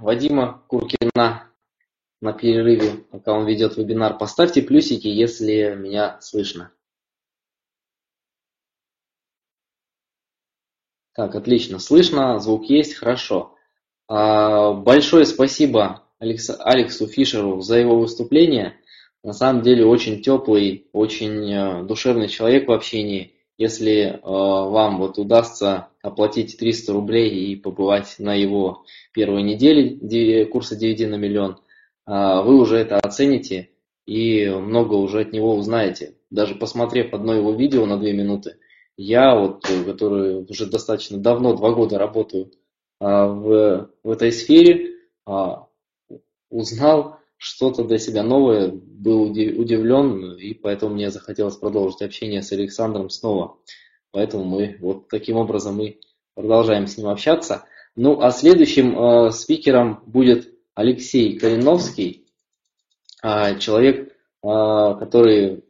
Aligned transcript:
Вадима 0.00 0.62
Куркина 0.68 1.50
на 2.20 2.32
перерыве, 2.32 3.04
пока 3.10 3.32
он 3.32 3.46
ведет 3.46 3.76
вебинар. 3.76 4.18
Поставьте 4.18 4.62
плюсики, 4.62 5.08
если 5.08 5.74
меня 5.74 6.20
слышно. 6.20 6.72
Так, 11.14 11.34
отлично. 11.34 11.78
Слышно, 11.78 12.38
звук 12.38 12.66
есть, 12.70 12.94
хорошо. 12.94 13.54
А, 14.08 14.72
большое 14.72 15.24
спасибо 15.24 16.04
Алексу 16.18 17.06
Фишеру 17.06 17.60
за 17.60 17.78
его 17.78 17.98
выступление. 17.98 18.76
На 19.22 19.32
самом 19.32 19.62
деле 19.62 19.84
очень 19.84 20.22
теплый, 20.22 20.88
очень 20.92 21.52
э, 21.52 21.82
душевный 21.84 22.28
человек 22.28 22.68
в 22.68 22.72
общении. 22.72 23.34
Если 23.58 24.02
э, 24.02 24.18
вам 24.22 24.98
вот 24.98 25.18
удастся 25.18 25.89
оплатить 26.02 26.58
300 26.58 26.92
рублей 26.92 27.30
и 27.30 27.56
побывать 27.56 28.16
на 28.18 28.34
его 28.34 28.84
первой 29.12 29.42
неделе 29.42 30.46
курса 30.46 30.76
DVD 30.76 31.06
на 31.06 31.16
миллион, 31.16 31.58
э, 32.06 32.42
вы 32.42 32.60
уже 32.60 32.76
это 32.76 32.98
оцените 32.98 33.70
и 34.06 34.48
много 34.48 34.94
уже 34.94 35.20
от 35.20 35.32
него 35.32 35.54
узнаете. 35.54 36.14
Даже 36.30 36.54
посмотрев 36.54 37.12
одно 37.12 37.34
его 37.34 37.52
видео 37.52 37.86
на 37.86 37.96
2 37.96 38.12
минуты, 38.12 38.56
я, 38.96 39.34
вот, 39.34 39.66
который 39.86 40.44
уже 40.44 40.66
достаточно 40.66 41.18
давно, 41.18 41.56
два 41.56 41.72
года 41.72 41.98
работаю 41.98 42.52
в, 43.00 43.90
в 44.02 44.10
этой 44.10 44.30
сфере, 44.30 44.94
узнал 46.50 47.16
что-то 47.38 47.84
для 47.84 47.98
себя 47.98 48.22
новое, 48.22 48.70
был 48.70 49.22
удивлен, 49.22 50.36
и 50.36 50.52
поэтому 50.52 50.94
мне 50.94 51.10
захотелось 51.10 51.56
продолжить 51.56 52.02
общение 52.02 52.42
с 52.42 52.52
Александром 52.52 53.08
снова. 53.08 53.56
Поэтому 54.12 54.44
мы 54.44 54.76
вот 54.80 55.08
таким 55.08 55.36
образом 55.36 55.76
мы 55.76 55.98
продолжаем 56.34 56.86
с 56.86 56.96
ним 56.96 57.08
общаться. 57.08 57.64
Ну, 57.96 58.20
а 58.20 58.30
следующим 58.30 58.98
э, 58.98 59.30
спикером 59.30 60.02
будет 60.06 60.52
Алексей 60.74 61.38
Калиновский, 61.38 62.26
э, 63.22 63.58
человек, 63.58 64.08
э, 64.08 64.14
который 64.42 65.64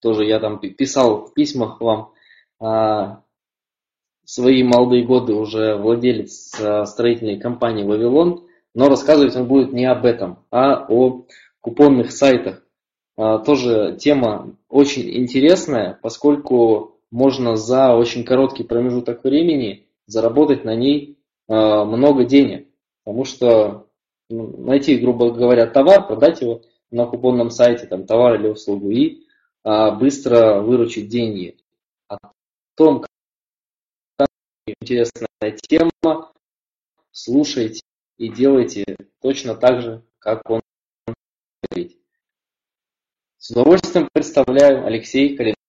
тоже 0.00 0.24
я 0.24 0.40
там 0.40 0.58
писал 0.58 1.26
в 1.26 1.34
письмах 1.34 1.80
вам, 1.80 2.12
э, 2.60 3.16
свои 4.24 4.62
молодые 4.62 5.04
годы 5.04 5.34
уже 5.34 5.76
владелец 5.76 6.58
э, 6.58 6.84
строительной 6.86 7.38
компании 7.38 7.84
«Вавилон», 7.84 8.46
но 8.74 8.88
рассказывать 8.88 9.36
он 9.36 9.46
будет 9.46 9.72
не 9.72 9.84
об 9.86 10.04
этом, 10.04 10.44
а 10.50 10.86
о 10.88 11.26
купонных 11.60 12.12
сайтах. 12.12 12.62
А, 13.16 13.38
тоже 13.38 13.96
тема 14.00 14.56
очень 14.68 15.18
интересная, 15.18 15.98
поскольку 16.00 16.89
можно 17.10 17.56
за 17.56 17.94
очень 17.94 18.24
короткий 18.24 18.64
промежуток 18.64 19.24
времени 19.24 19.88
заработать 20.06 20.64
на 20.64 20.74
ней 20.74 21.18
а, 21.48 21.84
много 21.84 22.24
денег. 22.24 22.68
Потому 23.04 23.24
что 23.24 23.88
ну, 24.28 24.56
найти, 24.58 24.96
грубо 24.96 25.30
говоря, 25.30 25.66
товар, 25.66 26.06
продать 26.06 26.40
его 26.40 26.62
на 26.90 27.06
купонном 27.06 27.50
сайте, 27.50 27.86
там, 27.86 28.06
товар 28.06 28.34
или 28.34 28.48
услугу, 28.48 28.90
и 28.90 29.24
а, 29.62 29.90
быстро 29.92 30.60
выручить 30.60 31.08
деньги. 31.08 31.58
О 32.08 32.16
том, 32.76 33.04
как 34.16 34.28
интересная 34.66 35.56
тема, 35.68 36.32
слушайте 37.10 37.80
и 38.18 38.28
делайте 38.28 38.84
точно 39.20 39.54
так 39.54 39.82
же, 39.82 40.02
как 40.18 40.48
он 40.48 40.60
говорит. 41.70 41.98
С 43.38 43.50
удовольствием 43.50 44.08
представляю 44.12 44.86
Алексей 44.86 45.36
Калинов. 45.36 45.59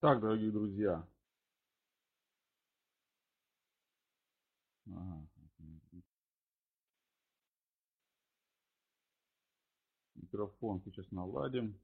Так, 0.00 0.18
дорогие 0.20 0.50
друзья. 0.50 1.06
Ага. 4.86 5.26
Микрофон 10.14 10.80
сейчас 10.84 11.10
наладим. 11.10 11.78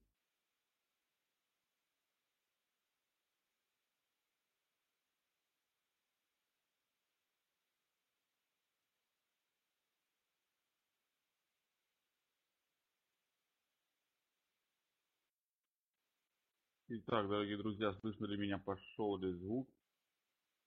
Итак, 16.88 17.28
дорогие 17.28 17.56
друзья, 17.56 17.92
слышно 17.94 18.26
ли 18.26 18.36
меня? 18.36 18.58
Пошел 18.58 19.18
ли 19.18 19.32
звук? 19.32 19.68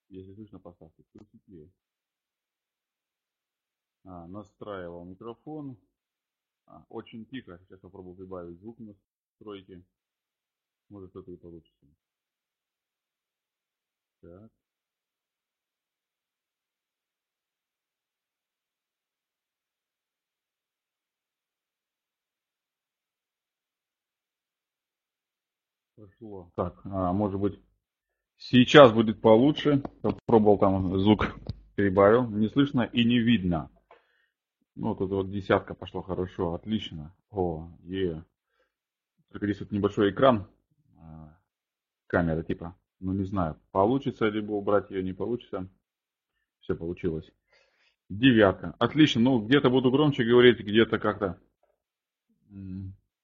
Если 0.09 0.34
слышно, 0.34 0.59
поставьте 0.59 1.02
плюсики. 1.13 1.72
А, 4.03 4.28
настраивал 4.28 5.06
микрофон. 5.06 5.78
А, 6.66 6.85
очень 6.90 7.25
тихо. 7.25 7.58
Сейчас 7.59 7.79
попробую 7.79 8.18
прибавить 8.18 8.59
звук 8.59 8.79
на 8.79 8.96
настройки. 9.31 9.81
Может 10.90 11.12
что-то 11.12 11.31
и 11.31 11.38
получится. 11.38 11.88
Так. 14.19 14.59
Пошло. 25.99 26.49
Так, 26.55 26.79
а, 26.85 27.11
может 27.11 27.41
быть, 27.41 27.59
сейчас 28.37 28.93
будет 28.93 29.19
получше. 29.19 29.83
Попробовал 30.01 30.57
там 30.57 30.97
звук 30.97 31.35
прибавил. 31.75 32.29
Не 32.29 32.47
слышно 32.47 32.83
и 32.83 33.03
не 33.03 33.19
видно. 33.19 33.69
Ну, 34.75 34.95
тут 34.95 35.11
вот 35.11 35.29
десятка 35.29 35.73
пошла 35.73 36.01
хорошо, 36.01 36.53
отлично. 36.53 37.13
О, 37.31 37.69
е. 37.83 38.23
Только 39.29 39.47
здесь 39.47 39.59
вот 39.59 39.71
небольшой 39.71 40.11
экран. 40.11 40.47
А, 40.97 41.37
камера 42.07 42.43
типа. 42.43 42.78
Ну, 43.02 43.11
не 43.11 43.25
знаю, 43.25 43.59
получится 43.72 44.29
либо 44.29 44.53
убрать 44.53 44.90
ее, 44.91 45.03
не 45.03 45.11
получится. 45.11 45.67
Все 46.61 46.75
получилось. 46.75 47.29
Девятка. 48.07 48.73
Отлично. 48.79 49.19
Ну, 49.19 49.45
где-то 49.45 49.69
буду 49.69 49.91
громче 49.91 50.23
говорить, 50.23 50.59
где-то 50.59 50.97
как-то 50.97 51.41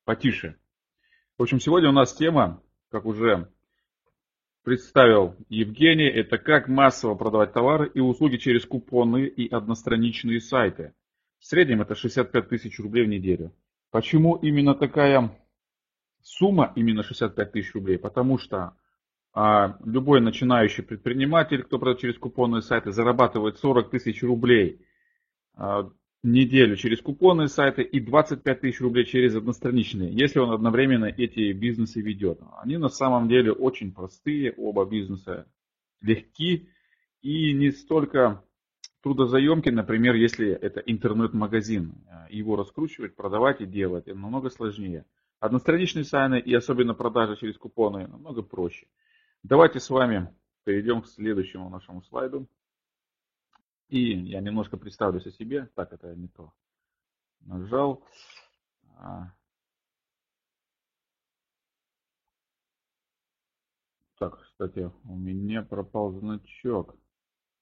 потише. 0.04 0.60
В 1.38 1.42
общем, 1.42 1.60
сегодня 1.60 1.90
у 1.90 1.92
нас 1.92 2.14
тема 2.14 2.62
как 2.90 3.06
уже 3.06 3.52
представил 4.64 5.36
Евгений, 5.50 6.08
это 6.08 6.38
как 6.38 6.70
массово 6.70 7.16
продавать 7.16 7.52
товары 7.52 7.92
и 7.94 8.00
услуги 8.00 8.38
через 8.38 8.66
купоны 8.66 9.26
и 9.26 9.50
одностраничные 9.50 10.40
сайты. 10.40 10.94
В 11.40 11.46
среднем 11.46 11.82
это 11.82 11.94
65 11.94 12.48
тысяч 12.48 12.80
рублей 12.80 13.04
в 13.04 13.10
неделю. 13.10 13.54
Почему 13.92 14.38
именно 14.38 14.76
такая 14.76 15.38
сумма, 16.24 16.72
именно 16.78 17.04
65 17.04 17.52
тысяч 17.52 17.74
рублей? 17.74 17.98
Потому 17.98 18.38
что 18.38 18.78
а, 19.34 19.78
любой 19.84 20.22
начинающий 20.22 20.84
предприниматель, 20.84 21.64
кто 21.64 21.80
продает 21.80 22.00
через 22.00 22.18
купонные 22.18 22.62
сайты, 22.62 22.94
зарабатывает 22.94 23.58
40 23.58 23.90
тысяч 23.90 24.24
рублей 24.24 24.86
а, 25.54 25.90
неделю 26.26 26.76
через 26.76 27.02
купонные 27.02 27.48
сайты 27.48 27.82
и 27.82 28.00
25 28.00 28.62
тысяч 28.62 28.82
рублей 28.82 29.06
через 29.06 29.36
одностраничные, 29.36 30.12
если 30.12 30.40
он 30.40 30.52
одновременно 30.52 31.06
эти 31.06 31.52
бизнесы 31.54 32.02
ведет. 32.02 32.40
Они 32.62 32.78
на 32.78 32.90
самом 32.90 33.28
деле 33.28 33.52
очень 33.52 33.94
простые, 33.94 34.54
оба 34.58 34.86
бизнеса 34.86 35.48
легки 36.02 36.70
и 37.22 37.54
не 37.54 37.72
столько 37.72 38.44
трудозаемки, 39.02 39.70
например, 39.70 40.16
если 40.16 40.50
это 40.50 40.80
интернет-магазин. 40.80 41.94
Его 42.30 42.56
раскручивать, 42.56 43.16
продавать 43.16 43.62
и 43.62 43.66
делать 43.66 44.08
намного 44.08 44.50
сложнее. 44.50 45.06
Одностраничные 45.40 46.06
сайты 46.06 46.40
и 46.40 46.54
особенно 46.54 46.94
продажи 46.94 47.36
через 47.38 47.58
купоны 47.58 48.08
намного 48.08 48.42
проще. 48.42 48.88
Давайте 49.44 49.80
с 49.80 49.90
вами 49.92 50.30
перейдем 50.64 51.02
к 51.04 51.08
следующему 51.08 51.70
нашему 51.70 52.02
слайду. 52.02 52.48
И 53.90 54.00
я 54.30 54.42
немножко 54.42 54.78
представлюсь 54.78 55.26
о 55.26 55.32
себе. 55.32 55.68
Так, 55.76 55.94
это 55.94 56.16
не 56.16 56.28
то. 56.28 56.54
Нажал. 57.42 58.04
А. 58.98 59.32
Так, 64.18 64.42
кстати, 64.42 64.92
у 65.04 65.16
меня 65.16 65.62
пропал 65.62 66.12
значок. 66.12 66.98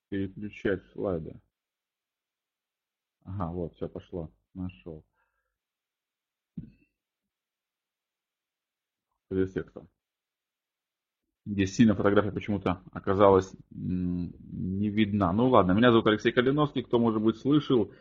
Переключать 0.09 0.85
слайды. 0.91 1.41
Ага, 3.25 3.51
вот, 3.51 3.73
все 3.75 3.89
пошло. 3.89 4.31
Нашел. 4.53 5.03
Перед 9.29 9.53
текстом. 9.53 9.89
Здесь 11.45 11.75
сильно 11.75 11.93
фотография 11.93 12.31
почему-то 12.31 12.81
оказалась 12.93 13.53
не 13.69 14.89
видна. 14.89 15.33
Ну 15.33 15.49
ладно, 15.49 15.73
меня 15.73 15.91
зовут 15.91 16.07
Алексей 16.07 16.31
Калиновский, 16.31 16.83
кто, 16.83 16.99
может 16.99 17.21
быть, 17.21 17.37
слышал. 17.37 17.91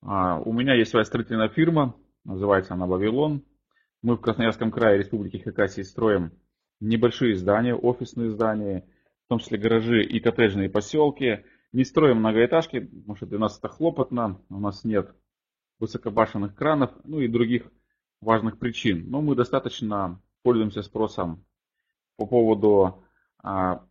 А, 0.00 0.40
у 0.40 0.52
меня 0.52 0.74
есть 0.74 0.90
своя 0.90 1.04
строительная 1.04 1.48
фирма, 1.48 1.96
называется 2.24 2.74
она 2.74 2.86
«Вавилон». 2.86 3.44
Мы 4.00 4.16
в 4.16 4.20
Красноярском 4.20 4.70
крае 4.70 4.98
Республики 4.98 5.38
Хакасии 5.38 5.82
строим 5.82 6.32
небольшие 6.80 7.34
здания, 7.34 7.74
офисные 7.74 8.30
здания, 8.30 8.88
в 9.26 9.28
том 9.28 9.40
числе 9.40 9.58
гаражи 9.58 10.04
и 10.04 10.20
коттеджные 10.20 10.70
поселки. 10.70 11.44
Не 11.72 11.84
строим 11.84 12.18
многоэтажки, 12.18 12.80
потому 12.80 13.16
что 13.16 13.26
для 13.26 13.38
нас 13.38 13.58
это 13.58 13.68
хлопотно, 13.68 14.40
у 14.48 14.60
нас 14.60 14.84
нет 14.84 15.14
высокобашенных 15.78 16.54
кранов, 16.54 16.92
ну 17.04 17.20
и 17.20 17.28
других 17.28 17.70
важных 18.20 18.58
причин. 18.58 19.10
Но 19.10 19.20
мы 19.20 19.34
достаточно 19.34 20.22
пользуемся 20.42 20.82
спросом 20.82 21.44
по 22.18 22.26
поводу 22.26 23.04
а, 23.42 23.84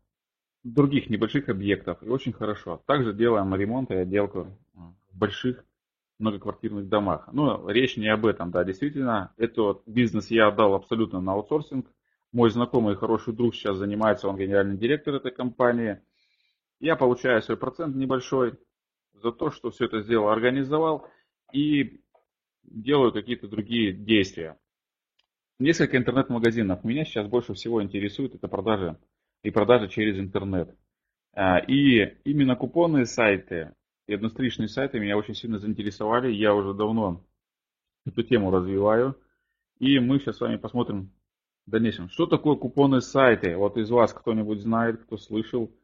других 0.64 1.10
небольших 1.10 1.50
объектов. 1.50 2.04
И 2.04 2.10
очень 2.10 2.34
хорошо. 2.34 2.84
Также 2.86 3.14
делаем 3.14 3.56
ремонт 3.56 3.90
и 3.90 3.96
отделку 3.96 4.48
а, 4.76 4.94
в 5.10 5.18
больших 5.18 5.66
многоквартирных 6.20 6.90
домах. 6.90 7.30
Но 7.32 7.70
речь 7.70 7.96
не 7.96 8.10
об 8.10 8.26
этом, 8.26 8.52
да, 8.52 8.64
действительно. 8.66 9.34
Этот 9.38 9.82
бизнес 9.88 10.30
я 10.30 10.48
отдал 10.48 10.74
абсолютно 10.74 11.22
на 11.22 11.34
аутсорсинг. 11.34 11.88
Мой 12.34 12.50
знакомый 12.50 12.94
и 12.94 12.98
хороший 12.98 13.34
друг 13.34 13.56
сейчас 13.56 13.78
занимается, 13.78 14.28
он 14.28 14.36
генеральный 14.36 14.78
директор 14.78 15.16
этой 15.16 15.32
компании. 15.32 16.02
Я 16.82 16.98
получаю 16.98 17.42
свой 17.42 17.56
процент 17.56 17.96
небольшой 17.96 18.56
за 19.14 19.32
то, 19.32 19.52
что 19.52 19.72
все 19.72 19.86
это 19.86 20.02
сделал, 20.02 20.28
организовал 20.28 21.08
и 21.54 22.02
делаю 22.64 23.14
какие-то 23.14 23.48
другие 23.48 23.94
действия. 23.94 24.58
Несколько 25.60 25.98
интернет-магазинов. 25.98 26.84
Меня 26.84 27.04
сейчас 27.04 27.28
больше 27.28 27.56
всего 27.56 27.82
интересует 27.82 28.36
это 28.36 28.48
продажи 28.48 28.96
и 29.42 29.50
продажи 29.50 29.88
через 29.88 30.20
интернет. 30.20 30.76
А, 31.34 31.58
и 31.58 32.16
именно 32.26 32.56
купонные 32.56 33.06
сайты 33.06 33.74
и 34.06 34.14
одностраничные 34.14 34.68
сайты 34.68 35.00
меня 35.00 35.18
очень 35.18 35.34
сильно 35.34 35.58
заинтересовали. 35.58 36.32
Я 36.32 36.54
уже 36.54 36.76
давно 36.76 37.24
эту 38.06 38.22
тему 38.22 38.52
развиваю. 38.52 39.20
И 39.80 39.98
мы 40.00 40.20
сейчас 40.20 40.38
с 40.38 40.42
вами 40.42 40.58
посмотрим 40.58 41.12
в 41.66 41.72
дальнейшем. 41.72 42.10
Что 42.10 42.28
такое 42.28 42.56
купонные 42.56 43.02
сайты? 43.02 43.58
Вот 43.58 43.78
из 43.78 43.90
вас 43.90 44.14
кто-нибудь 44.14 44.62
знает, 44.62 45.02
кто 45.04 45.18
слышал, 45.18 45.76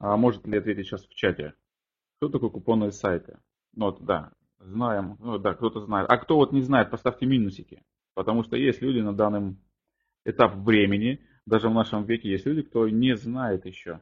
а 0.00 0.16
может 0.16 0.46
ли 0.48 0.58
ответить 0.58 0.86
сейчас 0.86 1.06
в 1.06 1.14
чате? 1.14 1.54
Что 2.16 2.28
такое 2.28 2.50
купонные 2.50 2.90
сайты? 2.90 3.38
Ну 3.74 3.86
вот, 3.86 4.04
да, 4.04 4.32
знаем, 4.58 5.16
ну 5.20 5.38
да, 5.38 5.54
кто-то 5.54 5.80
знает. 5.80 6.10
А 6.10 6.18
кто 6.18 6.36
вот 6.36 6.52
не 6.52 6.60
знает, 6.60 6.90
поставьте 6.90 7.24
минусики. 7.24 7.82
Потому 8.14 8.42
что 8.42 8.56
есть 8.56 8.82
люди 8.82 8.98
на 9.00 9.14
данном 9.14 9.58
этап 10.24 10.54
времени, 10.56 11.24
даже 11.46 11.68
в 11.68 11.74
нашем 11.74 12.04
веке 12.04 12.30
есть 12.30 12.46
люди, 12.46 12.62
кто 12.62 12.88
не 12.88 13.16
знает 13.16 13.66
еще. 13.66 14.00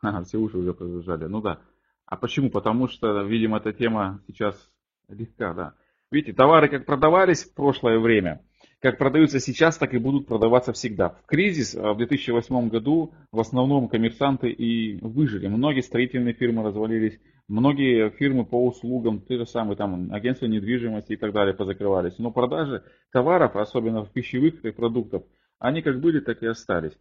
Ага, 0.00 0.24
все 0.24 0.38
уши 0.38 0.56
уже 0.56 0.72
побежали. 0.72 1.24
Ну 1.24 1.40
да. 1.40 1.60
А 2.06 2.16
почему? 2.16 2.50
Потому 2.50 2.88
что, 2.88 3.22
видимо, 3.22 3.58
эта 3.58 3.72
тема 3.72 4.22
сейчас 4.26 4.72
легка, 5.08 5.52
да. 5.52 5.74
Видите, 6.10 6.32
товары 6.32 6.68
как 6.68 6.86
продавались 6.86 7.44
в 7.44 7.54
прошлое 7.54 7.98
время, 7.98 8.42
как 8.80 8.98
продаются 8.98 9.40
сейчас, 9.40 9.76
так 9.76 9.92
и 9.94 9.98
будут 9.98 10.26
продаваться 10.26 10.72
всегда. 10.72 11.10
В 11.10 11.26
кризис 11.26 11.74
а, 11.74 11.94
в 11.94 11.96
2008 11.98 12.68
году 12.68 13.12
в 13.32 13.40
основном 13.40 13.88
коммерсанты 13.88 14.50
и 14.50 14.98
выжили. 15.00 15.48
Многие 15.48 15.80
строительные 15.80 16.34
фирмы 16.34 16.62
развалились, 16.62 17.18
многие 17.48 18.10
фирмы 18.10 18.44
по 18.44 18.64
услугам, 18.64 19.20
те 19.22 19.36
же 19.36 19.46
самые 19.46 19.76
там 19.76 20.12
агентства 20.12 20.46
недвижимости 20.46 21.14
и 21.14 21.16
так 21.16 21.32
далее 21.32 21.54
позакрывались. 21.54 22.18
Но 22.18 22.30
продажи 22.30 22.84
товаров, 23.12 23.56
особенно 23.56 24.06
пищевых 24.06 24.60
продуктов, 24.76 25.24
они 25.58 25.82
как 25.82 26.00
были, 26.00 26.20
так 26.20 26.42
и 26.42 26.46
остались. 26.46 26.96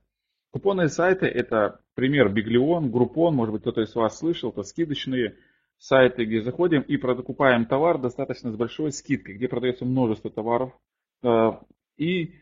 Купонные 0.52 0.88
сайты 0.88 1.28
это 1.28 1.82
пример 1.94 2.30
Биглион, 2.30 2.90
Группон, 2.90 3.36
может 3.36 3.54
быть 3.54 3.62
кто-то 3.62 3.82
из 3.82 3.94
вас 3.94 4.18
слышал, 4.18 4.50
это 4.50 4.64
скидочные 4.64 5.36
сайты, 5.78 6.26
где 6.26 6.42
заходим 6.42 6.82
и 6.82 6.98
покупаем 6.98 7.66
товар 7.66 8.00
достаточно 8.00 8.52
с 8.52 8.56
большой 8.56 8.92
скидкой, 8.92 9.36
где 9.36 9.48
продается 9.48 9.86
множество 9.86 10.32
товаров. 10.32 10.74
Э, 11.24 11.52
и 11.98 12.36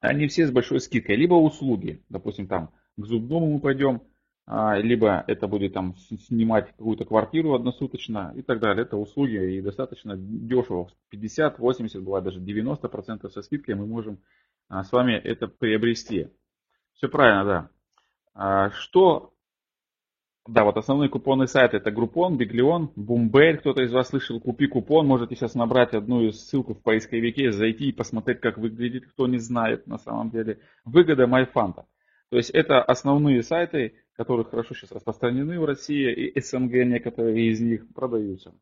они 0.00 0.28
все 0.28 0.46
с 0.46 0.50
большой 0.50 0.80
скидкой. 0.80 1.16
Либо 1.16 1.34
услуги, 1.34 2.04
допустим, 2.08 2.46
там 2.46 2.72
к 2.96 3.04
зубному 3.04 3.54
мы 3.54 3.60
пойдем, 3.60 4.02
а, 4.46 4.78
либо 4.78 5.24
это 5.26 5.48
будет 5.48 5.74
там 5.74 5.96
снимать 5.96 6.68
какую-то 6.68 7.04
квартиру 7.04 7.54
односуточно 7.54 8.32
и 8.36 8.42
так 8.42 8.60
далее. 8.60 8.84
Это 8.84 8.96
услуги 8.96 9.56
и 9.56 9.60
достаточно 9.60 10.16
дешево. 10.16 10.90
50, 11.10 11.58
80, 11.58 12.02
бывает 12.02 12.24
даже 12.24 12.40
90% 12.40 13.28
со 13.28 13.42
скидкой 13.42 13.74
мы 13.74 13.86
можем 13.86 14.20
а, 14.68 14.84
с 14.84 14.92
вами 14.92 15.14
это 15.14 15.48
приобрести. 15.48 16.28
Все 16.94 17.08
правильно, 17.08 17.44
да. 17.44 17.70
А, 18.34 18.70
что 18.70 19.34
да, 20.46 20.64
вот 20.64 20.76
основные 20.76 21.08
купонные 21.08 21.48
сайты 21.48 21.78
это 21.78 21.90
Groupon, 21.90 22.36
Биглион, 22.36 22.92
Бумбель. 22.94 23.58
Кто-то 23.58 23.82
из 23.82 23.92
вас 23.92 24.08
слышал, 24.08 24.40
купи 24.40 24.68
купон. 24.68 25.06
Можете 25.06 25.34
сейчас 25.34 25.54
набрать 25.54 25.94
одну 25.94 26.22
из 26.22 26.40
ссылку 26.40 26.74
в 26.74 26.82
поисковике, 26.82 27.50
зайти 27.50 27.88
и 27.88 27.92
посмотреть, 27.92 28.40
как 28.40 28.56
выглядит, 28.56 29.06
кто 29.06 29.26
не 29.26 29.38
знает 29.38 29.86
на 29.86 29.98
самом 29.98 30.30
деле. 30.30 30.60
Выгода 30.84 31.26
Майфанта. 31.26 31.86
То 32.30 32.36
есть 32.36 32.50
это 32.50 32.82
основные 32.82 33.42
сайты, 33.42 33.94
которые 34.14 34.44
хорошо 34.44 34.74
сейчас 34.74 34.92
распространены 34.92 35.58
в 35.58 35.64
России 35.64 36.12
и 36.12 36.40
СНГ, 36.40 36.72
некоторые 36.86 37.50
из 37.50 37.60
них 37.60 37.92
продаются. 37.92 38.54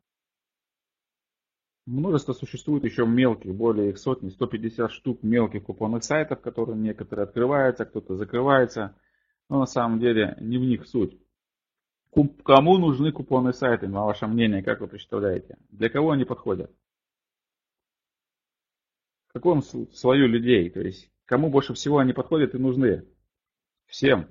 Множество 1.85 2.33
существует 2.33 2.83
еще 2.83 3.05
мелких, 3.05 3.53
более 3.53 3.89
их 3.91 3.99
сотни, 3.99 4.29
150 4.29 4.91
штук 4.91 5.21
мелких 5.21 5.63
купонных 5.63 6.03
сайтов, 6.03 6.41
которые 6.41 6.77
некоторые 6.77 7.25
открываются, 7.25 7.85
кто-то 7.85 8.15
закрывается. 8.15 8.95
Но 9.49 9.59
на 9.59 9.67
самом 9.67 9.99
деле 9.99 10.35
не 10.39 10.57
в 10.57 10.61
них 10.61 10.87
суть. 10.87 11.15
Кому 12.43 12.77
нужны 12.77 13.11
купонные 13.11 13.53
сайты, 13.53 13.87
на 13.89 14.05
ваше 14.05 14.25
мнение, 14.27 14.63
как 14.63 14.79
вы 14.79 14.87
представляете? 14.87 15.57
Для 15.69 15.89
кого 15.89 16.11
они 16.11 16.23
подходят? 16.23 16.71
В 19.27 19.33
каком 19.33 19.61
слою 19.61 20.27
людей? 20.29 20.69
То 20.69 20.79
есть, 20.79 21.11
кому 21.25 21.49
больше 21.49 21.73
всего 21.73 21.97
они 21.97 22.13
подходят 22.13 22.55
и 22.55 22.57
нужны? 22.57 23.05
Всем. 23.87 24.29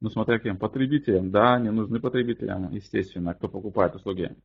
Ну, 0.00 0.10
смотря 0.10 0.40
кем. 0.40 0.58
Потребителям. 0.58 1.30
Да, 1.30 1.54
они 1.54 1.70
нужны 1.70 2.00
потребителям, 2.00 2.70
естественно. 2.72 3.34
Кто 3.34 3.48
покупает 3.48 3.94
услуги. 3.94 4.36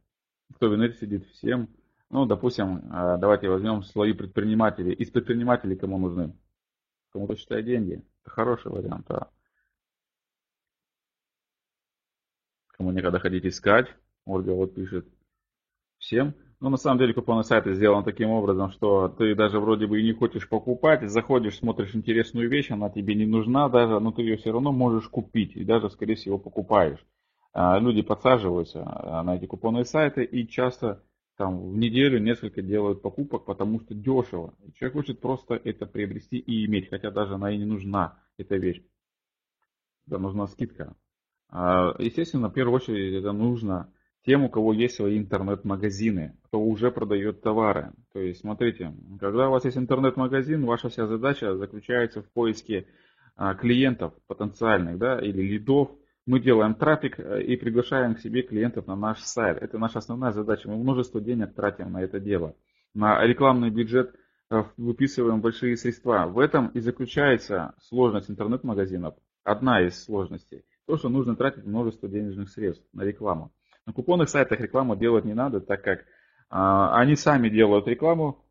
Кто 0.56 0.70
в 0.70 0.76
интернете 0.76 1.00
сидит, 1.00 1.26
всем. 1.30 1.68
Ну, 2.12 2.28
допустим, 2.28 2.90
а, 2.92 3.18
давайте 3.18 3.50
возьмем 3.50 3.82
слои 3.82 4.14
предпринимателей. 4.14 4.94
Из 4.94 5.10
предпринимателей 5.10 5.76
кому 5.76 5.98
нужны? 5.98 6.38
Кому-то 7.12 7.36
считает 7.36 7.66
деньги. 7.66 8.04
Это 8.22 8.30
хороший 8.30 8.72
вариант, 8.72 9.08
да. 9.10 9.32
Кому 12.80 12.92
некогда 12.92 13.20
ходить 13.20 13.46
искать. 13.46 13.88
Ольга 14.26 14.52
вот 14.52 14.74
пишет 14.74 15.06
всем. 15.98 16.34
Но 16.62 16.70
на 16.70 16.78
самом 16.78 16.98
деле 17.00 17.14
купонный 17.14 17.44
сайт 17.44 17.66
сделан 17.68 18.04
таким 18.04 18.30
образом, 18.30 18.72
что 18.72 19.10
ты 19.10 19.36
даже 19.36 19.60
вроде 19.60 19.86
бы 19.86 20.00
и 20.00 20.04
не 20.04 20.14
хочешь 20.14 20.48
покупать, 20.48 21.10
заходишь, 21.10 21.58
смотришь 21.58 21.96
интересную 21.96 22.50
вещь, 22.50 22.72
она 22.72 22.90
тебе 22.90 23.16
не 23.16 23.26
нужна 23.26 23.70
даже, 23.70 24.00
но 24.00 24.12
ты 24.12 24.24
ее 24.24 24.38
все 24.38 24.52
равно 24.52 24.72
можешь 24.72 25.08
купить 25.08 25.56
и 25.56 25.64
даже, 25.64 25.90
скорее 25.90 26.16
всего, 26.16 26.38
покупаешь. 26.38 27.06
А, 27.54 27.80
люди 27.80 28.02
подсаживаются 28.02 28.84
а, 28.86 29.24
на 29.24 29.36
эти 29.36 29.46
купонные 29.46 29.86
сайты 29.86 30.24
и 30.24 30.48
часто 30.48 31.04
там 31.38 31.72
в 31.72 31.78
неделю 31.78 32.20
несколько 32.20 32.62
делают 32.62 33.02
покупок, 33.02 33.46
потому 33.46 33.80
что 33.82 33.94
дешево. 33.94 34.54
Человек 34.76 34.94
хочет 34.94 35.22
просто 35.22 35.56
это 35.56 35.86
приобрести 35.86 36.38
и 36.38 36.66
иметь, 36.66 36.90
хотя 36.90 37.12
даже 37.12 37.36
она 37.36 37.52
и 37.52 37.58
не 37.58 37.66
нужна, 37.66 38.22
эта 38.38 38.58
вещь. 38.58 38.82
Да, 40.06 40.18
нужна 40.18 40.48
скидка. 40.48 40.96
А, 41.50 41.96
естественно, 42.00 42.50
в 42.50 42.54
первую 42.54 42.76
очередь 42.76 43.14
это 43.16 43.32
нужно 43.32 43.92
тем, 44.26 44.44
у 44.44 44.50
кого 44.50 44.74
есть 44.74 44.96
свои 44.96 45.18
интернет-магазины, 45.18 46.38
кто 46.44 46.60
уже 46.60 46.92
продает 46.92 47.42
товары. 47.42 47.92
То 48.14 48.20
есть, 48.20 48.42
смотрите, 48.42 48.94
когда 49.20 49.48
у 49.48 49.52
вас 49.52 49.66
есть 49.66 49.78
интернет-магазин, 49.78 50.66
ваша 50.66 50.90
вся 50.90 51.08
задача 51.08 51.56
заключается 51.56 52.22
в 52.22 52.30
поиске 52.32 52.88
а, 53.36 53.56
клиентов 53.56 54.14
потенциальных, 54.28 54.98
да, 54.98 55.20
или 55.20 55.42
лидов. 55.42 55.90
Мы 56.26 56.40
делаем 56.40 56.76
трафик 56.76 57.20
э, 57.20 57.42
и 57.42 57.56
приглашаем 57.56 58.14
к 58.14 58.20
себе 58.20 58.44
клиентов 58.44 58.86
на 58.86 58.96
наш 58.96 59.20
сайт. 59.22 59.58
Это 59.64 59.80
наша 59.80 60.00
основная 60.00 60.32
задача. 60.32 60.70
Мы 60.70 60.76
множество 60.76 61.20
денег 61.20 61.56
тратим 61.56 61.94
на 61.94 62.04
это 62.04 62.20
дело. 62.20 62.56
На 62.94 63.26
рекламный 63.26 63.72
бюджет 63.72 64.14
э, 64.52 64.64
выписываем 64.78 65.42
большие 65.42 65.76
средства. 65.78 66.28
В 66.28 66.38
этом 66.38 66.68
и 66.68 66.82
заключается 66.82 67.74
сложность 67.82 68.30
интернет-магазинов. 68.30 69.16
Одна 69.44 69.82
из 69.82 70.04
сложностей. 70.04 70.66
То, 70.90 70.98
что 70.98 71.08
нужно 71.08 71.36
тратить 71.36 71.68
множество 71.68 72.10
денежных 72.10 72.50
средств 72.50 72.84
на 72.94 73.04
рекламу. 73.04 73.52
На 73.86 73.94
купонных 73.94 74.28
сайтах 74.28 74.60
рекламу 74.60 74.96
делать 74.96 75.24
не 75.24 75.36
надо, 75.36 75.62
так 75.62 75.84
как 75.84 76.04
а, 76.50 77.00
они 77.00 77.16
сами 77.16 77.48
делают 77.48 77.88
рекламу, 77.88 78.44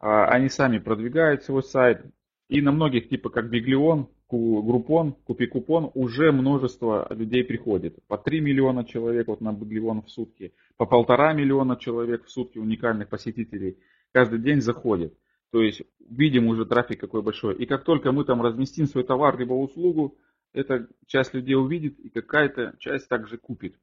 а, 0.00 0.24
они 0.28 0.48
сами 0.48 0.78
продвигают 0.78 1.42
свой 1.42 1.62
сайт. 1.62 2.02
И 2.48 2.62
на 2.62 2.72
многих, 2.72 3.10
типа 3.10 3.28
как 3.28 3.50
Биглион, 3.50 4.08
Группон, 4.30 5.12
Купи 5.12 5.46
Купон, 5.46 5.90
уже 5.92 6.32
множество 6.32 7.06
людей 7.10 7.44
приходит. 7.44 7.98
По 8.06 8.16
3 8.16 8.40
миллиона 8.40 8.86
человек 8.86 9.28
вот 9.28 9.42
на 9.42 9.52
Биглион 9.52 10.00
в 10.00 10.08
сутки, 10.08 10.54
по 10.78 10.86
полтора 10.86 11.34
миллиона 11.34 11.76
человек 11.76 12.24
в 12.24 12.30
сутки 12.30 12.56
уникальных 12.56 13.10
посетителей 13.10 13.76
каждый 14.12 14.38
день 14.38 14.62
заходит. 14.62 15.12
То 15.50 15.60
есть 15.60 15.82
видим 16.08 16.46
уже 16.46 16.64
трафик 16.64 17.00
какой 17.00 17.20
большой. 17.20 17.54
И 17.56 17.66
как 17.66 17.84
только 17.84 18.12
мы 18.12 18.24
там 18.24 18.40
разместим 18.40 18.86
свой 18.86 19.04
товар 19.04 19.38
либо 19.38 19.52
услугу, 19.52 20.16
эта 20.52 20.88
часть 21.06 21.34
людей 21.34 21.54
увидит 21.54 21.98
и 22.00 22.08
какая-то 22.08 22.74
часть 22.78 23.08
также 23.08 23.38
купит. 23.38 23.76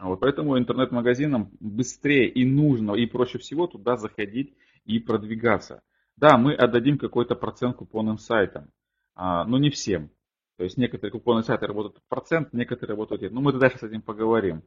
Вот 0.00 0.20
поэтому 0.20 0.58
интернет-магазинам 0.58 1.50
быстрее 1.60 2.28
и 2.28 2.44
нужно, 2.44 2.92
и 2.94 3.06
проще 3.06 3.38
всего 3.38 3.66
туда 3.66 3.96
заходить 3.96 4.54
и 4.84 4.98
продвигаться. 4.98 5.82
Да, 6.16 6.36
мы 6.36 6.54
отдадим 6.54 6.98
какой-то 6.98 7.34
процент 7.34 7.76
купонным 7.76 8.18
сайтам, 8.18 8.70
а, 9.14 9.44
но 9.44 9.58
не 9.58 9.70
всем. 9.70 10.10
То 10.56 10.64
есть 10.64 10.76
некоторые 10.76 11.12
купонные 11.12 11.44
сайты 11.44 11.66
работают 11.66 12.02
процент, 12.08 12.52
некоторые 12.52 12.94
работают 12.94 13.22
нет. 13.22 13.32
Но 13.32 13.40
мы 13.40 13.52
дальше 13.52 13.78
с 13.78 13.82
этим 13.84 14.02
поговорим. 14.02 14.62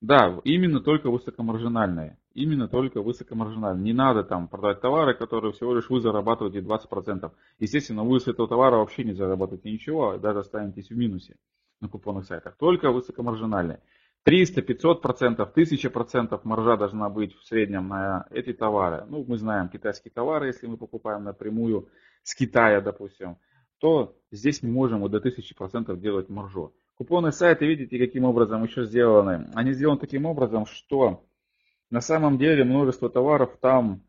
Да, 0.00 0.40
именно 0.44 0.80
только 0.80 1.10
высокомаржинальные. 1.10 2.18
Именно 2.38 2.68
только 2.68 3.02
высокомаржинальные. 3.02 3.82
Не 3.82 3.92
надо 3.92 4.22
там 4.22 4.46
продать 4.46 4.80
товары, 4.80 5.12
которые 5.14 5.52
всего 5.52 5.74
лишь 5.74 5.90
вы 5.90 6.00
зарабатываете 6.00 6.60
20%. 6.60 7.32
Естественно, 7.58 8.04
вы 8.04 8.20
с 8.20 8.28
этого 8.28 8.46
товара 8.46 8.76
вообще 8.76 9.02
не 9.02 9.12
зарабатываете 9.12 9.72
ничего, 9.72 10.18
даже 10.18 10.38
останетесь 10.38 10.88
в 10.88 10.96
минусе 10.96 11.34
на 11.80 11.88
купонных 11.88 12.26
сайтах, 12.26 12.56
только 12.56 12.92
высокомаржинальные. 12.92 13.80
300, 14.22 14.62
500 14.62 15.02
процентов, 15.02 15.50
1000 15.50 15.90
процентов 15.90 16.44
маржа 16.44 16.76
должна 16.76 17.08
быть 17.08 17.34
в 17.34 17.44
среднем 17.44 17.88
на 17.88 18.26
эти 18.30 18.52
товары. 18.52 19.04
Ну, 19.08 19.24
мы 19.26 19.36
знаем 19.36 19.68
китайские 19.68 20.12
товары, 20.12 20.46
если 20.46 20.68
мы 20.68 20.76
покупаем 20.76 21.24
напрямую 21.24 21.88
с 22.22 22.36
Китая, 22.36 22.80
допустим, 22.80 23.38
то 23.80 24.16
здесь 24.30 24.62
мы 24.62 24.70
можем 24.70 25.00
вот 25.00 25.10
до 25.10 25.18
1000 25.18 25.56
процентов 25.56 26.00
делать 26.00 26.28
маржу. 26.28 26.72
Купонные 26.94 27.32
сайты, 27.32 27.66
видите, 27.66 27.98
каким 27.98 28.22
образом 28.22 28.62
еще 28.62 28.84
сделаны? 28.84 29.50
Они 29.54 29.72
сделаны 29.72 29.98
таким 29.98 30.24
образом, 30.24 30.66
что 30.66 31.24
на 31.90 32.00
самом 32.00 32.38
деле 32.38 32.64
множество 32.64 33.08
товаров 33.08 33.56
там 33.60 34.02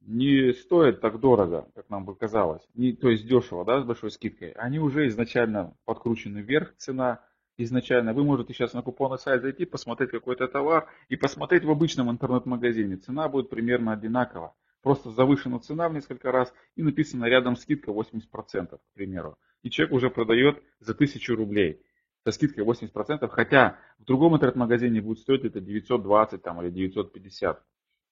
не 0.00 0.52
стоят 0.52 1.00
так 1.00 1.20
дорого, 1.20 1.68
как 1.74 1.90
нам 1.90 2.04
бы 2.04 2.14
казалось, 2.14 2.62
не, 2.74 2.92
то 2.92 3.10
есть 3.10 3.26
дешево, 3.26 3.64
да, 3.64 3.80
с 3.80 3.84
большой 3.84 4.10
скидкой, 4.10 4.52
они 4.52 4.78
уже 4.78 5.08
изначально 5.08 5.76
подкручены 5.84 6.38
вверх, 6.38 6.74
цена 6.76 7.20
изначально. 7.58 8.12
Вы 8.12 8.24
можете 8.24 8.52
сейчас 8.52 8.72
на 8.74 8.82
купонный 8.82 9.18
сайт 9.18 9.42
зайти, 9.42 9.64
посмотреть 9.64 10.10
какой-то 10.10 10.46
товар 10.46 10.88
и 11.08 11.16
посмотреть 11.16 11.64
в 11.64 11.70
обычном 11.70 12.10
интернет-магазине. 12.10 12.96
Цена 12.96 13.28
будет 13.28 13.50
примерно 13.50 13.92
одинакова. 13.92 14.54
Просто 14.82 15.10
завышена 15.10 15.58
цена 15.58 15.88
в 15.88 15.94
несколько 15.94 16.30
раз 16.30 16.52
и 16.76 16.82
написано 16.82 17.24
рядом 17.24 17.56
скидка 17.56 17.90
80%, 17.90 18.78
к 18.78 18.80
примеру. 18.94 19.36
И 19.62 19.70
человек 19.70 19.94
уже 19.94 20.10
продает 20.10 20.62
за 20.78 20.92
1000 20.92 21.34
рублей 21.34 21.82
со 22.26 22.32
скидкой 22.32 22.64
80%, 22.64 23.28
хотя 23.28 23.78
в 24.00 24.04
другом 24.04 24.34
интернет-магазине 24.34 25.00
будет 25.00 25.20
стоить 25.20 25.44
это 25.44 25.60
920 25.60 26.42
там, 26.42 26.60
или 26.60 26.70
950. 26.70 27.62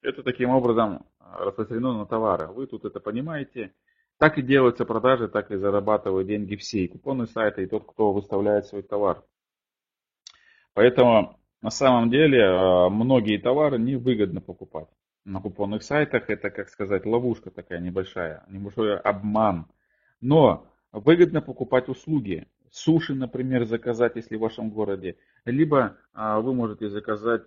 Это 0.03 0.23
таким 0.23 0.51
образом 0.51 1.05
а, 1.19 1.47
распространено 1.47 1.99
на 1.99 2.07
товары. 2.07 2.47
Вы 2.47 2.69
тут 2.69 2.85
это 2.85 3.01
понимаете. 3.01 3.73
Так 4.19 4.39
и 4.39 4.43
делаются 4.43 4.85
продажи, 4.85 5.27
так 5.27 5.51
и 5.51 5.57
зарабатывают 5.57 6.29
деньги 6.29 6.55
все. 6.55 6.85
И 6.85 6.89
купонные 6.89 7.27
сайты, 7.27 7.65
и 7.65 7.67
тот, 7.67 7.91
кто 7.91 8.13
выставляет 8.13 8.67
свой 8.67 8.83
товар. 8.83 9.25
Поэтому 10.75 11.41
на 11.61 11.71
самом 11.71 12.09
деле 12.09 12.45
а, 12.45 12.89
многие 12.91 13.39
товары 13.39 13.81
невыгодно 13.81 14.41
покупать. 14.41 14.89
На 15.25 15.41
купонных 15.41 15.83
сайтах 15.83 16.31
это, 16.31 16.51
как 16.51 16.69
сказать, 16.69 17.05
ловушка 17.05 17.51
такая 17.51 17.81
небольшая, 17.81 18.45
небольшой 18.47 18.97
обман. 18.97 19.67
Но 20.21 20.69
выгодно 20.93 21.43
покупать 21.43 21.89
услуги. 21.89 22.47
Суши, 22.75 23.15
например, 23.15 23.67
заказать, 23.67 24.17
если 24.17 24.35
в 24.35 24.41
вашем 24.41 24.71
городе. 24.71 25.17
Либо 25.45 25.97
а, 26.13 26.41
вы 26.41 26.53
можете 26.55 26.89
заказать 26.89 27.47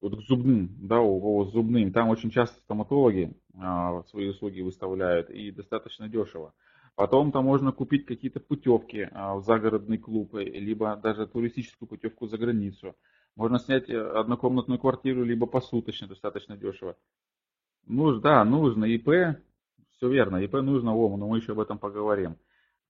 вот 0.00 0.16
к 0.16 0.20
зубным, 0.28 0.76
да, 0.80 1.00
у 1.00 1.18
кого 1.18 1.44
зубным, 1.46 1.92
там 1.92 2.08
очень 2.08 2.30
часто 2.30 2.60
стоматологи 2.60 3.36
а, 3.58 4.04
свои 4.04 4.28
услуги 4.28 4.60
выставляют 4.60 5.28
и 5.30 5.50
достаточно 5.50 6.08
дешево. 6.08 6.54
Потом 6.94 7.32
там 7.32 7.46
можно 7.46 7.72
купить 7.72 8.06
какие-то 8.06 8.38
путевки 8.38 9.08
а, 9.10 9.34
в 9.34 9.42
загородный 9.42 9.98
клуб, 9.98 10.36
э, 10.36 10.44
либо 10.44 10.94
даже 10.94 11.26
туристическую 11.26 11.88
путевку 11.88 12.28
за 12.28 12.38
границу. 12.38 12.94
Можно 13.34 13.58
снять 13.58 13.90
э, 13.90 14.00
однокомнатную 14.00 14.78
квартиру, 14.78 15.24
либо 15.24 15.46
посуточно, 15.48 16.06
достаточно 16.06 16.56
дешево. 16.56 16.96
Ну, 17.88 18.20
да, 18.20 18.44
нужно 18.44 18.84
ИП, 18.84 19.08
все 19.96 20.08
верно, 20.08 20.36
ИП 20.36 20.52
нужно 20.62 20.94
ОМ, 20.94 21.18
но 21.18 21.26
мы 21.26 21.38
еще 21.38 21.52
об 21.52 21.58
этом 21.58 21.76
поговорим. 21.76 22.36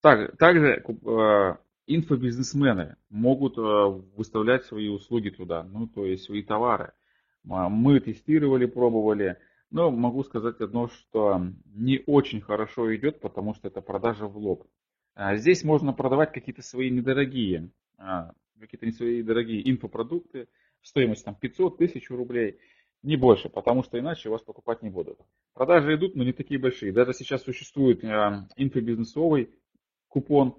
Так, 0.00 0.36
также 0.38 0.82
э, 0.82 1.56
инфобизнесмены 1.86 2.96
могут 3.10 3.58
э, 3.58 3.62
выставлять 4.16 4.64
свои 4.64 4.88
услуги 4.88 5.28
туда, 5.30 5.62
ну, 5.64 5.86
то 5.86 6.06
есть 6.06 6.24
свои 6.24 6.42
товары. 6.42 6.92
Мы 7.42 8.00
тестировали, 8.00 8.66
пробовали, 8.66 9.38
но 9.70 9.90
могу 9.90 10.24
сказать 10.24 10.60
одно, 10.60 10.88
что 10.88 11.40
не 11.74 12.02
очень 12.06 12.40
хорошо 12.40 12.94
идет, 12.94 13.20
потому 13.20 13.54
что 13.54 13.68
это 13.68 13.80
продажа 13.80 14.26
в 14.26 14.36
лоб. 14.36 14.66
А, 15.14 15.36
здесь 15.36 15.64
можно 15.64 15.92
продавать 15.92 16.32
какие-то 16.32 16.62
свои 16.62 16.90
недорогие, 16.90 17.70
а, 17.96 18.32
какие-то 18.58 18.86
не 18.86 18.92
свои 18.92 19.22
дорогие 19.22 19.68
инфопродукты, 19.70 20.48
стоимость 20.82 21.24
там 21.24 21.34
500 21.34 21.78
тысяч 21.78 22.10
рублей, 22.10 22.58
не 23.02 23.16
больше, 23.16 23.48
потому 23.48 23.82
что 23.82 23.98
иначе 23.98 24.28
вас 24.28 24.42
покупать 24.42 24.82
не 24.82 24.90
будут. 24.90 25.18
Продажи 25.54 25.94
идут, 25.94 26.16
но 26.16 26.24
не 26.24 26.32
такие 26.32 26.60
большие. 26.60 26.92
Даже 26.92 27.14
сейчас 27.14 27.42
существует 27.42 28.04
инфобизнесовый 28.04 29.50
купон, 30.10 30.56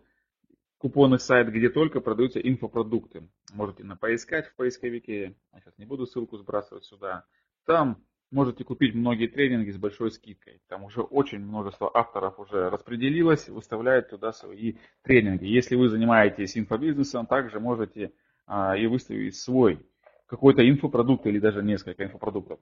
купонный 0.79 1.19
сайт, 1.19 1.49
где 1.49 1.69
только 1.69 2.01
продаются 2.01 2.39
инфопродукты. 2.39 3.29
Можете 3.53 3.83
на 3.83 3.95
поискать 3.95 4.47
в 4.47 4.55
поисковике, 4.55 5.35
я 5.53 5.59
сейчас 5.59 5.77
не 5.77 5.85
буду 5.85 6.07
ссылку 6.07 6.37
сбрасывать 6.37 6.85
сюда. 6.85 7.25
Там 7.65 8.03
можете 8.31 8.63
купить 8.63 8.95
многие 8.95 9.27
тренинги 9.27 9.69
с 9.69 9.77
большой 9.77 10.11
скидкой. 10.11 10.61
Там 10.67 10.85
уже 10.85 11.01
очень 11.01 11.39
множество 11.39 11.91
авторов 11.93 12.39
уже 12.39 12.69
распределилось, 12.69 13.49
выставляют 13.49 14.09
туда 14.09 14.33
свои 14.33 14.75
тренинги. 15.03 15.45
Если 15.45 15.75
вы 15.75 15.89
занимаетесь 15.89 16.57
инфобизнесом, 16.57 17.27
также 17.27 17.59
можете 17.59 18.13
а, 18.47 18.75
и 18.75 18.87
выставить 18.87 19.35
свой 19.35 19.85
какой-то 20.25 20.67
инфопродукт 20.67 21.27
или 21.27 21.39
даже 21.39 21.61
несколько 21.61 22.05
инфопродуктов. 22.05 22.59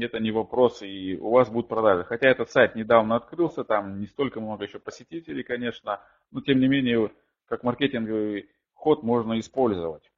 Это 0.00 0.20
не 0.20 0.30
вопрос, 0.30 0.82
и 0.82 1.16
у 1.16 1.30
вас 1.30 1.50
будут 1.50 1.68
продажи. 1.68 2.04
Хотя 2.04 2.28
этот 2.28 2.50
сайт 2.50 2.74
недавно 2.74 3.16
открылся, 3.16 3.64
там 3.64 4.00
не 4.00 4.06
столько 4.06 4.40
много 4.40 4.64
еще 4.64 4.78
посетителей, 4.78 5.42
конечно, 5.42 6.00
но 6.30 6.40
тем 6.40 6.60
не 6.60 6.68
менее 6.68 7.10
как 7.46 7.62
маркетинговый 7.62 8.48
ход 8.72 9.02
можно 9.02 9.38
использовать. 9.38 10.10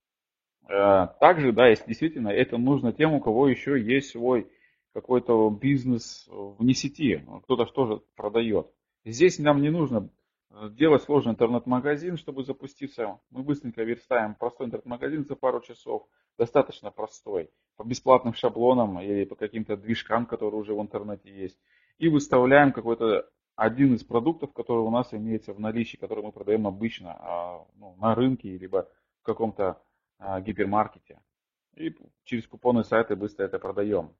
Э, 0.69 1.09
также, 1.21 1.53
да, 1.53 1.69
если 1.69 1.87
действительно 1.87 2.29
это 2.29 2.59
нужно 2.59 2.93
тем, 2.93 3.15
у 3.15 3.21
кого 3.21 3.49
еще 3.49 3.81
есть 3.81 4.11
свой 4.11 4.51
какой-то 4.93 5.51
бизнес 5.51 6.27
вне 6.31 6.75
сети, 6.75 7.25
кто-то 7.45 7.67
что 7.67 7.87
же 7.87 8.03
продает. 8.17 8.67
Здесь 9.05 9.39
нам 9.39 9.61
не 9.61 9.71
нужно 9.71 10.09
э, 10.51 10.71
делать 10.71 11.03
сложный 11.03 11.33
интернет-магазин, 11.33 12.17
чтобы 12.17 12.45
запуститься. 12.45 13.21
Мы 13.31 13.43
быстренько 13.43 13.83
верстаем 13.83 14.35
простой 14.35 14.67
интернет-магазин 14.67 15.25
за 15.25 15.37
пару 15.37 15.61
часов, 15.61 16.09
достаточно 16.39 16.91
простой, 16.91 17.51
по 17.77 17.85
бесплатным 17.85 18.35
шаблонам 18.35 19.01
или 19.01 19.25
по 19.25 19.37
каким-то 19.37 19.77
движкам, 19.77 20.27
которые 20.27 20.61
уже 20.61 20.75
в 20.75 20.81
интернете 20.81 21.31
есть. 21.31 21.59
И 21.99 22.09
выставляем 22.09 22.73
какой-то 22.73 23.29
один 23.55 23.95
из 23.95 24.05
продуктов, 24.05 24.53
который 24.53 24.83
у 24.83 24.91
нас 24.91 25.13
имеется 25.13 25.53
в 25.53 25.61
наличии, 25.61 25.97
который 25.97 26.23
мы 26.23 26.33
продаем 26.33 26.67
обычно 26.67 27.17
а, 27.19 27.67
ну, 27.77 27.97
на 27.97 28.15
рынке, 28.15 28.57
либо 28.57 28.89
в 29.23 29.25
каком-то 29.25 29.83
а, 30.19 30.41
гипермаркете. 30.41 31.21
И 31.75 31.95
через 32.25 32.47
купонные 32.47 32.85
сайты 32.85 33.17
быстро 33.17 33.45
это 33.45 33.59
продаем. 33.59 34.15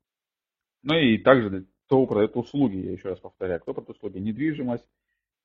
Ну 0.83 0.95
и 0.95 1.19
также 1.19 1.67
кто 1.87 2.05
продает 2.07 2.37
услуги, 2.37 2.79
я 2.79 2.93
еще 2.93 3.11
раз 3.11 3.21
повторяю, 3.21 3.61
кто 3.61 3.73
продает 3.73 3.97
услуги, 3.97 4.19
недвижимость, 4.19 4.87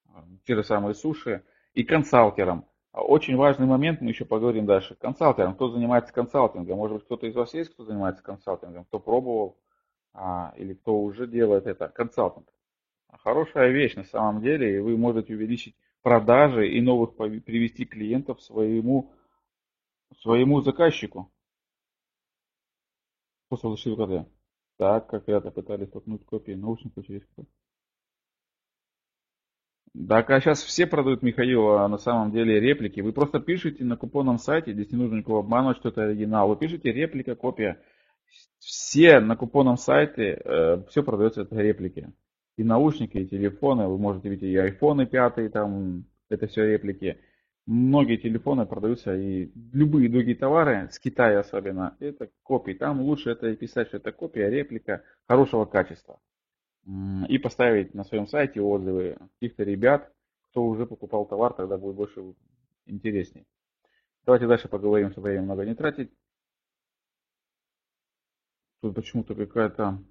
а, 0.08 0.26
те 0.46 0.56
же 0.56 0.64
самые 0.64 0.94
суши 0.94 1.44
и 1.74 1.84
консалтерам. 1.84 2.66
Очень 2.94 3.38
важный 3.38 3.68
момент, 3.68 4.02
мы 4.02 4.10
еще 4.10 4.26
поговорим 4.26 4.66
дальше. 4.66 4.96
Консалтинг. 4.96 5.56
Кто 5.56 5.70
занимается 5.70 6.14
консалтингом? 6.14 6.78
Может 6.78 6.98
быть, 6.98 7.06
кто-то 7.06 7.26
из 7.26 7.36
вас 7.36 7.54
есть, 7.54 7.72
кто 7.72 7.86
занимается 7.86 8.22
консалтингом, 8.22 8.84
кто 8.84 9.00
пробовал 9.00 9.58
а, 10.14 10.54
или 10.58 10.74
кто 10.74 11.00
уже 11.00 11.26
делает 11.26 11.68
это? 11.68 11.88
Консалтинг. 11.88 12.52
Хорошая 13.24 13.70
вещь 13.70 13.96
на 13.96 14.04
самом 14.04 14.42
деле, 14.42 14.76
и 14.76 14.80
вы 14.80 14.98
можете 14.98 15.34
увеличить 15.34 15.76
продажи 16.02 16.70
и 16.70 16.82
новых 16.82 17.16
привести 17.16 17.86
клиентов 17.86 18.42
своему, 18.42 19.14
своему 20.20 20.62
заказчику. 20.62 21.32
После 23.48 23.64
получил 23.64 23.96
КД. 23.96 24.30
Так, 24.78 25.08
как 25.08 25.30
это 25.30 25.52
пытались 25.52 25.90
толкнуть 25.90 26.26
копии 26.26 26.54
наушников 26.54 27.06
через 27.06 27.26
кто? 27.28 27.46
Так, 29.94 30.30
а 30.30 30.40
сейчас 30.40 30.64
все 30.64 30.88
продают 30.88 31.22
Михаила 31.22 31.86
на 31.88 31.98
самом 31.98 32.32
деле 32.32 32.62
реплики. 32.62 33.02
Вы 33.02 33.12
просто 33.12 33.42
пишете 33.42 33.84
на 33.84 33.98
купонном 33.98 34.38
сайте, 34.38 34.72
здесь 34.74 34.90
не 34.92 34.98
нужно 34.98 35.18
никого 35.18 35.40
обманывать, 35.40 35.78
что 35.78 35.90
это 35.90 36.04
оригинал. 36.04 36.48
Вы 36.48 36.56
пишете 36.56 36.94
реплика, 36.94 37.36
копия. 37.36 37.78
Все 38.60 39.20
на 39.20 39.36
купонном 39.36 39.76
сайте, 39.76 40.40
э, 40.44 40.84
все 40.90 41.04
продается 41.04 41.42
это 41.42 41.56
реплики. 41.58 42.14
И 42.58 42.64
наушники, 42.64 43.18
и 43.18 43.28
телефоны, 43.28 43.88
вы 43.88 43.98
можете 43.98 44.30
видеть 44.30 44.50
и 44.50 44.58
айфоны 44.58 45.06
пятые, 45.06 45.50
там, 45.50 46.06
это 46.30 46.48
все 46.48 46.66
реплики. 46.66 47.18
Многие 47.66 48.16
телефоны 48.16 48.66
продаются 48.66 49.14
и 49.16 49.52
любые 49.74 50.10
другие 50.10 50.38
товары, 50.38 50.88
с 50.90 51.00
Китая 51.00 51.40
особенно, 51.40 51.98
это 52.00 52.30
копии. 52.44 52.74
Там 52.74 53.02
лучше 53.02 53.32
это 53.32 53.54
писать, 53.58 53.90
что 53.90 53.98
это 53.98 54.14
копия, 54.14 54.50
реплика 54.50 55.04
хорошего 55.28 55.66
качества 55.66 56.20
и 56.86 57.38
поставить 57.38 57.94
на 57.94 58.04
своем 58.04 58.28
сайте 58.28 58.62
отзывы 58.62 59.18
каких-то 59.40 59.64
ребят, 59.64 60.12
кто 60.50 60.66
уже 60.66 60.86
покупал 60.86 61.26
товар, 61.26 61.54
тогда 61.54 61.78
будет 61.78 61.96
больше 61.96 62.36
интереснее. 62.86 63.46
Давайте 64.26 64.48
дальше 64.48 64.68
поговорим, 64.68 65.12
чтобы 65.12 65.30
время 65.30 65.44
много 65.44 65.66
не 65.66 65.76
тратить. 65.76 66.12
Тут 68.82 68.96
почему-то 68.96 69.36
какая-то... 69.36 70.04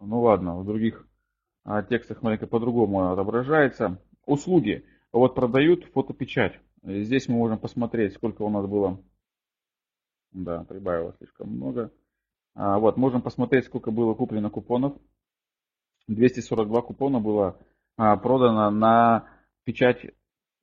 Ну 0.00 0.20
ладно, 0.20 0.58
в 0.58 0.66
других 0.66 1.08
а, 1.64 1.82
текстах 1.82 2.22
маленько 2.22 2.46
по-другому 2.46 3.10
отображается. 3.10 4.00
Услуги. 4.26 4.84
Вот 5.12 5.34
продают 5.34 5.84
фотопечать. 5.86 6.60
Здесь 6.82 7.28
мы 7.28 7.36
можем 7.36 7.58
посмотреть, 7.58 8.14
сколько 8.14 8.42
у 8.42 8.50
нас 8.50 8.66
было. 8.66 9.02
Да, 10.32 10.64
прибавилось 10.64 11.16
слишком 11.16 11.48
много. 11.50 11.90
А, 12.56 12.78
вот, 12.78 12.96
можем 12.96 13.20
посмотреть, 13.20 13.66
сколько 13.66 13.90
было 13.90 14.14
куплено 14.14 14.48
купонов. 14.48 14.94
242 16.08 16.82
купона 16.82 17.20
было 17.20 17.58
а, 17.98 18.16
продано 18.16 18.70
на 18.70 19.28
печать 19.64 20.06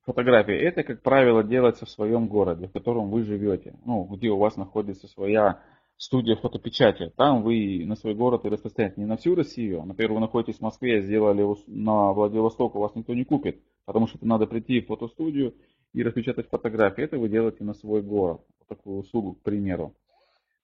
фотографии. 0.01 0.55
Это, 0.55 0.83
как 0.83 1.03
правило, 1.03 1.43
делается 1.43 1.85
в 1.85 1.89
своем 1.89 2.27
городе, 2.27 2.67
в 2.67 2.71
котором 2.71 3.11
вы 3.11 3.23
живете. 3.23 3.75
Ну, 3.85 4.05
где 4.05 4.29
у 4.29 4.37
вас 4.37 4.57
находится 4.57 5.07
своя 5.07 5.61
студия 5.97 6.35
фотопечати. 6.35 7.13
Там 7.15 7.43
вы 7.43 7.85
на 7.85 7.95
свой 7.95 8.15
город 8.15 8.43
и 8.45 8.49
распространяете 8.49 8.99
не 8.99 9.05
на 9.05 9.15
всю 9.17 9.35
Россию. 9.35 9.83
Например, 9.85 10.13
вы 10.13 10.19
находитесь 10.19 10.57
в 10.57 10.61
Москве, 10.61 11.03
сделали 11.03 11.45
на 11.67 12.11
Владивосток, 12.11 12.75
у 12.75 12.79
вас 12.79 12.95
никто 12.95 13.13
не 13.13 13.23
купит, 13.23 13.61
потому 13.85 14.07
что 14.07 14.17
надо 14.25 14.47
прийти 14.47 14.81
в 14.81 14.87
фотостудию 14.87 15.53
и 15.93 16.01
распечатать 16.01 16.49
фотографии. 16.49 17.03
Это 17.03 17.19
вы 17.19 17.29
делаете 17.29 17.63
на 17.63 17.75
свой 17.75 18.01
город. 18.01 18.41
Вот 18.57 18.67
такую 18.67 18.97
услугу, 18.97 19.33
к 19.33 19.43
примеру. 19.43 19.93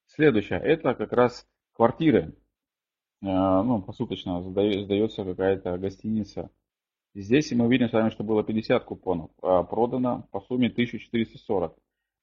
Следующее, 0.09 0.59
это 0.59 0.95
как 0.95 1.13
раз 1.13 1.47
квартиры. 1.73 2.35
А, 3.21 3.61
ну, 3.61 3.81
посуточно 3.81 4.41
сдается 4.41 5.23
какая-то 5.23 5.77
гостиница. 5.77 6.49
Здесь 7.13 7.51
мы 7.51 7.69
видим 7.69 7.89
с 7.89 7.93
вами, 7.93 8.09
что 8.09 8.23
было 8.23 8.43
50 8.43 8.83
купонов, 8.85 9.29
а 9.41 9.63
продано 9.63 10.27
по 10.31 10.41
сумме 10.41 10.69
1440. 10.69 11.77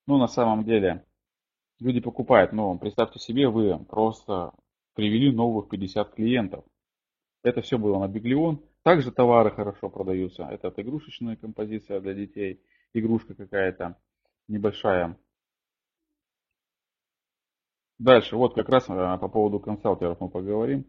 Ну, 0.09 0.19
на 0.19 0.27
самом 0.27 0.65
деле, 0.65 1.05
люди 1.79 2.01
покупают, 2.01 2.53
но 2.53 2.77
представьте 2.77 3.21
себе, 3.21 3.49
вы 3.49 3.79
просто 3.85 4.53
привели 4.95 5.31
новых 5.31 5.69
50 5.69 6.15
клиентов. 6.15 6.65
Это 7.45 7.63
все 7.63 7.79
было 7.79 8.01
на 8.01 8.09
Биглион. 8.09 8.65
Также 8.83 9.13
товары 9.13 9.53
хорошо 9.53 9.91
продаются. 9.91 10.43
Это 10.45 10.73
игрушечная 10.77 11.37
композиция 11.37 12.01
для 12.01 12.15
детей, 12.15 12.61
игрушка 12.95 13.35
какая-то 13.35 13.97
небольшая. 14.49 15.17
Дальше, 17.99 18.37
вот 18.37 18.55
как 18.55 18.69
раз 18.69 18.85
э, 18.89 19.19
по 19.19 19.29
поводу 19.29 19.59
консалтеров 19.59 20.21
мы 20.21 20.29
поговорим. 20.29 20.85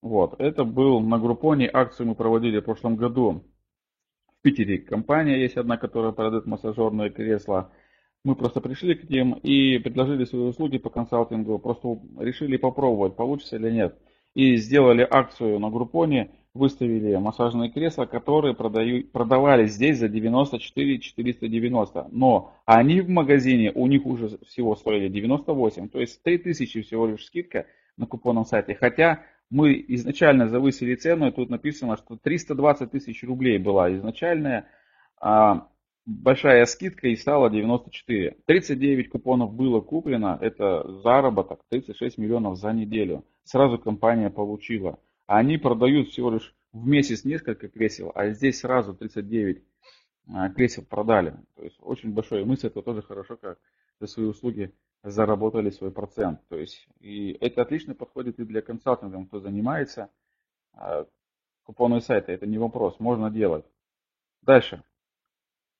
Вот, 0.00 0.40
это 0.40 0.64
был 0.64 1.00
на 1.00 1.18
Группоне, 1.18 1.68
акцию 1.70 2.08
мы 2.08 2.14
проводили 2.14 2.60
в 2.60 2.64
прошлом 2.64 2.96
году. 2.96 3.44
В 4.28 4.42
Питере 4.42 4.78
компания 4.78 5.40
есть 5.40 5.56
одна, 5.56 5.76
которая 5.76 6.12
продает 6.12 6.46
массажерные 6.46 7.10
кресла. 7.10 7.72
Мы 8.24 8.34
просто 8.34 8.60
пришли 8.60 8.94
к 8.94 9.08
ним 9.10 9.34
и 9.34 9.78
предложили 9.78 10.24
свои 10.24 10.42
услуги 10.42 10.78
по 10.78 10.90
консалтингу, 10.90 11.58
просто 11.58 12.00
решили 12.18 12.56
попробовать, 12.56 13.16
получится 13.16 13.56
или 13.56 13.70
нет. 13.70 13.98
И 14.34 14.56
сделали 14.56 15.06
акцию 15.08 15.58
на 15.58 15.70
Группоне 15.70 16.34
выставили 16.56 17.14
массажные 17.16 17.70
кресла, 17.70 18.06
которые 18.06 18.54
продаю, 18.54 19.04
продавались 19.04 19.72
здесь 19.72 19.98
за 19.98 20.08
94 20.08 20.98
490. 20.98 22.08
Но 22.10 22.54
они 22.64 23.00
в 23.00 23.08
магазине, 23.08 23.72
у 23.74 23.86
них 23.86 24.06
уже 24.06 24.38
всего 24.46 24.74
стоили 24.76 25.08
98. 25.08 25.88
То 25.88 26.00
есть 26.00 26.22
3000 26.22 26.82
всего 26.82 27.06
лишь 27.06 27.24
скидка 27.24 27.66
на 27.96 28.06
купонном 28.06 28.44
сайте. 28.44 28.74
Хотя 28.74 29.22
мы 29.50 29.84
изначально 29.88 30.48
завысили 30.48 30.94
цену, 30.94 31.28
и 31.28 31.32
тут 31.32 31.50
написано, 31.50 31.96
что 31.96 32.16
320 32.16 32.90
тысяч 32.90 33.22
рублей 33.22 33.58
была 33.58 33.94
изначальная 33.94 34.66
а, 35.20 35.68
большая 36.06 36.64
скидка 36.66 37.08
и 37.08 37.16
стала 37.16 37.50
94. 37.50 38.36
39 38.46 39.08
купонов 39.10 39.52
было 39.52 39.80
куплено, 39.80 40.38
это 40.40 40.88
заработок 41.02 41.60
36 41.68 42.18
миллионов 42.18 42.58
за 42.58 42.72
неделю. 42.72 43.24
Сразу 43.44 43.78
компания 43.78 44.30
получила. 44.30 44.98
Они 45.26 45.58
продают 45.58 46.08
всего 46.08 46.30
лишь 46.30 46.54
в 46.72 46.86
месяц 46.86 47.24
несколько 47.24 47.68
кресел, 47.68 48.12
а 48.14 48.30
здесь 48.30 48.60
сразу 48.60 48.94
39 48.94 49.62
а, 50.28 50.50
кресел 50.50 50.84
продали. 50.84 51.36
То 51.56 51.64
есть 51.64 51.76
очень 51.80 52.12
большой. 52.12 52.44
Мы 52.44 52.56
с 52.56 52.64
этого 52.64 52.82
тоже 52.82 53.02
хорошо, 53.02 53.36
как 53.36 53.58
за 54.00 54.06
свои 54.06 54.26
услуги 54.26 54.72
заработали 55.02 55.70
свой 55.70 55.90
процент. 55.90 56.40
То 56.48 56.56
есть 56.56 56.88
и 57.00 57.36
это 57.40 57.62
отлично 57.62 57.94
подходит 57.94 58.38
и 58.38 58.44
для 58.44 58.62
консалтинга, 58.62 59.24
кто 59.26 59.40
занимается. 59.40 60.10
А, 60.72 61.06
купонные 61.64 62.00
сайты, 62.00 62.32
это 62.32 62.46
не 62.46 62.58
вопрос, 62.58 63.00
можно 63.00 63.30
делать. 63.30 63.64
Дальше. 64.42 64.82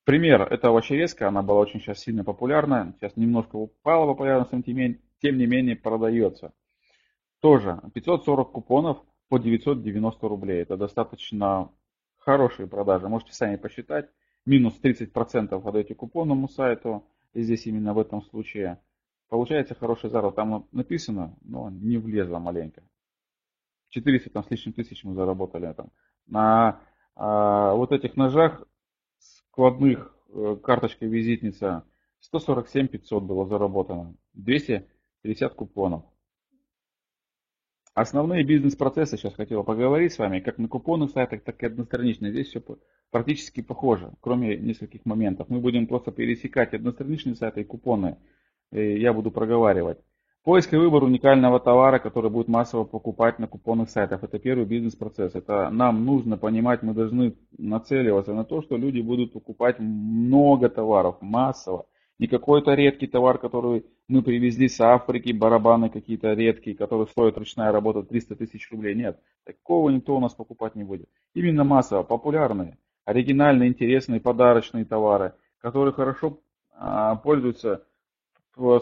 Пример, 0.03 0.41
это 0.41 0.69
овощерезка, 0.69 1.27
она 1.27 1.41
была 1.41 1.59
очень 1.59 1.81
сейчас 1.81 1.99
сильно 1.99 2.23
популярна, 2.23 2.93
сейчас 2.97 3.17
немножко 3.17 3.57
упала 3.57 4.07
популярность, 4.07 4.51
тем 4.51 5.37
не 5.37 5.45
менее 5.45 5.75
продается. 5.75 6.53
Тоже 7.41 7.81
540 7.93 8.51
купонов 8.51 9.03
по 9.29 9.39
990 9.39 10.27
рублей. 10.27 10.61
Это 10.61 10.77
достаточно 10.77 11.71
хорошие 12.17 12.67
продажи. 12.67 13.07
Можете 13.07 13.33
сами 13.33 13.55
посчитать. 13.55 14.09
Минус 14.45 14.79
30% 14.81 15.67
отдаете 15.67 15.95
купонному 15.95 16.47
сайту. 16.47 17.05
И 17.33 17.41
здесь 17.41 17.65
именно 17.65 17.93
в 17.93 17.99
этом 17.99 18.21
случае 18.23 18.79
получается 19.29 19.75
хороший 19.75 20.09
заработок. 20.09 20.35
Там 20.35 20.67
написано, 20.71 21.37
но 21.41 21.69
не 21.69 21.97
влезло 21.97 22.39
маленько. 22.39 22.83
400 23.89 24.29
там, 24.29 24.43
с 24.43 24.51
лишним 24.51 24.73
тысяч 24.73 25.03
мы 25.03 25.13
заработали. 25.13 25.71
Там. 25.73 25.91
На 26.25 26.81
а, 27.15 27.73
вот 27.73 27.91
этих 27.91 28.15
ножах 28.15 28.67
складных 29.17 30.15
э, 30.29 30.57
карточка 30.61 31.05
визитница 31.05 31.83
147 32.19 32.87
500 32.87 33.23
было 33.23 33.45
заработано. 33.45 34.15
250 34.33 35.53
купонов. 35.53 36.03
Основные 37.97 38.43
бизнес-процессы 38.43 39.17
сейчас 39.17 39.33
хотела 39.33 39.63
поговорить 39.63 40.13
с 40.13 40.19
вами, 40.19 40.39
как 40.39 40.59
на 40.59 40.67
купонных 40.67 41.09
сайтах, 41.09 41.41
так 41.41 41.63
и 41.63 41.65
одностранично. 41.65 42.29
Здесь 42.29 42.49
все 42.49 42.61
практически 43.09 43.63
похоже, 43.63 44.11
кроме 44.21 44.55
нескольких 44.55 45.03
моментов. 45.07 45.49
Мы 45.49 45.59
будем 45.61 45.87
просто 45.87 46.11
пересекать 46.11 46.75
одностраничные 46.75 47.33
сайты 47.33 47.61
и 47.61 47.63
купоны. 47.63 48.17
И 48.71 48.99
я 48.99 49.13
буду 49.13 49.31
проговаривать. 49.31 49.97
Поиск 50.43 50.73
и 50.73 50.77
выбор 50.77 51.05
уникального 51.05 51.59
товара, 51.59 51.97
который 51.97 52.29
будет 52.29 52.47
массово 52.47 52.83
покупать 52.83 53.39
на 53.39 53.47
купонных 53.47 53.89
сайтах. 53.89 54.23
Это 54.23 54.37
первый 54.37 54.67
бизнес-процесс. 54.67 55.33
Это 55.33 55.71
нам 55.71 56.05
нужно 56.05 56.37
понимать, 56.37 56.83
мы 56.83 56.93
должны 56.93 57.33
нацеливаться 57.57 58.35
на 58.35 58.45
то, 58.45 58.61
что 58.61 58.77
люди 58.77 59.01
будут 59.01 59.33
покупать 59.33 59.79
много 59.79 60.69
товаров, 60.69 61.15
массово. 61.21 61.87
Не 62.19 62.27
какой-то 62.27 62.73
редкий 62.73 63.05
товар, 63.05 63.37
который 63.37 63.85
мы 64.07 64.23
привезли 64.23 64.69
с 64.69 64.81
Африки, 64.81 65.31
барабаны 65.31 65.89
какие-то 65.89 66.33
редкие, 66.33 66.75
которые 66.75 67.07
стоят 67.07 67.37
ручная 67.37 67.71
работа 67.71 68.01
300 68.01 68.35
тысяч 68.35 68.71
рублей. 68.71 68.95
Нет, 68.95 69.19
такого 69.43 69.89
никто 69.91 70.17
у 70.17 70.19
нас 70.19 70.33
покупать 70.33 70.75
не 70.75 70.83
будет. 70.83 71.09
Именно 71.35 71.63
массово, 71.63 72.01
популярные, 72.01 72.79
оригинальные, 73.05 73.69
интересные, 73.69 74.19
подарочные 74.19 74.85
товары, 74.85 75.33
которые 75.59 75.93
хорошо 75.93 76.39
а, 76.71 77.15
пользуются 77.15 77.83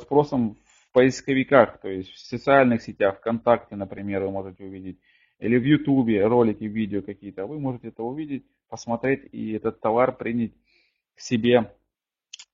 спросом 0.02 0.56
в 0.64 0.92
поисковиках, 0.94 1.80
то 1.82 1.90
есть 1.90 2.10
в 2.12 2.20
социальных 2.20 2.82
сетях, 2.82 3.18
ВКонтакте, 3.18 3.76
например, 3.76 4.24
вы 4.24 4.32
можете 4.32 4.64
увидеть. 4.64 4.98
или 5.40 5.58
в 5.58 5.64
Ютубе 5.66 6.26
ролики, 6.26 6.64
видео 6.64 7.02
какие-то, 7.02 7.46
вы 7.46 7.60
можете 7.60 7.90
это 7.90 8.04
увидеть, 8.04 8.46
посмотреть 8.70 9.28
и 9.34 9.52
этот 9.52 9.82
товар 9.82 10.16
принять 10.16 10.54
к 11.16 11.20
себе 11.20 11.74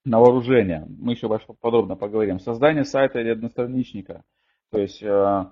на 0.04 0.20
вооружение. 0.20 0.86
Мы 0.88 1.14
еще 1.14 1.30
подробно 1.62 1.96
поговорим. 1.96 2.40
Создание 2.40 2.86
сайта 2.86 3.20
или 3.20 3.30
одностраничника. 3.30 4.24
То 4.72 4.80
есть 4.80 5.04
э, 5.04 5.46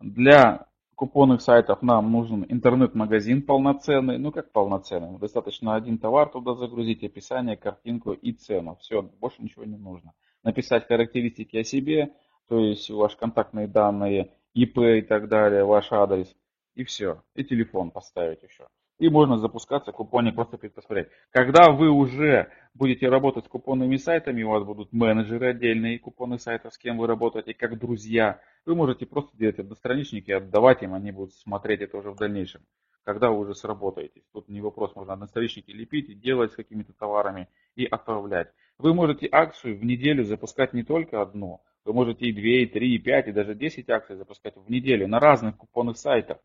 для 0.00 0.66
купонных 0.94 1.40
сайтов 1.42 1.82
нам 1.82 2.10
нужен 2.10 2.44
интернет-магазин 2.48 3.42
полноценный. 3.42 4.18
Ну 4.18 4.32
как 4.32 4.52
полноценный? 4.52 5.18
Достаточно 5.18 5.74
один 5.74 5.98
товар 5.98 6.28
туда 6.28 6.54
загрузить, 6.54 7.04
описание, 7.04 7.56
картинку 7.56 8.12
и 8.12 8.32
цену. 8.32 8.76
Все, 8.80 9.02
больше 9.02 9.42
ничего 9.42 9.64
не 9.64 9.76
нужно. 9.76 10.12
Написать 10.42 10.86
характеристики 10.86 11.56
о 11.58 11.64
себе, 11.64 12.12
то 12.48 12.58
есть 12.58 12.90
ваши 12.90 13.16
контактные 13.16 13.68
данные, 13.68 14.32
ИП 14.54 14.78
и 14.78 15.02
так 15.02 15.28
далее, 15.28 15.64
ваш 15.64 15.92
адрес. 15.92 16.34
И 16.74 16.84
все. 16.84 17.22
И 17.34 17.44
телефон 17.44 17.90
поставить 17.90 18.42
еще 18.42 18.66
и 19.02 19.08
можно 19.08 19.36
запускаться 19.36 19.90
купонник 19.90 20.36
просто 20.36 20.58
посмотреть. 20.58 21.08
Когда 21.32 21.72
вы 21.72 21.90
уже 21.90 22.52
будете 22.72 23.08
работать 23.08 23.44
с 23.46 23.48
купонными 23.48 23.96
сайтами, 23.96 24.44
у 24.44 24.50
вас 24.50 24.62
будут 24.62 24.92
менеджеры 24.92 25.48
отдельные 25.50 25.98
купонных 25.98 26.40
сайтов, 26.40 26.72
с 26.72 26.78
кем 26.78 26.98
вы 26.98 27.08
работаете, 27.08 27.52
как 27.52 27.80
друзья, 27.80 28.40
вы 28.64 28.76
можете 28.76 29.04
просто 29.04 29.36
делать 29.36 29.58
одностраничники, 29.58 30.30
отдавать 30.30 30.84
им, 30.84 30.94
они 30.94 31.10
будут 31.10 31.34
смотреть 31.34 31.80
это 31.80 31.96
уже 31.96 32.12
в 32.12 32.16
дальнейшем, 32.16 32.62
когда 33.02 33.30
вы 33.30 33.40
уже 33.40 33.56
сработаете. 33.56 34.22
Тут 34.32 34.48
не 34.48 34.60
вопрос, 34.60 34.94
можно 34.94 35.14
одностраничники 35.14 35.72
лепить 35.72 36.08
и 36.08 36.14
делать 36.14 36.52
с 36.52 36.54
какими-то 36.54 36.92
товарами 36.92 37.48
и 37.74 37.84
отправлять. 37.84 38.52
Вы 38.78 38.94
можете 38.94 39.28
акцию 39.32 39.78
в 39.78 39.84
неделю 39.84 40.22
запускать 40.22 40.74
не 40.74 40.84
только 40.84 41.20
одну, 41.20 41.60
вы 41.84 41.92
можете 41.92 42.26
и 42.26 42.32
2, 42.32 42.40
и 42.40 42.66
3, 42.66 42.94
и 42.94 42.98
5, 43.00 43.26
и 43.26 43.32
даже 43.32 43.56
10 43.56 43.90
акций 43.90 44.14
запускать 44.14 44.54
в 44.54 44.70
неделю 44.70 45.08
на 45.08 45.18
разных 45.18 45.56
купонных 45.56 45.98
сайтах. 45.98 46.38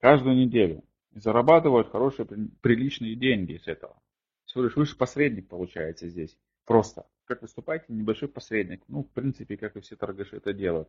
Каждую 0.00 0.36
неделю 0.36 0.82
и 1.16 1.20
зарабатывают 1.20 1.90
хорошие, 1.90 2.28
приличные 2.60 3.16
деньги 3.16 3.56
с 3.56 3.66
этого. 3.66 3.96
Всего 4.44 4.64
лишь 4.64 4.76
выше 4.76 4.96
посредник 4.96 5.48
получается 5.48 6.08
здесь. 6.08 6.36
Просто. 6.66 7.06
Как 7.24 7.42
выступаете, 7.42 7.86
небольшой 7.88 8.28
посредник. 8.28 8.82
Ну, 8.86 9.02
в 9.02 9.10
принципе, 9.10 9.56
как 9.56 9.76
и 9.76 9.80
все 9.80 9.96
торгаши 9.96 10.36
это 10.36 10.52
делают. 10.52 10.88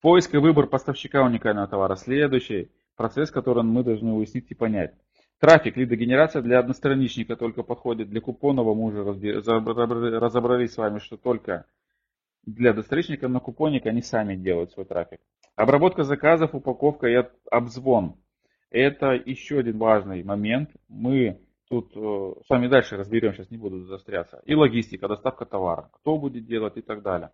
Поиск 0.00 0.34
и 0.34 0.38
выбор 0.38 0.66
поставщика 0.66 1.24
уникального 1.24 1.68
товара. 1.68 1.94
Следующий 1.94 2.72
процесс, 2.96 3.30
который 3.30 3.62
мы 3.62 3.84
должны 3.84 4.12
уяснить 4.12 4.50
и 4.50 4.54
понять. 4.54 4.94
Трафик, 5.38 5.76
лидогенерация 5.76 6.42
для 6.42 6.58
одностраничника 6.58 7.36
только 7.36 7.62
подходит. 7.62 8.10
Для 8.10 8.20
купонного 8.20 8.74
мы 8.74 8.86
уже 8.86 9.02
разобрались 9.04 10.72
с 10.72 10.76
вами, 10.76 10.98
что 10.98 11.16
только 11.16 11.66
для 12.44 12.70
одностраничника 12.70 13.28
на 13.28 13.40
купонник 13.40 13.86
они 13.86 14.02
сами 14.02 14.34
делают 14.34 14.72
свой 14.72 14.84
трафик. 14.84 15.20
Обработка 15.54 16.02
заказов, 16.02 16.54
упаковка 16.54 17.06
и 17.06 17.24
обзвон. 17.50 18.16
Это 18.74 19.12
еще 19.12 19.60
один 19.60 19.78
важный 19.78 20.24
момент. 20.24 20.68
Мы 20.88 21.40
тут 21.68 21.92
э, 21.96 22.42
с 22.44 22.50
вами 22.50 22.66
дальше 22.66 22.96
разберем, 22.96 23.32
сейчас 23.32 23.48
не 23.50 23.56
буду 23.56 23.84
застряться. 23.86 24.42
И 24.46 24.54
логистика, 24.56 25.06
доставка 25.06 25.46
товара. 25.46 25.90
Кто 25.92 26.18
будет 26.18 26.44
делать 26.46 26.76
и 26.76 26.82
так 26.82 27.02
далее. 27.02 27.30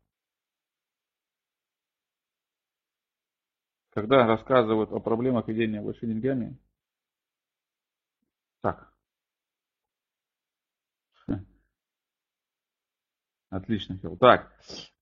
Когда 3.94 4.26
рассказывают 4.26 4.92
о 4.92 5.00
проблемах 5.00 5.48
ведения 5.48 5.80
большими 5.80 6.12
деньгами. 6.12 6.58
Так. 8.60 8.92
Отлично, 13.48 13.96
Фил. 13.96 14.18
Так, 14.18 14.52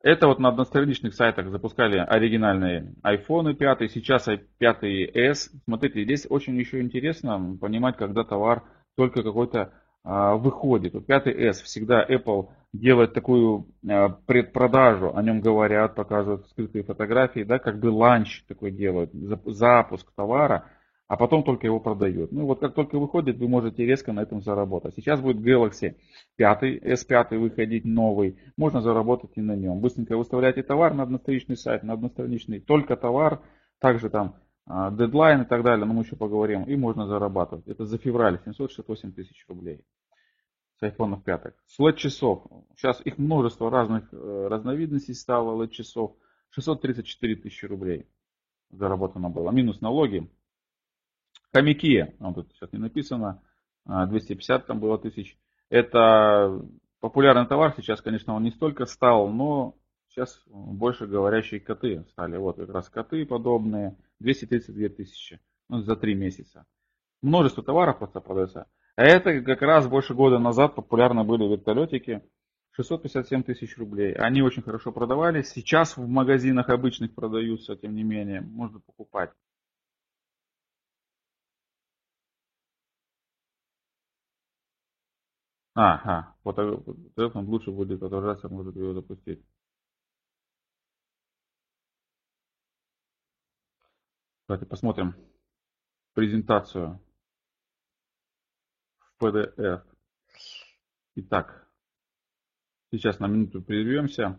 это 0.02 0.28
вот 0.28 0.38
на 0.38 0.48
одностраничных 0.50 1.14
сайтах 1.14 1.48
запускали 1.50 1.98
оригинальные 1.98 2.94
iPhone 3.02 3.54
5, 3.54 3.90
сейчас 3.90 4.28
5s. 4.28 5.36
Смотрите, 5.64 6.04
здесь 6.04 6.26
очень 6.28 6.56
еще 6.56 6.80
интересно 6.80 7.56
понимать, 7.60 7.96
когда 7.96 8.22
товар 8.24 8.62
только 8.96 9.22
какой-то 9.22 9.72
а, 10.04 10.36
выходит. 10.36 10.94
Вот 10.94 11.08
5s 11.08 11.64
всегда 11.64 12.04
Apple 12.04 12.48
делает 12.72 13.12
такую 13.12 13.66
а, 13.88 14.08
предпродажу, 14.08 15.14
о 15.14 15.22
нем 15.22 15.40
говорят, 15.40 15.96
показывают 15.96 16.46
скрытые 16.48 16.84
фотографии, 16.84 17.42
да, 17.42 17.58
как 17.58 17.80
бы 17.80 17.88
ланч 17.88 18.44
такой 18.46 18.70
делают, 18.70 19.10
запуск 19.12 20.12
товара 20.14 20.70
а 21.08 21.16
потом 21.16 21.42
только 21.42 21.66
его 21.66 21.80
продает. 21.80 22.30
Ну 22.32 22.44
вот 22.44 22.60
как 22.60 22.74
только 22.74 22.98
выходит, 22.98 23.38
вы 23.38 23.48
можете 23.48 23.84
резко 23.84 24.12
на 24.12 24.20
этом 24.20 24.42
заработать. 24.42 24.94
Сейчас 24.94 25.20
будет 25.20 25.38
Galaxy 25.38 25.96
5, 26.36 26.62
S5 26.62 27.38
выходить 27.38 27.86
новый, 27.86 28.38
можно 28.56 28.82
заработать 28.82 29.30
и 29.36 29.40
на 29.40 29.56
нем. 29.56 29.80
Быстренько 29.80 30.16
выставляете 30.16 30.62
товар 30.62 30.94
на 30.94 31.04
одностраничный 31.04 31.56
сайт, 31.56 31.82
на 31.82 31.94
одностраничный, 31.94 32.60
только 32.60 32.94
товар, 32.96 33.40
также 33.80 34.10
там 34.10 34.36
дедлайн 34.66 35.42
и 35.42 35.44
так 35.46 35.64
далее, 35.64 35.86
но 35.86 35.94
мы 35.94 36.02
еще 36.02 36.14
поговорим, 36.14 36.64
и 36.64 36.76
можно 36.76 37.06
зарабатывать. 37.06 37.66
Это 37.66 37.86
за 37.86 37.96
февраль 37.96 38.38
768 38.44 39.12
тысяч 39.12 39.46
рублей 39.48 39.80
с 40.78 40.82
iPhone 40.82 41.22
5. 41.22 41.42
С 41.66 41.80
LED 41.80 41.96
часов, 41.96 42.44
сейчас 42.76 43.00
их 43.04 43.16
множество 43.16 43.70
разных 43.70 44.12
э, 44.12 44.46
разновидностей 44.48 45.14
стало 45.14 45.60
LED 45.62 45.70
часов, 45.70 46.16
634 46.50 47.36
тысячи 47.36 47.64
рублей 47.64 48.06
заработано 48.70 49.30
было, 49.30 49.50
минус 49.50 49.80
налоги, 49.80 50.28
Хомяки, 51.52 52.14
вот 52.18 52.34
тут 52.34 52.52
сейчас 52.52 52.72
не 52.72 52.78
написано, 52.78 53.42
250 53.86 54.62
а, 54.62 54.66
там 54.66 54.80
было 54.80 54.98
тысяч. 54.98 55.38
Это 55.70 56.62
популярный 57.00 57.46
товар, 57.46 57.74
сейчас, 57.76 58.00
конечно, 58.00 58.34
он 58.34 58.42
не 58.42 58.50
столько 58.50 58.84
стал, 58.84 59.28
но 59.28 59.74
сейчас 60.08 60.42
больше 60.46 61.06
говорящие 61.06 61.60
коты 61.60 62.04
стали. 62.10 62.36
Вот 62.36 62.56
как 62.56 62.70
раз 62.70 62.88
коты 62.88 63.24
подобные, 63.24 63.96
232 64.20 64.88
тысячи 64.88 65.40
ну, 65.68 65.80
за 65.80 65.96
три 65.96 66.14
месяца. 66.14 66.66
Множество 67.22 67.62
товаров 67.62 67.98
просто 67.98 68.20
продается. 68.20 68.66
А 68.96 69.02
это 69.02 69.40
как 69.42 69.62
раз 69.62 69.86
больше 69.86 70.14
года 70.14 70.38
назад 70.38 70.74
популярны 70.74 71.24
были 71.24 71.44
вертолетики. 71.44 72.22
657 72.72 73.42
тысяч 73.42 73.76
рублей. 73.76 74.12
Они 74.12 74.40
очень 74.40 74.62
хорошо 74.62 74.92
продавались. 74.92 75.48
Сейчас 75.48 75.96
в 75.96 76.06
магазинах 76.06 76.68
обычных 76.68 77.12
продаются, 77.12 77.74
тем 77.74 77.94
не 77.96 78.04
менее, 78.04 78.40
можно 78.40 78.78
покупать. 78.78 79.30
Ага, 85.80 86.34
вот 86.42 86.56
телефон 87.14 87.46
лучше 87.46 87.70
будет 87.70 88.02
отображаться, 88.02 88.48
может 88.48 88.74
его 88.74 88.94
запустить. 88.94 89.46
Давайте 94.48 94.66
посмотрим 94.66 95.14
презентацию 96.14 97.00
в 98.98 99.22
PDF. 99.22 99.84
Итак, 101.14 101.68
сейчас 102.90 103.20
на 103.20 103.28
минуту 103.28 103.62
прервемся. 103.62 104.36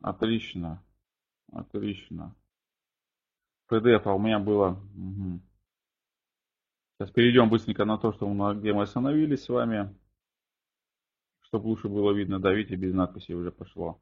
Отлично. 0.00 0.82
Отлично. 1.52 2.34
PDF 3.70 4.02
а 4.04 4.14
у 4.14 4.18
меня 4.18 4.38
было. 4.38 4.70
Угу. 4.96 5.40
Сейчас 6.98 7.10
перейдем 7.12 7.48
быстренько 7.48 7.84
на 7.84 7.98
то, 7.98 8.12
что 8.12 8.28
мы, 8.28 8.54
где 8.54 8.72
мы 8.72 8.82
остановились 8.82 9.44
с 9.44 9.48
вами. 9.48 9.94
Чтобы 11.40 11.68
лучше 11.68 11.88
было 11.88 12.12
видно. 12.12 12.40
Да, 12.40 12.52
видите, 12.52 12.76
без 12.76 12.94
надписи 12.94 13.32
уже 13.32 13.50
пошло. 13.50 14.00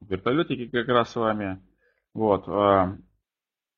Вертолетики 0.00 0.68
как 0.68 0.88
раз 0.88 1.10
с 1.12 1.16
вами. 1.16 1.62
Вот. 2.14 2.46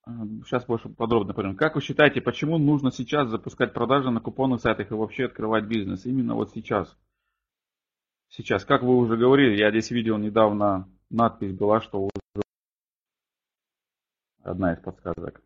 Сейчас 0.06 0.64
больше 0.64 0.88
подробно 0.88 1.34
поговорим. 1.34 1.56
Как 1.56 1.74
вы 1.74 1.80
считаете, 1.80 2.20
почему 2.20 2.58
нужно 2.58 2.90
сейчас 2.90 3.28
запускать 3.28 3.74
продажи 3.74 4.10
на 4.10 4.20
купонных 4.20 4.60
сайтах 4.60 4.90
и 4.90 4.94
вообще 4.94 5.26
открывать 5.26 5.64
бизнес? 5.64 6.06
Именно 6.06 6.34
вот 6.34 6.50
сейчас. 6.52 6.96
Сейчас, 8.28 8.64
как 8.64 8.82
вы 8.82 8.96
уже 8.96 9.16
говорили, 9.16 9.56
я 9.56 9.70
здесь 9.70 9.90
видел 9.90 10.16
недавно 10.16 10.88
надпись 11.10 11.52
была, 11.52 11.80
что 11.80 12.04
уже 12.04 12.42
одна 14.42 14.72
из 14.72 14.78
подсказок. 14.78 15.42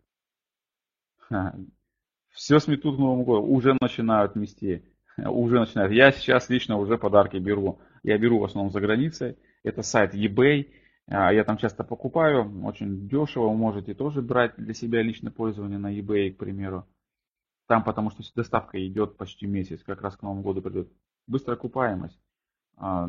Все 2.31 2.59
сметут 2.59 2.97
к 2.97 2.99
Новому 2.99 3.25
году, 3.25 3.47
уже 3.47 3.77
начинают 3.81 4.35
мести. 4.37 4.85
Уже 5.17 5.61
начинают. 5.61 5.93
Я 5.93 6.11
сейчас 6.11 6.51
лично 6.51 6.77
уже 6.77 6.99
подарки 6.99 7.37
беру. 7.37 7.79
Я 8.03 8.19
беру 8.19 8.41
в 8.41 8.45
основном 8.45 8.73
за 8.73 8.81
границей. 8.81 9.39
Это 9.63 9.83
сайт 9.83 10.13
eBay. 10.13 10.73
А, 11.07 11.33
я 11.33 11.45
там 11.45 11.57
часто 11.59 11.85
покупаю, 11.85 12.65
очень 12.65 13.09
дешево, 13.09 13.49
вы 13.49 13.57
можете 13.57 13.95
тоже 13.95 14.23
брать 14.23 14.57
для 14.57 14.75
себя 14.75 15.03
личное 15.03 15.31
пользование 15.31 15.79
на 15.79 15.99
eBay, 15.99 16.33
к 16.33 16.39
примеру. 16.39 16.87
Там 17.67 17.85
потому 17.85 18.11
что 18.11 18.23
доставка 18.35 18.85
идет 18.87 19.17
почти 19.17 19.47
месяц, 19.47 19.83
как 19.83 20.03
раз 20.03 20.17
к 20.17 20.23
Новому 20.23 20.43
году 20.43 20.63
придет. 20.63 20.91
Быстрая 21.27 21.57
окупаемость. 21.57 22.21
А, 22.77 23.09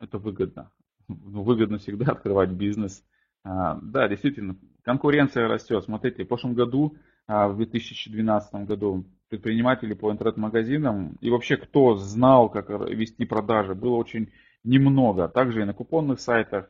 это 0.00 0.18
выгодно. 0.18 0.72
Ну, 1.08 1.42
выгодно 1.42 1.78
всегда 1.78 2.12
открывать 2.12 2.50
бизнес 2.50 3.04
А, 3.44 3.78
да, 3.82 4.08
действительно, 4.08 4.56
конкуренция 4.82 5.48
растет. 5.48 5.84
Смотрите, 5.84 6.24
в 6.24 6.28
прошлом 6.28 6.54
году, 6.54 6.96
в 7.26 7.54
2012 7.56 8.66
году, 8.66 9.06
предприниматели 9.28 9.94
по 9.94 10.10
интернет-магазинам 10.10 11.16
и 11.20 11.30
вообще 11.30 11.56
кто 11.56 11.94
знал, 11.94 12.50
как 12.50 12.68
вести 12.68 13.24
продажи, 13.24 13.76
было 13.76 13.94
очень 13.94 14.32
немного. 14.64 15.28
Также 15.28 15.62
и 15.62 15.64
на 15.64 15.72
купонных 15.72 16.18
сайтах, 16.20 16.68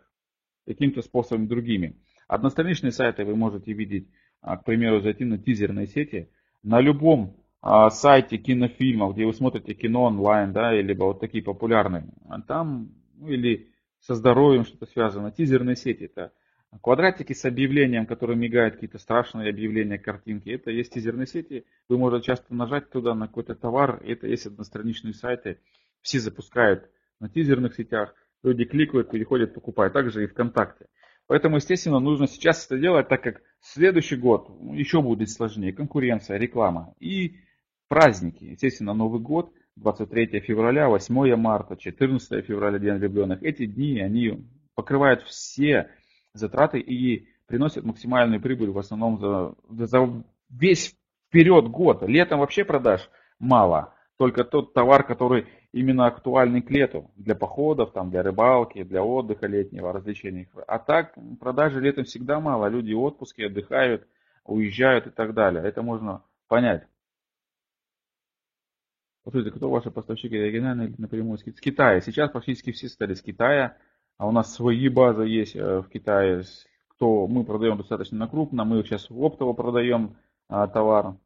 каким-то 0.72 1.02
способами 1.02 1.46
другими. 1.46 1.96
Одностраничные 2.28 2.92
сайты 2.92 3.24
вы 3.24 3.36
можете 3.36 3.72
видеть, 3.72 4.08
а, 4.40 4.56
к 4.56 4.64
примеру, 4.64 5.00
зайти 5.00 5.24
на 5.24 5.38
тизерные 5.38 5.86
сети. 5.86 6.30
На 6.62 6.80
любом 6.80 7.36
сайте 7.90 8.38
кинофильмов, 8.38 9.14
где 9.14 9.26
вы 9.26 9.34
смотрите 9.34 9.74
кино 9.74 10.04
онлайн, 10.04 10.52
да, 10.52 10.78
или 10.78 10.94
вот 10.94 11.20
такие 11.20 11.44
популярные, 11.44 12.04
там, 12.48 12.90
ну, 13.18 13.28
или 13.28 13.68
со 14.00 14.14
здоровьем 14.14 14.64
что-то 14.64 14.86
связано, 14.86 15.30
тизерные 15.30 15.76
сети, 15.76 16.04
это 16.04 16.32
Квадратики 16.82 17.32
с 17.32 17.44
объявлением, 17.44 18.06
которые 18.06 18.36
мигают, 18.36 18.74
какие-то 18.74 18.98
страшные 18.98 19.50
объявления, 19.50 19.98
картинки, 19.98 20.50
это 20.50 20.70
есть 20.70 20.92
тизерные 20.92 21.26
сети. 21.26 21.64
Вы 21.88 21.98
можете 21.98 22.26
часто 22.26 22.54
нажать 22.54 22.90
туда 22.90 23.14
на 23.14 23.26
какой-то 23.26 23.56
товар, 23.56 24.00
это 24.04 24.28
есть 24.28 24.46
одностраничные 24.46 25.12
сайты. 25.12 25.58
Все 26.00 26.20
запускают 26.20 26.88
на 27.18 27.28
тизерных 27.28 27.74
сетях, 27.74 28.14
люди 28.42 28.64
кликают, 28.64 29.10
переходят, 29.10 29.54
покупают. 29.54 29.92
Также 29.92 30.24
и 30.24 30.26
ВКонтакте. 30.26 30.86
Поэтому, 31.26 31.56
естественно, 31.56 32.00
нужно 32.00 32.26
сейчас 32.26 32.66
это 32.66 32.78
делать, 32.78 33.08
так 33.08 33.22
как 33.22 33.42
следующий 33.60 34.16
год 34.16 34.50
еще 34.72 35.00
будет 35.00 35.30
сложнее. 35.30 35.72
Конкуренция, 35.72 36.38
реклама 36.38 36.94
и 36.98 37.36
праздники. 37.88 38.44
Естественно, 38.44 38.94
Новый 38.94 39.20
год, 39.20 39.52
23 39.76 40.40
февраля, 40.40 40.88
8 40.88 41.36
марта, 41.36 41.76
14 41.76 42.44
февраля, 42.44 42.78
День 42.78 42.96
влюбленных. 42.96 43.42
Эти 43.42 43.66
дни, 43.66 44.00
они 44.00 44.44
покрывают 44.74 45.22
все 45.22 45.90
затраты 46.34 46.80
и 46.80 47.28
приносят 47.46 47.84
максимальную 47.84 48.40
прибыль 48.40 48.70
в 48.70 48.78
основном 48.78 49.18
за, 49.18 49.54
за 49.86 50.24
весь 50.48 50.96
вперед 51.28 51.68
год. 51.68 52.02
Летом 52.02 52.40
вообще 52.40 52.64
продаж 52.64 53.08
мало. 53.38 53.94
Только 54.20 54.44
тот 54.44 54.74
товар, 54.74 55.02
который 55.02 55.46
именно 55.72 56.04
актуальный 56.04 56.60
к 56.60 56.70
лету. 56.70 57.10
Для 57.16 57.34
походов, 57.34 57.92
там, 57.92 58.10
для 58.10 58.22
рыбалки, 58.22 58.82
для 58.82 59.02
отдыха 59.02 59.46
летнего, 59.46 59.94
развлечений. 59.94 60.46
А 60.66 60.78
так 60.78 61.14
продажи 61.40 61.80
летом 61.80 62.04
всегда 62.04 62.38
мало. 62.38 62.66
Люди 62.66 62.92
в 62.92 63.02
отдыхают, 63.46 64.06
уезжают 64.44 65.06
и 65.06 65.10
так 65.10 65.32
далее. 65.32 65.64
Это 65.64 65.80
можно 65.80 66.22
понять. 66.48 66.86
Посмотрите, 69.24 69.56
кто 69.56 69.70
ваши 69.70 69.90
поставщики 69.90 70.36
региональные 70.36 70.88
или 70.88 70.96
напрямую 70.98 71.38
с 71.38 71.42
Китая? 71.42 72.02
Сейчас 72.02 72.30
практически 72.30 72.72
все 72.72 72.90
стали 72.90 73.14
с 73.14 73.22
Китая. 73.22 73.78
А 74.18 74.28
у 74.28 74.32
нас 74.32 74.52
свои 74.52 74.90
базы 74.90 75.22
есть 75.22 75.56
э, 75.56 75.78
в 75.78 75.88
Китае, 75.88 76.42
кто 76.88 77.26
мы 77.26 77.42
продаем 77.42 77.78
достаточно 77.78 78.28
крупно, 78.28 78.66
мы 78.66 78.82
сейчас 78.82 79.10
оптово 79.10 79.54
продаем 79.54 80.18
а, 80.46 80.66
товар. 80.66 81.16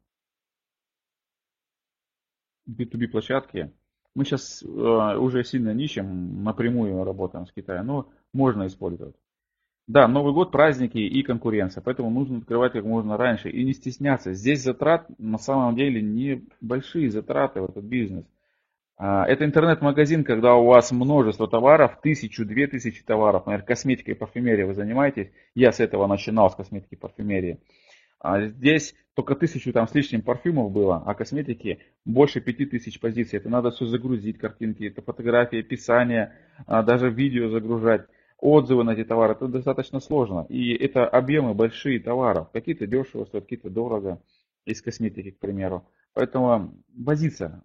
B2B 2.69 3.07
площадки. 3.07 3.71
Мы 4.15 4.23
сейчас 4.23 4.63
э, 4.63 4.67
уже 4.67 5.43
сильно 5.43 5.73
нищим, 5.73 6.43
напрямую 6.43 7.03
работаем 7.03 7.45
с 7.45 7.51
Китаем, 7.51 7.87
но 7.87 8.09
можно 8.33 8.67
использовать. 8.67 9.15
Да, 9.87 10.07
Новый 10.07 10.33
год, 10.33 10.51
праздники 10.51 10.97
и 10.97 11.21
конкуренция, 11.21 11.81
поэтому 11.81 12.09
нужно 12.09 12.39
открывать 12.39 12.71
как 12.71 12.85
можно 12.85 13.17
раньше 13.17 13.49
и 13.49 13.63
не 13.63 13.73
стесняться. 13.73 14.33
Здесь 14.33 14.63
затрат 14.63 15.07
на 15.19 15.37
самом 15.37 15.75
деле 15.75 16.01
небольшие 16.01 17.11
затраты 17.11 17.61
в 17.61 17.65
этот 17.65 17.83
бизнес. 17.83 18.25
А, 18.97 19.25
это 19.27 19.45
интернет-магазин, 19.45 20.23
когда 20.23 20.55
у 20.55 20.65
вас 20.65 20.91
множество 20.91 21.47
товаров, 21.47 21.99
тысячу, 22.01 22.45
две 22.45 22.65
тысячи 22.65 23.03
товаров. 23.03 23.45
Например, 23.45 23.63
косметикой 23.63 24.15
и 24.15 24.17
парфюмерией 24.17 24.65
вы 24.65 24.73
занимаетесь. 24.73 25.31
Я 25.53 25.71
с 25.71 25.79
этого 25.79 26.07
начинал, 26.07 26.49
с 26.49 26.55
косметики 26.55 26.95
и 26.95 26.97
парфюмерии. 26.97 27.59
А 28.25 28.41
здесь 28.47 28.95
только 29.13 29.35
тысячу 29.35 29.71
там 29.71 29.87
с 29.87 29.93
лишним 29.93 30.23
парфюмов 30.23 30.71
было, 30.71 31.03
а 31.05 31.13
косметики 31.13 31.77
больше 32.05 32.41
пяти 32.41 32.65
тысяч 32.65 32.99
позиций. 32.99 33.37
Это 33.37 33.49
надо 33.49 33.69
все 33.69 33.85
загрузить, 33.85 34.39
картинки, 34.39 34.85
это 34.85 35.03
фотографии, 35.03 35.59
описание, 35.59 36.33
а, 36.65 36.81
даже 36.81 37.11
видео 37.11 37.49
загружать, 37.49 38.07
отзывы 38.39 38.83
на 38.83 38.93
эти 38.93 39.03
товары. 39.03 39.33
Это 39.33 39.47
достаточно 39.47 39.99
сложно. 39.99 40.47
И 40.49 40.73
это 40.73 41.07
объемы 41.07 41.53
большие 41.53 41.99
товаров. 41.99 42.49
Какие-то 42.51 42.87
дешево 42.87 43.25
стоят, 43.25 43.43
какие-то 43.43 43.69
дорого 43.69 44.19
из 44.65 44.81
косметики, 44.81 45.29
к 45.29 45.37
примеру. 45.37 45.87
Поэтому 46.13 46.73
возиться 46.97 47.61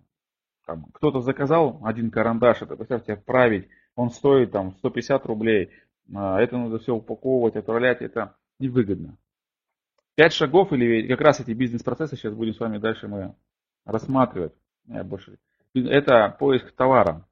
кто-то 0.93 1.23
заказал 1.23 1.81
один 1.85 2.11
карандаш, 2.11 2.61
это, 2.61 2.77
представьте, 2.77 3.15
отправить, 3.15 3.69
он 3.97 4.11
стоит 4.11 4.53
там 4.53 4.77
150 4.77 5.25
рублей, 5.25 5.71
а, 6.15 6.39
это 6.39 6.59
надо 6.59 6.79
все 6.79 6.95
упаковывать, 6.95 7.57
отправлять, 7.57 8.03
это 8.03 8.37
невыгодно. 8.59 9.17
Пять 10.21 10.35
шагов 10.35 10.71
или 10.75 11.09
как 11.09 11.23
раз 11.23 11.41
эти 11.41 11.53
бизнес-процессы 11.53 12.15
сейчас 12.15 12.35
будем 12.35 12.53
с 12.53 12.61
вами 12.61 12.77
дальше 12.77 13.09
мы 13.09 13.35
рассматривать. 13.87 14.53
Больше. 14.87 15.39
Это 15.73 16.37
поиск 16.39 16.73
товара 16.73 17.27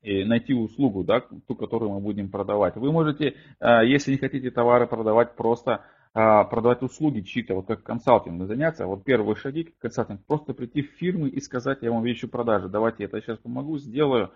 и 0.00 0.24
найти 0.24 0.52
услугу, 0.52 1.04
да, 1.04 1.20
ту, 1.20 1.54
которую 1.54 1.92
мы 1.92 2.00
будем 2.00 2.28
продавать. 2.28 2.74
Вы 2.74 2.90
можете, 2.90 3.36
а, 3.60 3.84
если 3.84 4.10
не 4.10 4.18
хотите 4.18 4.50
товары 4.50 4.88
продавать, 4.88 5.36
просто 5.36 5.84
а, 6.12 6.42
продавать 6.42 6.82
услуги 6.82 7.20
чьи-то, 7.20 7.54
вот 7.54 7.68
как 7.68 7.84
консалтинг 7.84 8.48
заняться, 8.48 8.86
вот 8.86 9.04
первые 9.04 9.36
шаги 9.36 9.62
как 9.62 9.78
консалтинг, 9.78 10.26
просто 10.26 10.54
прийти 10.54 10.82
в 10.82 10.90
фирмы 10.98 11.28
и 11.28 11.40
сказать, 11.40 11.82
я 11.82 11.92
вам 11.92 12.02
вещи 12.02 12.26
продажи, 12.26 12.68
давайте 12.68 13.04
я 13.04 13.06
это 13.06 13.20
сейчас 13.20 13.38
помогу, 13.38 13.78
сделаю. 13.78 14.32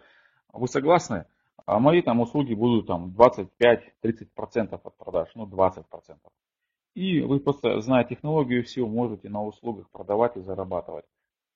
Вы 0.53 0.69
согласны? 0.69 1.25
А 1.65 1.81
мои 1.81 2.01
там 2.01 2.21
услуги 2.21 2.55
будут 2.55 2.87
там 2.87 3.13
25-30% 3.19 4.81
от 4.85 4.97
продаж, 4.99 5.31
ну 5.35 5.47
20%. 5.47 5.83
И 6.97 7.21
вы 7.21 7.41
просто, 7.41 7.79
зная 7.83 8.05
технологию, 8.05 8.65
все 8.65 8.87
можете 8.87 9.29
на 9.29 9.45
услугах 9.45 9.91
продавать 9.91 10.35
и 10.39 10.41
зарабатывать. 10.41 11.05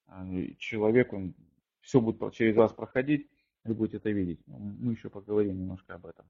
А, 0.05 0.23
человеку 0.59 1.33
все 1.81 1.99
будет 1.99 2.31
через 2.35 2.55
вас 2.55 2.71
проходить, 2.71 3.27
вы 3.63 3.73
будете 3.73 3.97
это 3.97 4.11
видеть. 4.11 4.39
Мы 4.45 4.91
еще 4.91 5.09
поговорим 5.09 5.57
немножко 5.57 5.95
об 5.95 6.05
этом. 6.05 6.25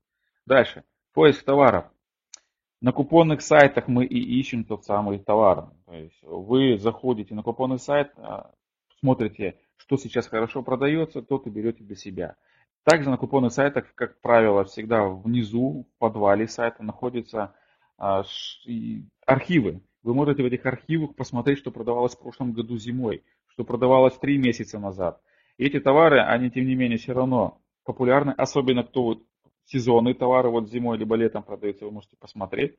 Дальше. 0.45 0.85
Поиск 1.11 1.43
товаров. 1.43 1.91
На 2.79 2.93
купонных 2.93 3.41
сайтах 3.41 3.89
мы 3.89 4.05
и 4.05 4.17
ищем 4.39 4.63
тот 4.63 4.85
самый 4.85 5.19
товар. 5.19 5.71
То 5.87 5.93
есть 5.93 6.23
вы 6.23 6.77
заходите 6.77 7.35
на 7.35 7.43
купонный 7.43 7.79
сайт, 7.79 8.13
а, 8.15 8.53
смотрите, 9.01 9.59
что 9.75 9.97
сейчас 9.97 10.27
хорошо 10.27 10.63
продается, 10.63 11.21
то 11.21 11.35
и 11.45 11.49
берете 11.49 11.83
для 11.83 11.97
себя. 11.97 12.37
Также 12.85 13.09
на 13.09 13.17
купонных 13.17 13.51
сайтах, 13.51 13.93
как 13.93 14.21
правило, 14.21 14.63
всегда 14.63 15.03
внизу, 15.03 15.85
в 15.95 15.99
подвале 15.99 16.47
сайта 16.47 16.81
находятся 16.81 17.41
а, 17.41 17.60
архивы. 19.25 19.81
Вы 20.03 20.13
можете 20.15 20.41
в 20.41 20.45
этих 20.47 20.65
архивах 20.65 21.15
посмотреть, 21.15 21.59
что 21.59 21.71
продавалось 21.71 22.15
в 22.15 22.19
прошлом 22.19 22.53
году 22.53 22.77
зимой, 22.77 23.23
что 23.47 23.63
продавалось 23.63 24.17
три 24.17 24.37
месяца 24.37 24.79
назад. 24.79 25.21
И 25.57 25.65
эти 25.65 25.79
товары, 25.79 26.19
они 26.19 26.49
тем 26.49 26.65
не 26.65 26.75
менее 26.75 26.97
все 26.97 27.13
равно 27.13 27.61
популярны, 27.83 28.31
особенно 28.31 28.83
кто 28.83 29.03
вот 29.03 29.23
сезонные 29.65 30.15
товары 30.15 30.49
вот 30.49 30.69
зимой 30.69 30.97
либо 30.97 31.15
летом 31.15 31.43
продаются, 31.43 31.85
вы 31.85 31.91
можете 31.91 32.17
посмотреть. 32.17 32.77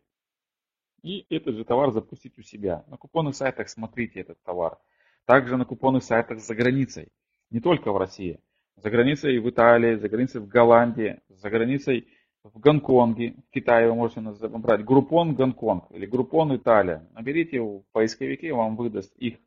И 1.03 1.27
этот 1.31 1.57
же 1.57 1.65
товар 1.65 1.93
запустить 1.93 2.37
у 2.39 2.43
себя. 2.43 2.85
На 2.89 2.97
купонных 2.97 3.37
сайтах 3.37 3.69
смотрите 3.69 4.21
этот 4.21 4.43
товар. 4.43 4.79
Также 5.25 5.57
на 5.57 5.65
купонных 5.65 6.03
сайтах 6.03 6.41
за 6.41 6.55
границей. 6.55 7.09
Не 7.51 7.61
только 7.61 7.93
в 7.93 7.97
России. 7.97 8.41
За 8.77 8.91
границей 8.91 9.39
в 9.39 9.49
Италии, 9.49 9.97
за 9.97 10.09
границей 10.09 10.41
в 10.41 10.49
Голландии, 10.49 11.21
за 11.29 11.51
границей 11.51 12.09
в 12.45 12.59
Гонконге, 12.59 13.35
в 13.49 13.51
Китае 13.53 13.89
вы 13.89 13.95
можете 13.95 14.21
набрать 14.21 14.85
Группон 14.85 15.35
Гонконг 15.35 15.85
или 15.91 16.07
Группон 16.07 16.57
Италия. 16.57 17.09
Наберите 17.15 17.61
в 17.61 17.85
поисковике, 17.93 18.53
вам 18.53 18.77
выдаст 18.77 19.15
их 19.17 19.39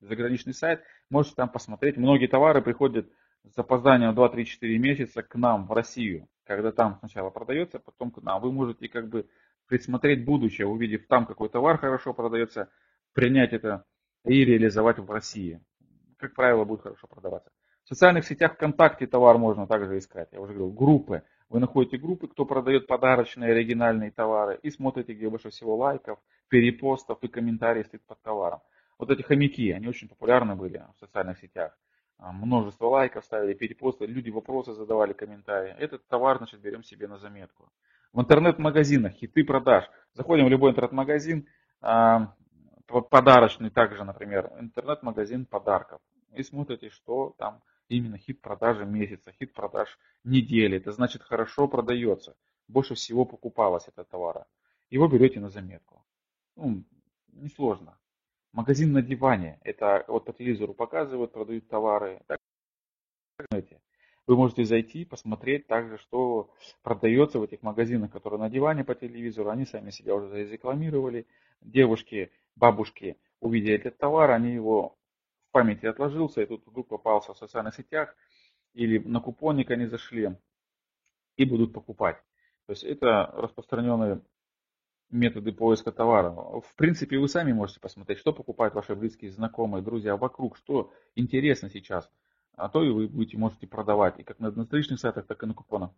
заграничный 0.00 0.54
сайт. 0.54 0.82
Можете 1.10 1.36
там 1.36 1.48
посмотреть. 1.48 1.96
Многие 1.96 2.26
товары 2.26 2.62
приходят 2.62 3.08
с 3.44 3.54
запозданием 3.54 4.12
2-3-4 4.18 4.78
месяца 4.78 5.22
к 5.22 5.34
нам 5.36 5.66
в 5.66 5.72
Россию 5.72 6.28
когда 6.44 6.72
там 6.72 6.96
сначала 6.98 7.30
продается, 7.30 7.78
потом 7.78 8.10
к 8.10 8.22
нам. 8.22 8.40
Вы 8.40 8.52
можете 8.52 8.88
как 8.88 9.08
бы 9.08 9.26
присмотреть 9.66 10.24
будущее, 10.24 10.66
увидев 10.66 11.06
там 11.06 11.26
какой 11.26 11.48
товар 11.48 11.78
хорошо 11.78 12.12
продается, 12.12 12.68
принять 13.12 13.52
это 13.52 13.84
и 14.24 14.44
реализовать 14.44 14.98
в 14.98 15.10
России. 15.10 15.60
Как 16.18 16.34
правило, 16.34 16.64
будет 16.64 16.82
хорошо 16.82 17.06
продаваться. 17.06 17.50
В 17.84 17.88
социальных 17.88 18.26
сетях 18.26 18.54
ВКонтакте 18.54 19.06
товар 19.06 19.38
можно 19.38 19.66
также 19.66 19.98
искать. 19.98 20.28
Я 20.32 20.40
уже 20.40 20.52
говорил, 20.52 20.72
группы. 20.72 21.22
Вы 21.52 21.60
находите 21.60 21.98
группы, 21.98 22.28
кто 22.28 22.46
продает 22.46 22.86
подарочные 22.86 23.50
оригинальные 23.50 24.10
товары 24.10 24.58
и 24.62 24.70
смотрите, 24.70 25.12
где 25.12 25.28
больше 25.28 25.50
всего 25.50 25.76
лайков, 25.76 26.18
перепостов 26.48 27.18
и 27.20 27.28
комментариев 27.28 27.88
стоит 27.88 28.02
под 28.06 28.22
товаром. 28.22 28.60
Вот 28.98 29.10
эти 29.10 29.20
хомяки, 29.20 29.70
они 29.70 29.86
очень 29.86 30.08
популярны 30.08 30.56
были 30.56 30.82
в 30.96 31.00
социальных 31.00 31.38
сетях. 31.40 31.76
А, 32.16 32.32
множество 32.32 32.86
лайков 32.86 33.26
ставили, 33.26 33.52
перепосты, 33.52 34.06
люди 34.06 34.30
вопросы 34.30 34.72
задавали, 34.72 35.12
комментарии. 35.12 35.74
Этот 35.78 36.06
товар, 36.08 36.38
значит, 36.38 36.58
берем 36.58 36.82
себе 36.82 37.06
на 37.06 37.18
заметку. 37.18 37.68
В 38.14 38.20
интернет-магазинах 38.22 39.12
хиты 39.12 39.44
продаж. 39.44 39.84
Заходим 40.14 40.46
в 40.46 40.48
любой 40.48 40.70
интернет-магазин, 40.70 41.46
а, 41.82 42.32
подарочный 42.86 43.68
также, 43.68 44.04
например, 44.04 44.50
интернет-магазин 44.58 45.44
подарков. 45.44 46.00
И 46.34 46.42
смотрите, 46.44 46.88
что 46.88 47.34
там 47.36 47.60
именно 47.96 48.18
хит 48.18 48.40
продажи 48.40 48.84
месяца, 48.84 49.32
хит 49.32 49.52
продаж 49.52 49.98
недели. 50.24 50.76
Это 50.76 50.92
значит 50.92 51.22
хорошо 51.22 51.68
продается. 51.68 52.36
больше 52.68 52.94
всего 52.94 53.24
покупалось 53.24 53.88
этого 53.88 54.06
товара. 54.06 54.46
Его 54.90 55.08
берете 55.08 55.40
на 55.40 55.48
заметку. 55.48 56.04
Ну, 56.56 56.84
несложно. 57.32 57.98
Магазин 58.52 58.92
на 58.92 59.02
диване. 59.02 59.58
Это 59.62 60.04
вот 60.08 60.24
по 60.26 60.32
телевизору 60.32 60.74
показывают, 60.74 61.32
продают 61.32 61.68
товары. 61.68 62.20
Так, 62.26 62.38
знаете, 63.50 63.80
вы 64.26 64.36
можете 64.36 64.64
зайти, 64.64 65.04
посмотреть 65.04 65.66
также, 65.66 65.98
что 65.98 66.50
продается 66.82 67.38
в 67.38 67.42
этих 67.42 67.62
магазинах, 67.62 68.12
которые 68.12 68.40
на 68.40 68.50
диване 68.50 68.84
по 68.84 68.94
телевизору. 68.94 69.50
Они 69.50 69.64
сами 69.64 69.90
себя 69.90 70.14
уже 70.14 70.28
зарекламировали. 70.28 71.26
Девушки, 71.60 72.30
бабушки 72.56 73.16
увидели 73.40 73.74
этот 73.74 73.98
товар, 73.98 74.30
они 74.30 74.52
его 74.52 74.96
памяти 75.52 75.86
отложился, 75.86 76.42
и 76.42 76.46
тут 76.46 76.66
вдруг 76.66 76.88
попался 76.88 77.32
в 77.34 77.38
социальных 77.38 77.74
сетях, 77.74 78.14
или 78.74 78.98
на 78.98 79.20
купоник 79.20 79.70
они 79.70 79.86
зашли 79.86 80.36
и 81.36 81.44
будут 81.44 81.72
покупать. 81.72 82.16
То 82.66 82.72
есть 82.72 82.84
это 82.84 83.26
распространенные 83.34 84.22
методы 85.10 85.52
поиска 85.52 85.92
товара. 85.92 86.30
В 86.30 86.74
принципе, 86.76 87.18
вы 87.18 87.28
сами 87.28 87.52
можете 87.52 87.80
посмотреть, 87.80 88.18
что 88.18 88.32
покупают 88.32 88.74
ваши 88.74 88.94
близкие, 88.94 89.30
знакомые, 89.30 89.82
друзья 89.82 90.16
вокруг, 90.16 90.56
что 90.56 90.92
интересно 91.14 91.70
сейчас. 91.70 92.10
А 92.56 92.68
то 92.68 92.82
и 92.82 92.90
вы 92.90 93.08
будете, 93.08 93.38
можете 93.38 93.66
продавать 93.66 94.18
и 94.18 94.24
как 94.24 94.38
на 94.38 94.48
одностраничных 94.48 95.00
сайтах, 95.00 95.26
так 95.26 95.42
и 95.42 95.46
на 95.46 95.54
купонах. 95.54 95.90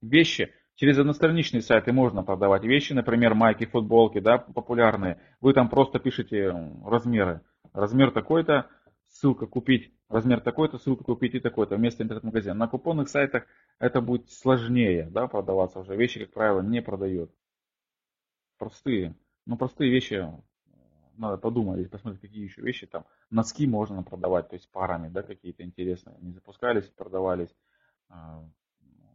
Вещи. 0.00 0.52
Через 0.76 0.98
одностраничные 0.98 1.62
сайты 1.62 1.92
можно 1.92 2.24
продавать 2.24 2.64
вещи, 2.64 2.92
например, 2.92 3.34
майки, 3.34 3.64
футболки, 3.64 4.18
да, 4.18 4.38
популярные. 4.38 5.20
Вы 5.40 5.52
там 5.52 5.68
просто 5.68 6.00
пишете 6.00 6.50
размеры. 6.84 7.42
Размер 7.74 8.12
такой-то, 8.12 8.70
ссылка 9.08 9.46
купить, 9.46 9.92
размер 10.08 10.40
такой-то, 10.40 10.78
ссылка 10.78 11.02
купить 11.02 11.34
и 11.34 11.40
такой-то 11.40 11.76
вместо 11.76 12.04
интернет-магазина. 12.04 12.54
На 12.54 12.68
купонных 12.68 13.08
сайтах 13.08 13.46
это 13.80 14.00
будет 14.00 14.30
сложнее 14.30 15.08
да, 15.10 15.26
продаваться 15.26 15.80
уже. 15.80 15.96
Вещи, 15.96 16.20
как 16.20 16.32
правило, 16.32 16.60
не 16.60 16.80
продают. 16.80 17.34
Простые. 18.58 19.16
Ну, 19.44 19.56
простые 19.56 19.90
вещи, 19.90 20.24
надо 21.16 21.36
подумать, 21.36 21.90
посмотреть, 21.90 22.22
какие 22.22 22.44
еще 22.44 22.62
вещи 22.62 22.86
там. 22.86 23.04
Носки 23.30 23.66
можно 23.66 24.04
продавать, 24.04 24.48
то 24.48 24.54
есть 24.54 24.70
парами, 24.70 25.08
да, 25.08 25.24
какие-то 25.24 25.64
интересные. 25.64 26.16
Не 26.20 26.30
запускались, 26.30 26.84
продавались. 26.84 27.54
А, 28.08 28.44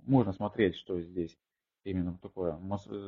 можно 0.06 0.34
смотреть, 0.34 0.76
что 0.76 1.00
здесь 1.00 1.38
именно 1.84 2.18
такое. 2.22 2.60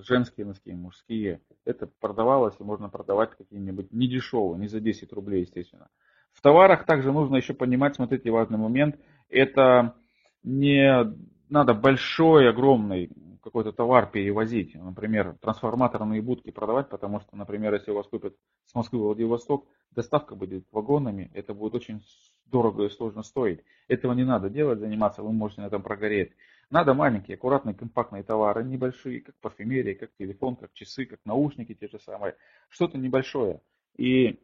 Женские 0.07 0.45
носки, 0.45 0.73
мужские. 0.73 1.41
Это 1.65 1.87
продавалось 1.87 2.55
и 2.59 2.63
можно 2.63 2.89
продавать 2.89 3.31
какие-нибудь 3.37 3.91
не 3.91 4.07
дешевые, 4.07 4.59
не 4.59 4.67
за 4.67 4.79
10 4.79 5.11
рублей, 5.13 5.41
естественно. 5.41 5.89
В 6.31 6.41
товарах 6.41 6.85
также 6.85 7.11
нужно 7.11 7.35
еще 7.35 7.53
понимать, 7.53 7.95
смотрите, 7.95 8.31
важный 8.31 8.57
момент. 8.57 8.97
Это 9.29 9.95
не 10.43 11.13
надо 11.49 11.73
большой, 11.73 12.49
огромный 12.49 13.11
какой-то 13.43 13.71
товар 13.71 14.09
перевозить, 14.09 14.75
например, 14.75 15.35
трансформаторные 15.41 16.21
будки 16.21 16.51
продавать, 16.51 16.89
потому 16.89 17.19
что, 17.19 17.35
например, 17.35 17.73
если 17.73 17.91
у 17.91 17.95
вас 17.95 18.07
купят 18.07 18.35
с 18.65 18.75
Москвы 18.75 18.99
в 18.99 19.03
Владивосток, 19.03 19.65
доставка 19.91 20.35
будет 20.35 20.65
вагонами, 20.71 21.31
это 21.33 21.53
будет 21.53 21.75
очень 21.75 22.01
дорого 22.45 22.85
и 22.85 22.89
сложно 22.89 23.23
стоить. 23.23 23.61
Этого 23.87 24.13
не 24.13 24.23
надо 24.23 24.49
делать, 24.49 24.79
заниматься, 24.79 25.23
вы 25.23 25.31
можете 25.31 25.61
на 25.61 25.65
этом 25.65 25.81
прогореть. 25.81 26.31
Надо 26.71 26.93
маленькие, 26.93 27.35
аккуратные, 27.35 27.75
компактные 27.75 28.23
товары, 28.23 28.63
небольшие, 28.63 29.19
как 29.19 29.35
парфюмерия, 29.41 29.93
как 29.93 30.09
телефон, 30.17 30.55
как 30.55 30.71
часы, 30.71 31.05
как 31.05 31.19
наушники 31.25 31.73
те 31.73 31.89
же 31.89 31.99
самые. 31.99 32.37
Что-то 32.69 32.97
небольшое. 32.97 33.61
И 33.97 34.41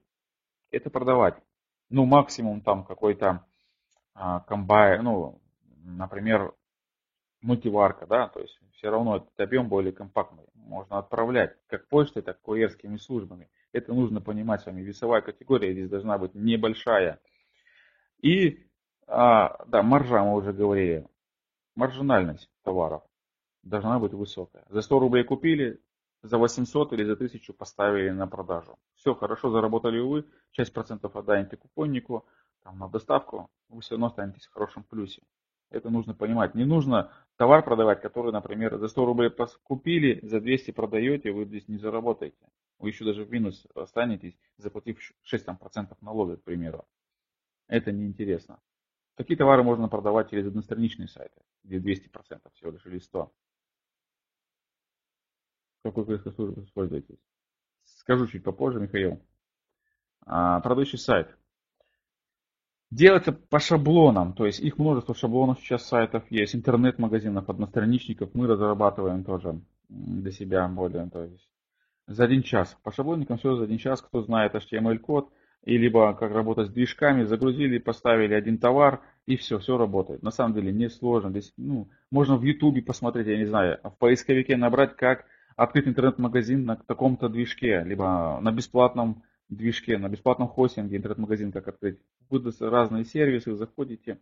это 0.69 0.89
продавать. 0.89 1.35
Ну, 1.89 2.05
максимум 2.05 2.59
там 2.59 2.83
какой-то 2.83 3.45
а, 4.13 4.41
комбайн, 4.41 5.03
ну, 5.05 5.41
например, 5.85 6.53
мультиварка, 7.39 8.05
да, 8.05 8.27
то 8.27 8.41
есть 8.41 8.59
все 8.73 8.89
равно 8.89 9.17
этот 9.17 9.39
объем 9.39 9.69
более 9.69 9.93
компактный. 9.93 10.43
Можно 10.53 10.97
отправлять 10.97 11.55
как 11.67 11.87
почтой, 11.87 12.23
так 12.23 12.39
и 12.39 12.41
курьерскими 12.41 12.97
службами. 12.97 13.49
Это 13.71 13.93
нужно 13.93 14.19
понимать 14.19 14.61
с 14.61 14.65
вами. 14.65 14.81
Весовая 14.81 15.21
категория 15.21 15.71
здесь 15.71 15.89
должна 15.89 16.17
быть 16.17 16.35
небольшая. 16.35 17.21
И, 18.21 18.67
а, 19.07 19.63
да, 19.67 19.81
маржа 19.81 20.21
мы 20.25 20.35
уже 20.35 20.51
говорили. 20.51 21.07
Маржинальность 21.77 22.49
товаров 22.63 23.03
должна 23.61 23.99
быть 23.99 24.11
высокая. 24.11 24.65
За 24.69 24.81
100 24.81 24.97
рублей 24.97 25.23
купили, 25.23 25.79
за 26.23 26.39
800 26.39 26.93
или 26.93 27.03
за 27.03 27.13
1000 27.13 27.53
поставили 27.53 28.09
на 28.09 28.25
продажу. 28.25 28.79
Все, 28.95 29.13
хорошо 29.13 29.51
заработали 29.51 29.99
вы, 29.99 30.25
часть 30.49 30.73
процентов 30.73 31.15
отдаете 31.15 31.55
купоннику, 31.55 32.25
там, 32.63 32.79
на 32.79 32.89
доставку, 32.89 33.51
вы 33.69 33.81
все 33.81 33.91
равно 33.91 34.07
останетесь 34.07 34.47
в 34.47 34.53
хорошем 34.53 34.85
плюсе. 34.85 35.21
Это 35.69 35.91
нужно 35.91 36.15
понимать. 36.15 36.55
Не 36.55 36.65
нужно 36.65 37.11
товар 37.35 37.63
продавать, 37.63 38.01
который, 38.01 38.31
например, 38.31 38.79
за 38.79 38.87
100 38.87 39.05
рублей 39.05 39.31
купили, 39.61 40.19
за 40.25 40.41
200 40.41 40.71
продаете, 40.71 41.31
вы 41.31 41.45
здесь 41.45 41.67
не 41.67 41.77
заработаете. 41.77 42.49
Вы 42.79 42.89
еще 42.89 43.05
даже 43.05 43.23
в 43.23 43.31
минус 43.31 43.67
останетесь, 43.75 44.35
заплатив 44.57 44.97
6% 45.31 45.95
налога, 46.01 46.37
к 46.37 46.43
примеру. 46.43 46.85
Это 47.67 47.91
неинтересно. 47.91 48.59
Такие 49.17 49.35
товары 49.35 49.63
можно 49.63 49.89
продавать 49.89 50.29
через 50.29 50.45
одностраничные 50.45 51.07
сайты, 51.07 51.41
где 51.67 51.79
200% 51.79 52.41
всего 52.53 52.71
лишь 52.71 52.85
или 52.85 52.99
100. 52.99 53.31
Какой 55.83 56.05
классификатор 56.05 56.63
используете? 56.63 57.17
Скажу 57.83 58.27
чуть 58.27 58.43
попозже, 58.43 58.79
Михаил. 58.79 59.21
А, 60.25 60.59
продающий 60.61 60.97
сайт. 60.97 61.35
Делается 62.89 63.33
по 63.33 63.59
шаблонам, 63.59 64.33
то 64.33 64.45
есть 64.45 64.61
их 64.61 64.77
множество 64.77 65.13
шаблонов 65.13 65.59
сейчас 65.59 65.85
сайтов 65.85 66.29
есть, 66.31 66.55
интернет-магазинов, 66.55 67.49
одностраничников 67.49 68.33
мы 68.33 68.47
разрабатываем 68.47 69.25
тоже 69.25 69.59
для 69.89 70.31
себя 70.31 70.67
более, 70.69 71.09
то 71.09 71.23
есть 71.23 71.49
за 72.07 72.23
один 72.23 72.43
час. 72.43 72.77
По 72.83 72.93
шаблонникам 72.93 73.37
все 73.37 73.55
за 73.55 73.65
один 73.65 73.77
час, 73.77 74.01
кто 74.01 74.21
знает 74.21 74.55
HTML-код, 74.55 75.29
и 75.63 75.77
либо 75.77 76.13
как 76.13 76.31
работать 76.31 76.67
с 76.67 76.71
движками, 76.71 77.23
загрузили, 77.23 77.77
поставили 77.77 78.33
один 78.33 78.57
товар, 78.57 79.01
и 79.27 79.35
все, 79.35 79.59
все 79.59 79.77
работает. 79.77 80.23
На 80.23 80.31
самом 80.31 80.55
деле 80.55 80.71
не 80.71 80.89
сложно. 80.89 81.29
Здесь, 81.29 81.53
ну, 81.57 81.89
можно 82.09 82.37
в 82.37 82.43
YouTube 82.43 82.83
посмотреть, 82.83 83.27
я 83.27 83.37
не 83.37 83.45
знаю, 83.45 83.79
в 83.83 83.97
поисковике 83.97 84.55
набрать, 84.55 84.95
как 84.95 85.25
открыть 85.55 85.87
интернет-магазин 85.87 86.65
на 86.65 86.77
таком-то 86.77 87.27
движке, 87.27 87.83
либо 87.83 88.39
на 88.41 88.51
бесплатном 88.51 89.23
движке, 89.49 89.97
на 89.97 90.07
бесплатном 90.07 90.47
хостинге, 90.47 90.97
интернет-магазин 90.97 91.51
как 91.51 91.67
открыть. 91.67 91.99
Будут 92.29 92.59
разные 92.61 93.03
сервисы, 93.03 93.53
заходите, 93.55 94.19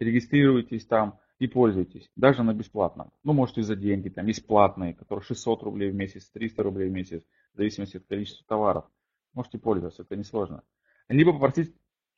регистрируйтесь 0.00 0.86
там 0.86 1.20
и 1.38 1.46
пользуйтесь. 1.46 2.10
Даже 2.16 2.42
на 2.42 2.52
бесплатном. 2.52 3.12
Ну, 3.22 3.34
можете 3.34 3.62
за 3.62 3.76
деньги, 3.76 4.08
там 4.08 4.26
есть 4.26 4.44
платные, 4.44 4.92
которые 4.92 5.22
600 5.22 5.62
рублей 5.62 5.90
в 5.90 5.94
месяц, 5.94 6.28
300 6.30 6.62
рублей 6.64 6.88
в 6.88 6.92
месяц, 6.92 7.22
в 7.54 7.58
зависимости 7.58 7.98
от 7.98 8.06
количества 8.06 8.44
товаров. 8.48 8.84
Можете 9.34 9.58
пользоваться, 9.58 10.02
это 10.02 10.16
несложно. 10.16 10.64
Либо 11.08 11.32
попросить 11.32 11.72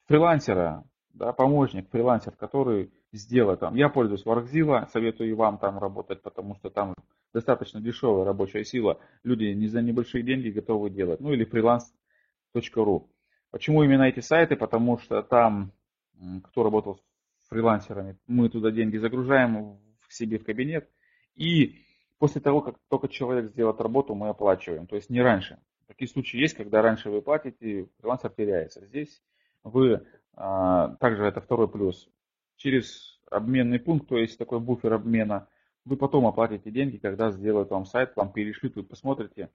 фрилансера, 0.07 0.85
да, 1.20 1.35
помощник, 1.35 1.90
фрилансер, 1.90 2.33
который 2.33 2.90
сделает 3.12 3.61
там. 3.61 3.74
Я 3.74 3.90
пользуюсь 3.90 4.24
Workzilla, 4.24 4.88
советую 4.90 5.28
и 5.28 5.35
вам 5.35 5.59
там 5.59 5.78
работать, 5.78 6.22
потому 6.22 6.54
что 6.54 6.70
там 6.70 6.94
достаточно 7.35 7.78
дешевая 7.78 8.24
рабочая 8.24 8.64
сила. 8.64 8.98
Люди 9.22 9.44
не 9.44 9.68
за 9.68 9.83
небольшие 9.83 10.24
деньги 10.24 10.48
готовы 10.48 10.88
делать. 10.88 11.20
Ну 11.20 11.33
или 11.33 11.46
ру. 12.74 13.11
Почему 13.50 13.83
именно 13.83 14.04
эти 14.04 14.20
сайты? 14.20 14.56
Потому 14.56 14.96
что 14.98 15.22
там, 15.22 15.72
кто 16.44 16.62
работал 16.62 16.98
с 17.42 17.48
фрилансерами, 17.50 18.16
мы 18.26 18.48
туда 18.48 18.70
деньги 18.70 18.96
загружаем 18.96 19.78
в 20.09 20.14
себе 20.14 20.38
в 20.38 20.44
кабинет. 20.44 20.88
И 21.35 21.83
после 22.18 22.40
того, 22.40 22.62
как 22.62 22.76
только 22.88 23.09
человек 23.09 23.50
сделает 23.50 23.78
работу, 23.83 24.14
мы 24.14 24.30
оплачиваем. 24.30 24.87
То 24.87 24.96
есть 24.96 25.11
не 25.11 25.20
раньше. 25.20 25.59
Такие 25.87 26.09
случаи 26.09 26.38
есть, 26.38 26.54
когда 26.54 26.80
раньше 26.80 27.11
вы 27.11 27.20
платите, 27.20 27.88
фрилансер 27.98 28.30
теряется. 28.30 28.87
Здесь 28.87 29.22
вы, 29.64 30.06
также 30.35 31.25
это 31.25 31.40
второй 31.40 31.69
плюс, 31.69 32.09
через 32.57 33.21
обменный 33.31 33.79
пункт, 33.79 34.09
то 34.09 34.16
есть 34.16 34.38
такой 34.38 34.61
буфер 34.61 34.95
обмена, 34.95 35.49
вы 35.85 35.97
потом 35.97 36.27
оплатите 36.27 36.71
деньги, 36.71 36.99
когда 36.99 37.31
сделают 37.31 37.71
вам 37.71 37.87
сайт, 37.87 38.12
вам 38.16 38.33
перешлют, 38.33 38.77
вы 38.77 38.83
посмотрите, 38.83 39.51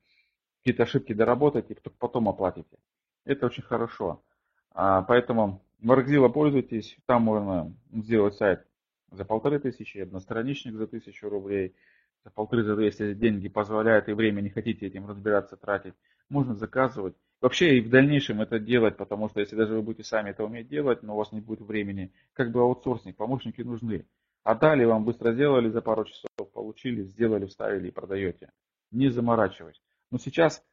какие-то 0.59 0.83
ошибки 0.83 1.13
доработаете, 1.13 1.75
потом 1.99 2.27
оплатите. 2.27 2.77
Это 3.23 3.45
очень 3.45 3.63
хорошо. 3.63 4.23
А, 4.71 5.03
поэтому 5.03 5.61
Markzilla 5.81 6.31
пользуйтесь, 6.31 6.97
там 7.05 7.23
можно 7.23 7.73
сделать 7.91 8.35
сайт 8.35 8.65
за 9.11 9.25
полторы 9.25 9.59
тысячи, 9.59 9.99
одностраничник 9.99 10.75
за 10.75 10.87
тысячу 10.87 11.29
рублей, 11.29 11.75
за 12.23 12.31
полторы, 12.31 12.63
за 12.63 12.75
две, 12.75 12.85
если 12.85 13.13
деньги 13.13 13.47
позволяют 13.47 14.09
и 14.09 14.13
время 14.13 14.41
не 14.41 14.49
хотите 14.49 14.87
этим 14.87 15.07
разбираться, 15.07 15.57
тратить, 15.57 15.93
можно 16.29 16.55
заказывать. 16.55 17.15
Вообще 17.45 17.77
и 17.77 17.81
в 17.81 17.91
дальнейшем 17.91 18.41
это 18.41 18.57
делать, 18.57 18.97
потому 18.97 19.29
что 19.29 19.39
если 19.39 19.55
даже 19.55 19.75
вы 19.75 19.83
будете 19.83 20.03
сами 20.03 20.31
это 20.31 20.43
уметь 20.43 20.67
делать, 20.67 21.03
но 21.03 21.13
у 21.13 21.17
вас 21.17 21.31
не 21.31 21.41
будет 21.41 21.61
времени, 21.61 22.11
как 22.33 22.51
бы 22.51 22.61
аутсорсинг, 22.61 23.15
помощники 23.15 23.61
нужны. 23.61 24.07
Отдали 24.41 24.83
вам, 24.83 25.05
быстро 25.05 25.31
сделали 25.31 25.69
за 25.69 25.83
пару 25.83 26.05
часов, 26.05 26.51
получили, 26.53 27.03
сделали, 27.03 27.45
вставили 27.45 27.89
и 27.89 27.91
продаете. 27.91 28.51
Не 28.89 29.09
заморачивать. 29.09 29.79
Но 30.09 30.17
сейчас 30.17 30.65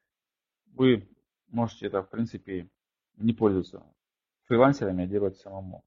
вы 0.74 1.06
можете 1.48 1.88
это, 1.88 2.02
в 2.02 2.08
принципе, 2.08 2.70
не 3.18 3.34
пользоваться 3.34 3.84
фрилансерами, 4.44 5.04
а 5.04 5.06
делать 5.06 5.36
самому. 5.36 5.84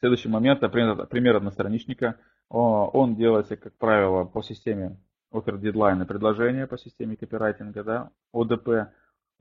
Следующий 0.00 0.28
момент, 0.28 0.60
например, 0.60 1.06
пример 1.06 1.36
одностраничника. 1.36 2.20
Он 2.50 3.16
делается, 3.16 3.56
как 3.56 3.72
правило, 3.78 4.24
по 4.24 4.42
системе 4.42 4.98
offer 5.32 5.58
deadline 5.58 6.04
предложения, 6.04 6.66
по 6.66 6.76
системе 6.76 7.16
копирайтинга, 7.16 7.82
да, 7.82 8.10
ОДП. 8.34 8.92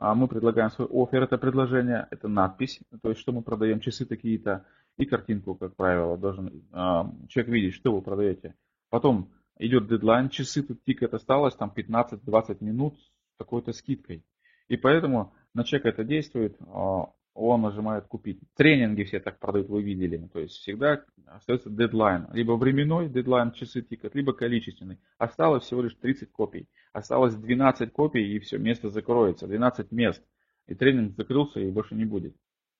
А 0.01 0.15
мы 0.15 0.27
предлагаем 0.27 0.71
свой 0.71 0.87
офер, 0.91 1.21
это 1.21 1.37
предложение, 1.37 2.07
это 2.09 2.27
надпись, 2.27 2.79
то 3.03 3.09
есть 3.09 3.21
что 3.21 3.31
мы 3.31 3.43
продаем, 3.43 3.79
часы 3.79 4.03
такие-то, 4.03 4.65
и 4.97 5.05
картинку, 5.05 5.53
как 5.53 5.75
правило, 5.75 6.17
должен 6.17 6.63
а, 6.71 7.13
человек 7.29 7.53
видеть, 7.53 7.75
что 7.75 7.93
вы 7.93 8.01
продаете. 8.01 8.55
Потом 8.89 9.29
идет 9.59 9.87
дедлайн, 9.87 10.29
часы, 10.29 10.63
тут 10.63 10.83
тикет 10.85 11.13
осталось, 11.13 11.53
там 11.53 11.71
15-20 11.75 12.63
минут 12.63 12.97
с 12.97 13.37
такой-то 13.37 13.73
скидкой. 13.73 14.25
И 14.69 14.75
поэтому 14.75 15.35
на 15.53 15.63
человека 15.63 15.89
это 15.89 16.03
действует, 16.03 16.57
а, 16.61 17.11
он 17.34 17.61
нажимает 17.61 18.07
купить. 18.07 18.41
Тренинги 18.55 19.03
все 19.03 19.19
так 19.19 19.39
продают, 19.39 19.69
вы 19.69 19.82
видели. 19.82 20.17
То 20.34 20.39
есть 20.39 20.55
всегда 20.55 21.03
остается 21.27 21.69
дедлайн. 21.69 22.27
Либо 22.34 22.53
временной 22.53 23.09
дедлайн, 23.09 23.51
часы 23.51 23.82
тикают, 23.82 24.15
либо 24.15 24.34
количественный. 24.34 24.99
Осталось 25.17 25.63
всего 25.63 25.82
лишь 25.82 25.95
30 25.95 26.32
копий. 26.32 26.67
Осталось 26.93 27.36
12 27.36 27.93
копий 27.93 28.36
и 28.36 28.39
все, 28.39 28.57
место 28.57 28.89
закроется. 28.89 29.47
12 29.47 29.91
мест. 29.91 30.21
И 30.67 30.75
тренинг 30.75 31.15
закрылся 31.15 31.59
и 31.59 31.71
больше 31.71 31.95
не 31.95 32.05
будет. 32.05 32.36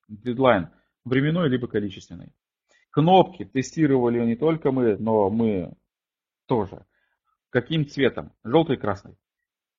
Дедлайн 0.08 0.70
временной 1.06 1.50
либо 1.50 1.68
количественный. 1.68 2.34
Кнопки 2.92 3.46
тестировали 3.46 4.20
не 4.26 4.36
только 4.36 4.72
мы, 4.72 4.98
но 4.98 5.30
мы 5.30 5.74
тоже. 6.46 6.86
Каким 7.50 7.88
цветом? 7.88 8.34
Желтый 8.44 8.76
и 8.76 8.80
красный. 8.80 9.16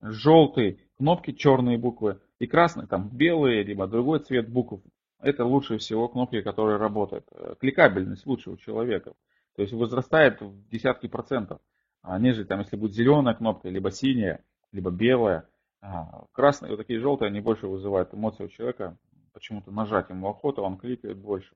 Желтый 0.00 0.80
кнопки, 0.96 1.32
черные 1.32 1.78
буквы 1.78 2.20
и 2.42 2.46
красные, 2.48 2.88
там 2.88 3.08
белые, 3.08 3.62
либо 3.62 3.86
другой 3.86 4.18
цвет 4.18 4.48
букв. 4.48 4.82
Это 5.20 5.44
лучше 5.44 5.78
всего 5.78 6.08
кнопки, 6.08 6.42
которые 6.42 6.76
работают. 6.76 7.24
Кликабельность 7.60 8.26
лучше 8.26 8.50
у 8.50 8.56
человека. 8.56 9.12
То 9.54 9.62
есть 9.62 9.72
возрастает 9.72 10.40
в 10.40 10.68
десятки 10.68 11.06
процентов. 11.06 11.60
А 12.02 12.18
нежели 12.18 12.42
там, 12.42 12.58
если 12.58 12.74
будет 12.74 12.94
зеленая 12.94 13.34
кнопка, 13.34 13.68
либо 13.68 13.92
синяя, 13.92 14.44
либо 14.72 14.90
белая. 14.90 15.48
А, 15.80 16.24
красные, 16.32 16.70
вот 16.70 16.78
такие 16.78 16.98
желтые, 16.98 17.28
они 17.28 17.40
больше 17.40 17.68
вызывают 17.68 18.12
эмоции 18.12 18.46
у 18.46 18.48
человека. 18.48 18.98
Почему-то 19.32 19.70
нажать 19.70 20.10
ему 20.10 20.28
охота, 20.28 20.62
он 20.62 20.78
кликает 20.78 21.18
больше. 21.18 21.54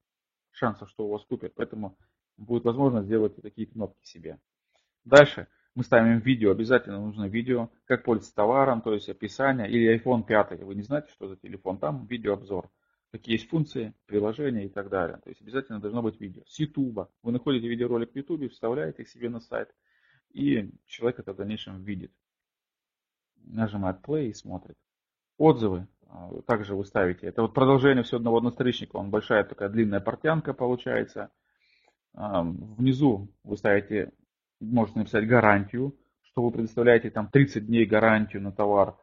Шансов, 0.53 0.89
что 0.89 1.07
у 1.07 1.11
вас 1.11 1.24
купят. 1.24 1.53
Поэтому 1.57 1.97
будет 2.37 2.62
возможность 2.62 3.07
сделать 3.07 3.34
такие 3.43 3.66
кнопки 3.66 4.05
себе. 4.05 4.39
Дальше 5.05 5.49
мы 5.77 5.85
ставим 5.85 6.18
видео, 6.20 6.53
обязательно 6.53 6.99
нужно 6.99 7.27
видео, 7.27 7.70
как 7.85 8.03
пользоваться 8.03 8.35
товаром, 8.35 8.81
то 8.81 8.95
есть 8.95 9.11
описание, 9.11 9.70
или 9.70 9.95
iPhone 10.03 10.24
5, 10.24 10.62
вы 10.62 10.74
не 10.74 10.83
знаете, 10.83 11.09
что 11.12 11.29
за 11.29 11.37
телефон, 11.37 11.79
там 11.79 12.07
видеообзор, 12.07 12.70
какие 13.12 13.35
есть 13.35 13.49
функции, 13.51 13.95
приложения 14.07 14.64
и 14.64 14.68
так 14.70 14.89
далее. 14.89 15.18
То 15.22 15.29
есть 15.29 15.43
обязательно 15.43 15.79
должно 15.79 16.01
быть 16.03 16.18
видео. 16.18 16.43
С 16.47 16.59
YouTube. 16.59 17.11
Вы 17.22 17.33
находите 17.33 17.68
видеоролик 17.68 18.12
в 18.12 18.16
YouTube, 18.16 18.51
вставляете 18.51 19.03
их 19.03 19.09
себе 19.11 19.29
на 19.29 19.39
сайт, 19.39 19.68
и 20.31 20.70
человек 20.87 21.20
это 21.20 21.35
в 21.35 21.37
дальнейшем 21.37 21.85
видит. 21.85 22.11
Нажимает 23.45 23.99
play 24.03 24.29
и 24.29 24.33
смотрит. 24.33 24.79
Отзывы 25.37 25.87
а, 26.09 26.41
также 26.47 26.74
вы 26.74 26.87
ставите. 26.87 27.27
Это 27.27 27.43
вот 27.43 27.53
продолжение 27.53 28.03
все 28.03 28.16
одного 28.16 28.39
одностраничника. 28.39 28.97
Он 28.97 29.11
большая 29.11 29.45
такая 29.45 29.68
длинная 29.68 30.01
портянка 30.01 30.55
получается. 30.55 31.31
А, 32.14 32.43
внизу 32.43 33.29
вы 33.45 33.59
ставите 33.59 34.12
можете 34.61 34.99
написать 35.01 35.27
гарантию, 35.27 35.97
что 36.23 36.43
вы 36.43 36.51
предоставляете 36.51 37.11
там 37.11 37.29
30 37.29 37.67
дней 37.67 37.87
гарантию 37.87 38.43
на 38.43 38.53
товар. 38.53 38.97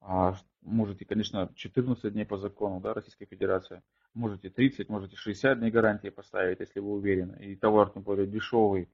А, 0.00 0.34
можете, 0.62 1.04
конечно, 1.04 1.50
14 1.54 2.12
дней 2.12 2.24
по 2.24 2.36
закону 2.36 2.80
да, 2.80 2.94
Российской 2.94 3.26
Федерации. 3.26 3.82
Можете 4.14 4.50
30, 4.50 4.88
можете 4.88 5.16
60 5.16 5.58
дней 5.58 5.70
гарантии 5.70 6.08
поставить, 6.08 6.60
если 6.60 6.80
вы 6.80 6.92
уверены. 6.92 7.36
И 7.40 7.56
товар, 7.56 7.90
тем 7.90 8.02
более, 8.02 8.26
дешевый. 8.26 8.88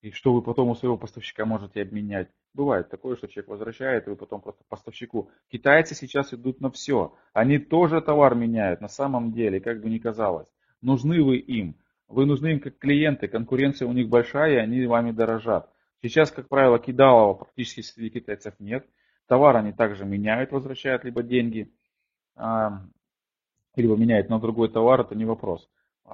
И 0.00 0.10
что 0.10 0.34
вы 0.34 0.42
потом 0.42 0.68
у 0.68 0.74
своего 0.74 0.98
поставщика 0.98 1.46
можете 1.46 1.80
обменять. 1.80 2.28
Бывает 2.52 2.90
такое, 2.90 3.16
что 3.16 3.26
человек 3.26 3.48
возвращает, 3.48 4.06
и 4.06 4.10
вы 4.10 4.16
потом 4.16 4.40
просто 4.42 4.62
поставщику. 4.68 5.30
Китайцы 5.48 5.94
сейчас 5.94 6.34
идут 6.34 6.60
на 6.60 6.70
все. 6.70 7.14
Они 7.32 7.58
тоже 7.58 8.00
товар 8.00 8.34
меняют 8.34 8.80
на 8.80 8.88
самом 8.88 9.32
деле, 9.32 9.60
как 9.60 9.80
бы 9.80 9.88
ни 9.88 9.98
казалось. 9.98 10.48
Нужны 10.82 11.22
вы 11.22 11.38
им. 11.38 11.76
Вы 12.08 12.26
нужны 12.26 12.52
им 12.52 12.60
как 12.60 12.78
клиенты, 12.78 13.28
конкуренция 13.28 13.88
у 13.88 13.92
них 13.92 14.08
большая, 14.08 14.54
и 14.54 14.56
они 14.56 14.86
вами 14.86 15.10
дорожат. 15.12 15.70
Сейчас, 16.02 16.30
как 16.30 16.48
правило, 16.48 16.78
кидалова 16.78 17.34
практически 17.34 17.80
среди 17.80 18.10
китайцев 18.20 18.54
нет. 18.58 18.86
Товар 19.26 19.56
они 19.56 19.72
также 19.72 20.04
меняют, 20.04 20.52
возвращают 20.52 21.04
либо 21.04 21.22
деньги, 21.22 21.72
а, 22.36 22.82
либо 23.74 23.96
меняют 23.96 24.28
на 24.28 24.38
другой 24.38 24.68
товар, 24.68 25.00
это 25.00 25.14
не 25.14 25.24
вопрос. 25.24 25.68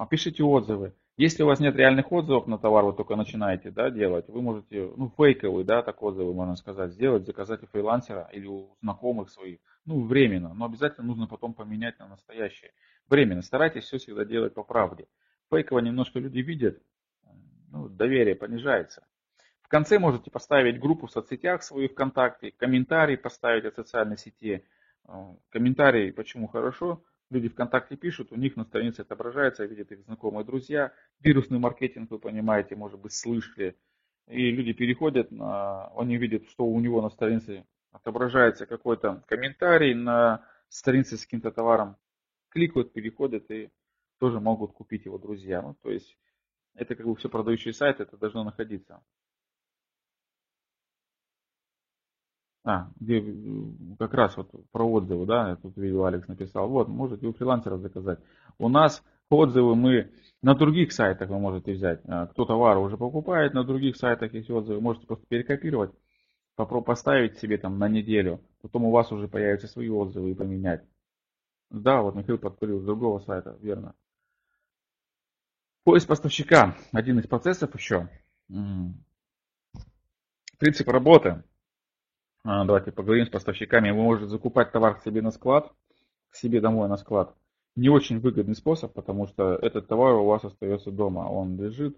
Пишите 0.09 0.43
отзывы. 0.43 0.95
Если 1.17 1.43
у 1.43 1.47
вас 1.47 1.59
нет 1.59 1.75
реальных 1.75 2.09
отзывов 2.11 2.47
на 2.47 2.57
товар, 2.57 2.85
вы 2.85 2.93
только 2.93 3.17
начинаете 3.17 3.69
да, 3.69 3.89
делать, 3.91 4.29
вы 4.29 4.41
можете, 4.41 4.91
ну, 4.95 5.13
фейковые, 5.17 5.65
да, 5.65 5.83
так 5.83 6.01
отзывы, 6.01 6.33
можно 6.33 6.55
сказать, 6.55 6.93
сделать, 6.93 7.25
заказать 7.25 7.61
у 7.63 7.67
фрилансера 7.67 8.29
или 8.31 8.47
у 8.47 8.77
знакомых 8.81 9.29
своих, 9.29 9.59
ну, 9.85 10.05
временно, 10.05 10.53
но 10.53 10.65
обязательно 10.65 11.05
нужно 11.05 11.27
потом 11.27 11.53
поменять 11.53 11.99
на 11.99 12.07
настоящее. 12.07 12.71
Временно. 13.09 13.41
Старайтесь 13.41 13.83
все 13.83 13.97
всегда 13.97 14.23
делать 14.23 14.53
по 14.53 14.63
правде 14.63 15.05
фейково 15.51 15.79
немножко 15.79 16.19
люди 16.19 16.39
видят, 16.39 16.81
ну, 17.71 17.89
доверие 17.89 18.35
понижается. 18.35 19.05
В 19.61 19.67
конце 19.67 19.99
можете 19.99 20.31
поставить 20.31 20.79
группу 20.79 21.07
в 21.07 21.11
соцсетях 21.11 21.63
свою 21.63 21.89
ВКонтакте, 21.89 22.51
комментарий 22.51 23.17
поставить 23.17 23.65
от 23.65 23.75
социальной 23.75 24.17
сети. 24.17 24.65
Э, 25.07 25.11
комментарий, 25.49 26.11
почему 26.11 26.47
хорошо, 26.47 27.03
люди 27.29 27.49
ВКонтакте 27.49 27.95
пишут, 27.95 28.31
у 28.31 28.35
них 28.35 28.55
на 28.55 28.63
странице 28.65 29.01
отображается, 29.01 29.65
видят 29.65 29.91
их 29.91 30.03
знакомые 30.03 30.45
друзья. 30.45 30.93
Вирусный 31.19 31.59
маркетинг, 31.59 32.11
вы 32.11 32.19
понимаете, 32.19 32.75
может 32.75 32.99
быть, 32.99 33.13
слышали. 33.13 33.77
И 34.27 34.51
люди 34.51 34.73
переходят, 34.73 35.31
на, 35.31 35.87
они 35.97 36.17
видят, 36.17 36.47
что 36.49 36.65
у 36.65 36.79
него 36.79 37.01
на 37.01 37.09
странице 37.09 37.65
отображается 37.91 38.65
какой-то 38.65 39.23
комментарий 39.27 39.93
на 39.93 40.45
странице 40.69 41.17
с 41.17 41.25
каким-то 41.25 41.51
товаром. 41.51 41.97
Кликают, 42.49 42.93
переходят 42.93 43.49
и 43.51 43.69
тоже 44.21 44.39
могут 44.39 44.71
купить 44.73 45.05
его 45.05 45.17
друзья. 45.17 45.63
Ну, 45.63 45.75
то 45.81 45.89
есть 45.89 46.15
это 46.75 46.93
как 46.93 47.07
бы 47.07 47.15
все 47.15 47.27
продающий 47.27 47.73
сайт, 47.73 47.99
это 47.99 48.17
должно 48.17 48.43
находиться. 48.43 49.01
А, 52.63 52.91
где 52.99 53.25
как 53.97 54.13
раз 54.13 54.37
вот 54.37 54.51
про 54.71 54.85
отзывы, 54.85 55.25
да, 55.25 55.49
я 55.49 55.55
тут 55.55 55.75
видел, 55.75 56.05
Алекс 56.05 56.27
написал. 56.27 56.69
Вот, 56.69 56.87
можете 56.87 57.25
у 57.25 57.33
фрилансеров 57.33 57.81
заказать. 57.81 58.19
У 58.59 58.69
нас 58.69 59.03
отзывы 59.31 59.75
мы 59.75 60.11
на 60.43 60.53
других 60.53 60.91
сайтах 60.91 61.31
вы 61.31 61.39
можете 61.39 61.73
взять. 61.73 62.01
А, 62.05 62.27
кто 62.27 62.45
товар 62.45 62.77
уже 62.77 62.97
покупает, 62.97 63.55
на 63.55 63.63
других 63.63 63.95
сайтах 63.95 64.35
есть 64.35 64.51
отзывы. 64.51 64.81
Можете 64.81 65.07
просто 65.07 65.25
перекопировать, 65.25 65.91
попробовать 66.55 66.85
поставить 66.85 67.39
себе 67.39 67.57
там 67.57 67.79
на 67.79 67.89
неделю. 67.89 68.39
Потом 68.61 68.83
у 68.83 68.91
вас 68.91 69.11
уже 69.11 69.27
появятся 69.27 69.67
свои 69.67 69.89
отзывы 69.89 70.29
и 70.29 70.35
поменять. 70.35 70.83
Да, 71.71 72.03
вот 72.03 72.13
Михаил 72.13 72.37
подпилил 72.37 72.81
с 72.81 72.85
другого 72.85 73.17
сайта, 73.17 73.57
верно. 73.61 73.95
Поиск 75.83 76.07
поставщика. 76.07 76.75
Один 76.91 77.17
из 77.17 77.25
процессов 77.25 77.73
еще. 77.73 78.07
Принцип 80.59 80.87
работы. 80.87 81.43
А, 82.43 82.65
давайте 82.65 82.91
поговорим 82.91 83.25
с 83.25 83.29
поставщиками. 83.29 83.89
Вы 83.89 84.03
можете 84.03 84.27
закупать 84.27 84.71
товар 84.71 84.99
к 84.99 85.03
себе 85.03 85.23
на 85.23 85.31
склад, 85.31 85.73
к 86.29 86.35
себе 86.35 86.61
домой 86.61 86.87
на 86.87 86.97
склад. 86.97 87.35
Не 87.75 87.89
очень 87.89 88.19
выгодный 88.19 88.53
способ, 88.53 88.93
потому 88.93 89.25
что 89.25 89.55
этот 89.55 89.87
товар 89.87 90.13
у 90.13 90.25
вас 90.25 90.45
остается 90.45 90.91
дома. 90.91 91.21
Он 91.21 91.59
лежит, 91.59 91.97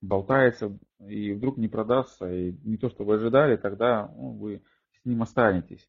болтается 0.00 0.78
и 1.06 1.34
вдруг 1.34 1.58
не 1.58 1.68
продастся. 1.68 2.32
И 2.32 2.52
не 2.64 2.78
то, 2.78 2.88
что 2.88 3.04
вы 3.04 3.16
ожидали, 3.16 3.56
тогда 3.56 4.10
ну, 4.16 4.32
вы 4.32 4.62
с 4.92 5.04
ним 5.04 5.20
останетесь. 5.20 5.86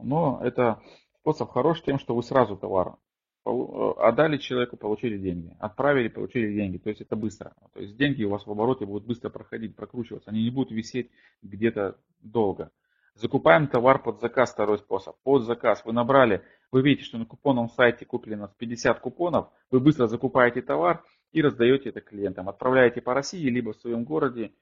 Но 0.00 0.40
это 0.42 0.82
способ 1.20 1.48
хорош 1.50 1.80
тем, 1.82 2.00
что 2.00 2.16
вы 2.16 2.24
сразу 2.24 2.56
товар 2.56 2.96
отдали 3.44 4.36
человеку, 4.36 4.76
получили 4.76 5.18
деньги. 5.18 5.56
Отправили, 5.58 6.08
получили 6.08 6.54
деньги. 6.54 6.78
То 6.78 6.90
есть 6.90 7.00
это 7.00 7.16
быстро. 7.16 7.54
То 7.72 7.80
есть 7.80 7.96
деньги 7.96 8.24
у 8.24 8.30
вас 8.30 8.46
в 8.46 8.50
обороте 8.50 8.86
будут 8.86 9.06
быстро 9.06 9.30
проходить, 9.30 9.74
прокручиваться. 9.74 10.30
Они 10.30 10.44
не 10.44 10.50
будут 10.50 10.72
висеть 10.72 11.10
где-то 11.42 11.98
долго. 12.20 12.70
Закупаем 13.14 13.66
товар 13.66 14.02
под 14.02 14.20
заказ, 14.20 14.52
второй 14.52 14.78
способ. 14.78 15.16
Под 15.22 15.42
заказ. 15.42 15.84
Вы 15.84 15.92
набрали, 15.92 16.42
вы 16.70 16.82
видите, 16.82 17.04
что 17.04 17.18
на 17.18 17.26
купонном 17.26 17.68
сайте 17.68 18.06
купили 18.06 18.36
на 18.36 18.48
50 18.48 19.00
купонов. 19.00 19.48
Вы 19.70 19.80
быстро 19.80 20.06
закупаете 20.06 20.62
товар 20.62 21.04
и 21.32 21.42
раздаете 21.42 21.90
это 21.90 22.00
клиентам. 22.00 22.48
Отправляете 22.48 23.00
по 23.00 23.12
России, 23.12 23.48
либо 23.48 23.72
в 23.72 23.76
своем 23.76 24.04
городе 24.04 24.52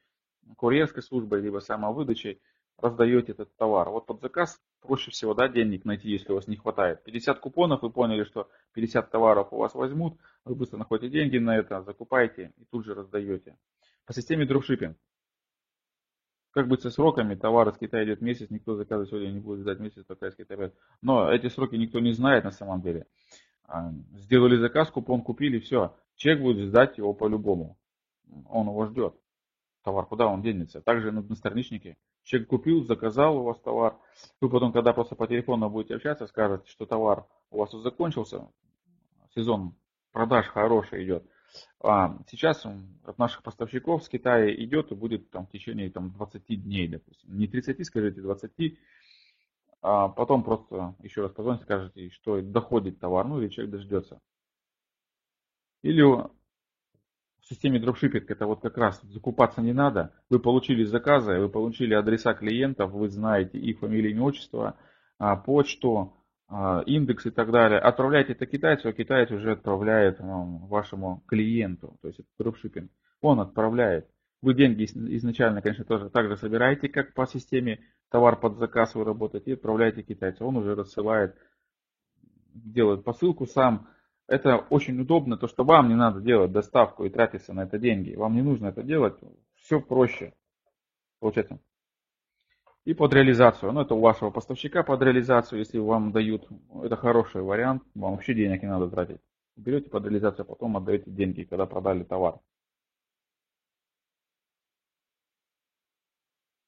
курьерской 0.56 1.02
службой, 1.02 1.42
либо 1.42 1.58
самовыдачей 1.58 2.40
раздаете 2.82 3.32
этот 3.32 3.54
товар. 3.56 3.90
Вот 3.90 4.06
под 4.06 4.20
заказ 4.20 4.60
проще 4.80 5.10
всего 5.10 5.34
да, 5.34 5.48
денег 5.48 5.84
найти, 5.84 6.08
если 6.08 6.32
у 6.32 6.36
вас 6.36 6.46
не 6.46 6.56
хватает. 6.56 7.04
50 7.04 7.38
купонов, 7.40 7.82
вы 7.82 7.90
поняли, 7.90 8.24
что 8.24 8.48
50 8.72 9.10
товаров 9.10 9.52
у 9.52 9.58
вас 9.58 9.74
возьмут, 9.74 10.18
вы 10.44 10.54
быстро 10.54 10.78
находите 10.78 11.10
деньги 11.10 11.38
на 11.38 11.56
это, 11.56 11.82
закупаете 11.82 12.52
и 12.56 12.64
тут 12.64 12.84
же 12.84 12.94
раздаете. 12.94 13.56
По 14.06 14.12
системе 14.12 14.46
дропшиппинг. 14.46 14.96
Как 16.52 16.66
быть 16.66 16.82
со 16.82 16.90
сроками? 16.90 17.36
Товар 17.36 17.68
из 17.68 17.78
Китая 17.78 18.04
идет 18.04 18.20
месяц, 18.20 18.50
никто 18.50 18.74
заказывать 18.74 19.10
сегодня 19.10 19.30
не 19.30 19.38
будет 19.38 19.60
ждать 19.60 19.78
месяц, 19.78 20.04
пока 20.04 20.28
из 20.28 20.34
Китая. 20.34 20.72
Но 21.00 21.32
эти 21.32 21.48
сроки 21.48 21.76
никто 21.76 22.00
не 22.00 22.12
знает 22.12 22.42
на 22.42 22.50
самом 22.50 22.82
деле. 22.82 23.06
А, 23.64 23.92
сделали 24.14 24.56
заказ, 24.56 24.90
купон 24.90 25.22
купили, 25.22 25.60
все. 25.60 25.96
Человек 26.16 26.42
будет 26.42 26.68
ждать 26.68 26.98
его 26.98 27.14
по-любому. 27.14 27.78
Он 28.48 28.66
его 28.66 28.86
ждет. 28.86 29.14
товар, 29.84 30.06
куда 30.06 30.26
он 30.26 30.42
денется. 30.42 30.80
Также 30.82 31.12
на 31.12 31.36
страничнике. 31.36 31.96
Человек 32.22 32.48
купил, 32.48 32.84
заказал 32.84 33.38
у 33.38 33.44
вас 33.44 33.58
товар. 33.60 33.96
Вы 34.40 34.50
потом, 34.50 34.72
когда 34.72 34.92
просто 34.92 35.16
по 35.16 35.26
телефону 35.26 35.70
будете 35.70 35.96
общаться, 35.96 36.26
скажете, 36.26 36.68
что 36.68 36.86
товар 36.86 37.26
у 37.50 37.58
вас 37.58 37.72
уже 37.74 37.84
закончился, 37.84 38.48
сезон 39.34 39.74
продаж 40.12 40.46
хороший 40.46 41.04
идет. 41.04 41.24
А 41.82 42.18
сейчас 42.28 42.64
от 43.04 43.18
наших 43.18 43.42
поставщиков 43.42 44.04
с 44.04 44.08
Китая 44.08 44.54
идет 44.54 44.92
и 44.92 44.94
будет 44.94 45.30
там 45.30 45.46
в 45.46 45.50
течение 45.50 45.90
там, 45.90 46.12
20 46.12 46.46
дней, 46.62 46.88
допустим. 46.88 47.36
Не 47.36 47.48
30, 47.48 47.84
скажите, 47.86 48.20
20. 48.20 48.78
А 49.82 50.08
потом 50.08 50.44
просто 50.44 50.94
еще 51.00 51.22
раз 51.22 51.32
позвоните, 51.32 51.64
скажете, 51.64 52.10
что 52.10 52.40
доходит 52.42 53.00
товар, 53.00 53.26
ну 53.26 53.40
или 53.40 53.48
человек 53.48 53.72
дождется. 53.72 54.20
Или 55.82 56.04
системе 57.50 57.80
дропшиппинг 57.80 58.30
это 58.30 58.46
вот 58.46 58.60
как 58.60 58.78
раз 58.78 59.02
закупаться 59.02 59.60
не 59.60 59.72
надо. 59.72 60.14
Вы 60.30 60.38
получили 60.38 60.84
заказы, 60.84 61.38
вы 61.38 61.48
получили 61.48 61.94
адреса 61.94 62.32
клиентов, 62.32 62.92
вы 62.92 63.08
знаете 63.08 63.58
их 63.58 63.80
фамилию, 63.80 64.12
имя, 64.12 64.22
отчество, 64.22 64.76
а, 65.18 65.36
почту, 65.36 66.14
а, 66.48 66.82
индекс 66.86 67.26
и 67.26 67.30
так 67.30 67.50
далее. 67.50 67.80
Отправляйте 67.80 68.32
это 68.32 68.46
китайцу, 68.46 68.88
а 68.88 68.92
китаец 68.92 69.30
уже 69.32 69.52
отправляет 69.52 70.20
ну, 70.20 70.66
вашему 70.68 71.24
клиенту. 71.26 71.98
То 72.02 72.08
есть 72.08 72.20
это 72.20 72.28
дропшиппинг. 72.38 72.90
Он 73.20 73.40
отправляет. 73.40 74.08
Вы 74.42 74.54
деньги 74.54 74.84
изначально, 74.84 75.60
конечно, 75.60 75.84
тоже 75.84 76.08
так 76.08 76.28
же 76.28 76.36
собираете, 76.36 76.88
как 76.88 77.14
по 77.14 77.26
системе 77.26 77.80
товар 78.10 78.38
под 78.38 78.56
заказ 78.58 78.94
вы 78.94 79.04
работаете 79.04 79.50
и 79.50 79.54
отправляете 79.54 80.02
китайцу. 80.02 80.46
Он 80.46 80.56
уже 80.56 80.74
рассылает, 80.76 81.34
делает 82.54 83.04
посылку 83.04 83.46
сам. 83.46 83.88
Это 84.30 84.58
очень 84.70 85.00
удобно, 85.00 85.36
то 85.36 85.48
что 85.48 85.64
вам 85.64 85.88
не 85.88 85.96
надо 85.96 86.20
делать 86.20 86.52
доставку 86.52 87.04
и 87.04 87.10
тратиться 87.10 87.52
на 87.52 87.64
это 87.64 87.78
деньги. 87.78 88.14
Вам 88.14 88.34
не 88.36 88.42
нужно 88.42 88.68
это 88.68 88.82
делать. 88.82 89.18
Все 89.56 89.80
проще. 89.80 90.32
Получается 91.18 91.60
и 92.84 92.94
под 92.94 93.12
реализацию. 93.12 93.72
Ну, 93.72 93.82
это 93.82 93.94
у 93.94 94.00
вашего 94.00 94.30
поставщика 94.30 94.82
под 94.82 95.02
реализацию, 95.02 95.58
если 95.58 95.78
вам 95.78 96.12
дают. 96.12 96.48
Это 96.82 96.96
хороший 96.96 97.42
вариант, 97.42 97.82
вам 97.94 98.12
вообще 98.12 98.34
денег 98.34 98.62
не 98.62 98.68
надо 98.68 98.88
тратить. 98.88 99.20
Берете 99.56 99.90
под 99.90 100.04
реализацию, 100.04 100.44
а 100.44 100.48
потом 100.48 100.76
отдаете 100.76 101.10
деньги, 101.10 101.44
когда 101.44 101.66
продали 101.66 102.04
товар. 102.04 102.40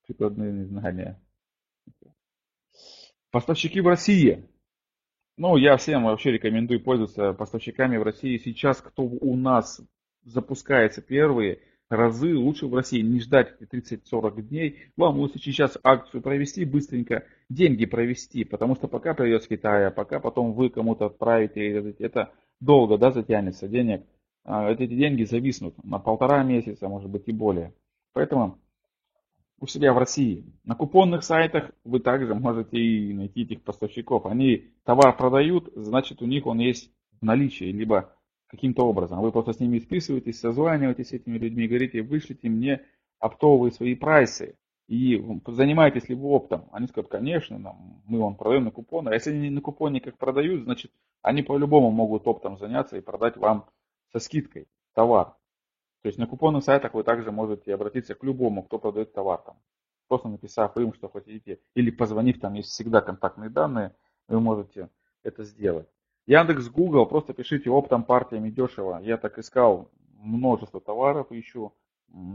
Прикладные 0.06 0.66
знания. 0.66 1.20
Поставщики 3.30 3.80
в 3.80 3.88
России. 3.88 4.48
Ну, 5.38 5.56
я 5.56 5.76
всем 5.76 6.04
вообще 6.04 6.32
рекомендую 6.32 6.80
пользоваться 6.82 7.32
поставщиками 7.32 7.96
в 7.96 8.02
России. 8.02 8.36
Сейчас 8.36 8.82
кто 8.82 9.04
у 9.04 9.34
нас 9.36 9.80
запускается 10.24 11.00
первые, 11.00 11.60
разы 11.88 12.36
лучше 12.36 12.66
в 12.66 12.74
России 12.74 13.00
не 13.00 13.20
ждать 13.20 13.54
30-40 13.60 14.42
дней. 14.42 14.92
Вам 14.96 15.18
лучше 15.18 15.38
сейчас 15.38 15.78
акцию 15.82 16.22
провести, 16.22 16.66
быстренько 16.66 17.24
деньги 17.48 17.86
провести, 17.86 18.44
потому 18.44 18.76
что 18.76 18.88
пока 18.88 19.14
придет 19.14 19.42
с 19.42 19.48
Китая, 19.48 19.90
пока 19.90 20.20
потом 20.20 20.52
вы 20.52 20.68
кому-то 20.68 21.06
отправите, 21.06 21.94
это 21.98 22.32
долго 22.60 22.98
да, 22.98 23.10
затянется 23.10 23.68
денег. 23.68 24.04
А 24.44 24.70
эти 24.70 24.86
деньги 24.86 25.24
зависнут 25.24 25.82
на 25.82 25.98
полтора 25.98 26.42
месяца, 26.42 26.88
может 26.88 27.10
быть 27.10 27.26
и 27.26 27.32
более. 27.32 27.72
Поэтому 28.12 28.58
у 29.62 29.68
себя 29.68 29.92
в 29.92 29.98
России. 29.98 30.44
На 30.64 30.74
купонных 30.74 31.22
сайтах 31.22 31.70
вы 31.84 32.00
также 32.00 32.34
можете 32.34 32.76
и 32.76 33.14
найти 33.14 33.42
этих 33.42 33.62
поставщиков. 33.62 34.26
Они 34.26 34.72
товар 34.84 35.16
продают, 35.16 35.72
значит 35.76 36.20
у 36.20 36.26
них 36.26 36.46
он 36.46 36.58
есть 36.58 36.90
в 37.20 37.24
наличии, 37.24 37.66
либо 37.66 38.12
каким-то 38.48 38.84
образом. 38.84 39.20
Вы 39.20 39.30
просто 39.30 39.52
с 39.52 39.60
ними 39.60 39.78
списываетесь, 39.78 40.40
созваниваетесь 40.40 41.10
с 41.10 41.12
этими 41.12 41.38
людьми, 41.38 41.68
говорите, 41.68 42.02
вышлите 42.02 42.48
мне 42.48 42.82
оптовые 43.20 43.70
свои 43.70 43.94
прайсы 43.94 44.56
и 44.88 45.24
занимаетесь 45.46 46.08
ли 46.08 46.16
вы 46.16 46.30
оптом. 46.30 46.68
Они 46.72 46.88
скажут, 46.88 47.12
конечно, 47.12 47.56
нам, 47.56 48.02
мы 48.04 48.18
вам 48.18 48.34
продаем 48.34 48.64
на 48.64 48.72
купоны. 48.72 49.10
А 49.10 49.14
если 49.14 49.30
они 49.30 49.48
на 49.48 49.60
купоне 49.60 50.00
как 50.00 50.18
продают, 50.18 50.64
значит, 50.64 50.90
они 51.22 51.42
по-любому 51.42 51.92
могут 51.92 52.26
оптом 52.26 52.58
заняться 52.58 52.96
и 52.96 53.00
продать 53.00 53.36
вам 53.36 53.66
со 54.12 54.18
скидкой 54.18 54.66
товар. 54.92 55.36
То 56.02 56.08
есть 56.08 56.18
на 56.18 56.26
купонных 56.26 56.64
сайтах 56.64 56.94
вы 56.94 57.04
также 57.04 57.30
можете 57.30 57.74
обратиться 57.74 58.14
к 58.14 58.24
любому, 58.24 58.64
кто 58.64 58.78
продает 58.78 59.12
товар 59.12 59.40
там. 59.40 59.56
Просто 60.08 60.28
написав 60.28 60.76
им, 60.76 60.92
что 60.92 61.08
хотите, 61.08 61.60
или 61.74 61.90
позвонив, 61.90 62.40
там 62.40 62.54
есть 62.54 62.70
всегда 62.70 63.00
контактные 63.00 63.50
данные, 63.50 63.94
вы 64.28 64.40
можете 64.40 64.90
это 65.22 65.44
сделать. 65.44 65.88
Яндекс, 66.26 66.68
Google, 66.68 67.06
просто 67.06 67.34
пишите 67.34 67.70
оптом 67.70 68.04
партиями 68.04 68.50
дешево. 68.50 69.00
Я 69.02 69.16
так 69.16 69.38
искал 69.38 69.90
множество 70.18 70.80
товаров, 70.80 71.28
ищу 71.30 71.72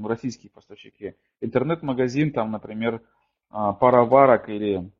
российские 0.03 0.49
поставщики. 0.49 1.15
Интернет-магазин, 1.41 2.31
там, 2.31 2.51
например, 2.51 3.01
а, 3.49 3.73
пароварок 3.73 4.49
или 4.49 4.91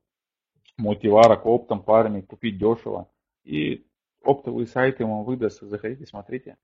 мультиварок 0.78 1.45
оптом 1.45 1.84
парами 1.84 2.22
купить 2.22 2.57
дешево. 2.57 3.09
И 3.43 3.88
оптовые 4.24 4.68
сайты 4.68 5.03
ему 5.03 5.24
выдаст, 5.24 5.61
заходите, 5.61 6.05
смотрите. 6.05 6.57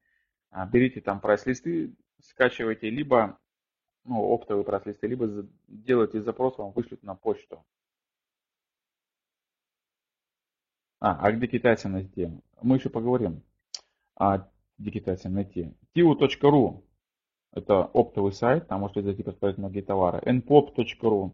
А, 0.54 0.68
берите 0.68 1.02
там 1.02 1.20
прайс-листы, 1.20 1.96
скачивайте, 2.22 2.92
либо 2.92 3.40
ну, 4.06 4.22
оптовые 4.24 4.64
прайс-листы, 4.64 5.08
либо 5.08 5.48
делайте 5.68 6.22
запрос, 6.22 6.60
вам 6.60 6.72
вышлют 6.74 7.02
на 7.02 7.16
почту. 7.16 7.66
А, 11.00 11.18
а 11.20 11.32
где 11.32 11.48
китайцы 11.48 11.90
найти? 11.90 12.30
Мы 12.62 12.76
еще 12.76 12.90
поговорим. 12.90 13.42
А 14.16 14.48
где 14.78 14.92
китайцы 14.92 15.28
найти? 15.28 15.74
tiu.ru 15.96 16.84
это 17.52 17.86
оптовый 17.86 18.32
сайт, 18.32 18.68
там 18.68 18.82
можете 18.82 19.02
зайти 19.02 19.24
посмотреть 19.24 19.58
многие 19.58 19.82
товары. 19.82 20.20
npop.ru 20.20 21.32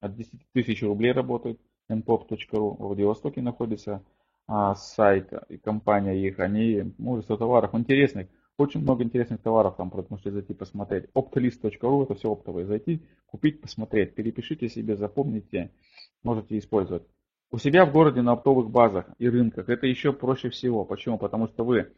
от 0.00 0.16
10 0.16 0.40
тысяч 0.52 0.82
рублей 0.82 1.12
работает. 1.12 1.60
npop.ru 1.88 2.76
в 2.76 2.78
Владивостоке 2.78 3.42
находится 3.42 4.04
а, 4.48 4.74
сайт 4.74 5.32
и 5.48 5.56
компания 5.56 6.14
их. 6.14 6.40
Они 6.40 6.92
множество 6.98 7.38
товаров 7.38 7.72
интересных. 7.76 8.28
Очень 8.58 8.80
много 8.80 9.04
интересных 9.04 9.42
товаров 9.42 9.76
там 9.76 9.92
можете 10.08 10.30
зайти 10.30 10.54
посмотреть. 10.54 11.06
Optlist.ru 11.14 12.04
это 12.04 12.14
все 12.14 12.30
оптовые. 12.30 12.66
Зайти, 12.66 13.02
купить, 13.26 13.60
посмотреть. 13.60 14.14
Перепишите 14.14 14.68
себе, 14.68 14.96
запомните, 14.96 15.72
можете 16.22 16.56
использовать. 16.58 17.02
У 17.50 17.58
себя 17.58 17.84
в 17.84 17.92
городе 17.92 18.22
на 18.22 18.32
оптовых 18.32 18.70
базах 18.70 19.06
и 19.18 19.28
рынках 19.28 19.68
это 19.68 19.86
еще 19.86 20.12
проще 20.12 20.48
всего. 20.48 20.84
Почему? 20.86 21.18
Потому 21.18 21.48
что 21.48 21.64
вы 21.64 21.92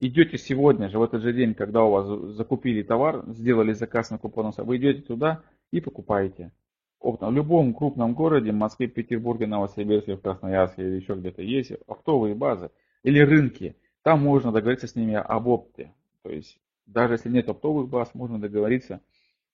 идете 0.00 0.38
сегодня 0.38 0.88
же, 0.88 0.98
в 0.98 1.02
этот 1.02 1.22
же 1.22 1.34
день, 1.34 1.54
когда 1.54 1.84
у 1.84 1.90
вас 1.90 2.34
закупили 2.34 2.82
товар, 2.82 3.24
сделали 3.28 3.72
заказ 3.72 4.10
на 4.10 4.18
купон, 4.18 4.50
вы 4.56 4.76
идете 4.78 5.02
туда 5.02 5.42
и 5.70 5.80
покупаете. 5.80 6.52
В 7.00 7.30
любом 7.30 7.74
крупном 7.74 8.14
городе, 8.14 8.50
Москве, 8.50 8.88
Петербурге, 8.88 9.46
Новосибирске, 9.46 10.16
в 10.16 10.22
Красноярске 10.22 10.82
или 10.82 10.96
еще 10.96 11.14
где-то 11.14 11.42
есть 11.42 11.72
оптовые 11.86 12.34
базы 12.34 12.70
или 13.02 13.20
рынки. 13.20 13.76
Там 14.04 14.22
можно 14.22 14.52
договориться 14.52 14.86
с 14.86 14.94
ними 14.94 15.14
об 15.14 15.48
опте. 15.48 15.94
То 16.22 16.30
есть 16.30 16.60
даже 16.86 17.14
если 17.14 17.30
нет 17.30 17.48
оптовых 17.48 17.88
баз, 17.88 18.14
можно 18.14 18.38
договориться 18.38 19.00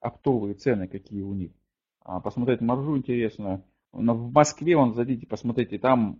оптовые 0.01 0.55
цены, 0.55 0.89
какие 0.89 1.23
у 1.23 1.33
них. 1.33 1.53
А, 2.01 2.21
посмотреть 2.21 2.61
маржу 2.61 2.97
интересную, 2.97 3.65
в 3.93 4.33
Москве, 4.33 4.77
вон, 4.77 4.95
зайдите, 4.95 5.27
посмотрите, 5.27 5.79
там 5.79 6.19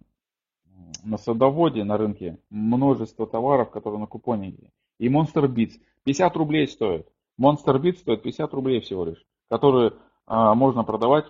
на 1.03 1.19
садоводе, 1.19 1.83
на 1.83 1.97
рынке, 1.97 2.39
множество 2.51 3.27
товаров, 3.27 3.71
которые 3.71 4.01
на 4.01 4.07
купоне. 4.07 4.71
И 4.99 5.09
Monster 5.09 5.53
Beats 5.53 5.81
50 6.05 6.37
рублей 6.37 6.69
стоит. 6.69 7.09
Monster 7.37 7.81
Beats 7.81 7.99
стоит 7.99 8.23
50 8.23 8.55
рублей 8.55 8.81
всего 8.81 9.07
лишь, 9.07 9.27
которые 9.49 9.95
а, 10.27 10.55
можно 10.55 10.85
продавать. 10.85 11.27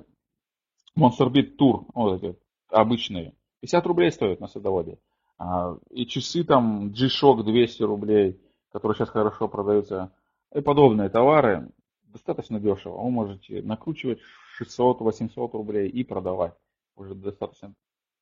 Monster 0.99 1.33
Beat 1.33 1.57
Tour, 1.59 1.87
вот 1.95 2.23
эти 2.23 2.39
обычные, 2.69 3.35
50 3.61 3.87
рублей 3.87 4.13
стоят 4.13 4.41
на 4.41 4.49
садоводе. 4.49 4.99
А, 5.41 5.79
и 5.89 6.05
часы 6.05 6.45
там 6.45 6.91
G-Shock 6.91 7.45
200 7.45 7.83
рублей, 7.85 8.39
которые 8.73 8.95
сейчас 8.95 9.09
хорошо 9.09 9.49
продаются. 9.49 10.13
И 10.55 10.61
подобные 10.61 11.09
товары 11.09 11.71
достаточно 12.03 12.61
дешево. 12.61 13.03
Вы 13.03 13.11
можете 13.11 13.63
накручивать 13.63 14.21
600-800 14.61 15.53
рублей 15.53 15.89
и 15.89 16.05
продавать. 16.05 16.53
Уже 16.95 17.15
достаточно 17.15 17.75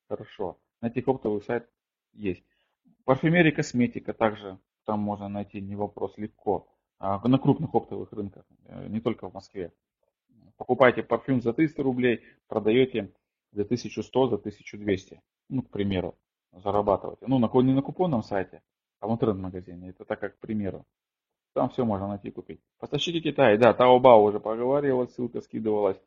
хорошо. 0.07 0.59
На 0.79 0.87
этих 0.87 1.09
оптовых 1.09 1.43
сайтах 1.43 1.69
есть. 2.13 2.45
Парфюмерия, 3.03 3.51
косметика 3.51 4.13
также 4.13 4.57
там 4.85 5.01
можно 5.01 5.27
найти, 5.27 5.59
не 5.59 5.75
вопрос, 5.75 6.13
легко. 6.15 6.69
А, 6.99 7.27
на 7.27 7.37
крупных 7.37 7.75
оптовых 7.75 8.13
рынках, 8.13 8.45
э, 8.65 8.87
не 8.87 9.01
только 9.01 9.29
в 9.29 9.33
Москве. 9.33 9.73
Покупаете 10.55 11.03
парфюм 11.03 11.41
за 11.41 11.51
300 11.51 11.83
рублей, 11.83 12.21
продаете 12.47 13.13
за 13.51 13.65
1100, 13.65 14.29
за 14.29 14.37
1200. 14.37 15.21
Ну, 15.49 15.63
к 15.63 15.69
примеру, 15.69 16.15
зарабатываете. 16.51 17.25
Ну, 17.27 17.39
не 17.61 17.73
на 17.73 17.81
купонном 17.81 18.23
сайте, 18.23 18.61
а 18.99 19.07
в 19.07 19.11
интернет-магазине. 19.11 19.89
Это 19.89 20.05
так 20.05 20.19
как 20.19 20.35
к 20.35 20.39
примеру. 20.39 20.85
Там 21.53 21.69
все 21.69 21.83
можно 21.83 22.07
найти 22.07 22.31
купить. 22.31 22.61
Поставщики 22.79 23.21
Китая, 23.21 23.57
да, 23.57 23.73
Taobao 23.73 24.23
уже 24.23 24.39
поговорила, 24.39 25.07
ссылка 25.07 25.41
скидывалась. 25.41 25.99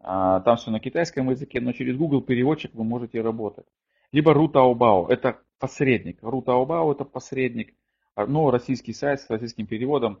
А, 0.00 0.40
там 0.40 0.56
все 0.56 0.70
на 0.70 0.80
китайском 0.80 1.28
языке, 1.30 1.60
но 1.60 1.72
через 1.72 1.96
Google 1.96 2.22
переводчик 2.22 2.74
вы 2.74 2.84
можете 2.84 3.20
работать. 3.20 3.66
Либо 4.12 4.32
Рутаобао, 4.32 5.08
это 5.08 5.38
посредник. 5.58 6.18
Рутаобао 6.22 6.92
это 6.92 7.04
посредник, 7.04 7.74
а, 8.14 8.26
но 8.26 8.50
российский 8.50 8.92
сайт 8.92 9.20
с 9.20 9.30
российским 9.30 9.66
переводом. 9.66 10.20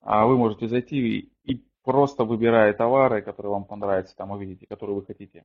а 0.00 0.26
вы 0.26 0.36
можете 0.36 0.68
зайти 0.68 1.30
и 1.44 1.64
просто 1.82 2.24
выбирая 2.24 2.72
товары, 2.74 3.22
которые 3.22 3.52
вам 3.52 3.64
понравятся, 3.64 4.16
там 4.16 4.32
увидите, 4.32 4.66
которые 4.66 4.96
вы 4.96 5.06
хотите, 5.06 5.44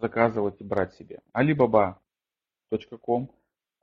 заказывать 0.00 0.60
и 0.60 0.64
брать 0.64 0.94
себе. 0.94 1.20
Alibaba.com. 1.34 3.30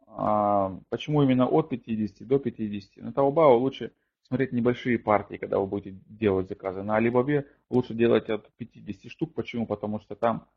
А, 0.07 0.79
почему 0.89 1.23
именно 1.23 1.47
от 1.47 1.69
50 1.69 2.27
до 2.27 2.39
50? 2.39 3.03
На 3.03 3.09
Taobao 3.09 3.57
лучше 3.57 3.91
смотреть 4.27 4.51
небольшие 4.51 4.99
партии, 4.99 5.37
когда 5.37 5.59
вы 5.59 5.67
будете 5.67 5.97
делать 6.07 6.49
заказы. 6.49 6.83
На 6.83 6.99
Alibaba 6.99 7.45
лучше 7.69 7.93
делать 7.93 8.29
от 8.29 8.49
50 8.57 9.11
штук. 9.11 9.33
Почему? 9.33 9.65
Потому 9.65 9.99
что 9.99 10.15
там 10.15 10.47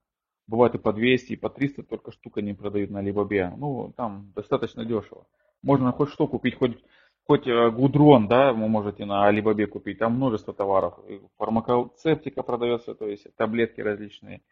бывает 0.47 0.75
и 0.75 0.79
по 0.79 0.93
200, 0.93 1.33
и 1.33 1.37
по 1.37 1.51
300 1.51 1.83
только 1.85 2.13
штук 2.13 2.39
они 2.39 2.55
продают 2.55 2.91
на 2.91 3.03
Alibaba. 3.03 3.55
Ну, 3.57 3.93
там 3.97 4.33
достаточно 4.35 4.85
дешево. 4.85 5.27
Можно 5.63 5.93
хоть 5.93 6.11
что 6.11 6.27
купить, 6.27 6.57
хоть, 6.57 6.83
хоть 7.25 7.47
э, 7.47 7.71
гудрон, 7.71 8.29
да, 8.29 8.53
вы 8.53 8.69
можете 8.69 9.05
на 9.05 9.31
Alibaba 9.31 9.67
купить. 9.67 9.99
Там 9.99 10.15
множество 10.15 10.55
товаров. 10.55 10.99
Фармакоцептика 11.39 12.43
продается, 12.43 12.95
то 12.95 13.07
есть 13.07 13.27
таблетки 13.37 13.81
различные. 13.81 14.43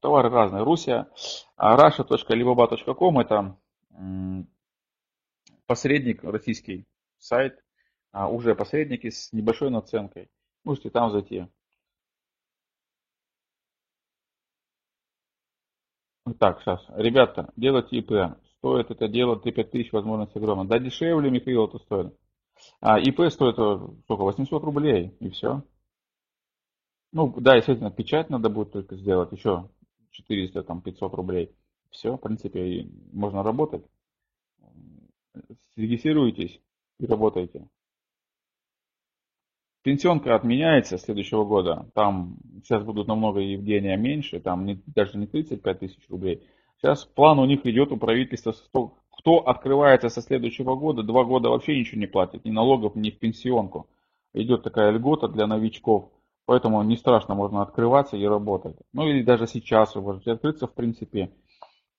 Товары 0.00 0.28
разные. 0.28 0.62
Руся, 0.64 1.08
russia.alibaba.com 1.58 3.18
это 3.20 3.56
посредник, 5.66 6.22
российский 6.22 6.86
сайт, 7.18 7.58
а 8.10 8.28
уже 8.28 8.54
посредники 8.54 9.08
с 9.08 9.32
небольшой 9.32 9.70
наценкой. 9.70 10.28
Можете 10.64 10.90
там 10.90 11.10
зайти. 11.10 11.46
Так, 16.38 16.60
сейчас. 16.60 16.84
Ребята, 16.90 17.52
делайте 17.56 17.96
ИП. 17.96 18.36
Стоит 18.58 18.90
это 18.90 19.08
дело 19.08 19.36
3-5 19.36 19.64
тысяч, 19.64 19.92
возможность 19.92 20.36
огромная. 20.36 20.66
Да 20.66 20.78
дешевле, 20.78 21.30
Михаил, 21.30 21.66
это 21.66 21.78
стоит. 21.78 22.16
А 22.80 22.98
ИП 23.00 23.28
стоит 23.30 23.58
э, 23.58 23.78
сколько? 24.04 24.22
800 24.22 24.62
рублей 24.62 25.16
и 25.18 25.30
все. 25.30 25.62
Ну, 27.12 27.32
да, 27.40 27.56
естественно, 27.56 27.90
печать 27.90 28.30
надо 28.30 28.48
будет 28.48 28.72
только 28.72 28.96
сделать. 28.96 29.32
Еще 29.32 29.68
400, 30.10 30.62
там, 30.62 30.80
500 30.80 31.14
рублей. 31.14 31.54
Все, 31.90 32.16
в 32.16 32.18
принципе, 32.18 32.88
можно 33.12 33.42
работать. 33.42 33.84
Регистрируйтесь 35.76 36.60
и 36.98 37.06
работайте. 37.06 37.68
Пенсионка 39.82 40.34
отменяется 40.34 40.96
следующего 40.96 41.44
года. 41.44 41.90
Там 41.94 42.38
сейчас 42.62 42.84
будут 42.84 43.08
намного 43.08 43.40
Евгения 43.40 43.96
меньше, 43.96 44.40
там 44.40 44.64
не, 44.64 44.80
даже 44.86 45.18
не 45.18 45.26
35 45.26 45.78
тысяч 45.80 46.08
рублей. 46.08 46.46
Сейчас 46.78 47.04
план 47.04 47.38
у 47.40 47.44
них 47.46 47.66
идет 47.66 47.90
у 47.90 47.96
правительства, 47.96 48.54
кто 49.10 49.38
открывается 49.40 50.08
со 50.08 50.22
следующего 50.22 50.76
года, 50.76 51.02
два 51.02 51.24
года 51.24 51.48
вообще 51.48 51.78
ничего 51.78 52.00
не 52.00 52.06
платит, 52.06 52.44
ни 52.44 52.50
налогов, 52.50 52.94
ни 52.94 53.10
в 53.10 53.18
пенсионку. 53.18 53.88
Идет 54.34 54.62
такая 54.62 54.92
льгота 54.92 55.28
для 55.28 55.46
новичков, 55.46 56.10
поэтому 56.52 56.82
не 56.82 56.98
страшно, 56.98 57.34
можно 57.34 57.62
открываться 57.62 58.18
и 58.18 58.26
работать. 58.26 58.76
Ну 58.92 59.08
или 59.08 59.22
даже 59.22 59.46
сейчас 59.46 59.94
вы 59.94 60.02
можете 60.02 60.32
открыться, 60.32 60.66
в 60.66 60.74
принципе. 60.74 61.32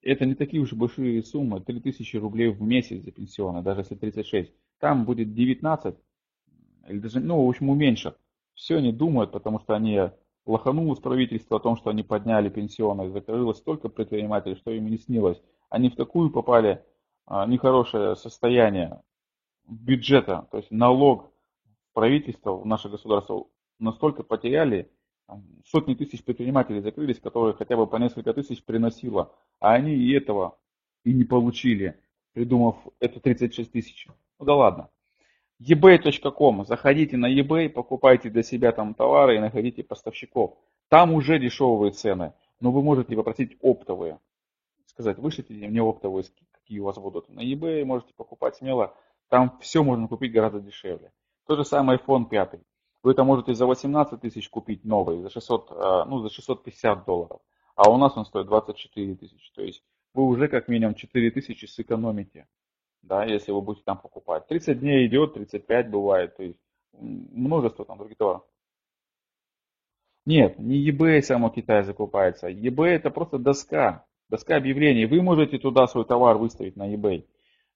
Это 0.04 0.28
не 0.28 0.36
такие 0.36 0.62
уж 0.62 0.74
большие 0.74 1.24
суммы, 1.24 1.60
3000 1.60 2.18
рублей 2.18 2.50
в 2.50 2.62
месяц 2.62 3.04
за 3.04 3.12
пенсионы, 3.12 3.64
даже 3.64 3.82
если 3.82 3.96
36. 3.96 4.54
Там 4.80 5.06
будет 5.06 5.34
19 5.34 5.96
или 6.88 7.00
даже, 7.00 7.20
ну, 7.20 7.44
в 7.44 7.50
общем, 7.50 7.72
уменьшат. 7.72 8.16
Все 8.54 8.76
они 8.78 8.92
думают, 8.92 9.32
потому 9.32 9.60
что 9.60 9.74
они 9.74 10.12
лоханулось 10.46 11.00
правительство 11.00 11.58
о 11.58 11.60
том, 11.60 11.76
что 11.76 11.90
они 11.90 12.04
подняли 12.04 12.50
пенсионные, 12.50 13.10
закрылось 13.10 13.58
столько 13.58 13.90
предпринимателей, 13.90 14.56
что 14.58 14.70
им 14.70 14.86
не 14.86 15.00
снилось. 15.00 15.42
Они 15.72 15.90
в 15.90 15.96
такую 15.96 16.30
попали 16.30 16.86
а, 17.26 17.48
нехорошее 17.48 18.16
состояние 18.16 19.02
бюджета, 19.68 20.48
то 20.52 20.58
есть 20.58 20.70
налог 20.70 21.32
правительства 21.94 22.56
в 22.56 22.68
наше 22.68 22.90
государство 22.90 23.48
настолько 23.84 24.24
потеряли, 24.24 24.90
сотни 25.66 25.94
тысяч 25.94 26.24
предпринимателей 26.24 26.82
закрылись, 26.82 27.20
которые 27.20 27.54
хотя 27.54 27.78
бы 27.78 27.88
по 27.88 27.98
несколько 27.98 28.34
тысяч 28.34 28.64
приносило, 28.64 29.34
а 29.60 29.74
они 29.74 29.94
и 29.94 30.14
этого 30.14 30.58
и 31.04 31.14
не 31.14 31.24
получили, 31.24 32.00
придумав 32.34 32.76
это 33.00 33.20
36 33.20 33.72
тысяч. 33.72 34.08
Ну 34.40 34.46
да 34.46 34.56
ладно 34.56 34.90
ebay.com. 35.62 36.66
Заходите 36.66 37.18
на 37.18 37.32
eBay, 37.32 37.70
покупайте 37.70 38.30
для 38.30 38.44
себя 38.44 38.72
там 38.72 38.94
товары 38.94 39.38
и 39.38 39.40
находите 39.40 39.84
поставщиков. 39.84 40.58
Там 40.90 41.14
уже 41.14 41.40
дешевые 41.40 41.92
цены, 41.92 42.34
но 42.60 42.72
вы 42.72 42.82
можете 42.82 43.16
попросить 43.16 43.58
оптовые. 43.62 44.20
Сказать, 44.86 45.18
вышлите 45.18 45.54
мне 45.54 45.82
оптовые, 45.82 46.26
какие 46.52 46.80
у 46.80 46.86
вас 46.86 46.98
будут. 46.98 47.30
На 47.30 47.40
eBay 47.40 47.84
можете 47.86 48.14
покупать 48.14 48.58
смело. 48.58 48.96
Там 49.30 49.58
все 49.62 49.84
можно 49.84 50.08
купить 50.08 50.32
гораздо 50.32 50.60
дешевле. 50.60 51.12
То 51.48 51.56
же 51.56 51.66
самое 51.66 51.98
iPhone 51.98 52.28
5. 52.30 52.60
Вы 53.04 53.12
это 53.12 53.24
можете 53.24 53.54
за 53.54 53.66
18 53.66 54.20
тысяч 54.22 54.50
купить 54.50 54.84
новый, 54.86 55.22
за, 55.22 55.30
600, 55.30 55.72
э, 55.72 56.04
ну, 56.08 56.20
за 56.20 56.30
650 56.30 57.06
долларов. 57.06 57.42
А 57.76 57.92
у 57.92 57.98
нас 57.98 58.18
он 58.18 58.26
стоит 58.26 58.48
24 58.48 59.16
тысячи. 59.16 59.52
То 59.54 59.62
есть 59.62 59.84
вы 60.14 60.24
уже 60.24 60.48
как 60.48 60.68
минимум 60.68 60.96
4 60.96 61.32
тысячи 61.32 61.66
сэкономите 61.66 62.48
да, 63.04 63.26
если 63.26 63.52
вы 63.52 63.62
будете 63.62 63.84
там 63.86 63.98
покупать. 63.98 64.48
30 64.48 64.80
дней 64.80 65.06
идет, 65.08 65.34
35 65.34 65.90
бывает, 65.90 66.36
то 66.36 66.44
есть 66.44 66.58
множество 66.94 67.86
там 67.86 67.98
других 67.98 68.18
товаров. 68.18 68.44
Нет, 70.26 70.58
не 70.58 70.90
eBay 70.90 71.22
само 71.22 71.50
Китай 71.50 71.84
закупается. 71.84 72.50
eBay 72.50 72.92
это 72.92 73.12
просто 73.12 73.38
доска, 73.38 74.06
доска 74.30 74.56
объявлений. 74.56 75.06
Вы 75.06 75.22
можете 75.22 75.58
туда 75.58 75.86
свой 75.88 76.06
товар 76.06 76.38
выставить 76.38 76.78
на 76.78 76.94
eBay. 76.94 77.26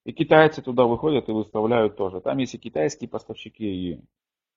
И 0.04 0.12
китайцы 0.12 0.62
туда 0.62 0.84
выходят 0.84 1.28
и 1.28 1.32
выставляют 1.32 1.96
тоже. 1.96 2.22
Там 2.22 2.38
есть 2.38 2.54
и 2.54 2.58
китайские 2.58 3.10
поставщики, 3.10 3.64
и 3.64 4.00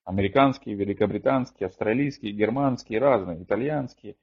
американские, 0.03 0.75
великобританские, 0.75 1.67
австралийские, 1.67 2.31
германские, 2.31 2.99
разные, 2.99 3.43
итальянские. 3.43 4.15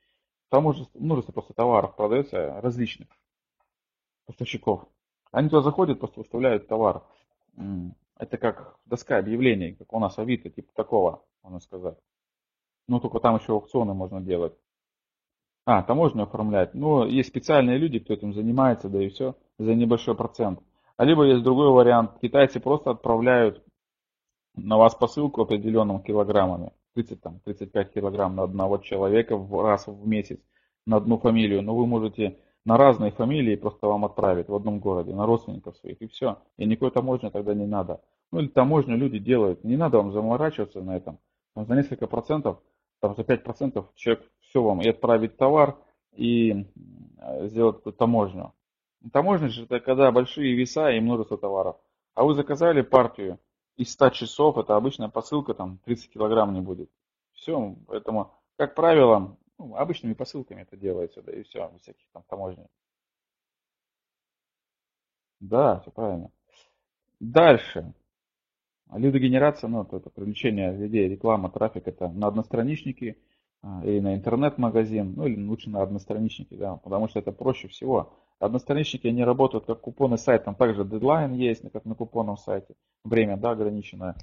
Там 0.51 0.63
множество, 0.63 0.99
множество 0.99 1.33
просто 1.33 1.55
товаров 1.55 1.95
продается 1.97 2.61
различных 2.61 3.09
поставщиков. 4.27 4.87
Они 5.31 5.49
туда 5.49 5.63
заходят, 5.63 5.99
просто 5.99 6.21
выставляют 6.21 6.69
товар. 6.69 7.03
Это 8.19 8.39
как 8.39 8.79
доска 8.87 9.19
объявлений, 9.19 9.75
как 9.75 9.93
у 9.93 9.99
нас 9.99 10.19
Авито, 10.19 10.51
типа 10.51 10.73
такого, 10.75 11.25
можно 11.43 11.61
сказать. 11.61 11.99
Ну, 12.89 13.01
только 13.01 13.21
там 13.21 13.37
еще 13.37 13.53
аукционы 13.53 13.95
можно 13.95 14.21
делать. 14.21 14.55
А, 15.67 15.83
таможню 15.83 16.23
оформлять. 16.23 16.75
Ну, 16.75 17.05
есть 17.05 17.29
специальные 17.29 17.77
люди, 17.77 17.99
кто 17.99 18.15
этим 18.15 18.33
занимается, 18.33 18.89
да 18.89 19.03
и 19.03 19.11
все, 19.11 19.37
за 19.59 19.75
небольшой 19.75 20.17
процент. 20.17 20.61
А 20.97 21.05
либо 21.05 21.25
есть 21.25 21.45
другой 21.45 21.71
вариант. 21.71 22.19
Китайцы 22.23 22.59
просто 22.59 22.91
отправляют 22.91 23.63
на 24.65 24.77
вас 24.77 24.95
посылку 24.95 25.43
определенным 25.43 26.03
килограммами. 26.03 26.73
30, 26.95 27.21
там, 27.21 27.41
35 27.45 27.93
килограмм 27.93 28.37
на 28.37 28.43
одного 28.43 28.79
человека 28.79 29.37
в 29.37 29.63
раз 29.63 29.87
в 29.87 30.07
месяц 30.07 30.41
на 30.87 30.97
одну 30.97 31.19
фамилию. 31.19 31.63
Но 31.63 31.77
вы 31.77 31.87
можете 31.87 32.39
на 32.65 32.77
разные 32.77 33.13
фамилии 33.13 33.57
просто 33.57 33.87
вам 33.87 34.05
отправят 34.05 34.49
в 34.49 34.55
одном 34.55 34.81
городе, 34.81 35.15
на 35.15 35.27
родственников 35.27 35.77
своих, 35.77 36.03
и 36.03 36.07
все. 36.09 36.39
И 36.57 36.67
никакой 36.67 36.91
таможни 36.91 37.29
тогда 37.29 37.55
не 37.55 37.67
надо. 37.67 38.03
Ну 38.31 38.41
или 38.41 38.49
таможню 38.49 38.97
люди 38.97 39.19
делают, 39.19 39.65
не 39.65 39.77
надо 39.77 39.99
вам 39.99 40.13
заморачиваться 40.13 40.83
на 40.83 40.97
этом. 40.97 41.19
Там 41.55 41.67
за 41.67 41.75
несколько 41.75 42.07
процентов, 42.07 42.59
там 43.01 43.15
за 43.15 43.25
5 43.25 43.43
процентов 43.43 43.87
человек 43.95 44.25
все 44.41 44.63
вам 44.63 44.83
и 44.83 44.89
отправить 44.89 45.37
товар, 45.37 45.79
и 46.15 46.67
сделать 47.43 47.83
таможню. 47.97 48.53
Таможня 49.13 49.49
же 49.49 49.65
это 49.65 49.81
когда 49.81 50.11
большие 50.11 50.55
веса 50.55 50.91
и 50.91 51.01
множество 51.01 51.39
товаров. 51.39 51.77
А 52.15 52.25
вы 52.25 52.35
заказали 52.35 52.83
партию 52.83 53.39
из 53.79 53.93
100 53.93 54.11
часов, 54.11 54.59
это 54.59 54.77
обычная 54.77 55.09
посылка, 55.09 55.55
там 55.55 55.79
30 55.85 56.11
килограмм 56.11 56.53
не 56.53 56.61
будет. 56.61 56.91
Все, 57.33 57.77
поэтому, 57.87 58.35
как 58.57 58.75
правило, 58.75 59.39
ну, 59.57 59.77
обычными 59.77 60.15
посылками 60.15 60.63
это 60.63 60.77
делается, 60.77 61.23
да 61.23 61.33
и 61.33 61.45
все, 61.45 61.71
всяких 61.81 62.07
там 62.13 62.25
таможни. 62.29 62.67
Да, 65.41 65.79
все 65.81 65.93
правильно. 65.93 66.33
Дальше. 67.21 67.95
Лидогенерация, 68.93 69.69
ну, 69.69 69.83
это 69.83 70.11
привлечение 70.11 70.77
людей, 70.77 71.09
реклама, 71.09 71.51
трафик, 71.51 71.87
это 71.87 72.09
на 72.09 72.27
одностраничники 72.27 73.17
а, 73.63 73.83
или 73.85 74.01
на 74.01 74.17
интернет-магазин, 74.17 75.15
ну 75.15 75.27
или 75.27 75.41
лучше 75.47 75.71
на 75.71 75.83
одностраничники, 75.83 76.55
да, 76.55 76.77
потому 76.77 77.09
что 77.09 77.21
это 77.21 77.31
проще 77.31 77.69
всего. 77.69 78.13
Одностраничники, 78.41 79.09
они 79.09 79.25
работают 79.25 79.67
как 79.67 79.81
купоны 79.81 80.17
сайт, 80.17 80.45
там 80.45 80.55
также 80.55 80.85
дедлайн 80.85 81.35
есть, 81.35 81.63
как 81.73 81.85
на 81.85 81.95
купонном 81.95 82.37
сайте, 82.37 82.75
время, 83.05 83.37
да, 83.37 83.51
ограниченное. 83.51 84.15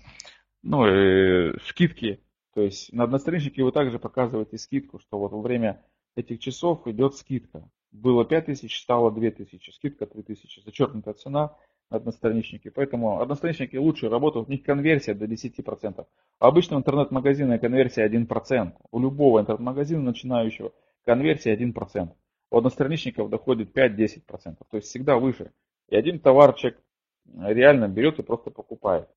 Ну 0.64 0.88
и 0.88 1.58
скидки, 1.66 2.22
то 2.54 2.62
есть 2.62 2.94
на 2.94 3.04
одностраничнике 3.04 3.64
вы 3.64 3.74
также 3.74 4.00
показываете 4.00 4.58
скидку, 4.58 5.00
что 5.00 5.20
вот 5.20 5.34
во 5.34 5.42
время 5.42 5.84
этих 6.16 6.40
часов 6.40 6.88
идет 6.88 7.16
скидка. 7.16 7.70
Было 7.92 8.26
5000, 8.26 8.82
стало 8.82 9.12
2000, 9.12 9.72
скидка 9.72 10.06
3000, 10.06 10.62
зачеркнутая 10.64 11.14
цена 11.16 11.58
на 11.90 11.98
одностраничнике. 11.98 12.72
Поэтому 12.72 13.22
одностраничники 13.22 13.76
лучше 13.76 14.10
работают, 14.10 14.48
у 14.48 14.52
них 14.52 14.64
конверсия 14.64 15.14
до 15.14 15.26
10%. 15.26 16.06
А 16.40 16.48
обычно 16.48 16.78
в 16.78 16.80
интернет-магазине 16.80 17.60
конверсия 17.60 18.08
1%. 18.08 18.74
У 18.92 19.00
любого 19.00 19.42
интернет-магазина 19.42 20.02
начинающего 20.02 20.72
конверсия 21.04 21.56
1%. 21.56 22.10
У 22.52 22.58
одностраничников 22.58 23.30
доходит 23.30 23.76
5-10%. 23.76 24.22
То 24.70 24.78
есть 24.78 24.88
всегда 24.88 25.18
выше. 25.18 25.52
И 25.90 25.96
один 25.96 26.20
товарчик 26.20 26.78
реально 27.26 27.88
берет 27.88 28.20
и 28.20 28.24
просто 28.24 28.52
покупает 28.52 29.10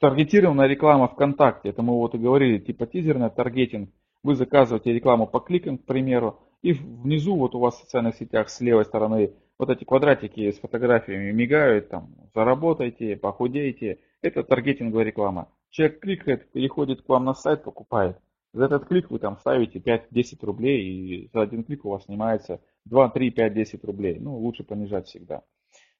Таргетированная 0.00 0.66
реклама 0.66 1.08
ВКонтакте, 1.08 1.68
это 1.68 1.82
мы 1.82 1.92
вот 1.92 2.14
и 2.14 2.18
говорили, 2.18 2.56
типа 2.56 2.86
тизерный 2.86 3.28
таргетинг. 3.28 3.90
Вы 4.22 4.34
заказываете 4.34 4.94
рекламу 4.94 5.26
по 5.26 5.40
кликам, 5.40 5.76
к 5.76 5.84
примеру, 5.84 6.40
и 6.62 6.72
внизу 6.72 7.36
вот 7.36 7.54
у 7.54 7.58
вас 7.58 7.74
в 7.74 7.80
социальных 7.82 8.16
сетях 8.16 8.48
с 8.48 8.60
левой 8.62 8.86
стороны 8.86 9.34
вот 9.58 9.68
эти 9.68 9.84
квадратики 9.84 10.50
с 10.50 10.58
фотографиями 10.58 11.32
мигают, 11.32 11.90
там, 11.90 12.14
заработайте, 12.34 13.14
похудейте. 13.16 13.98
Это 14.22 14.42
таргетинговая 14.42 15.04
реклама. 15.04 15.48
Человек 15.68 16.00
кликает, 16.00 16.50
переходит 16.50 17.02
к 17.02 17.08
вам 17.10 17.26
на 17.26 17.34
сайт, 17.34 17.62
покупает. 17.62 18.16
За 18.52 18.64
этот 18.64 18.86
клик 18.86 19.10
вы 19.10 19.18
там 19.18 19.38
ставите 19.38 19.78
5-10 19.78 20.44
рублей, 20.44 20.82
и 20.82 21.30
за 21.32 21.42
один 21.42 21.64
клик 21.64 21.84
у 21.84 21.90
вас 21.90 22.04
снимается 22.04 22.60
2, 22.86 23.10
3, 23.10 23.30
5, 23.30 23.54
10 23.54 23.84
рублей. 23.84 24.18
Ну, 24.18 24.36
лучше 24.36 24.64
понижать 24.64 25.06
всегда. 25.06 25.42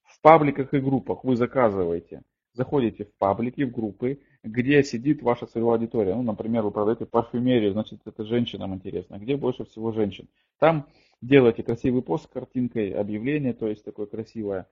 В 0.03 0.21
пабликах 0.21 0.75
и 0.75 0.81
группах 0.81 1.25
вы 1.25 1.37
заказываете 1.37 2.23
заходите 2.53 3.05
в 3.05 3.15
паблики, 3.19 3.63
в 3.63 3.73
группы, 3.73 4.21
где 4.43 4.83
сидит 4.83 5.23
ваша 5.23 5.47
целевая 5.47 5.77
аудитория. 5.77 6.15
Ну, 6.15 6.23
например, 6.23 6.63
вы 6.63 6.71
продаете 6.71 7.07
парфюмерию, 7.07 7.73
значит, 7.73 8.01
это 8.05 8.25
женщинам 8.25 8.75
интересно. 8.75 9.19
Где 9.19 9.37
больше 9.37 9.65
всего 9.65 9.93
женщин? 9.93 10.29
Там 10.59 10.87
делаете 11.21 11.63
красивый 11.63 12.03
пост 12.03 12.25
с 12.25 12.29
картинкой, 12.29 12.93
объявление, 12.93 13.53
то 13.53 13.69
есть 13.69 13.85
такое 13.85 14.07
красивое. 14.07 14.67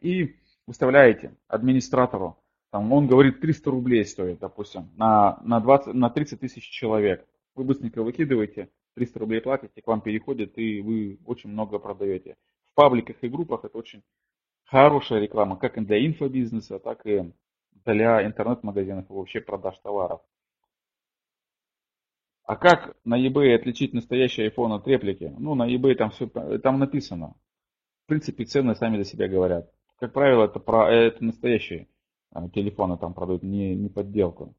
И 0.00 0.36
выставляете 0.66 1.34
администратору. 1.48 2.38
Там 2.72 2.90
он 2.90 3.06
говорит 3.06 3.40
300 3.40 3.70
рублей 3.70 4.02
стоит, 4.06 4.38
допустим, 4.38 4.88
на, 4.96 5.38
на, 5.44 5.60
20, 5.60 5.92
на 5.92 6.08
30 6.08 6.40
тысяч 6.40 6.70
человек. 6.70 7.28
Вы 7.54 7.64
быстренько 7.64 8.02
выкидываете, 8.02 8.70
300 8.94 9.18
рублей 9.18 9.42
платите, 9.42 9.82
к 9.82 9.86
вам 9.86 10.00
переходит, 10.00 10.56
и 10.56 10.80
вы 10.80 11.18
очень 11.26 11.50
много 11.50 11.78
продаете. 11.78 12.38
В 12.70 12.74
пабликах 12.74 13.16
и 13.20 13.28
группах 13.28 13.66
это 13.66 13.76
очень 13.76 14.02
хорошая 14.64 15.20
реклама 15.20 15.58
как 15.58 15.76
и 15.76 15.82
для 15.82 16.04
инфобизнеса, 16.06 16.78
так 16.78 17.04
и 17.04 17.30
для 17.84 18.24
интернет-магазинов 18.24 19.10
и 19.10 19.12
вообще 19.12 19.42
продаж 19.42 19.78
товаров. 19.80 20.22
А 22.44 22.56
как 22.56 22.96
на 23.04 23.22
eBay 23.22 23.54
отличить 23.54 23.92
настоящий 23.92 24.48
iPhone 24.48 24.74
от 24.74 24.88
реплики? 24.88 25.30
Ну, 25.38 25.54
на 25.54 25.70
eBay 25.70 25.94
там 25.94 26.10
все 26.10 26.26
там 26.26 26.78
написано. 26.78 27.34
В 28.04 28.08
принципе, 28.08 28.46
цены 28.46 28.74
сами 28.74 28.96
за 28.96 29.04
себя 29.04 29.28
говорят. 29.28 29.70
Как 29.98 30.14
правило, 30.14 30.46
это, 30.46 30.58
про, 30.58 30.90
это 30.90 31.22
настоящие 31.22 31.86
а, 32.32 32.48
телефоны 32.48 32.96
там 32.96 33.14
продают, 33.14 33.42
не, 33.42 33.74
не 33.74 33.88
подделку. 33.88 34.54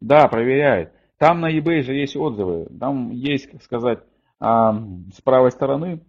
Да, 0.00 0.26
проверяет. 0.28 0.92
Там 1.18 1.40
на 1.40 1.56
eBay 1.56 1.82
же 1.82 1.94
есть 1.94 2.16
отзывы. 2.16 2.66
Там 2.78 3.10
есть, 3.10 3.46
как 3.46 3.62
сказать, 3.62 4.00
а, 4.40 4.74
с 5.14 5.20
правой 5.20 5.52
стороны 5.52 6.04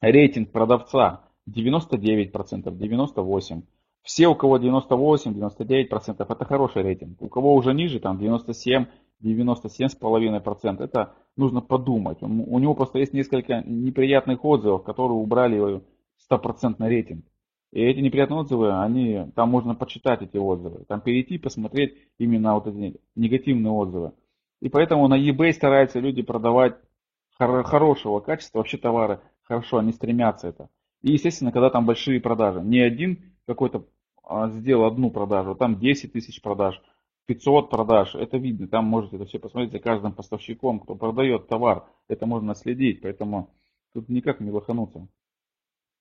рейтинг 0.00 0.50
продавца. 0.50 1.22
99%, 1.48 2.32
98%. 2.32 3.62
Все, 4.02 4.28
у 4.28 4.34
кого 4.34 4.58
98, 4.58 5.32
99%, 5.32 6.26
это 6.28 6.44
хороший 6.44 6.82
рейтинг. 6.82 7.20
У 7.22 7.28
кого 7.28 7.54
уже 7.54 7.72
ниже, 7.72 7.98
там 7.98 8.18
97, 8.18 8.86
97,5%, 9.22 10.82
это 10.82 11.14
нужно 11.36 11.60
подумать. 11.60 12.18
У 12.20 12.58
него 12.58 12.74
просто 12.74 12.98
есть 12.98 13.12
несколько 13.12 13.62
неприятных 13.62 14.44
отзывов, 14.44 14.84
которые 14.84 15.18
убрали 15.18 15.82
100% 16.30 16.76
рейтинг. 16.78 17.24
И 17.72 17.80
эти 17.80 17.98
неприятные 17.98 18.40
отзывы, 18.40 18.80
они, 18.80 19.30
там 19.34 19.50
можно 19.50 19.74
почитать 19.74 20.22
эти 20.22 20.36
отзывы, 20.36 20.84
там 20.84 21.00
перейти, 21.00 21.36
посмотреть 21.38 21.96
именно 22.18 22.54
вот 22.54 22.66
эти 22.68 23.00
негативные 23.14 23.72
отзывы. 23.72 24.12
И 24.60 24.68
поэтому 24.68 25.08
на 25.08 25.18
eBay 25.18 25.52
стараются 25.52 26.00
люди 26.00 26.22
продавать 26.22 26.76
хорошего 27.38 28.20
качества 28.20 28.58
вообще 28.58 28.78
товары. 28.78 29.20
Хорошо, 29.42 29.78
они 29.78 29.92
стремятся 29.92 30.48
это. 30.48 30.70
И, 31.02 31.12
естественно, 31.12 31.52
когда 31.52 31.70
там 31.70 31.86
большие 31.86 32.20
продажи. 32.20 32.60
Не 32.60 32.80
один 32.80 33.34
какой-то 33.46 33.86
а, 34.24 34.48
сделал 34.48 34.86
одну 34.86 35.10
продажу, 35.10 35.54
там 35.54 35.78
10 35.78 36.12
тысяч 36.12 36.42
продаж, 36.42 36.80
500 37.26 37.70
продаж. 37.70 38.14
Это 38.14 38.38
видно, 38.38 38.66
там 38.66 38.86
можете 38.86 39.16
это 39.16 39.26
все 39.26 39.38
посмотреть 39.38 39.72
за 39.72 39.78
каждым 39.78 40.12
поставщиком, 40.12 40.80
кто 40.80 40.94
продает 40.94 41.46
товар. 41.48 41.84
Это 42.08 42.26
можно 42.26 42.54
следить, 42.54 43.02
поэтому 43.02 43.54
тут 43.92 44.08
никак 44.08 44.40
не 44.40 44.50
лохануться. 44.50 45.08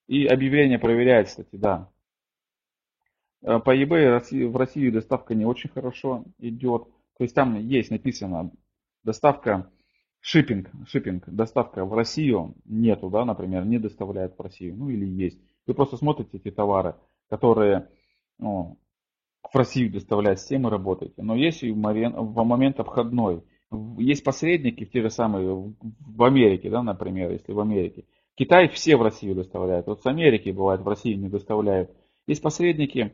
И 0.08 0.26
объявление 0.26 0.80
проверяет, 0.80 1.28
кстати, 1.28 1.56
да. 1.56 1.90
Э, 3.42 3.60
по 3.60 3.76
eBay 3.76 4.48
в 4.48 4.56
России 4.56 4.90
доставка 4.90 5.36
не 5.36 5.46
очень 5.46 5.70
хорошо 5.70 6.26
идет. 6.40 6.86
То 7.18 7.24
есть 7.24 7.34
там 7.34 7.56
есть 7.56 7.92
написано 7.92 8.52
доставка 9.04 9.72
Шиппинг, 10.28 10.72
шиппинг, 10.88 11.24
доставка 11.28 11.86
в 11.86 11.94
Россию 11.94 12.56
нету, 12.66 13.12
да, 13.12 13.26
например, 13.26 13.64
не 13.64 13.78
доставляют 13.78 14.36
в 14.36 14.42
Россию, 14.42 14.76
ну 14.76 14.90
или 14.90 15.06
есть. 15.06 15.40
Вы 15.68 15.76
просто 15.76 15.98
смотрите 15.98 16.38
эти 16.38 16.50
товары, 16.50 16.96
которые 17.30 17.90
ну, 18.40 18.80
в 19.44 19.56
Россию 19.56 19.92
доставляют, 19.92 20.40
с 20.40 20.46
тем 20.46 20.66
и 20.66 20.72
работаете. 20.72 21.22
Но 21.22 21.36
есть 21.36 21.62
и 21.62 21.72
в 21.72 21.76
момент 21.76 22.80
обходной. 22.80 23.44
Есть 24.00 24.24
посредники, 24.24 24.84
те 24.86 25.04
же 25.04 25.12
самые 25.12 25.76
в 25.80 26.24
Америке, 26.24 26.72
да, 26.72 26.82
например, 26.82 27.30
если 27.30 27.52
в 27.52 27.60
Америке. 27.60 28.06
Китай 28.36 28.68
все 28.68 28.98
в 28.98 29.02
Россию 29.02 29.36
доставляют. 29.36 29.88
Вот 29.88 30.02
с 30.02 30.06
Америки 30.06 30.50
бывает 30.50 30.82
в 30.82 30.88
Россию 30.88 31.20
не 31.20 31.30
доставляют. 31.30 31.90
Есть 32.28 32.42
посредники, 32.42 33.14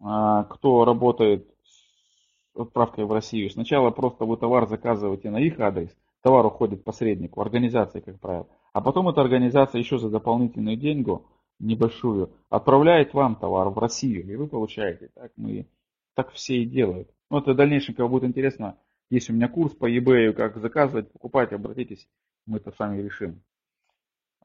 а, 0.00 0.44
кто 0.44 0.84
работает 0.84 1.46
с 1.64 2.60
отправкой 2.60 3.04
в 3.04 3.12
Россию. 3.12 3.50
Сначала 3.50 3.90
просто 3.90 4.24
вы 4.24 4.36
товар 4.36 4.66
заказываете 4.66 5.30
на 5.30 5.38
их 5.38 5.60
адрес, 5.60 5.90
товар 6.22 6.46
уходит 6.46 6.84
посреднику, 6.84 7.40
организации, 7.40 8.00
как 8.00 8.18
правило. 8.18 8.48
А 8.72 8.80
потом 8.80 9.08
эта 9.08 9.20
организация 9.20 9.78
еще 9.78 9.98
за 9.98 10.08
дополнительную 10.08 10.76
деньгу, 10.76 11.26
небольшую, 11.58 12.32
отправляет 12.48 13.14
вам 13.14 13.36
товар 13.36 13.68
в 13.68 13.78
Россию, 13.78 14.26
и 14.26 14.36
вы 14.36 14.46
получаете. 14.46 15.10
Так 15.14 15.32
мы, 15.36 15.66
так 16.14 16.30
все 16.32 16.62
и 16.62 16.66
делают. 16.66 17.10
Ну, 17.30 17.38
это 17.38 17.52
в 17.52 17.56
дальнейшем, 17.56 17.94
кого 17.94 18.08
будет 18.08 18.24
интересно, 18.24 18.78
есть 19.10 19.28
у 19.28 19.32
меня 19.32 19.48
курс 19.48 19.74
по 19.74 19.90
eBay, 19.90 20.32
как 20.32 20.56
заказывать, 20.58 21.10
покупать, 21.12 21.52
обратитесь, 21.52 22.08
мы 22.46 22.58
это 22.58 22.72
сами 22.72 23.02
решим. 23.02 23.42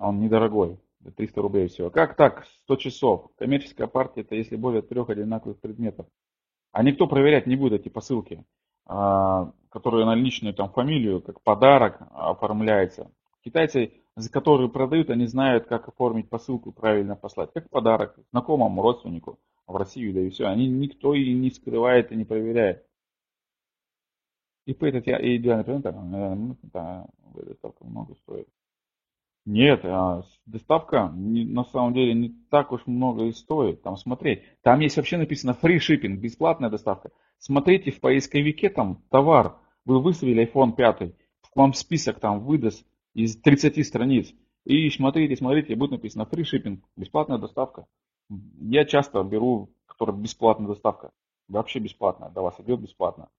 А 0.01 0.09
он 0.09 0.19
недорогой, 0.19 0.79
300 1.15 1.41
рублей 1.43 1.67
всего. 1.67 1.91
Как 1.91 2.15
так? 2.15 2.47
100 2.63 2.75
часов. 2.77 3.27
Коммерческая 3.37 3.85
партия 3.85 4.21
это 4.21 4.33
если 4.33 4.55
более 4.55 4.81
трех 4.81 5.11
одинаковых 5.11 5.59
предметов. 5.59 6.07
А 6.71 6.81
никто 6.81 7.05
проверять 7.05 7.45
не 7.45 7.55
будет 7.55 7.81
эти 7.81 7.89
посылки. 7.89 8.43
А, 8.87 9.51
которые 9.69 10.07
на 10.07 10.15
личную 10.15 10.55
там 10.55 10.71
фамилию, 10.71 11.21
как 11.21 11.43
подарок 11.43 11.99
оформляется. 12.13 13.11
Китайцы, 13.45 13.93
за 14.15 14.31
которые 14.31 14.71
продают, 14.71 15.11
они 15.11 15.27
знают, 15.27 15.67
как 15.67 15.87
оформить 15.87 16.29
посылку 16.29 16.71
правильно 16.71 17.15
послать. 17.15 17.51
Как 17.53 17.69
подарок 17.69 18.17
знакомому, 18.31 18.81
родственнику 18.81 19.37
в 19.67 19.75
Россию, 19.75 20.15
да 20.15 20.21
и 20.21 20.31
все. 20.31 20.47
Они 20.47 20.67
никто 20.67 21.13
и 21.13 21.31
не 21.31 21.51
скрывает 21.51 22.11
и 22.11 22.15
не 22.15 22.25
проверяет. 22.25 22.83
И 24.65 24.73
по 24.73 24.85
этот 24.85 25.07
идеальный 25.07 25.63
пример, 25.63 26.55
да, 26.63 27.05
доставка 27.35 27.85
много 27.85 28.15
стоит. 28.15 28.47
Нет, 29.45 29.83
а 29.83 30.23
доставка 30.45 31.09
на 31.09 31.63
самом 31.65 31.93
деле 31.93 32.13
не 32.13 32.29
так 32.49 32.71
уж 32.71 32.85
много 32.85 33.25
и 33.25 33.31
стоит. 33.31 33.81
Там 33.81 33.97
смотреть. 33.97 34.43
Там 34.61 34.79
есть 34.81 34.97
вообще 34.97 35.17
написано 35.17 35.57
free 35.61 35.77
shipping, 35.77 36.15
бесплатная 36.15 36.69
доставка. 36.69 37.09
Смотрите 37.39 37.91
в 37.91 37.99
поисковике 37.99 38.69
там 38.69 39.03
товар. 39.09 39.57
Вы 39.85 39.99
выставили 39.99 40.47
iPhone 40.47 40.73
5, 40.75 41.13
вам 41.55 41.73
список 41.73 42.19
там 42.19 42.41
выдаст 42.41 42.85
из 43.15 43.35
30 43.35 43.85
страниц. 43.85 44.31
И 44.63 44.89
смотрите, 44.91 45.35
смотрите, 45.35 45.75
будет 45.75 45.91
написано 45.91 46.27
free 46.31 46.43
shipping, 46.43 46.81
бесплатная 46.95 47.39
доставка. 47.39 47.87
Я 48.59 48.85
часто 48.85 49.23
беру, 49.23 49.73
которая 49.87 50.15
бесплатная 50.15 50.67
доставка. 50.67 51.11
Вообще 51.47 51.79
бесплатная, 51.79 52.29
до 52.29 52.43
вас 52.43 52.59
идет 52.59 52.79
бесплатно. 52.79 53.29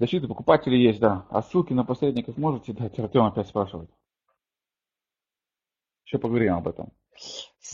Защита 0.00 0.26
покупателей 0.26 0.82
есть, 0.82 0.98
да. 0.98 1.26
А 1.28 1.42
ссылки 1.42 1.74
на 1.74 1.84
посредников 1.84 2.38
можете 2.38 2.72
дать? 2.72 2.98
Артем 2.98 3.24
опять 3.24 3.48
спрашивает. 3.48 3.90
Еще 6.06 6.18
поговорим 6.18 6.54
об 6.54 6.68
этом. 6.68 6.90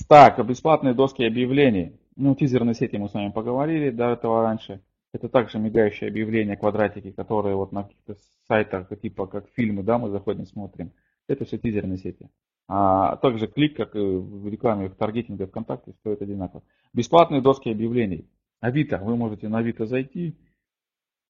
Так, 0.09 0.45
бесплатные 0.45 0.93
доски 0.93 1.23
объявлений. 1.23 2.01
Ну, 2.17 2.35
тизерные 2.35 2.75
сети 2.75 2.97
мы 2.97 3.09
с 3.09 3.15
вами 3.15 3.31
поговорили 3.31 3.91
до 3.91 4.11
этого 4.11 4.43
раньше. 4.43 4.83
Это 5.13 5.29
также 5.29 5.61
мигающие 5.61 6.09
объявления, 6.09 6.57
квадратики, 6.57 7.13
которые 7.13 7.55
вот 7.55 7.71
на 7.71 7.85
каких-то 7.85 8.17
сайтах, 8.49 8.89
типа 9.01 9.29
как 9.29 9.49
фильмы, 9.51 9.85
да, 9.85 9.99
мы 9.99 10.11
заходим, 10.11 10.47
смотрим. 10.47 10.91
Это 11.29 11.45
все 11.45 11.59
тизерные 11.59 11.99
сети. 11.99 12.29
А 12.67 13.17
также 13.19 13.47
клик, 13.47 13.77
как 13.77 13.95
и 13.95 14.01
в 14.01 14.49
рекламе, 14.49 14.89
в 14.89 14.97
таргетинге 14.97 15.47
ВКонтакте, 15.47 15.93
стоит 16.01 16.21
одинаково. 16.23 16.65
Бесплатные 16.93 17.41
доски 17.41 17.69
объявлений. 17.69 18.29
Авито. 18.59 18.99
Вы 18.99 19.17
можете 19.17 19.49
на 19.49 19.59
Авито 19.59 19.87
зайти, 19.87 20.37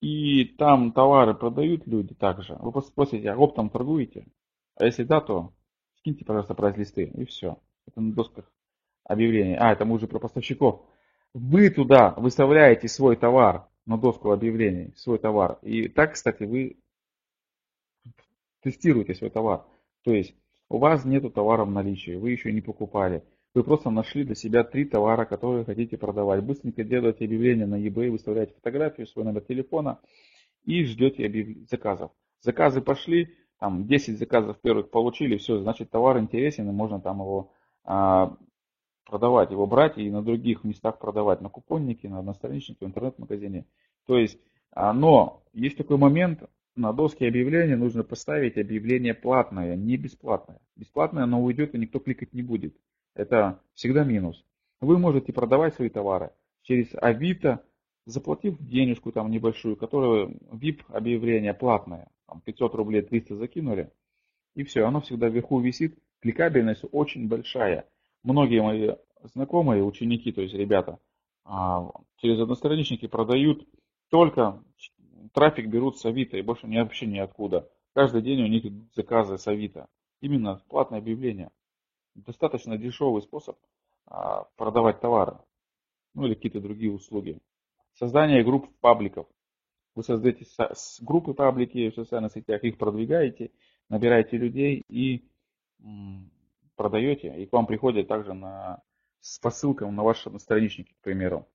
и 0.01 0.45
там 0.45 0.93
товары 0.93 1.35
продают 1.35 1.87
люди 1.87 2.15
также. 2.15 2.57
Вы 2.61 2.73
просто 2.73 2.91
спросите, 2.91 3.31
а 3.31 3.37
оптом 3.37 3.71
торгуете? 3.71 4.27
А 4.77 4.85
если 4.85 5.05
да, 5.05 5.21
то 5.21 5.53
скиньте, 5.99 6.25
пожалуйста, 6.25 6.55
прайс-листы, 6.55 7.05
и 7.05 7.25
все. 7.25 7.59
Это 7.87 8.01
на 8.01 8.13
досках 8.13 8.51
объявлений. 9.05 9.57
А, 9.57 9.73
это 9.73 9.85
мы 9.85 9.95
уже 9.97 10.07
про 10.07 10.19
поставщиков. 10.19 10.85
Вы 11.35 11.71
туда 11.71 12.15
выставляете 12.17 12.89
свой 12.89 13.17
товар 13.17 13.69
на 13.87 13.99
доску 13.99 14.33
объявлений, 14.33 14.93
свой 14.97 15.19
товар. 15.19 15.59
И 15.63 15.89
так, 15.89 16.15
кстати, 16.15 16.45
вы 16.45 16.77
тестируете 18.63 19.15
свой 19.15 19.31
товар. 19.31 19.65
То 20.03 20.13
есть 20.13 20.35
у 20.69 20.79
вас 20.79 21.05
нет 21.05 21.33
товара 21.35 21.65
в 21.65 21.71
наличии, 21.71 22.17
вы 22.17 22.31
еще 22.31 22.53
не 22.53 22.61
покупали. 22.61 23.23
Вы 23.57 23.65
просто 23.65 23.89
нашли 23.89 24.23
для 24.23 24.35
себя 24.35 24.65
три 24.65 24.85
товара, 24.85 25.25
которые 25.25 25.65
хотите 25.65 25.97
продавать. 25.97 26.45
Быстренько 26.45 26.85
делаете 26.85 27.25
объявление 27.25 27.65
на 27.65 27.77
eBay, 27.77 28.11
выставляете 28.11 28.53
фотографию, 28.53 29.07
свой 29.07 29.25
номер 29.25 29.41
телефона 29.41 29.99
и 30.67 30.85
ждете 30.85 31.25
объяв... 31.25 31.67
заказов. 31.67 32.11
Заказы 32.43 32.83
пошли, 32.83 33.35
там 33.59 33.87
10 33.87 34.19
заказов 34.19 34.61
первых 34.61 34.91
получили, 34.91 35.39
все, 35.39 35.59
значит 35.59 35.89
товар 35.91 36.19
интересен, 36.19 36.69
и 36.69 36.73
можно 36.73 37.01
там 37.01 37.21
его 37.21 37.51
а, 37.83 38.37
продавать, 39.07 39.51
его 39.51 39.67
брать 39.67 39.97
и 39.97 40.11
на 40.11 40.23
других 40.23 40.63
местах 40.63 40.99
продавать, 40.99 41.41
на 41.41 41.49
купоннике, 41.49 42.11
на 42.11 42.19
одностраничнике, 42.19 42.85
в 42.85 42.89
интернет-магазине. 42.89 43.65
То 44.07 44.19
есть, 44.19 44.39
а, 44.73 44.93
но 44.93 45.45
есть 45.55 45.79
такой 45.79 45.97
момент, 45.97 46.43
на 46.75 46.93
доске 46.93 47.27
объявления 47.27 47.77
нужно 47.77 48.05
поставить 48.05 48.59
объявление 48.59 49.15
платное, 49.15 49.77
не 49.77 49.97
бесплатное. 49.97 50.61
Бесплатное 50.77 51.23
оно 51.23 51.43
уйдет 51.43 51.75
и 51.75 51.79
никто 51.79 52.01
кликать 52.01 52.35
не 52.35 52.43
будет. 52.43 52.77
Это 53.17 53.61
всегда 53.75 54.05
минус. 54.05 54.45
Вы 54.81 54.99
можете 54.99 55.33
продавать 55.33 55.75
свои 55.75 55.89
товары 55.89 56.31
через 56.63 56.95
Авито, 56.95 57.65
заплатив 58.05 58.59
денежку 58.61 59.11
там 59.11 59.31
небольшую, 59.31 59.77
которая 59.77 60.29
VIP 60.53 60.83
объявление 60.89 61.55
платное, 61.55 62.09
там 62.27 62.41
500 62.43 62.75
рублей 62.75 63.03
300 63.03 63.37
закинули, 63.37 63.91
и 64.55 64.65
все, 64.65 64.85
оно 64.85 65.01
всегда 65.01 65.29
вверху 65.29 65.61
висит, 65.61 65.99
кликабельность 66.21 66.85
очень 66.93 67.27
большая. 67.27 67.89
Многие 68.23 68.63
мои 68.63 68.91
знакомые, 69.33 69.83
ученики, 69.83 70.31
то 70.31 70.43
есть 70.43 70.55
ребята, 70.55 70.99
а, 71.45 71.91
через 72.19 72.41
одностраничники 72.41 73.07
продают 73.07 73.67
только 74.11 74.63
трафик 75.33 75.69
берут 75.69 75.99
с 75.99 76.05
Авито 76.05 76.37
и 76.37 76.43
больше 76.43 76.67
не 76.67 76.83
вообще 76.83 77.07
ниоткуда. 77.07 77.69
Каждый 77.95 78.23
день 78.23 78.43
у 78.43 78.47
них 78.47 78.65
заказы 78.95 79.39
с 79.39 79.47
Авито. 79.47 79.89
Именно 80.21 80.63
платное 80.69 80.99
объявление. 80.99 81.51
Достаточно 82.17 82.79
дешевый 82.79 83.23
способ 83.23 83.59
а, 84.07 84.45
продавать 84.57 85.01
товары. 85.01 85.39
Ну 86.15 86.27
или 86.27 86.35
какие-то 86.35 86.61
другие 86.61 86.91
услуги. 86.91 87.39
Создание 87.95 88.43
групп 88.43 88.69
пабликов. 88.81 89.27
Вы 89.95 90.03
создаете 90.03 90.47
группы 91.01 91.35
паблики 91.35 91.91
в 91.91 91.95
социальных 91.95 92.33
сетях, 92.33 92.63
их 92.65 92.79
продвигаете, 92.79 93.51
набираете 93.89 94.37
людей 94.37 94.83
и 94.89 95.29
продаете. 96.75 97.35
И 97.37 97.47
к 97.47 97.53
вам 97.53 97.67
приходят 97.67 98.09
также 98.09 98.33
на, 98.33 98.83
с 99.21 99.39
посылком 99.39 99.95
на 99.95 100.03
ваши 100.03 100.31
страничники, 100.39 100.93
к 100.93 101.03
примеру. 101.03 101.47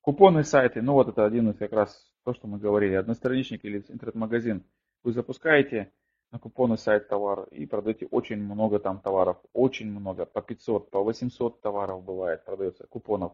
Купонные 0.00 0.44
сайты, 0.44 0.82
ну 0.82 0.92
вот 0.92 1.08
это 1.08 1.24
один 1.24 1.50
из 1.50 1.58
как 1.58 1.72
раз 1.72 2.12
то, 2.24 2.32
что 2.32 2.46
мы 2.46 2.58
говорили, 2.58 2.94
одностраничник 2.94 3.64
или 3.64 3.84
интернет-магазин. 3.88 4.64
Вы 5.02 5.12
запускаете 5.12 5.92
на 6.36 6.40
купонный 6.40 6.76
сайт 6.76 7.08
товар 7.08 7.44
и 7.50 7.64
продаете 7.64 8.06
очень 8.10 8.36
много 8.36 8.78
там 8.78 9.00
товаров, 9.00 9.38
очень 9.54 9.90
много, 9.90 10.26
по 10.26 10.42
500, 10.42 10.90
по 10.90 11.02
800 11.02 11.62
товаров 11.62 12.04
бывает 12.04 12.44
продается, 12.44 12.86
купонов, 12.86 13.32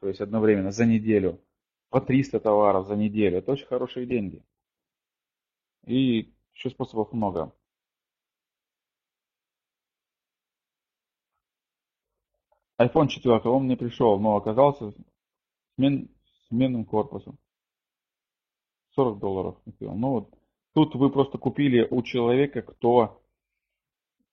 то 0.00 0.08
есть 0.08 0.20
одновременно 0.20 0.70
за 0.70 0.84
неделю, 0.84 1.40
по 1.88 2.00
300 2.00 2.40
товаров 2.40 2.86
за 2.86 2.96
неделю, 2.96 3.38
это 3.38 3.52
очень 3.52 3.66
хорошие 3.66 4.06
деньги. 4.06 4.44
И 5.86 6.34
еще 6.52 6.68
способов 6.70 7.12
много. 7.12 7.52
iPhone 12.78 13.08
4, 13.08 13.40
он 13.44 13.64
мне 13.64 13.76
пришел, 13.78 14.18
но 14.20 14.36
оказался 14.36 14.92
смен, 15.76 16.10
сменным 16.48 16.84
корпусом. 16.84 17.38
40 18.94 19.18
долларов. 19.20 19.56
Ну 19.80 20.10
вот 20.10 20.41
тут 20.74 20.94
вы 20.94 21.10
просто 21.10 21.38
купили 21.38 21.86
у 21.90 22.02
человека, 22.02 22.62
кто 22.62 23.22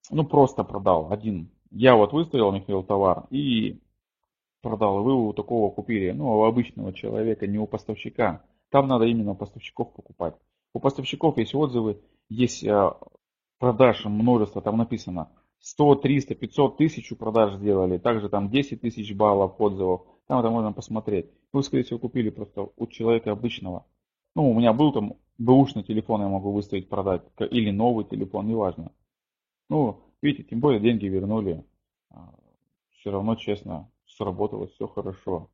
ну 0.09 0.25
просто 0.25 0.63
продал 0.63 1.11
один. 1.11 1.51
Я 1.71 1.95
вот 1.95 2.13
выставил, 2.13 2.51
Михаил, 2.51 2.83
товар 2.83 3.27
и 3.29 3.79
продал. 4.61 5.03
Вы 5.03 5.13
у 5.13 5.33
такого 5.33 5.71
купили, 5.71 6.11
ну, 6.11 6.39
у 6.39 6.43
обычного 6.43 6.93
человека, 6.93 7.47
не 7.47 7.59
у 7.59 7.67
поставщика. 7.67 8.43
Там 8.69 8.87
надо 8.87 9.05
именно 9.05 9.31
у 9.31 9.35
поставщиков 9.35 9.93
покупать. 9.93 10.35
У 10.73 10.79
поставщиков 10.79 11.37
есть 11.37 11.55
отзывы, 11.55 12.01
есть 12.29 12.63
э, 12.63 12.91
продаж 13.57 14.05
множество, 14.05 14.61
там 14.61 14.77
написано 14.77 15.31
100, 15.61 15.95
300, 15.95 16.35
500 16.35 16.77
тысяч 16.77 17.17
продаж 17.17 17.55
сделали, 17.55 17.97
также 17.97 18.29
там 18.29 18.49
10 18.49 18.81
тысяч 18.81 19.15
баллов 19.15 19.59
отзывов, 19.59 20.01
там 20.27 20.39
это 20.39 20.49
можно 20.49 20.71
посмотреть. 20.71 21.31
Вы, 21.51 21.63
скорее 21.63 21.83
всего, 21.83 21.99
купили 21.99 22.29
просто 22.29 22.67
у 22.75 22.87
человека 22.87 23.31
обычного. 23.31 23.87
Ну, 24.35 24.51
у 24.51 24.53
меня 24.53 24.73
был 24.73 24.93
там 24.93 25.15
бэушный 25.39 25.83
телефон, 25.83 26.21
я 26.21 26.27
могу 26.27 26.51
выставить 26.51 26.89
продать, 26.89 27.23
или 27.39 27.71
новый 27.71 28.05
телефон, 28.05 28.47
неважно. 28.47 28.91
Ну, 29.69 30.03
видите, 30.21 30.43
тем 30.43 30.59
более 30.59 30.81
деньги 30.81 31.05
вернули. 31.05 31.65
А, 32.09 32.35
все 32.91 33.11
равно 33.11 33.35
честно, 33.35 33.89
сработало, 34.05 34.67
все 34.67 34.87
хорошо. 34.87 35.49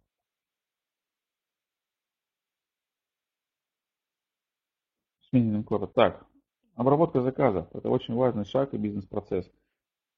Сменим 5.29 5.63
коротко. 5.63 5.93
Так, 5.93 6.27
обработка 6.75 7.21
заказов. 7.21 7.67
Это 7.73 7.89
очень 7.89 8.15
важный 8.15 8.45
шаг 8.45 8.73
и 8.73 8.77
бизнес-процесс. 8.77 9.49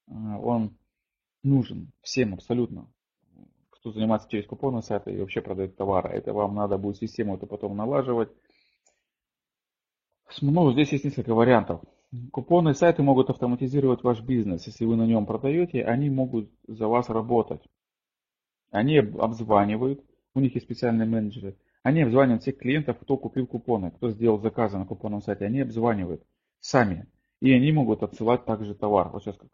А, 0.08 0.38
он 0.38 0.78
нужен 1.42 1.92
всем 2.00 2.34
абсолютно, 2.34 2.90
кто 3.70 3.92
занимается 3.92 4.28
через 4.30 4.46
купонные 4.46 4.82
сайты 4.82 5.12
и 5.12 5.20
вообще 5.20 5.42
продает 5.42 5.76
товары. 5.76 6.10
Это 6.10 6.32
вам 6.32 6.54
надо 6.54 6.78
будет 6.78 6.96
систему 6.96 7.36
это 7.36 7.46
потом 7.46 7.76
налаживать 7.76 8.30
ну, 10.40 10.72
здесь 10.72 10.92
есть 10.92 11.04
несколько 11.04 11.34
вариантов. 11.34 11.80
Купонные 12.32 12.74
сайты 12.74 13.02
могут 13.02 13.30
автоматизировать 13.30 14.02
ваш 14.02 14.22
бизнес. 14.22 14.66
Если 14.66 14.84
вы 14.84 14.96
на 14.96 15.06
нем 15.06 15.26
продаете, 15.26 15.84
они 15.84 16.08
могут 16.10 16.50
за 16.66 16.88
вас 16.88 17.08
работать. 17.08 17.62
Они 18.70 18.98
обзванивают, 18.98 20.04
у 20.34 20.40
них 20.40 20.54
есть 20.54 20.66
специальные 20.66 21.06
менеджеры. 21.06 21.56
Они 21.82 22.02
обзванивают 22.02 22.42
всех 22.42 22.58
клиентов, 22.58 22.98
кто 22.98 23.16
купил 23.16 23.46
купоны, 23.46 23.90
кто 23.90 24.10
сделал 24.10 24.38
заказы 24.38 24.78
на 24.78 24.86
купонном 24.86 25.22
сайте. 25.22 25.44
Они 25.44 25.60
обзванивают 25.60 26.22
сами. 26.60 27.06
И 27.40 27.52
они 27.52 27.72
могут 27.72 28.02
отсылать 28.02 28.44
также 28.44 28.74
товар. 28.74 29.10
Вот 29.10 29.22
сейчас 29.22 29.36
как 29.36 29.50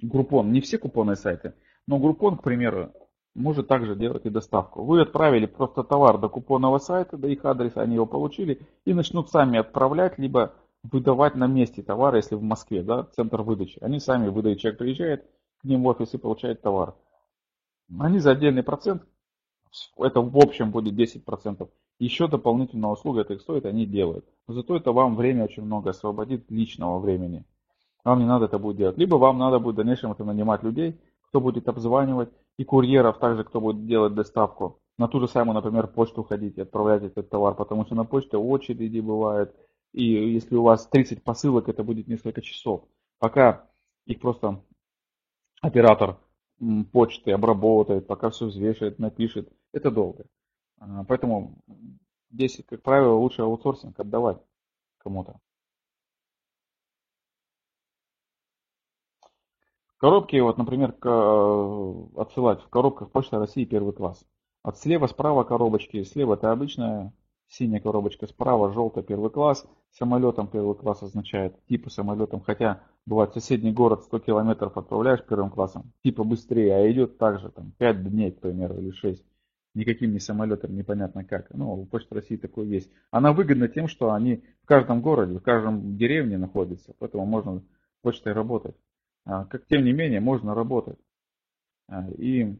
Группон. 0.00 0.52
Не 0.52 0.60
все 0.60 0.78
купонные 0.78 1.16
сайты, 1.16 1.54
но 1.86 1.98
Группон, 1.98 2.36
к 2.38 2.42
примеру, 2.42 2.92
может 3.38 3.68
также 3.68 3.94
делать 3.96 4.26
и 4.26 4.30
доставку. 4.30 4.84
Вы 4.84 5.00
отправили 5.00 5.46
просто 5.46 5.82
товар 5.84 6.18
до 6.18 6.28
купонного 6.28 6.78
сайта, 6.78 7.16
до 7.16 7.28
их 7.28 7.44
адреса, 7.44 7.80
они 7.80 7.94
его 7.94 8.06
получили 8.06 8.60
и 8.84 8.92
начнут 8.92 9.30
сами 9.30 9.58
отправлять, 9.58 10.18
либо 10.18 10.54
выдавать 10.82 11.34
на 11.34 11.46
месте 11.46 11.82
товар, 11.82 12.16
если 12.16 12.34
в 12.34 12.42
Москве, 12.42 12.82
да, 12.82 13.04
центр 13.14 13.42
выдачи. 13.42 13.78
Они 13.80 14.00
сами 14.00 14.28
выдают, 14.28 14.60
человек 14.60 14.78
приезжает 14.78 15.24
к 15.60 15.64
ним 15.64 15.82
в 15.82 15.86
офис 15.86 16.14
и 16.14 16.18
получает 16.18 16.62
товар. 16.62 16.94
Они 17.98 18.18
за 18.18 18.32
отдельный 18.32 18.62
процент, 18.62 19.02
это 19.96 20.20
в 20.20 20.36
общем 20.36 20.70
будет 20.70 20.94
10%, 20.94 21.68
еще 21.98 22.28
дополнительная 22.28 22.90
услуга 22.90 23.22
это 23.22 23.34
их 23.34 23.40
стоит, 23.40 23.66
они 23.66 23.86
делают. 23.86 24.24
Но 24.46 24.54
зато 24.54 24.76
это 24.76 24.92
вам 24.92 25.16
время 25.16 25.44
очень 25.44 25.64
много 25.64 25.90
освободит 25.90 26.50
личного 26.50 26.98
времени. 26.98 27.44
Вам 28.04 28.20
не 28.20 28.26
надо 28.26 28.46
это 28.46 28.58
будет 28.58 28.76
делать. 28.76 28.98
Либо 28.98 29.16
вам 29.16 29.38
надо 29.38 29.58
будет 29.58 29.74
в 29.74 29.76
дальнейшем 29.78 30.12
это 30.12 30.24
нанимать 30.24 30.62
людей, 30.62 31.00
кто 31.28 31.40
будет 31.40 31.68
обзванивать, 31.68 32.30
и 32.58 32.64
курьеров 32.64 33.18
также, 33.18 33.44
кто 33.44 33.60
будет 33.60 33.86
делать 33.86 34.14
доставку. 34.14 34.80
На 34.98 35.06
ту 35.06 35.20
же 35.20 35.28
самую, 35.28 35.54
например, 35.54 35.86
почту 35.86 36.24
ходить 36.24 36.58
и 36.58 36.62
отправлять 36.62 37.04
этот 37.04 37.30
товар, 37.30 37.54
потому 37.54 37.86
что 37.86 37.94
на 37.94 38.04
почте 38.04 38.36
очереди 38.36 38.98
бывает. 38.98 39.54
И 39.92 40.04
если 40.04 40.56
у 40.56 40.62
вас 40.62 40.86
30 40.88 41.22
посылок, 41.22 41.68
это 41.68 41.84
будет 41.84 42.08
несколько 42.08 42.42
часов. 42.42 42.84
Пока 43.20 43.68
их 44.06 44.20
просто 44.20 44.60
оператор 45.60 46.18
почты 46.92 47.30
обработает, 47.30 48.08
пока 48.08 48.30
все 48.30 48.46
взвешивает, 48.46 48.98
напишет, 48.98 49.48
это 49.72 49.92
долго. 49.92 50.26
А, 50.78 51.04
поэтому 51.04 51.62
здесь, 52.30 52.60
как 52.66 52.82
правило, 52.82 53.14
лучше 53.14 53.42
аутсорсинг 53.42 53.98
отдавать 54.00 54.38
кому-то. 54.98 55.38
Коробки, 59.98 60.36
вот, 60.36 60.58
например, 60.58 60.94
э, 61.02 62.04
отсылать 62.16 62.62
в 62.62 62.68
коробках 62.68 63.10
Почта 63.10 63.40
России 63.40 63.64
первый 63.64 63.92
класс. 63.92 64.24
От 64.62 64.78
слева, 64.78 65.08
справа 65.08 65.42
коробочки. 65.42 66.04
Слева 66.04 66.34
это 66.34 66.52
обычная 66.52 67.12
синяя 67.48 67.80
коробочка, 67.80 68.28
справа 68.28 68.72
желтая 68.72 69.02
первый 69.02 69.30
класс. 69.30 69.66
Самолетом 69.90 70.46
первый 70.46 70.76
класс 70.76 71.02
означает 71.02 71.56
типа 71.66 71.90
самолетом, 71.90 72.40
хотя 72.40 72.82
бывает 73.06 73.32
соседний 73.32 73.72
город 73.72 74.04
100 74.04 74.20
километров 74.20 74.76
отправляешь 74.76 75.24
первым 75.24 75.50
классом, 75.50 75.92
типа 76.04 76.22
быстрее, 76.22 76.76
а 76.76 76.90
идет 76.92 77.18
также 77.18 77.50
там 77.50 77.72
5 77.78 78.08
дней, 78.08 78.30
к 78.30 78.40
примеру, 78.40 78.78
или 78.78 78.92
6. 78.92 79.24
Никаким 79.74 80.12
не 80.12 80.20
самолетом, 80.20 80.76
непонятно 80.76 81.24
как. 81.24 81.50
Ну, 81.54 81.72
у 81.72 81.86
Почты 81.86 82.14
России 82.14 82.36
такое 82.36 82.66
есть. 82.66 82.90
Она 83.10 83.32
выгодна 83.32 83.66
тем, 83.66 83.88
что 83.88 84.12
они 84.12 84.44
в 84.62 84.66
каждом 84.66 85.02
городе, 85.02 85.38
в 85.38 85.42
каждом 85.42 85.96
деревне 85.96 86.38
находятся, 86.38 86.94
поэтому 86.98 87.26
можно 87.26 87.62
почтой 88.02 88.32
работать. 88.32 88.76
А, 89.24 89.44
как 89.46 89.66
тем 89.66 89.84
не 89.84 89.92
менее 89.92 90.20
можно 90.20 90.54
работать. 90.54 90.98
А, 91.88 92.08
и 92.10 92.58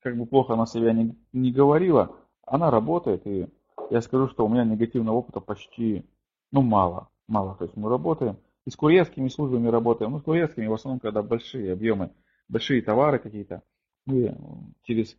как 0.00 0.16
бы 0.16 0.26
плохо 0.26 0.54
она 0.54 0.66
себя 0.66 0.92
не, 0.92 1.16
не 1.32 1.52
говорила, 1.52 2.16
она 2.42 2.70
работает. 2.70 3.26
И 3.26 3.48
я 3.90 4.00
скажу, 4.00 4.28
что 4.28 4.46
у 4.46 4.48
меня 4.48 4.64
негативного 4.64 5.16
опыта 5.16 5.40
почти, 5.40 6.04
ну, 6.52 6.62
мало. 6.62 7.08
Мало. 7.26 7.56
То 7.56 7.64
есть 7.64 7.76
мы 7.76 7.88
работаем. 7.88 8.38
И 8.64 8.70
с 8.70 8.76
курьерскими 8.76 9.28
службами 9.28 9.68
работаем. 9.68 10.12
Ну, 10.12 10.18
с 10.18 10.22
курьерскими 10.22 10.66
в 10.66 10.74
основном, 10.74 11.00
когда 11.00 11.22
большие 11.22 11.72
объемы. 11.72 12.12
большие 12.48 12.82
товары 12.82 13.18
какие-то, 13.18 13.62
мы 14.06 14.36
через 14.82 15.16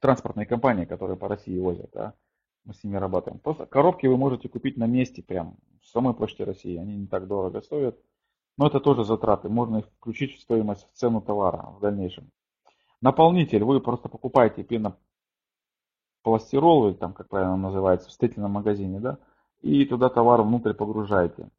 транспортные 0.00 0.46
компании, 0.46 0.84
которые 0.84 1.16
по 1.16 1.28
России 1.28 1.58
возят, 1.58 1.90
да, 1.92 2.14
мы 2.64 2.74
с 2.74 2.82
ними 2.82 2.96
работаем. 2.96 3.38
Просто 3.38 3.66
коробки 3.66 4.06
вы 4.06 4.16
можете 4.16 4.48
купить 4.48 4.76
на 4.76 4.86
месте 4.86 5.22
прям 5.22 5.56
в 5.82 5.86
самой 5.88 6.14
почте 6.14 6.44
России, 6.44 6.76
они 6.76 6.96
не 6.96 7.06
так 7.06 7.26
дорого 7.26 7.60
стоят. 7.60 7.98
Но 8.58 8.66
это 8.66 8.80
тоже 8.80 9.04
затраты, 9.04 9.48
можно 9.48 9.78
их 9.78 9.86
включить 9.98 10.36
в 10.36 10.40
стоимость, 10.40 10.88
в 10.92 10.96
цену 10.96 11.20
товара 11.20 11.74
в 11.76 11.80
дальнейшем. 11.80 12.30
Наполнитель 13.02 13.62
вы 13.64 13.80
просто 13.80 14.08
покупаете 14.08 14.64
пенопластирол, 16.24 16.88
или 16.88 16.94
там, 16.94 17.12
как 17.12 17.28
правильно 17.28 17.56
называется, 17.56 18.08
в 18.08 18.12
строительном 18.12 18.52
магазине, 18.52 18.98
да, 19.00 19.18
и 19.60 19.84
туда 19.84 20.08
товар 20.08 20.42
внутрь 20.42 20.72
погружаете. 20.72 21.50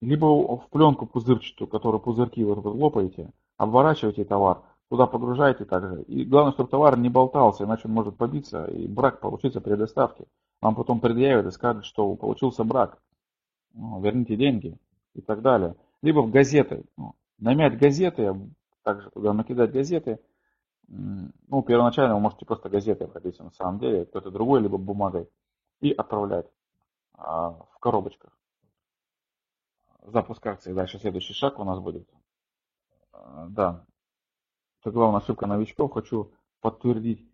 Либо 0.00 0.26
в 0.56 0.68
пленку 0.70 1.06
пузырчатую, 1.06 1.66
которую 1.66 2.00
пузырьки 2.00 2.44
вот 2.44 2.58
вы 2.58 2.70
лопаете, 2.70 3.32
обворачиваете 3.56 4.24
товар, 4.24 4.62
туда 4.88 5.06
погружаете 5.06 5.64
также. 5.64 6.02
И 6.02 6.24
главное, 6.24 6.52
чтобы 6.52 6.70
товар 6.70 6.96
не 6.96 7.08
болтался, 7.08 7.64
иначе 7.64 7.82
он 7.86 7.94
может 7.94 8.16
побиться 8.16 8.64
и 8.66 8.86
брак 8.86 9.20
получится 9.20 9.60
при 9.60 9.74
доставке. 9.74 10.26
Вам 10.60 10.76
потом 10.76 11.00
предъявят 11.00 11.46
и 11.46 11.50
скажут, 11.50 11.84
что 11.84 12.14
получился 12.14 12.62
брак. 12.62 13.02
Ну, 13.74 14.00
верните 14.00 14.36
деньги 14.36 14.78
и 15.14 15.20
так 15.20 15.42
далее. 15.42 15.76
Либо 16.02 16.20
в 16.20 16.30
газеты. 16.30 16.84
Ну, 16.96 17.14
намять 17.38 17.78
газеты, 17.78 18.34
также 18.82 19.10
туда 19.10 19.32
накидать 19.32 19.72
газеты. 19.72 20.20
Ну, 20.86 21.62
первоначально 21.62 22.14
вы 22.14 22.20
можете 22.20 22.46
просто 22.46 22.68
газеты 22.68 23.04
обходиться 23.04 23.44
на 23.44 23.50
самом 23.50 23.78
деле, 23.78 24.06
кто-то 24.06 24.30
другой, 24.30 24.60
либо 24.62 24.78
бумагой. 24.78 25.28
И 25.80 25.92
отправлять 25.92 26.46
а, 27.14 27.50
в 27.50 27.78
коробочках. 27.80 28.36
Запуск 30.02 30.44
акции. 30.46 30.72
Дальше 30.72 30.98
следующий 30.98 31.34
шаг 31.34 31.58
у 31.58 31.64
нас 31.64 31.78
будет. 31.78 32.08
А, 33.12 33.46
да, 33.48 33.84
это 34.80 34.90
главная 34.92 35.20
ошибка 35.20 35.46
новичков, 35.46 35.92
хочу 35.92 36.32
подтвердить. 36.60 37.28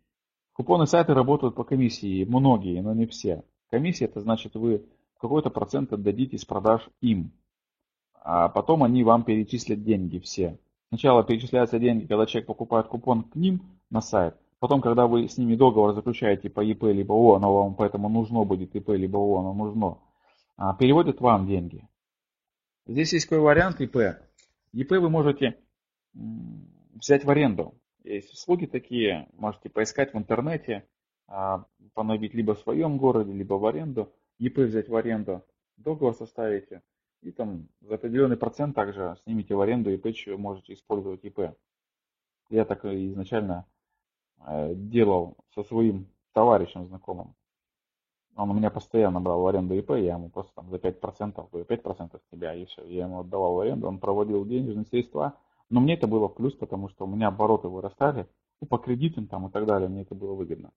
Купоны 0.54 0.86
сайты 0.86 1.14
работают 1.14 1.54
по 1.54 1.64
комиссии, 1.64 2.24
многие, 2.24 2.80
но 2.80 2.94
не 2.94 3.06
все. 3.06 3.44
Комиссия 3.70 4.06
это 4.06 4.20
значит 4.20 4.54
вы 4.54 4.86
какой-то 5.18 5.50
процент 5.50 5.92
отдадите 5.92 6.38
с 6.38 6.44
продаж 6.44 6.88
им, 7.00 7.32
а 8.24 8.48
потом 8.48 8.82
они 8.82 9.04
вам 9.04 9.22
перечислят 9.22 9.84
деньги 9.84 10.18
все. 10.18 10.58
Сначала 10.88 11.22
перечисляются 11.22 11.78
деньги, 11.78 12.06
когда 12.06 12.24
человек 12.24 12.46
покупает 12.46 12.86
купон 12.86 13.24
к 13.24 13.36
ним 13.36 13.62
на 13.90 14.00
сайт, 14.00 14.34
потом, 14.60 14.80
когда 14.80 15.06
вы 15.06 15.28
с 15.28 15.36
ними 15.36 15.56
договор 15.56 15.92
заключаете 15.94 16.48
по 16.48 16.64
ИП 16.64 16.84
либо 16.84 17.14
ООО, 17.14 17.36
оно 17.36 17.54
вам 17.54 17.74
поэтому 17.74 18.08
нужно 18.08 18.44
будет 18.44 18.74
ИП 18.74 18.90
либо 18.90 19.18
ООО, 19.18 19.40
оно 19.40 19.52
нужно, 19.52 19.98
а, 20.56 20.74
переводят 20.74 21.20
вам 21.20 21.46
деньги. 21.46 21.86
Здесь 22.86 23.12
есть 23.12 23.26
какой 23.26 23.40
вариант 23.40 23.80
ИП. 23.82 23.96
ИП 24.72 24.92
вы 24.92 25.10
можете 25.10 25.58
взять 26.14 27.24
в 27.24 27.30
аренду. 27.30 27.74
Есть 28.04 28.32
услуги 28.32 28.64
такие, 28.64 29.28
можете 29.34 29.68
поискать 29.68 30.14
в 30.14 30.18
интернете, 30.18 30.86
а, 31.26 31.66
поновить 31.92 32.32
либо 32.32 32.54
в 32.54 32.60
своем 32.60 32.96
городе, 32.96 33.32
либо 33.32 33.54
в 33.54 33.66
аренду, 33.66 34.12
ИП 34.38 34.60
взять 34.60 34.88
в 34.88 34.96
аренду, 34.96 35.44
договор 35.76 36.14
составите, 36.14 36.80
и 37.24 37.32
там 37.32 37.68
за 37.80 37.94
определенный 37.94 38.36
процент 38.36 38.74
также 38.74 39.16
снимите 39.24 39.54
в 39.54 39.60
аренду 39.60 39.90
ИП, 39.90 40.06
можете 40.38 40.74
использовать 40.74 41.24
ИП. 41.24 41.54
Я 42.50 42.64
так 42.64 42.84
изначально 42.84 43.66
э, 44.46 44.74
делал 44.74 45.36
со 45.54 45.64
своим 45.64 46.06
товарищем 46.32 46.86
знакомым. 46.86 47.34
Он 48.36 48.50
у 48.50 48.54
меня 48.54 48.70
постоянно 48.70 49.20
брал 49.20 49.42
в 49.42 49.46
аренду 49.46 49.74
ИП, 49.74 49.90
я 49.90 50.14
ему 50.14 50.28
просто 50.28 50.52
там 50.54 50.68
за 50.70 50.76
5%, 50.76 51.48
5% 51.50 52.18
с 52.18 52.30
тебя, 52.30 52.54
и 52.54 52.66
все. 52.66 52.84
Я 52.84 53.04
ему 53.04 53.20
отдавал 53.20 53.54
в 53.54 53.60
аренду, 53.60 53.88
он 53.88 53.98
проводил 53.98 54.44
денежные 54.44 54.84
средства, 54.84 55.38
но 55.70 55.80
мне 55.80 55.94
это 55.94 56.06
было 56.06 56.28
в 56.28 56.34
плюс, 56.34 56.54
потому 56.54 56.88
что 56.88 57.04
у 57.04 57.08
меня 57.08 57.28
обороты 57.28 57.68
вырастали, 57.68 58.28
ну, 58.60 58.66
по 58.66 58.78
кредитам 58.78 59.28
там 59.28 59.46
и 59.46 59.50
так 59.50 59.66
далее, 59.66 59.88
мне 59.88 60.02
это 60.02 60.14
было 60.14 60.34
выгодно. 60.34 60.72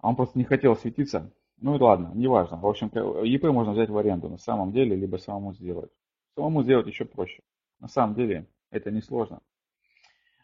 А 0.00 0.08
он 0.08 0.16
просто 0.16 0.38
не 0.38 0.44
хотел 0.44 0.74
светиться. 0.76 1.32
Ну 1.60 1.76
и 1.76 1.80
ладно, 1.80 2.12
неважно. 2.14 2.56
В 2.56 2.66
общем, 2.66 2.90
ЕП 3.24 3.44
можно 3.44 3.72
взять 3.72 3.90
в 3.90 3.96
аренду 3.98 4.28
на 4.28 4.38
самом 4.38 4.72
деле, 4.72 4.94
либо 4.94 5.16
самому 5.16 5.52
сделать. 5.54 5.90
Самому 6.34 6.62
сделать 6.62 6.86
еще 6.86 7.04
проще. 7.04 7.42
На 7.80 7.88
самом 7.88 8.14
деле 8.14 8.46
это 8.70 8.90
несложно. 8.90 9.40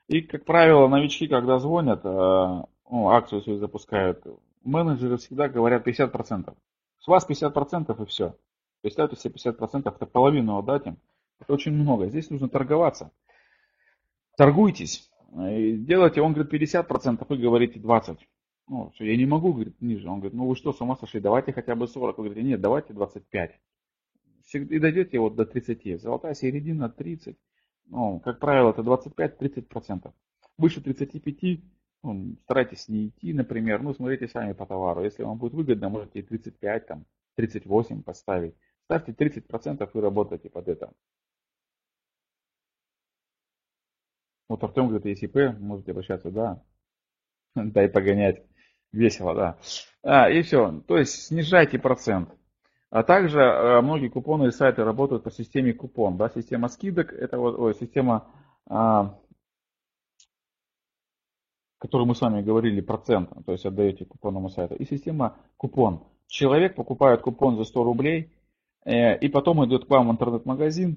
И, 0.08 0.20
как 0.20 0.44
правило, 0.44 0.88
новички, 0.88 1.28
когда 1.28 1.58
звонят, 1.58 2.04
э, 2.04 2.08
ну, 2.08 3.08
акцию 3.10 3.42
свою 3.42 3.58
запускают, 3.58 4.24
менеджеры 4.62 5.16
всегда 5.16 5.48
говорят 5.48 5.86
50%. 5.86 6.54
С 6.98 7.06
вас 7.06 7.26
50% 7.28 8.02
и 8.02 8.06
все. 8.06 8.34
Представьте 8.82 9.16
себе 9.16 9.34
50%, 9.34 9.94
это 9.94 10.06
половину 10.06 10.58
отдать 10.58 10.86
им. 10.86 10.98
Это 11.40 11.52
очень 11.54 11.72
много. 11.72 12.08
Здесь 12.08 12.28
нужно 12.30 12.48
торговаться. 12.48 13.10
Торгуйтесь. 14.36 15.10
Делайте, 15.30 16.20
он 16.20 16.32
говорит 16.32 16.52
50%, 16.52 17.24
вы 17.28 17.36
говорите 17.36 17.78
20%. 17.78 18.18
Ну, 18.66 18.90
что, 18.94 19.04
я 19.04 19.16
не 19.16 19.26
могу, 19.26 19.52
говорит, 19.52 19.80
ниже. 19.80 20.08
Он 20.08 20.20
говорит, 20.20 20.34
ну 20.34 20.46
вы 20.46 20.56
что, 20.56 20.72
с 20.72 20.80
ума 20.80 20.96
сошли, 20.96 21.20
давайте 21.20 21.52
хотя 21.52 21.74
бы 21.74 21.86
40. 21.86 22.18
Вы 22.18 22.24
говорите, 22.24 22.46
нет, 22.46 22.60
давайте 22.60 22.94
25. 22.94 23.60
И 24.52 24.78
дойдете 24.78 25.18
вот 25.18 25.36
до 25.36 25.44
30. 25.44 26.00
Золотая 26.00 26.34
середина 26.34 26.88
30. 26.88 27.36
Ну, 27.86 28.20
как 28.20 28.38
правило, 28.40 28.70
это 28.70 28.82
25-30%. 28.82 30.12
Выше 30.56 30.80
35 30.80 31.62
ну, 32.04 32.36
старайтесь 32.44 32.88
не 32.88 33.08
идти, 33.08 33.32
например, 33.32 33.82
ну, 33.82 33.94
смотрите 33.94 34.28
сами 34.28 34.52
по 34.52 34.66
товару. 34.66 35.02
Если 35.02 35.22
вам 35.22 35.38
будет 35.38 35.54
выгодно, 35.54 35.88
можете 35.88 36.18
и 36.18 36.22
35, 36.22 36.86
там, 36.86 37.06
38 37.36 38.02
поставить. 38.02 38.54
Ставьте 38.84 39.12
30% 39.12 39.90
и 39.92 39.98
работайте 40.00 40.50
под 40.50 40.68
это. 40.68 40.92
Вот 44.48 44.62
Артем 44.62 44.88
говорит, 44.88 45.06
есть 45.06 45.22
ИП, 45.22 45.58
можете 45.58 45.92
обращаться, 45.92 46.30
да. 46.30 46.62
Дай 47.54 47.88
погонять. 47.88 48.44
Весело, 48.94 49.34
да. 49.34 49.58
А, 50.02 50.30
и 50.30 50.42
все. 50.42 50.82
То 50.86 50.96
есть 50.96 51.26
снижайте 51.26 51.78
процент. 51.78 52.30
А 52.90 53.02
также 53.02 53.42
а, 53.42 53.82
многие 53.82 54.08
и 54.46 54.50
сайты 54.52 54.84
работают 54.84 55.24
по 55.24 55.30
системе 55.30 55.72
купон. 55.72 56.16
Да? 56.16 56.28
Система 56.28 56.68
скидок, 56.68 57.12
это 57.12 57.38
вот, 57.38 57.58
ой, 57.58 57.74
система, 57.74 58.28
а, 58.66 59.18
которую 61.78 62.06
мы 62.06 62.14
с 62.14 62.20
вами 62.20 62.42
говорили, 62.42 62.80
процент, 62.80 63.30
то 63.44 63.52
есть 63.52 63.66
отдаете 63.66 64.04
купонному 64.04 64.48
сайту. 64.48 64.74
И 64.76 64.84
система 64.84 65.36
купон. 65.56 66.04
Человек 66.28 66.76
покупает 66.76 67.20
купон 67.20 67.56
за 67.56 67.64
100 67.64 67.84
рублей, 67.84 68.32
э, 68.84 69.18
и 69.18 69.28
потом 69.28 69.64
идет 69.66 69.84
к 69.84 69.90
вам 69.90 70.08
в 70.08 70.12
интернет-магазин, 70.12 70.96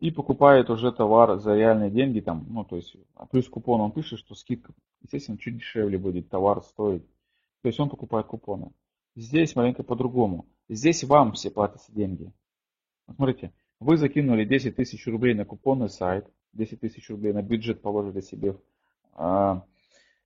и 0.00 0.10
покупает 0.10 0.70
уже 0.70 0.90
товар 0.90 1.38
за 1.38 1.54
реальные 1.54 1.90
деньги, 1.90 2.20
там, 2.20 2.46
ну, 2.48 2.64
то 2.64 2.76
есть, 2.76 2.96
а 3.14 3.26
плюс 3.26 3.48
купон 3.48 3.80
он 3.80 3.92
пишет, 3.92 4.18
что 4.18 4.34
скидка, 4.34 4.72
естественно, 5.02 5.38
чуть 5.38 5.58
дешевле 5.58 5.98
будет 5.98 6.28
товар 6.28 6.62
стоить. 6.62 7.04
То 7.64 7.68
есть 7.68 7.80
он 7.80 7.88
покупает 7.88 8.26
купоны. 8.26 8.72
Здесь 9.16 9.56
маленько 9.56 9.82
по-другому. 9.82 10.46
Здесь 10.68 11.02
вам 11.02 11.32
все 11.32 11.50
платятся 11.50 11.90
деньги. 11.92 12.30
Смотрите, 13.06 13.54
вы 13.80 13.96
закинули 13.96 14.44
10 14.44 14.76
тысяч 14.76 15.06
рублей 15.06 15.32
на 15.32 15.46
купонный 15.46 15.88
сайт, 15.88 16.28
10 16.52 16.80
тысяч 16.80 17.08
рублей 17.08 17.32
на 17.32 17.40
бюджет 17.40 17.80
положили 17.80 18.20
себе. 18.20 18.60
А, 19.14 19.64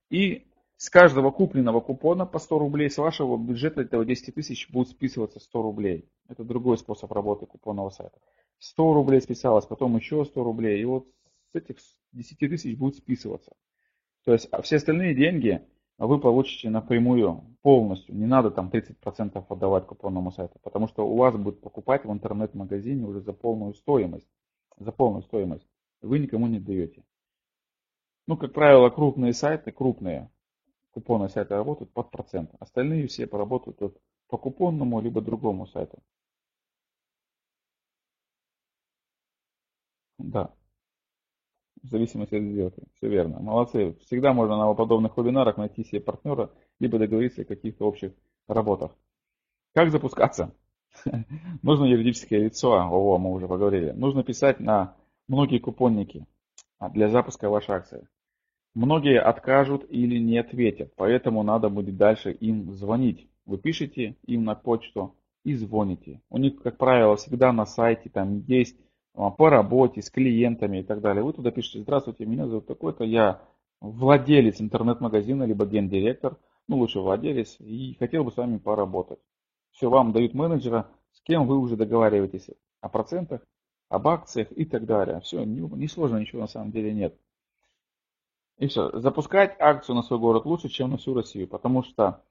и 0.09 0.47
с 0.75 0.89
каждого 0.89 1.31
купленного 1.31 1.79
купона 1.79 2.25
по 2.25 2.39
100 2.39 2.59
рублей 2.59 2.89
с 2.89 2.97
вашего 2.97 3.37
бюджета 3.37 3.83
этого 3.83 4.03
10 4.03 4.35
тысяч 4.35 4.69
будет 4.69 4.89
списываться 4.89 5.39
100 5.39 5.61
рублей. 5.61 6.09
Это 6.27 6.43
другой 6.43 6.77
способ 6.77 7.09
работы 7.13 7.45
купонного 7.45 7.89
сайта. 7.89 8.19
100 8.57 8.93
рублей 8.93 9.21
списалось, 9.21 9.65
потом 9.65 9.95
еще 9.95 10.25
100 10.25 10.43
рублей. 10.43 10.81
И 10.81 10.83
вот 10.83 11.07
с 11.53 11.55
этих 11.55 11.77
10 12.11 12.37
тысяч 12.37 12.77
будет 12.77 12.97
списываться. 12.97 13.53
То 14.25 14.33
есть 14.33 14.49
а 14.51 14.61
все 14.61 14.75
остальные 14.75 15.15
деньги 15.15 15.65
вы 16.07 16.19
получите 16.19 16.69
напрямую 16.69 17.43
полностью. 17.61 18.15
Не 18.15 18.25
надо 18.25 18.51
там 18.51 18.69
30% 18.69 19.45
отдавать 19.49 19.85
купонному 19.85 20.31
сайту, 20.31 20.57
потому 20.63 20.87
что 20.87 21.07
у 21.07 21.17
вас 21.17 21.35
будет 21.35 21.61
покупать 21.61 22.05
в 22.05 22.11
интернет-магазине 22.11 23.05
уже 23.05 23.21
за 23.21 23.33
полную 23.33 23.73
стоимость. 23.73 24.29
За 24.77 24.91
полную 24.91 25.23
стоимость. 25.23 25.67
Вы 26.01 26.19
никому 26.19 26.47
не 26.47 26.59
даете. 26.59 27.03
Ну, 28.27 28.37
как 28.37 28.53
правило, 28.53 28.89
крупные 28.89 29.33
сайты, 29.33 29.71
крупные 29.71 30.29
купонные 30.91 31.29
сайты 31.29 31.55
работают 31.55 31.91
под 31.93 32.11
процент. 32.11 32.51
Остальные 32.59 33.07
все 33.07 33.27
поработают 33.27 33.77
по 34.27 34.37
купонному 34.37 35.01
либо 35.01 35.21
другому 35.21 35.67
сайту. 35.67 35.99
Да. 40.17 40.53
В 41.83 41.87
зависимости 41.87 42.35
от 42.35 42.43
сделки. 42.43 42.83
Все 42.95 43.09
верно. 43.09 43.39
Молодцы. 43.39 43.95
Всегда 44.05 44.33
можно 44.33 44.57
на 44.57 44.73
подобных 44.73 45.17
вебинарах 45.17 45.57
найти 45.57 45.83
себе 45.83 46.01
партнера, 46.01 46.51
либо 46.79 46.97
договориться 46.99 47.41
о 47.41 47.45
каких-то 47.45 47.85
общих 47.85 48.11
работах. 48.47 48.91
Как 49.73 49.91
запускаться? 49.91 50.53
Нужно 51.61 51.85
юридическое 51.85 52.39
лицо, 52.39 52.73
ООО, 52.73 53.17
мы 53.17 53.31
уже 53.31 53.47
поговорили. 53.47 53.91
Нужно 53.91 54.23
писать 54.23 54.59
на 54.59 54.95
многие 55.27 55.59
купонники 55.59 56.25
для 56.93 57.09
запуска 57.09 57.49
вашей 57.49 57.75
акции. 57.75 58.07
Многие 58.75 59.19
откажут 59.19 59.85
или 59.89 60.19
не 60.19 60.37
ответят, 60.37 60.93
поэтому 60.95 61.43
надо 61.43 61.69
будет 61.69 61.97
дальше 61.97 62.31
им 62.31 62.71
звонить. 62.73 63.27
Вы 63.45 63.57
пишете 63.57 64.15
им 64.25 64.43
на 64.43 64.55
почту 64.55 65.15
и 65.43 65.55
звоните. 65.55 66.21
У 66.29 66.37
них, 66.37 66.61
как 66.61 66.77
правило, 66.77 67.15
всегда 67.15 67.51
на 67.51 67.65
сайте 67.65 68.09
там 68.09 68.43
есть 68.47 68.77
а, 68.77 68.88
по 69.13 69.49
работе, 69.49 70.01
с 70.01 70.09
клиентами 70.09 70.79
и 70.79 70.83
так 70.83 71.01
далее. 71.01 71.23
Вы 71.23 71.33
туда 71.33 71.51
пишете, 71.51 71.81
здравствуйте, 71.81 72.25
меня 72.25 72.47
зовут 72.47 72.67
такой-то, 72.67 73.03
я 73.03 73.41
владелец 73.81 74.61
интернет-магазина, 74.61 75.43
либо 75.43 75.65
гендиректор, 75.65 76.37
ну 76.67 76.77
лучше 76.77 76.99
владелец, 76.99 77.57
и 77.59 77.95
хотел 77.99 78.23
бы 78.23 78.31
с 78.31 78.37
вами 78.37 78.57
поработать. 78.57 79.19
Все, 79.71 79.89
вам 79.89 80.11
дают 80.11 80.33
менеджера, 80.33 80.89
с 81.11 81.21
кем 81.21 81.47
вы 81.47 81.57
уже 81.57 81.75
договариваетесь 81.75 82.49
о 82.81 82.89
процентах, 82.89 83.41
об 83.89 84.07
акциях 84.07 84.51
и 84.51 84.65
так 84.65 84.85
далее. 84.85 85.19
Все, 85.21 85.43
не, 85.43 85.61
не 85.61 85.87
сложно 85.87 86.17
ничего 86.17 86.41
на 86.41 86.47
самом 86.47 86.71
деле 86.71 86.93
нет. 86.93 87.17
И 88.57 88.67
все, 88.67 88.91
запускать 88.99 89.55
акцию 89.59 89.95
на 89.95 90.03
свой 90.03 90.19
город 90.19 90.45
лучше, 90.45 90.67
чем 90.69 90.91
на 90.91 90.97
всю 90.97 91.13
Россию, 91.13 91.47
потому 91.47 91.81
что 91.81 92.23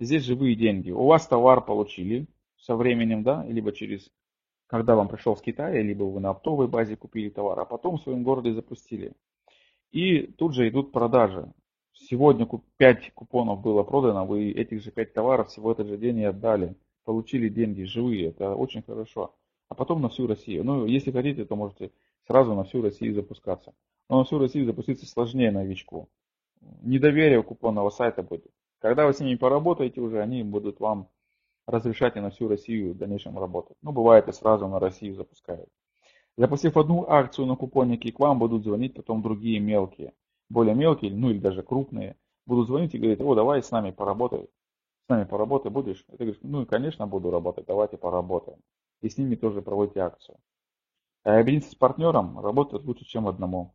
здесь 0.00 0.24
живые 0.24 0.56
деньги. 0.56 0.90
У 0.90 1.04
вас 1.04 1.26
товар 1.26 1.62
получили 1.62 2.26
со 2.56 2.74
временем, 2.74 3.22
да, 3.22 3.44
либо 3.44 3.72
через, 3.72 4.10
когда 4.74 4.96
вам 4.96 5.06
пришел 5.06 5.36
с 5.36 5.40
Китая, 5.40 5.82
либо 5.82 6.02
вы 6.02 6.18
на 6.18 6.30
оптовой 6.30 6.66
базе 6.66 6.96
купили 6.96 7.28
товар, 7.28 7.60
а 7.60 7.64
потом 7.64 7.96
в 7.96 8.02
своем 8.02 8.24
городе 8.24 8.52
запустили. 8.52 9.12
И 9.92 10.22
тут 10.22 10.52
же 10.52 10.68
идут 10.68 10.90
продажи. 10.90 11.48
Сегодня 11.92 12.44
5 12.78 13.14
купонов 13.14 13.60
было 13.60 13.84
продано, 13.84 14.26
вы 14.26 14.50
этих 14.50 14.82
же 14.82 14.90
5 14.90 15.12
товаров 15.12 15.46
всего 15.46 15.70
этот 15.70 15.86
же 15.86 15.96
день 15.96 16.18
и 16.18 16.24
отдали. 16.24 16.74
Получили 17.04 17.48
деньги 17.48 17.84
живые, 17.84 18.30
это 18.30 18.56
очень 18.56 18.82
хорошо. 18.82 19.36
А 19.68 19.76
потом 19.76 20.02
на 20.02 20.08
всю 20.08 20.26
Россию. 20.26 20.64
Ну, 20.64 20.86
если 20.86 21.12
хотите, 21.12 21.44
то 21.44 21.54
можете 21.54 21.92
сразу 22.26 22.52
на 22.54 22.64
всю 22.64 22.82
Россию 22.82 23.14
запускаться. 23.14 23.74
Но 24.10 24.18
на 24.18 24.24
всю 24.24 24.40
Россию 24.40 24.66
запуститься 24.66 25.06
сложнее 25.06 25.52
новичку. 25.52 26.08
Недоверие 26.82 27.38
у 27.38 27.44
купонного 27.44 27.90
сайта 27.90 28.24
будет. 28.24 28.50
Когда 28.80 29.06
вы 29.06 29.12
с 29.12 29.20
ними 29.20 29.36
поработаете 29.36 30.00
уже, 30.00 30.20
они 30.20 30.42
будут 30.42 30.80
вам 30.80 31.10
разрешать 31.66 32.16
и 32.16 32.20
на 32.20 32.30
всю 32.30 32.48
Россию 32.48 32.94
в 32.94 32.98
дальнейшем 32.98 33.38
работать. 33.38 33.76
Ну, 33.82 33.92
бывает 33.92 34.28
и 34.28 34.32
сразу 34.32 34.68
на 34.68 34.78
Россию 34.78 35.14
запускают. 35.14 35.68
Запустив 36.36 36.76
одну 36.76 37.08
акцию 37.08 37.46
на 37.46 37.56
купоннике, 37.56 38.12
к 38.12 38.18
вам 38.18 38.38
будут 38.38 38.64
звонить 38.64 38.94
потом 38.94 39.22
другие 39.22 39.60
мелкие, 39.60 40.12
более 40.48 40.74
мелкие, 40.74 41.14
ну 41.14 41.30
или 41.30 41.38
даже 41.38 41.62
крупные, 41.62 42.16
будут 42.46 42.66
звонить 42.66 42.94
и 42.94 42.98
говорить, 42.98 43.20
о, 43.20 43.34
давай 43.34 43.62
с 43.62 43.70
нами 43.70 43.92
поработай, 43.92 44.48
с 45.06 45.08
нами 45.08 45.24
поработай 45.24 45.70
будешь? 45.70 46.04
И 46.08 46.12
ты 46.12 46.18
говоришь, 46.18 46.40
ну 46.42 46.62
и 46.62 46.66
конечно 46.66 47.06
буду 47.06 47.30
работать, 47.30 47.66
давайте 47.66 47.96
поработаем. 47.96 48.58
И 49.00 49.08
с 49.08 49.16
ними 49.16 49.36
тоже 49.36 49.62
проводите 49.62 50.00
акцию. 50.00 50.38
А 51.22 51.38
объединиться 51.38 51.70
с 51.70 51.74
партнером 51.74 52.40
работает 52.40 52.84
лучше, 52.84 53.04
чем 53.04 53.28
одному. 53.28 53.74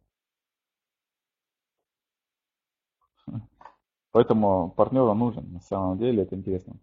Поэтому 4.12 4.72
партнеру 4.72 5.14
нужен, 5.14 5.54
на 5.54 5.62
самом 5.62 5.98
деле, 5.98 6.24
это 6.24 6.36
интересно. 6.36 6.80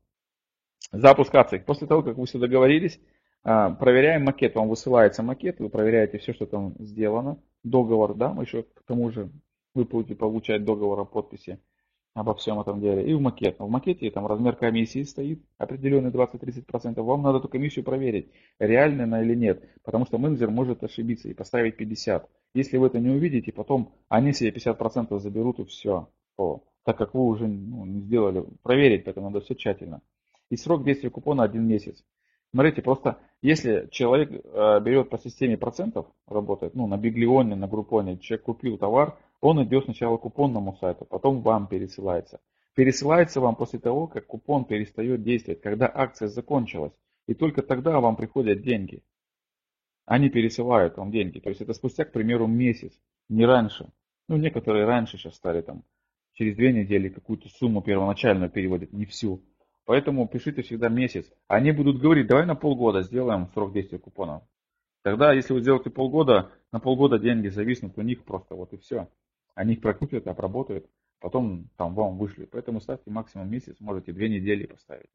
Запуск 0.92 1.34
акций. 1.34 1.60
После 1.60 1.86
того, 1.86 2.02
как 2.02 2.16
вы 2.16 2.26
все 2.26 2.38
договорились, 2.38 3.00
а, 3.42 3.70
проверяем 3.70 4.24
макет. 4.24 4.54
Вам 4.54 4.68
высылается 4.68 5.22
макет, 5.22 5.60
вы 5.60 5.68
проверяете 5.68 6.18
все, 6.18 6.32
что 6.32 6.46
там 6.46 6.74
сделано. 6.78 7.38
Договор, 7.64 8.14
да, 8.14 8.32
мы 8.32 8.44
еще 8.44 8.62
к 8.62 8.82
тому 8.86 9.10
же 9.10 9.30
вы 9.74 9.84
будете 9.84 10.14
получать 10.14 10.64
договор 10.64 11.00
о 11.00 11.04
подписи 11.04 11.60
обо 12.14 12.34
всем 12.34 12.58
этом 12.58 12.80
деле. 12.80 13.06
И 13.08 13.12
в 13.12 13.20
макет. 13.20 13.58
В 13.58 13.68
макете 13.68 14.10
там 14.10 14.26
размер 14.26 14.56
комиссии 14.56 15.02
стоит, 15.02 15.42
определенный 15.58 16.10
20-30%. 16.10 17.00
Вам 17.02 17.22
надо 17.22 17.38
эту 17.38 17.48
комиссию 17.48 17.84
проверить, 17.84 18.30
реальная 18.58 19.04
она 19.04 19.22
или 19.22 19.34
нет. 19.34 19.62
Потому 19.84 20.06
что 20.06 20.18
менеджер 20.18 20.50
может 20.50 20.82
ошибиться 20.82 21.28
и 21.28 21.34
поставить 21.34 21.76
50. 21.76 22.28
Если 22.54 22.78
вы 22.78 22.86
это 22.86 22.98
не 22.98 23.10
увидите, 23.10 23.52
потом 23.52 23.94
они 24.08 24.32
себе 24.32 24.50
50% 24.50 25.18
заберут 25.18 25.60
и 25.60 25.64
все. 25.66 26.08
О, 26.38 26.62
так 26.84 26.96
как 26.96 27.14
вы 27.14 27.26
уже 27.26 27.46
ну, 27.46 27.84
не 27.84 28.00
сделали. 28.00 28.44
Проверить, 28.62 29.04
поэтому 29.04 29.28
надо 29.28 29.44
все 29.44 29.54
тщательно. 29.54 30.00
И 30.50 30.56
срок 30.56 30.84
действия 30.84 31.10
купона 31.10 31.42
один 31.42 31.66
месяц. 31.66 32.04
Смотрите, 32.52 32.82
просто 32.82 33.18
если 33.42 33.88
человек 33.90 34.30
э, 34.30 34.80
берет 34.80 35.10
по 35.10 35.18
системе 35.18 35.58
процентов, 35.58 36.06
работает, 36.26 36.74
ну, 36.74 36.86
на 36.86 36.96
Биглионе, 36.96 37.54
на 37.54 37.66
Группоне, 37.66 38.18
человек 38.18 38.44
купил 38.44 38.78
товар, 38.78 39.18
он 39.40 39.62
идет 39.64 39.84
сначала 39.84 40.16
к 40.16 40.22
купонному 40.22 40.76
сайту, 40.80 41.04
потом 41.04 41.42
вам 41.42 41.66
пересылается. 41.66 42.40
Пересылается 42.74 43.40
вам 43.40 43.56
после 43.56 43.78
того, 43.78 44.06
как 44.06 44.26
купон 44.26 44.64
перестает 44.64 45.22
действовать, 45.22 45.60
когда 45.60 45.90
акция 45.92 46.28
закончилась. 46.28 46.92
И 47.26 47.34
только 47.34 47.62
тогда 47.62 48.00
вам 48.00 48.16
приходят 48.16 48.62
деньги. 48.62 49.02
Они 50.04 50.30
пересылают 50.30 50.96
вам 50.96 51.10
деньги. 51.10 51.40
То 51.40 51.48
есть 51.48 51.60
это 51.60 51.72
спустя, 51.72 52.04
к 52.04 52.12
примеру, 52.12 52.46
месяц, 52.46 52.92
не 53.28 53.44
раньше. 53.44 53.90
Ну, 54.28 54.36
некоторые 54.36 54.84
раньше 54.84 55.18
сейчас 55.18 55.34
стали 55.34 55.62
там 55.62 55.82
через 56.34 56.54
две 56.54 56.72
недели 56.72 57.08
какую-то 57.08 57.48
сумму 57.48 57.82
первоначальную 57.82 58.50
переводят, 58.50 58.92
не 58.92 59.04
всю. 59.04 59.42
Поэтому 59.86 60.26
пишите 60.26 60.62
всегда 60.62 60.88
месяц. 60.88 61.32
Они 61.46 61.70
будут 61.70 62.00
говорить, 62.00 62.26
давай 62.26 62.44
на 62.44 62.56
полгода 62.56 63.02
сделаем 63.02 63.48
срок 63.54 63.72
действия 63.72 64.00
купона. 64.00 64.46
Тогда, 65.02 65.32
если 65.32 65.52
вы 65.52 65.60
сделаете 65.60 65.90
полгода, 65.90 66.50
на 66.72 66.80
полгода 66.80 67.20
деньги 67.20 67.48
зависнут 67.48 67.96
у 67.96 68.02
них 68.02 68.24
просто, 68.24 68.56
вот 68.56 68.72
и 68.72 68.78
все. 68.78 69.08
Они 69.54 69.74
их 69.74 69.80
прокрутят, 69.80 70.26
обработают, 70.26 70.90
потом 71.20 71.70
там 71.76 71.94
вам 71.94 72.18
вышли. 72.18 72.46
Поэтому 72.46 72.80
ставьте 72.80 73.10
максимум 73.10 73.48
месяц, 73.48 73.76
можете 73.78 74.12
две 74.12 74.28
недели 74.28 74.66
поставить. 74.66 75.08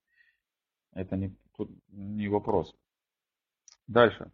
Это 0.94 1.18
не, 1.18 1.36
тут 1.58 1.70
не 1.90 2.30
вопрос. 2.30 2.74
Дальше. 3.88 4.32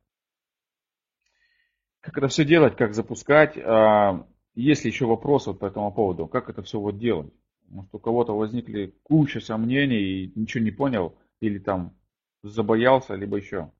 Как 1.99 2.15
это 2.19 2.27
все 2.27 2.45
делать, 2.45 2.77
как 2.77 2.93
запускать? 2.93 3.57
А, 3.57 4.27
есть 4.53 4.85
ли 4.85 4.91
еще 4.91 5.07
вопросы 5.07 5.53
по 5.53 5.65
этому 5.65 5.91
поводу? 5.91 6.27
Как 6.27 6.47
это 6.47 6.61
все 6.61 6.79
вот 6.79 6.99
делать? 6.99 7.33
Может, 7.67 7.93
у 7.93 7.99
кого-то 7.99 8.35
возникли 8.35 8.95
куча 9.03 9.39
сомнений 9.39 10.23
и 10.23 10.39
ничего 10.39 10.63
не 10.63 10.71
понял, 10.71 11.17
или 11.41 11.59
там 11.59 11.95
забоялся, 12.43 13.15
либо 13.15 13.37
еще. 13.37 13.71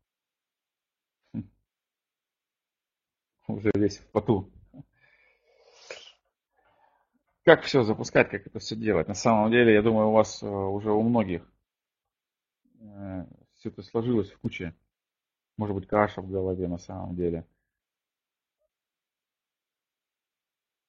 Уже 3.47 3.71
весь 3.75 3.97
в 3.97 4.07
поту. 4.11 4.51
Как 7.47 7.61
все 7.63 7.83
запускать, 7.83 8.29
как 8.29 8.45
это 8.45 8.59
все 8.59 8.75
делать? 8.75 9.07
На 9.07 9.13
самом 9.13 9.51
деле, 9.51 9.73
я 9.73 9.81
думаю, 9.81 10.09
у 10.09 10.11
вас 10.11 10.43
э, 10.43 10.45
уже 10.45 10.91
у 10.91 11.01
многих 11.01 11.49
э, 12.81 13.25
все 13.53 13.69
это 13.69 13.83
сложилось 13.83 14.29
в 14.31 14.39
куче. 14.39 14.75
Может 15.55 15.73
быть, 15.73 15.87
каша 15.87 16.21
в 16.21 16.29
голове 16.29 16.67
на 16.67 16.77
самом 16.77 17.15
деле. 17.15 17.47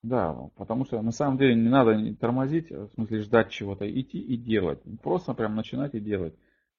Да, 0.03 0.33
потому 0.57 0.85
что 0.85 1.03
на 1.03 1.11
самом 1.11 1.39
деле 1.39 1.57
не 1.57 1.69
надо 1.69 2.15
тормозить, 2.15 2.71
в 2.71 2.91
смысле 2.95 3.21
ждать 3.21 3.51
чего-то, 3.51 3.91
идти 3.91 4.19
и 4.19 4.37
делать. 4.37 4.81
Просто 5.03 5.35
прям 5.35 5.57
начинать 5.57 5.95
и 5.95 6.01
делать. 6.01 6.35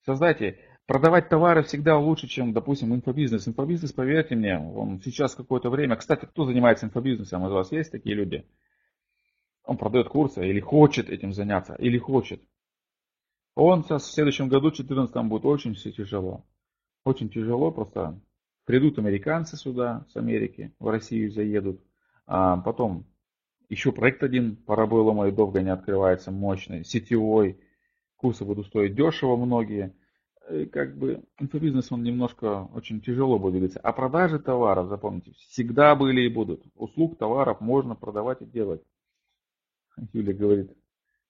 Создайте, 0.05 0.57
продавать 0.86 1.28
товары 1.28 1.63
всегда 1.63 1.97
лучше, 1.97 2.28
чем, 2.28 2.53
допустим, 2.53 2.95
инфобизнес. 2.95 3.47
Инфобизнес, 3.47 3.91
поверьте 3.91 4.36
мне, 4.36 4.57
он 4.57 5.01
сейчас 5.01 5.36
какое-то 5.36 5.70
время... 5.70 5.97
Кстати, 5.97 6.26
кто 6.26 6.45
занимается 6.45 6.86
инфобизнесом 6.86 7.45
из 7.45 7.51
вас? 7.51 7.72
Есть 7.74 7.91
такие 7.91 8.15
люди? 8.15 8.45
Он 9.65 9.78
продает 9.78 10.07
курсы 10.07 10.47
или 10.47 10.61
хочет 10.61 11.09
этим 11.09 11.34
заняться, 11.34 11.76
или 11.76 11.97
хочет. 11.97 12.41
Он 13.55 13.84
сейчас 13.84 14.03
в 14.03 14.13
следующем 14.13 14.47
году, 14.47 14.70
в 14.70 14.76
2014 14.76 15.30
будет 15.30 15.43
очень 15.43 15.74
все 15.74 15.91
тяжело. 15.91 16.46
Очень 17.04 17.29
тяжело, 17.29 17.70
просто 17.71 18.21
придут 18.66 18.97
американцы 18.97 19.58
сюда, 19.58 20.05
с 20.09 20.16
Америки, 20.16 20.74
в 20.79 20.87
Россию 20.87 21.32
заедут 21.32 21.82
а 22.32 22.58
потом 22.58 23.08
еще 23.70 23.92
проект 23.92 24.22
один 24.22 24.56
по 24.56 24.76
рабойлому 24.76 25.26
и 25.26 25.32
Довгане 25.32 25.74
открывается 25.74 26.30
мощный, 26.30 26.86
сетевой. 26.86 27.60
Курсы 28.18 28.46
будут 28.46 28.68
стоить 28.68 28.93
дешево 28.93 29.36
многие. 29.36 29.96
И 30.47 30.66
как 30.66 30.96
бы 30.96 31.24
инфобизнес 31.39 31.92
он 31.92 32.04
немножко 32.04 32.70
очень 32.76 33.01
тяжело 33.01 33.39
будет 33.39 33.54
двигаться. 33.54 33.80
А 33.80 33.93
продажи 33.93 34.38
товаров, 34.38 34.89
запомните, 34.89 35.32
всегда 35.32 35.96
были 35.96 36.22
и 36.22 36.30
будут. 36.30 36.64
Услуг, 36.76 37.18
товаров 37.18 37.62
можно 37.62 37.96
продавать 37.96 38.43
и 38.43 38.46
делать. 38.46 38.84
Юля 40.14 40.34
говорит, 40.34 40.78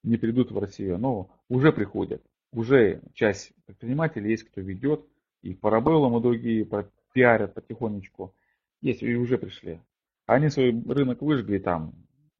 не 0.03 0.17
придут 0.17 0.51
в 0.51 0.59
Россию, 0.59 0.97
но 0.97 1.29
уже 1.47 1.71
приходят. 1.71 2.21
Уже 2.51 3.01
часть 3.13 3.53
предпринимателей 3.65 4.31
есть, 4.31 4.43
кто 4.43 4.59
ведет, 4.59 5.05
и 5.43 5.53
по 5.53 5.69
рабойлам, 5.69 6.17
и 6.17 6.21
другие 6.21 6.67
пиарят 7.13 7.53
потихонечку. 7.53 8.35
Есть, 8.81 9.01
и 9.01 9.15
уже 9.15 9.37
пришли. 9.37 9.79
Они 10.29 10.49
свой 10.49 10.79
рынок 10.87 11.23
выжгли 11.23 11.57
там, 11.57 11.95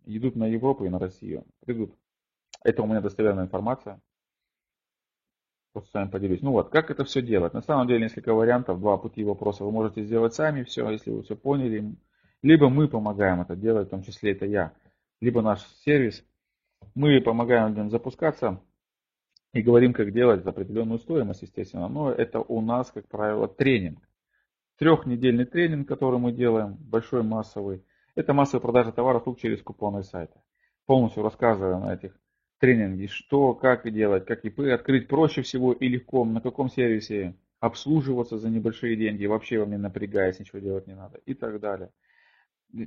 идут 0.05 0.35
на 0.35 0.45
Европу 0.45 0.85
и 0.85 0.89
на 0.89 0.99
Россию. 0.99 1.47
Придут. 1.65 1.95
Это 2.63 2.83
у 2.83 2.85
меня 2.85 3.01
достоверная 3.01 3.45
информация. 3.45 3.99
Просто 5.73 5.89
с 5.89 5.93
вами 5.95 6.09
поделюсь. 6.11 6.41
Ну 6.43 6.51
вот, 6.51 6.69
как 6.69 6.91
это 6.91 7.03
все 7.03 7.23
делать? 7.23 7.55
На 7.55 7.63
самом 7.63 7.87
деле 7.87 8.01
несколько 8.01 8.35
вариантов, 8.35 8.79
два 8.79 8.97
пути 8.97 9.23
вопроса 9.23 9.63
вы 9.63 9.71
можете 9.71 10.03
сделать 10.03 10.35
сами, 10.35 10.61
все, 10.61 10.87
если 10.87 11.09
вы 11.09 11.23
все 11.23 11.35
поняли. 11.35 11.95
Либо 12.43 12.69
мы 12.69 12.87
помогаем 12.87 13.41
это 13.41 13.55
делать, 13.55 13.87
в 13.87 13.89
том 13.89 14.03
числе 14.03 14.33
это 14.33 14.45
я, 14.45 14.71
либо 15.19 15.41
наш 15.41 15.65
сервис. 15.83 16.23
Мы 16.93 17.19
помогаем 17.21 17.69
людям 17.69 17.89
запускаться 17.89 18.61
и 19.51 19.63
говорим, 19.63 19.93
как 19.93 20.13
делать 20.13 20.43
за 20.43 20.51
определенную 20.51 20.99
стоимость, 20.99 21.41
естественно. 21.41 21.87
Но 21.87 22.11
это 22.11 22.39
у 22.39 22.61
нас, 22.61 22.91
как 22.91 23.07
правило, 23.07 23.47
тренинг. 23.47 24.09
Трехнедельный 24.80 25.43
тренинг, 25.43 25.89
который 25.89 26.19
мы 26.19 26.31
делаем, 26.31 26.77
большой 26.80 27.22
массовый. 27.22 27.84
Это 28.15 28.34
массовая 28.34 28.61
продажа 28.61 28.93
товаров 28.93 29.23
услуг 29.23 29.39
через 29.39 29.61
купонные 29.61 30.03
сайты. 30.03 30.39
Полностью 30.85 31.22
рассказываю 31.22 31.80
на 31.80 31.93
этих 31.93 32.18
тренинге, 32.60 33.07
что, 33.07 33.53
как 33.53 33.91
делать, 33.91 34.26
как 34.26 34.45
ИП 34.45 34.61
открыть 34.61 35.10
проще 35.10 35.41
всего 35.41 35.73
и 35.73 35.89
легко, 35.89 36.23
на 36.23 36.39
каком 36.39 36.69
сервисе, 36.69 37.35
обслуживаться 37.60 38.38
за 38.38 38.49
небольшие 38.49 38.95
деньги, 38.95 39.26
вообще 39.26 39.60
вам 39.60 39.72
не 39.72 39.77
напрягаясь, 39.77 40.39
ничего 40.39 40.60
делать 40.60 40.88
не 40.88 40.95
надо 40.95 41.19
и 41.26 41.34
так 41.34 41.60
далее. 41.60 41.91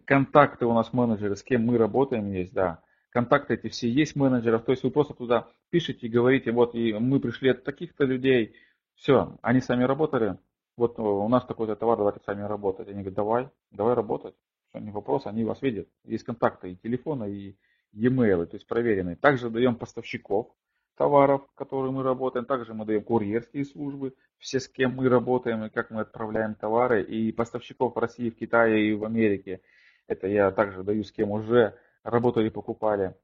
Контакты 0.06 0.64
у 0.64 0.72
нас 0.72 0.94
менеджеры, 0.94 1.36
с 1.36 1.42
кем 1.42 1.66
мы 1.66 1.76
работаем, 1.76 2.32
есть, 2.32 2.54
да. 2.54 2.82
Контакты 3.10 3.52
эти 3.52 3.68
все 3.68 3.90
есть 3.90 4.16
менеджеров, 4.16 4.64
то 4.64 4.72
есть 4.72 4.82
вы 4.82 4.90
просто 4.90 5.12
туда 5.12 5.46
пишете 5.68 6.06
и 6.06 6.10
говорите, 6.10 6.52
вот 6.52 6.74
и 6.74 6.94
мы 6.94 7.20
пришли 7.20 7.50
от 7.50 7.64
таких-то 7.64 8.04
людей, 8.04 8.54
все, 8.94 9.36
они 9.42 9.60
сами 9.60 9.84
работали, 9.84 10.38
вот 10.76 10.98
у 10.98 11.28
нас 11.28 11.44
такой-то 11.44 11.76
товар, 11.76 11.98
давайте 11.98 12.20
сами 12.24 12.42
работать. 12.42 12.88
Они 12.88 12.98
говорят, 12.98 13.14
давай, 13.14 13.48
давай 13.70 13.94
работать. 13.94 14.34
Все, 14.70 14.78
не 14.78 14.90
вопрос, 14.90 15.26
они 15.26 15.44
вас 15.44 15.60
видят. 15.62 15.88
Есть 16.04 16.24
контакты 16.24 16.72
и 16.72 16.76
телефона, 16.76 17.24
и 17.24 17.56
e-mail, 17.92 18.46
то 18.46 18.56
есть 18.56 18.66
проверенные. 18.66 19.16
Также 19.16 19.50
даем 19.50 19.76
поставщиков 19.76 20.48
товаров, 20.96 21.42
которые 21.54 21.92
мы 21.92 22.02
работаем. 22.02 22.46
Также 22.46 22.74
мы 22.74 22.86
даем 22.86 23.02
курьерские 23.02 23.64
службы, 23.64 24.14
все 24.38 24.60
с 24.60 24.68
кем 24.68 24.94
мы 24.96 25.08
работаем 25.08 25.64
и 25.64 25.70
как 25.70 25.90
мы 25.90 26.00
отправляем 26.00 26.54
товары. 26.54 27.02
И 27.02 27.32
поставщиков 27.32 27.94
в 27.94 27.98
России, 27.98 28.30
в 28.30 28.36
Китае 28.36 28.90
и 28.90 28.94
в 28.94 29.04
Америке. 29.04 29.60
Это 30.06 30.26
я 30.26 30.50
также 30.50 30.82
даю 30.82 31.04
с 31.04 31.12
кем 31.12 31.30
уже 31.30 31.76
работали, 32.02 32.48
покупали. 32.48 33.14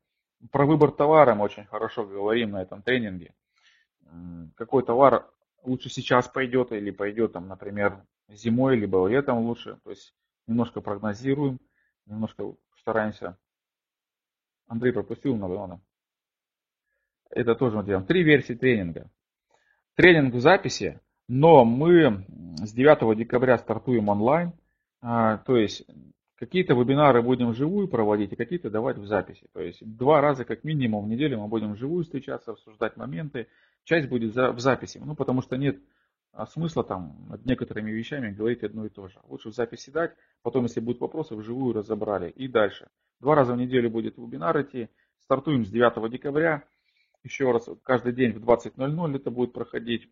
Про 0.53 0.67
выбор 0.67 0.93
товара 0.93 1.35
мы 1.35 1.45
очень 1.45 1.65
хорошо 1.65 2.05
говорим 2.05 2.53
на 2.53 2.63
этом 2.63 2.83
тренинге. 2.83 3.35
Какой 4.57 4.85
товар 4.85 5.29
лучше 5.63 5.89
сейчас 5.89 6.29
пойдет 6.29 6.73
или 6.73 6.91
пойдет, 6.91 7.33
там, 7.33 7.49
например, 7.49 8.03
зимой, 8.29 8.77
либо 8.77 9.07
летом 9.07 9.39
лучше. 9.39 9.79
То 9.85 9.91
есть 9.91 10.15
немножко 10.47 10.81
прогнозируем, 10.81 11.59
немножко 12.07 12.55
стараемся. 12.81 13.39
Андрей 14.67 14.93
пропустил 14.93 15.37
Наверное. 15.37 15.81
Это 17.31 17.55
тоже 17.55 17.77
мы 17.77 17.85
делаем. 17.85 18.07
Три 18.07 18.23
версии 18.23 18.55
тренинга. 18.55 19.11
Тренинг 19.95 20.35
в 20.35 20.41
записи, 20.41 21.01
но 21.29 21.65
мы 21.65 22.25
с 22.57 22.73
9 22.73 23.17
декабря 23.19 23.59
стартуем 23.59 24.09
онлайн. 24.09 24.53
А, 25.01 25.39
то 25.39 25.57
есть 25.57 25.87
какие-то 26.37 26.75
вебинары 26.75 27.23
будем 27.23 27.51
вживую 27.51 27.89
проводить 27.89 28.33
и 28.33 28.37
какие-то 28.37 28.71
давать 28.71 28.97
в 28.97 29.07
записи. 29.07 29.47
То 29.53 29.61
есть 29.61 29.85
два 29.85 30.21
раза 30.21 30.45
как 30.45 30.65
минимум 30.65 31.05
в 31.05 31.09
неделю 31.09 31.41
мы 31.41 31.49
будем 31.49 31.73
вживую 31.73 32.05
встречаться, 32.05 32.53
обсуждать 32.53 32.97
моменты, 32.97 33.49
часть 33.85 34.09
будет 34.09 34.35
в 34.35 34.59
записи. 34.59 35.01
Ну, 35.05 35.15
потому 35.15 35.43
что 35.43 35.57
нет 35.57 35.81
а, 36.33 36.47
смысла 36.47 36.85
там 36.85 37.27
над 37.29 37.45
некоторыми 37.47 37.91
вещами 37.91 38.31
говорить 38.31 38.63
одно 38.63 38.87
и 38.87 38.89
то 38.89 39.09
же. 39.09 39.19
Лучше 39.25 39.51
в 39.51 39.55
записи 39.55 39.91
дать, 39.91 40.15
потом, 40.43 40.65
если 40.65 40.81
будут 40.81 41.01
вопросы, 41.01 41.35
вживую 41.35 41.75
разобрали 41.75 42.31
и 42.31 42.49
дальше. 42.49 42.89
Два 43.21 43.35
раза 43.35 43.55
в 43.55 43.57
неделю 43.57 43.91
будет 43.91 44.17
вебинар 44.17 44.61
идти. 44.63 44.89
Стартуем 45.19 45.65
с 45.65 45.69
9 45.69 46.11
декабря. 46.11 46.65
Еще 47.25 47.51
раз, 47.51 47.69
каждый 47.83 48.13
день 48.13 48.33
в 48.33 48.49
20.00 48.49 49.17
это 49.17 49.31
будет 49.31 49.53
проходить. 49.53 50.09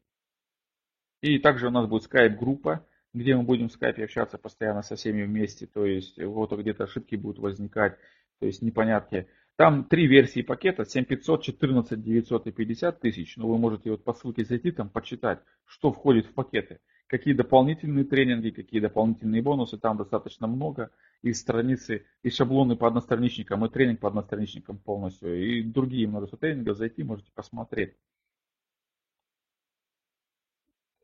И 1.21 1.39
также 1.39 1.69
у 1.69 1.71
нас 1.71 1.87
будет 1.87 2.03
скайп-группа, 2.03 2.85
где 3.15 3.37
мы 3.37 3.45
будем 3.45 3.69
в 3.69 3.73
скайпе 3.73 4.05
общаться 4.05 4.37
постоянно 4.37 4.83
со 4.83 4.97
всеми 4.97 5.23
вместе. 5.23 5.67
То 5.67 5.87
есть 5.87 6.21
вот 6.23 6.53
где-то 6.53 6.85
ошибки 6.85 7.15
будут 7.15 7.39
возникать, 7.39 7.97
то 8.41 8.47
есть 8.47 8.63
непонятки. 8.63 9.29
Там 9.57 9.85
три 9.85 10.07
версии 10.07 10.43
пакета, 10.43 10.85
7500, 10.85 11.43
14 11.43 12.03
900 12.03 12.47
и 12.47 12.53
50 12.53 13.01
тысяч, 13.01 13.37
но 13.39 13.49
вы 13.49 13.57
можете 13.57 13.91
вот 13.91 14.05
по 14.05 14.13
ссылке 14.13 14.45
зайти 14.45 14.71
там 14.71 14.91
почитать, 14.91 15.41
что 15.65 15.93
входит 15.93 16.27
в 16.27 16.35
пакеты, 16.35 16.81
какие 17.07 17.33
дополнительные 17.33 18.05
тренинги, 18.05 18.51
какие 18.51 18.81
дополнительные 18.81 19.41
бонусы, 19.41 19.79
там 19.79 19.97
достаточно 19.97 20.47
много, 20.47 20.91
и 21.23 21.33
страницы, 21.33 22.05
и 22.23 22.29
шаблоны 22.29 22.77
по 22.77 22.87
одностраничникам, 22.87 23.65
и 23.65 23.71
тренинг 23.71 24.01
по 24.01 24.09
одностраничникам 24.09 24.79
полностью, 24.79 25.35
и 25.43 25.63
другие 25.63 26.07
множество 26.07 26.39
тренингов, 26.39 26.77
зайти 26.77 27.03
можете 27.03 27.33
посмотреть. 27.33 27.95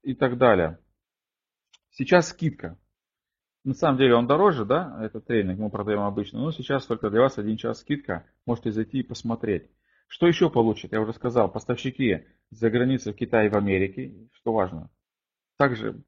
И 0.03 0.15
так 0.15 0.37
далее. 0.37 0.79
Сейчас 1.91 2.29
скидка. 2.29 2.79
На 3.65 3.75
самом 3.75 3.99
деле 3.99 4.15
он 4.15 4.27
дороже, 4.27 4.65
да, 4.65 4.99
этот 5.03 5.27
тренинг 5.27 5.59
мы 5.59 5.71
продаем 5.71 6.01
обычно, 6.01 6.41
но 6.41 6.51
сейчас 6.51 6.85
только 6.85 7.11
для 7.11 7.21
вас 7.21 7.39
один 7.39 7.57
час 7.57 7.81
скидка, 7.81 8.27
можете 8.45 8.73
зайти 8.73 9.01
и 9.01 9.03
посмотреть. 9.05 9.71
Что 10.09 10.27
еще 10.27 10.51
получит? 10.51 10.93
Я 10.93 11.01
уже 11.01 11.13
сказал, 11.13 11.51
поставщики 11.51 12.27
за 12.51 12.71
границей 12.71 13.13
в 13.13 13.17
Китае 13.17 13.47
и 13.47 13.51
в 13.51 13.57
Америке, 13.57 14.29
что 14.33 14.53
важно. 14.53 14.91
Также 15.57 16.03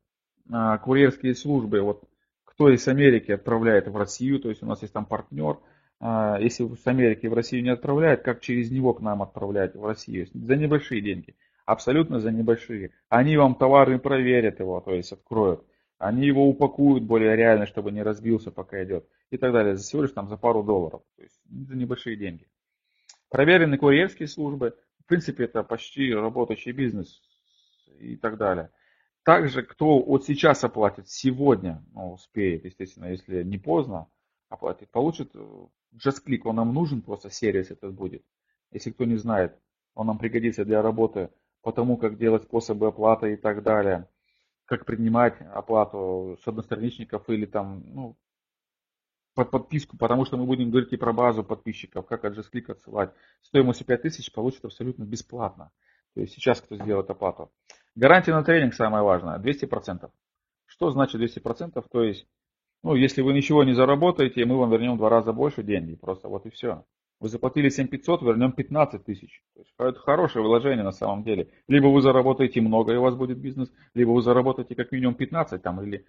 а, 0.50 0.78
курьерские 0.78 1.34
службы, 1.34 1.80
вот 1.80 2.04
кто 2.44 2.68
из 2.68 2.86
Америки 2.88 3.30
отправляет 3.30 3.86
в 3.88 3.96
Россию, 3.96 4.40
то 4.40 4.48
есть 4.48 4.62
у 4.62 4.66
нас 4.66 4.82
есть 4.82 4.92
там 4.92 5.06
партнер, 5.06 5.58
а, 6.00 6.38
если 6.40 6.66
с 6.74 6.86
Америки 6.86 7.28
в 7.28 7.34
Россию 7.34 7.62
не 7.62 7.70
отправляет, 7.70 8.22
как 8.22 8.40
через 8.40 8.70
него 8.70 8.94
к 8.94 9.00
нам 9.00 9.22
отправлять 9.22 9.76
в 9.76 9.86
Россию, 9.86 10.26
за 10.34 10.56
небольшие 10.56 11.00
деньги, 11.00 11.36
абсолютно 11.64 12.20
за 12.20 12.30
небольшие. 12.30 12.90
Они 13.08 13.36
вам 13.36 13.54
товары 13.54 13.98
проверят 13.98 14.60
его, 14.60 14.80
то 14.80 14.92
есть 14.92 15.12
откроют. 15.12 15.64
Они 16.04 16.26
его 16.26 16.46
упакуют 16.46 17.04
более 17.04 17.34
реально, 17.34 17.64
чтобы 17.64 17.90
не 17.90 18.02
разбился, 18.02 18.50
пока 18.50 18.84
идет. 18.84 19.08
И 19.30 19.38
так 19.38 19.54
далее. 19.54 19.74
Всего 19.76 20.02
лишь 20.02 20.12
там 20.12 20.28
за 20.28 20.36
пару 20.36 20.62
долларов. 20.62 21.02
То 21.16 21.22
есть 21.22 21.40
за 21.50 21.74
небольшие 21.74 22.14
деньги. 22.16 22.46
Проверенные 23.30 23.78
курьерские 23.78 24.28
службы. 24.28 24.76
В 25.00 25.06
принципе, 25.06 25.44
это 25.44 25.62
почти 25.62 26.12
работающий 26.12 26.72
бизнес 26.72 27.22
и 27.98 28.16
так 28.16 28.36
далее. 28.36 28.70
Также, 29.22 29.62
кто 29.62 29.98
вот 29.98 30.26
сейчас 30.26 30.62
оплатит, 30.62 31.08
сегодня 31.08 31.82
ну, 31.94 32.12
успеет, 32.12 32.66
естественно, 32.66 33.06
если 33.06 33.42
не 33.42 33.56
поздно, 33.56 34.08
оплатит, 34.50 34.90
получит 34.90 35.34
JustClick, 35.34 36.42
он 36.44 36.56
нам 36.56 36.74
нужен, 36.74 37.00
просто 37.00 37.30
сервис 37.30 37.70
этот 37.70 37.94
будет. 37.94 38.22
Если 38.72 38.90
кто 38.90 39.06
не 39.06 39.16
знает, 39.16 39.58
он 39.94 40.08
нам 40.08 40.18
пригодится 40.18 40.66
для 40.66 40.82
работы 40.82 41.30
по 41.62 41.72
тому, 41.72 41.96
как 41.96 42.18
делать 42.18 42.42
способы 42.42 42.88
оплаты 42.88 43.32
и 43.32 43.36
так 43.36 43.62
далее 43.62 44.06
как 44.66 44.86
принимать 44.86 45.40
оплату 45.40 46.38
с 46.42 46.48
одностраничников 46.48 47.28
или 47.28 47.46
там, 47.46 47.82
ну, 47.86 48.16
под 49.34 49.50
подписку, 49.50 49.96
потому 49.96 50.24
что 50.24 50.36
мы 50.36 50.46
будем 50.46 50.70
говорить 50.70 50.92
и 50.92 50.96
про 50.96 51.12
базу 51.12 51.42
подписчиков, 51.42 52.06
как 52.06 52.24
от 52.24 52.38
JustClick 52.38 52.70
отсылать. 52.70 53.12
Стоимостью 53.42 53.86
5000 53.86 54.32
получит 54.32 54.64
абсолютно 54.64 55.04
бесплатно. 55.04 55.70
То 56.14 56.20
есть 56.20 56.34
сейчас 56.34 56.60
кто 56.60 56.76
сделает 56.76 57.10
оплату. 57.10 57.50
Гарантия 57.96 58.32
на 58.32 58.44
тренинг 58.44 58.74
самое 58.74 59.02
важное, 59.02 59.38
200%. 59.38 60.10
Что 60.66 60.90
значит 60.90 61.20
200%? 61.20 61.84
То 61.90 62.02
есть, 62.02 62.26
ну, 62.82 62.94
если 62.94 63.22
вы 63.22 63.32
ничего 63.32 63.64
не 63.64 63.74
заработаете, 63.74 64.44
мы 64.44 64.56
вам 64.56 64.70
вернем 64.70 64.94
в 64.94 64.98
два 64.98 65.08
раза 65.08 65.32
больше 65.32 65.62
денег. 65.62 66.00
Просто 66.00 66.28
вот 66.28 66.46
и 66.46 66.50
все. 66.50 66.84
Вы 67.24 67.30
заплатили 67.30 67.70
7500, 67.70 68.20
вернем 68.20 68.52
15 68.52 69.02
тысяч. 69.02 69.42
Это 69.78 69.98
хорошее 69.98 70.44
вложение 70.44 70.84
на 70.84 70.92
самом 70.92 71.24
деле. 71.24 71.48
Либо 71.68 71.86
вы 71.86 72.02
заработаете 72.02 72.60
много, 72.60 72.92
и 72.92 72.96
у 72.96 73.00
вас 73.00 73.14
будет 73.14 73.38
бизнес, 73.38 73.72
либо 73.94 74.10
вы 74.10 74.20
заработаете 74.20 74.74
как 74.74 74.92
минимум 74.92 75.14
15 75.14 75.62
там, 75.62 75.80
или 75.80 76.04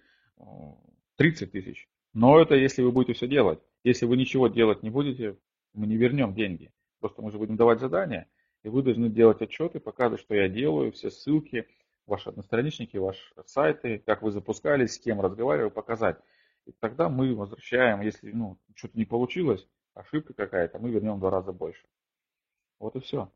30 1.16 1.52
тысяч. 1.52 1.88
Но 2.12 2.38
это 2.38 2.54
если 2.54 2.82
вы 2.82 2.92
будете 2.92 3.14
все 3.14 3.26
делать. 3.26 3.60
Если 3.82 4.04
вы 4.04 4.18
ничего 4.18 4.48
делать 4.48 4.82
не 4.82 4.90
будете, 4.90 5.38
мы 5.72 5.86
не 5.86 5.96
вернем 5.96 6.34
деньги. 6.34 6.70
Просто 7.00 7.22
мы 7.22 7.32
же 7.32 7.38
будем 7.38 7.56
давать 7.56 7.80
задания, 7.80 8.28
и 8.62 8.68
вы 8.68 8.82
должны 8.82 9.08
делать 9.08 9.40
отчеты, 9.40 9.80
показывать, 9.80 10.20
что 10.20 10.34
я 10.34 10.50
делаю, 10.50 10.92
все 10.92 11.10
ссылки, 11.10 11.66
ваши 12.06 12.28
одностраничники, 12.28 12.98
ваши 12.98 13.22
сайты, 13.46 14.02
как 14.04 14.20
вы 14.20 14.32
запускались, 14.32 14.92
с 14.92 14.98
кем 14.98 15.22
разговаривали, 15.22 15.70
показать. 15.70 16.18
И 16.66 16.72
тогда 16.78 17.08
мы 17.08 17.34
возвращаем, 17.34 18.02
если 18.02 18.32
ну, 18.32 18.58
что-то 18.74 18.98
не 18.98 19.06
получилось, 19.06 19.66
ошибка 19.96 20.34
какая-то, 20.34 20.78
мы 20.78 20.90
вернем 20.90 21.16
в 21.16 21.20
два 21.20 21.30
раза 21.30 21.52
больше. 21.52 21.86
Вот 22.78 22.94
и 22.96 23.00
все. 23.00 23.30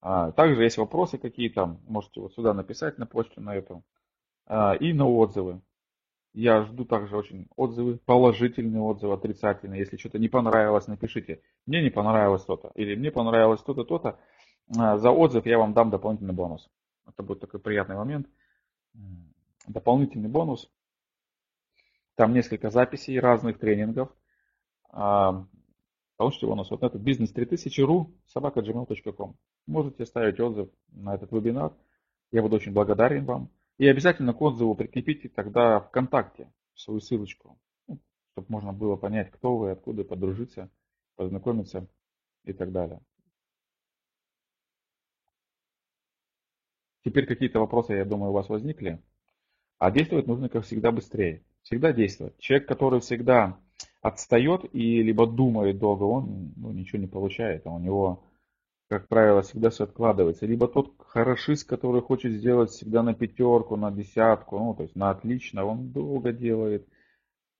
А, 0.00 0.32
также 0.32 0.62
есть 0.62 0.78
вопросы 0.78 1.18
какие-то, 1.18 1.78
можете 1.86 2.20
вот 2.20 2.34
сюда 2.34 2.54
написать 2.54 2.98
на 2.98 3.06
почту 3.06 3.40
на 3.40 3.54
эту. 3.54 3.82
А, 4.46 4.74
и 4.74 4.92
на 4.92 5.08
отзывы. 5.08 5.62
Я 6.34 6.62
жду 6.64 6.84
также 6.84 7.16
очень 7.16 7.48
отзывы, 7.56 7.98
положительные 7.98 8.82
отзывы, 8.82 9.14
отрицательные. 9.14 9.80
Если 9.80 9.96
что-то 9.96 10.18
не 10.18 10.28
понравилось, 10.28 10.86
напишите. 10.86 11.42
Мне 11.66 11.82
не 11.82 11.90
понравилось 11.90 12.44
то-то. 12.44 12.72
Или 12.74 12.94
мне 12.94 13.10
понравилось 13.10 13.62
то-то, 13.62 13.84
то-то. 13.84 14.18
А, 14.76 14.98
за 14.98 15.10
отзыв 15.10 15.46
я 15.46 15.58
вам 15.58 15.72
дам 15.72 15.90
дополнительный 15.90 16.34
бонус. 16.34 16.68
Это 17.06 17.22
будет 17.22 17.40
такой 17.40 17.60
приятный 17.60 17.96
момент. 17.96 18.26
Дополнительный 19.66 20.28
бонус. 20.28 20.70
Там 22.16 22.34
несколько 22.34 22.70
записей 22.70 23.18
разных 23.18 23.58
тренингов 23.58 24.10
получите 26.22 26.46
бонус. 26.46 26.70
Вот 26.70 26.84
этот 26.84 27.02
бизнес 27.02 27.32
3000.ru 27.34 28.06
собака 28.26 28.60
gmail.com. 28.60 29.36
Можете 29.66 30.04
оставить 30.04 30.38
отзыв 30.38 30.68
на 30.92 31.14
этот 31.16 31.32
вебинар. 31.32 31.72
Я 32.30 32.42
буду 32.42 32.56
очень 32.56 32.72
благодарен 32.72 33.24
вам. 33.24 33.50
И 33.78 33.88
обязательно 33.88 34.32
к 34.32 34.40
отзыву 34.40 34.76
прикрепите 34.76 35.28
тогда 35.28 35.80
ВКонтакте 35.80 36.52
свою 36.74 37.00
ссылочку, 37.00 37.58
ну, 37.88 37.98
чтобы 38.32 38.46
можно 38.50 38.72
было 38.72 38.94
понять, 38.94 39.32
кто 39.32 39.56
вы, 39.56 39.72
откуда, 39.72 40.04
подружиться, 40.04 40.70
познакомиться 41.16 41.88
и 42.44 42.52
так 42.52 42.70
далее. 42.70 43.00
Теперь 47.04 47.26
какие-то 47.26 47.58
вопросы, 47.58 47.94
я 47.94 48.04
думаю, 48.04 48.30
у 48.30 48.34
вас 48.34 48.48
возникли. 48.48 49.02
А 49.78 49.90
действовать 49.90 50.28
нужно, 50.28 50.48
как 50.48 50.64
всегда, 50.64 50.92
быстрее. 50.92 51.42
Всегда 51.62 51.92
действовать. 51.92 52.38
Человек, 52.38 52.68
который 52.68 53.00
всегда 53.00 53.58
отстает 54.02 54.64
и 54.74 55.02
либо 55.02 55.26
думает 55.26 55.78
долго, 55.78 56.02
он 56.02 56.52
ну, 56.56 56.72
ничего 56.72 57.00
не 57.00 57.06
получает, 57.06 57.66
а 57.66 57.70
у 57.70 57.78
него 57.78 58.24
как 58.92 59.08
правило, 59.08 59.40
всегда 59.40 59.70
все 59.70 59.84
откладывается. 59.84 60.44
Либо 60.44 60.68
тот 60.68 60.92
хорошист, 60.98 61.66
который 61.66 62.02
хочет 62.02 62.32
сделать 62.32 62.72
всегда 62.72 63.02
на 63.02 63.14
пятерку, 63.14 63.76
на 63.76 63.90
десятку, 63.90 64.58
ну, 64.58 64.74
то 64.74 64.82
есть 64.82 64.94
на 64.96 65.08
отлично, 65.08 65.64
он 65.64 65.92
долго 65.92 66.30
делает, 66.30 66.86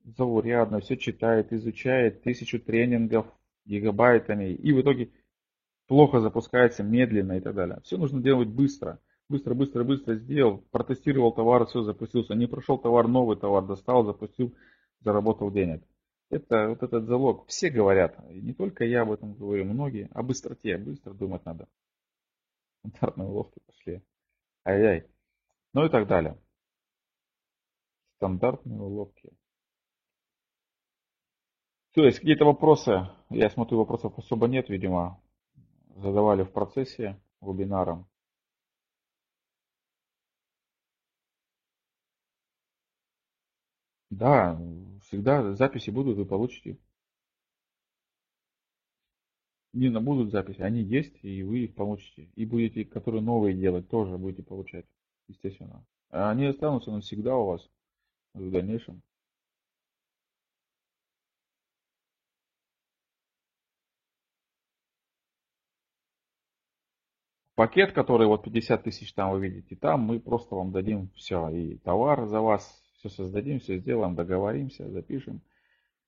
заурядно, 0.05 0.81
все 0.81 0.99
читает, 0.99 1.51
изучает, 1.55 2.23
тысячу 2.23 2.61
тренингов 2.61 3.25
гигабайтами, 3.65 4.53
и 4.53 4.75
в 4.75 4.83
итоге 4.83 5.11
плохо 5.87 6.21
запускается, 6.21 6.83
медленно 6.83 7.39
и 7.39 7.41
так 7.41 7.55
далее. 7.55 7.81
Все 7.83 7.97
нужно 7.97 8.21
делать 8.21 8.49
быстро. 8.49 9.01
Быстро, 9.31 9.55
быстро, 9.55 9.85
быстро 9.85 10.17
сделал, 10.17 10.59
протестировал 10.71 11.33
товар, 11.33 11.65
все 11.65 11.81
запустился. 11.81 12.35
Не 12.35 12.47
прошел 12.47 12.77
товар, 12.77 13.09
новый 13.09 13.39
товар 13.39 13.65
достал, 13.65 14.05
запустил, 14.05 14.55
заработал 15.01 15.51
денег. 15.51 15.83
Это 16.33 16.69
вот 16.69 16.83
этот 16.83 17.05
залог. 17.05 17.47
Все 17.47 17.69
говорят, 17.69 18.19
и 18.31 18.41
не 18.41 18.55
только 18.55 18.87
я 18.87 19.03
об 19.03 19.11
этом 19.13 19.35
говорю, 19.35 19.67
многие, 19.67 20.09
о 20.15 20.23
быстроте. 20.23 20.79
Быстро 20.79 21.13
думать 21.13 21.45
надо. 21.45 21.69
Стандартные 22.79 23.29
уловки 23.29 23.61
пошли. 23.67 24.03
Ай-яй. 24.65 25.07
Ну 25.75 25.85
и 25.85 25.91
так 25.91 26.09
далее. 26.09 26.39
Стандартные 28.17 28.81
уловки. 28.81 29.31
То 31.93 32.03
есть 32.03 32.21
какие-то 32.21 32.47
вопросы, 32.47 33.11
я 33.29 33.51
смотрю, 33.51 33.77
вопросов 33.77 34.17
особо 34.17 34.49
нет, 34.49 34.71
видимо, 34.71 35.23
задавали 35.97 36.45
в 36.45 36.53
процессе 36.53 37.21
вебинара. 37.43 38.07
Да, 44.11 44.59
всегда 45.13 45.55
записи 45.55 45.91
будут, 45.91 46.17
вы 46.17 46.25
получите. 46.25 46.79
Не, 49.75 49.91
но 49.91 50.01
будут 50.01 50.31
записи, 50.33 50.61
они 50.63 50.83
есть, 50.83 51.23
и 51.23 51.43
вы 51.43 51.65
их 51.65 51.75
получите. 51.75 52.31
И 52.35 52.47
будете, 52.47 52.85
которые 52.85 53.23
новые 53.23 53.55
делать, 53.55 53.89
тоже 53.89 54.17
будете 54.17 54.43
получать, 54.43 54.87
естественно. 55.29 55.85
Они 56.11 56.47
останутся 56.47 56.91
навсегда 56.91 57.37
у 57.37 57.47
вас 57.47 57.71
в 58.35 58.51
дальнейшем. 58.51 59.03
Пакет, 67.55 67.93
который 67.93 68.27
вот 68.27 68.45
50 68.45 68.83
тысяч 68.83 69.13
там 69.13 69.33
вы 69.33 69.47
видите, 69.47 69.77
там 69.77 70.01
мы 70.01 70.21
просто 70.21 70.55
вам 70.55 70.73
дадим 70.73 71.11
все. 71.15 71.51
И 71.51 71.77
товар 71.79 72.27
за 72.27 72.41
вас, 72.41 72.82
все 73.03 73.09
создадим, 73.09 73.59
все 73.59 73.79
сделаем, 73.79 74.15
договоримся, 74.15 74.89
запишем. 74.89 75.43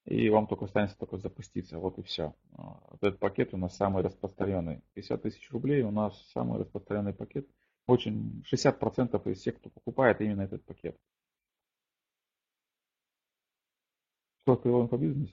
И 0.05 0.29
вам 0.29 0.47
только 0.47 0.67
останется 0.67 0.97
только 0.99 1.17
запуститься. 1.17 1.79
Вот 1.79 1.99
и 1.99 2.03
все. 2.03 2.35
Вот 2.53 3.03
этот 3.03 3.19
пакет 3.19 3.55
у 3.55 3.57
нас 3.57 3.77
самый 3.77 4.03
распространенный. 4.03 4.83
50 4.95 5.23
тысяч 5.23 5.51
рублей 5.51 5.83
у 5.83 5.91
нас 5.91 6.17
самый 6.33 6.61
распространенный 6.61 7.15
пакет. 7.15 7.49
Очень 7.87 8.45
60% 8.53 9.31
из 9.31 9.39
всех, 9.41 9.57
кто 9.57 9.71
покупает 9.71 10.21
именно 10.21 10.43
этот 10.43 10.65
пакет. 10.65 10.97
Что 14.43 14.53
открыл 14.53 14.83
инфобизнес? 14.83 15.31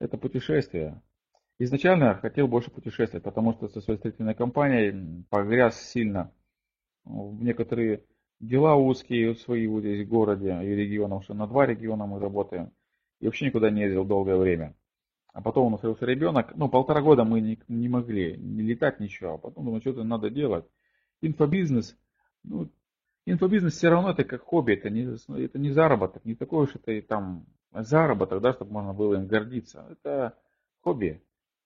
Это 0.00 0.16
путешествие. 0.16 1.02
Изначально 1.58 2.14
хотел 2.14 2.48
больше 2.48 2.70
путешествовать, 2.70 3.24
потому 3.24 3.52
что 3.52 3.68
со 3.68 3.80
своей 3.80 3.98
строительной 3.98 4.34
компанией 4.34 5.24
погряз 5.28 5.80
сильно 5.80 6.32
в 7.04 7.42
некоторые 7.42 8.04
дела 8.40 8.74
узкие 8.74 9.34
свои 9.34 9.66
вот 9.66 9.80
здесь 9.80 10.06
в 10.06 10.10
городе 10.10 10.58
и 10.62 10.74
регионах, 10.74 11.24
что 11.24 11.34
на 11.34 11.46
два 11.46 11.66
региона 11.66 12.06
мы 12.06 12.20
работаем. 12.20 12.72
И 13.20 13.26
вообще 13.26 13.46
никуда 13.46 13.70
не 13.70 13.82
ездил 13.82 14.04
долгое 14.04 14.36
время. 14.36 14.74
А 15.32 15.42
потом 15.42 15.66
у 15.66 15.70
нас 15.70 15.82
родился 15.82 16.06
ребенок, 16.06 16.56
ну 16.56 16.68
полтора 16.68 17.00
года 17.02 17.24
мы 17.24 17.40
не, 17.40 17.58
не 17.68 17.88
могли 17.88 18.36
не 18.36 18.62
летать 18.62 19.00
ничего, 19.00 19.34
а 19.34 19.38
потом 19.38 19.64
думаю, 19.64 19.80
что-то 19.80 20.04
надо 20.04 20.30
делать. 20.30 20.64
Инфобизнес, 21.20 21.96
ну, 22.44 22.70
инфобизнес 23.26 23.74
все 23.74 23.88
равно 23.88 24.10
это 24.10 24.24
как 24.24 24.42
хобби, 24.42 24.74
это 24.74 24.90
не, 24.90 25.02
это 25.44 25.58
не 25.58 25.70
заработок, 25.70 26.24
не 26.24 26.34
такой 26.34 26.64
уж 26.64 26.74
это 26.74 26.92
и 26.92 27.00
там 27.00 27.46
заработок, 27.72 28.40
да, 28.40 28.52
чтобы 28.52 28.72
можно 28.72 28.92
было 28.94 29.14
им 29.14 29.26
гордиться. 29.26 29.86
Это 29.90 30.36
хобби. 30.80 31.22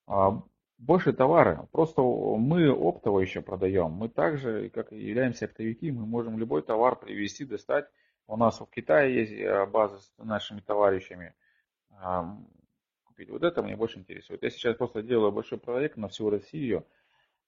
А, 0.06 0.42
больше 0.82 1.12
товара. 1.12 1.68
Просто 1.70 2.02
мы 2.02 2.70
оптово 2.70 3.20
еще 3.20 3.40
продаем. 3.40 3.92
Мы 3.92 4.08
также, 4.08 4.68
как 4.70 4.92
являемся 4.92 5.44
оптовики, 5.44 5.90
мы 5.92 6.06
можем 6.06 6.38
любой 6.38 6.62
товар 6.62 6.98
привезти, 6.98 7.44
достать. 7.44 7.86
У 8.26 8.36
нас 8.36 8.60
в 8.60 8.66
Китае 8.66 9.14
есть 9.14 9.32
э, 9.32 9.66
база 9.66 9.98
с 9.98 10.12
нашими 10.18 10.60
товарищами. 10.60 11.34
Купить. 13.04 13.30
Вот 13.30 13.42
это 13.44 13.62
мне 13.62 13.76
больше 13.76 14.00
интересует. 14.00 14.42
Я 14.42 14.50
сейчас 14.50 14.76
просто 14.76 15.02
делаю 15.02 15.30
большой 15.30 15.58
проект 15.58 15.96
на 15.96 16.08
всю 16.08 16.30
Россию 16.30 16.84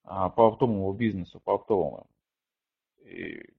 а, 0.05 0.29
по 0.29 0.47
оптовому 0.47 0.93
бизнесу, 0.93 1.41
по 1.41 1.55
оптовому. 1.55 2.07
И, 3.05 3.51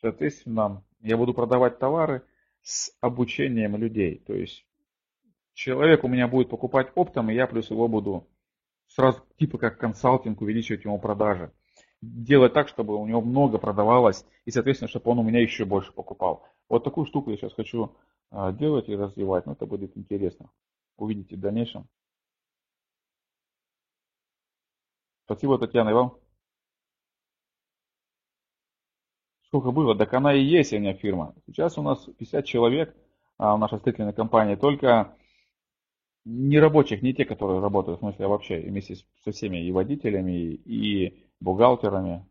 соответственно, 0.00 0.84
я 1.00 1.16
буду 1.16 1.32
продавать 1.32 1.78
товары 1.78 2.22
с 2.60 2.94
обучением 3.00 3.76
людей. 3.76 4.18
То 4.26 4.34
есть 4.34 4.66
человек 5.54 6.04
у 6.04 6.08
меня 6.08 6.28
будет 6.28 6.50
покупать 6.50 6.92
оптом, 6.94 7.30
и 7.30 7.34
я 7.34 7.46
плюс 7.46 7.70
его 7.70 7.88
буду 7.88 8.28
сразу 8.90 9.22
типа 9.38 9.58
как 9.58 9.78
консалтинг 9.78 10.40
увеличивать 10.40 10.84
ему 10.84 10.98
продажи. 10.98 11.52
Делать 12.02 12.54
так, 12.54 12.68
чтобы 12.68 12.96
у 12.96 13.06
него 13.06 13.20
много 13.20 13.58
продавалось, 13.58 14.24
и, 14.46 14.50
соответственно, 14.50 14.88
чтобы 14.88 15.10
он 15.10 15.18
у 15.18 15.22
меня 15.22 15.40
еще 15.40 15.64
больше 15.64 15.92
покупал. 15.92 16.46
Вот 16.68 16.84
такую 16.84 17.06
штуку 17.06 17.30
я 17.30 17.36
сейчас 17.36 17.52
хочу 17.52 17.94
а, 18.30 18.52
делать 18.52 18.88
и 18.88 18.96
развивать. 18.96 19.46
Но 19.46 19.52
это 19.52 19.66
будет 19.66 19.96
интересно. 19.96 20.50
Увидите 20.96 21.36
в 21.36 21.40
дальнейшем. 21.40 21.88
Спасибо, 25.24 25.58
Татьяна, 25.58 25.90
и 25.90 25.92
вам. 25.92 26.16
Сколько 29.46 29.72
было? 29.72 29.96
Так 29.96 30.14
она 30.14 30.32
и 30.32 30.42
есть, 30.42 30.72
а 30.72 30.78
не 30.78 30.94
фирма. 30.94 31.34
Сейчас 31.46 31.76
у 31.76 31.82
нас 31.82 32.04
50 32.04 32.44
человек 32.44 32.96
а, 33.36 33.56
в 33.56 33.58
нашей 33.58 33.78
строительной 33.78 34.12
компании. 34.12 34.54
Только 34.54 35.16
не 36.24 36.58
рабочих, 36.58 37.02
не 37.02 37.14
те, 37.14 37.24
которые 37.24 37.60
работают, 37.60 37.98
в 37.98 38.00
смысле, 38.00 38.26
а 38.26 38.28
вообще 38.28 38.60
вместе 38.60 38.96
со 39.24 39.32
всеми 39.32 39.64
и 39.64 39.72
водителями, 39.72 40.54
и 40.54 41.24
бухгалтерами, 41.40 42.26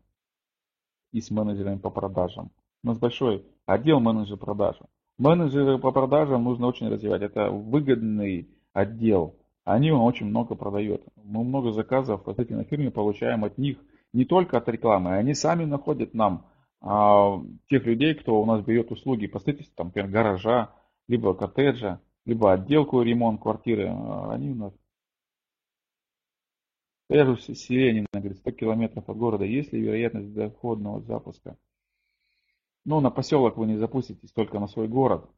и 1.12 1.20
с 1.20 1.30
менеджерами 1.30 1.78
по 1.78 1.90
продажам. 1.90 2.50
У 2.82 2.88
нас 2.88 2.98
большой 2.98 3.44
отдел 3.66 4.00
менеджер 4.00 4.36
продаж. 4.36 4.76
Менеджеры 5.18 5.78
по 5.78 5.92
продажам 5.92 6.44
нужно 6.44 6.66
очень 6.66 6.88
развивать. 6.88 7.22
Это 7.22 7.50
выгодный 7.50 8.48
отдел. 8.72 9.36
Они 9.64 9.90
очень 9.92 10.26
много 10.26 10.54
продают. 10.54 11.02
Мы 11.16 11.44
много 11.44 11.72
заказов 11.72 12.26
на 12.26 12.64
фирме 12.64 12.90
получаем 12.90 13.44
от 13.44 13.58
них. 13.58 13.76
Не 14.12 14.24
только 14.24 14.56
от 14.56 14.68
рекламы. 14.68 15.16
Они 15.16 15.34
сами 15.34 15.64
находят 15.64 16.14
нам 16.14 16.46
а, 16.80 17.38
тех 17.68 17.84
людей, 17.84 18.14
кто 18.14 18.40
у 18.40 18.46
нас 18.46 18.64
берет 18.64 18.90
услуги 18.90 19.26
по 19.26 19.38
строительству, 19.38 19.74
там, 19.76 19.88
например, 19.88 20.10
гаража, 20.10 20.70
либо 21.06 21.34
коттеджа 21.34 22.00
либо 22.24 22.52
отделку, 22.52 23.02
ремонт 23.02 23.40
квартиры, 23.40 23.88
а 23.88 24.32
они 24.32 24.50
у 24.50 24.54
нас. 24.54 24.74
Я 27.08 27.24
же 27.24 27.36
Сиренина, 27.40 28.06
говорит, 28.12 28.38
100 28.38 28.52
километров 28.52 29.08
от 29.08 29.16
города. 29.16 29.44
Есть 29.44 29.72
ли 29.72 29.80
вероятность 29.80 30.32
доходного 30.32 31.00
запуска? 31.00 31.58
Ну, 32.84 33.00
на 33.00 33.10
поселок 33.10 33.56
вы 33.56 33.66
не 33.66 33.76
запуститесь, 33.76 34.32
только 34.32 34.58
на 34.58 34.68
свой 34.68 34.88
город, 34.88 35.28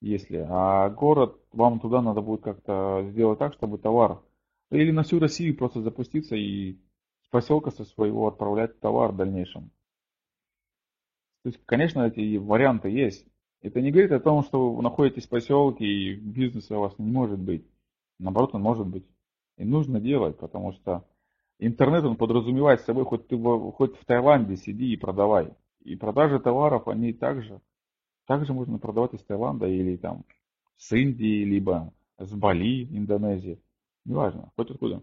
если. 0.00 0.46
А 0.48 0.90
город, 0.90 1.40
вам 1.52 1.80
туда 1.80 2.02
надо 2.02 2.20
будет 2.20 2.42
как-то 2.42 3.06
сделать 3.10 3.38
так, 3.38 3.54
чтобы 3.54 3.78
товар, 3.78 4.22
или 4.70 4.90
на 4.90 5.02
всю 5.04 5.18
Россию 5.18 5.56
просто 5.56 5.80
запуститься 5.80 6.36
и 6.36 6.74
с 7.22 7.28
поселка 7.30 7.70
со 7.70 7.84
своего 7.84 8.28
отправлять 8.28 8.78
товар 8.80 9.12
в 9.12 9.16
дальнейшем. 9.16 9.70
То 11.42 11.50
есть, 11.50 11.64
конечно, 11.66 12.06
эти 12.06 12.36
варианты 12.36 12.88
есть. 12.88 13.26
Это 13.64 13.80
не 13.80 13.90
говорит 13.90 14.12
о 14.12 14.20
том, 14.20 14.42
что 14.42 14.74
вы 14.74 14.82
находитесь 14.82 15.24
в 15.24 15.30
поселке 15.30 15.86
и 15.86 16.14
бизнеса 16.14 16.76
у 16.76 16.82
вас 16.82 16.98
не 16.98 17.10
может 17.10 17.38
быть. 17.38 17.66
Наоборот, 18.18 18.54
он 18.54 18.60
может 18.60 18.86
быть. 18.86 19.06
И 19.56 19.64
нужно 19.64 20.02
делать, 20.02 20.36
потому 20.36 20.72
что 20.72 21.08
интернет 21.58 22.04
он 22.04 22.16
подразумевает 22.16 22.82
с 22.82 22.84
собой, 22.84 23.06
хоть 23.06 23.26
ты 23.26 23.38
хоть 23.38 23.96
в 23.96 24.04
Таиланде 24.04 24.56
сиди 24.56 24.92
и 24.92 24.98
продавай. 24.98 25.54
И 25.80 25.96
продажи 25.96 26.40
товаров, 26.40 26.88
они 26.88 27.14
также, 27.14 27.62
также 28.26 28.52
можно 28.52 28.78
продавать 28.78 29.14
из 29.14 29.24
Таиланда 29.24 29.66
или 29.66 29.96
там 29.96 30.26
с 30.76 30.92
Индии, 30.92 31.44
либо 31.44 31.90
с 32.18 32.34
Бали, 32.34 32.84
Индонезии. 32.94 33.62
Неважно, 34.04 34.52
хоть 34.56 34.72
откуда. 34.72 35.02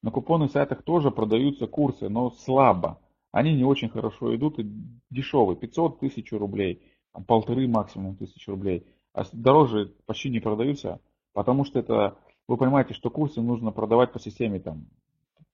На 0.00 0.10
купонных 0.10 0.50
сайтах 0.50 0.82
тоже 0.82 1.10
продаются 1.10 1.66
курсы, 1.66 2.08
но 2.08 2.30
слабо 2.30 2.98
они 3.32 3.54
не 3.54 3.64
очень 3.64 3.88
хорошо 3.88 4.34
идут 4.34 4.58
и 4.58 4.66
дешевые, 5.10 5.56
500 5.56 6.00
тысяч 6.00 6.32
рублей, 6.32 6.82
полторы 7.26 7.68
максимум 7.68 8.16
тысяч 8.16 8.46
рублей. 8.48 8.86
А 9.12 9.24
дороже 9.32 9.94
почти 10.06 10.30
не 10.30 10.40
продаются, 10.40 11.00
потому 11.32 11.64
что 11.64 11.78
это, 11.78 12.18
вы 12.46 12.56
понимаете, 12.56 12.94
что 12.94 13.10
курсы 13.10 13.40
нужно 13.40 13.72
продавать 13.72 14.12
по 14.12 14.18
системе 14.18 14.60
там 14.60 14.86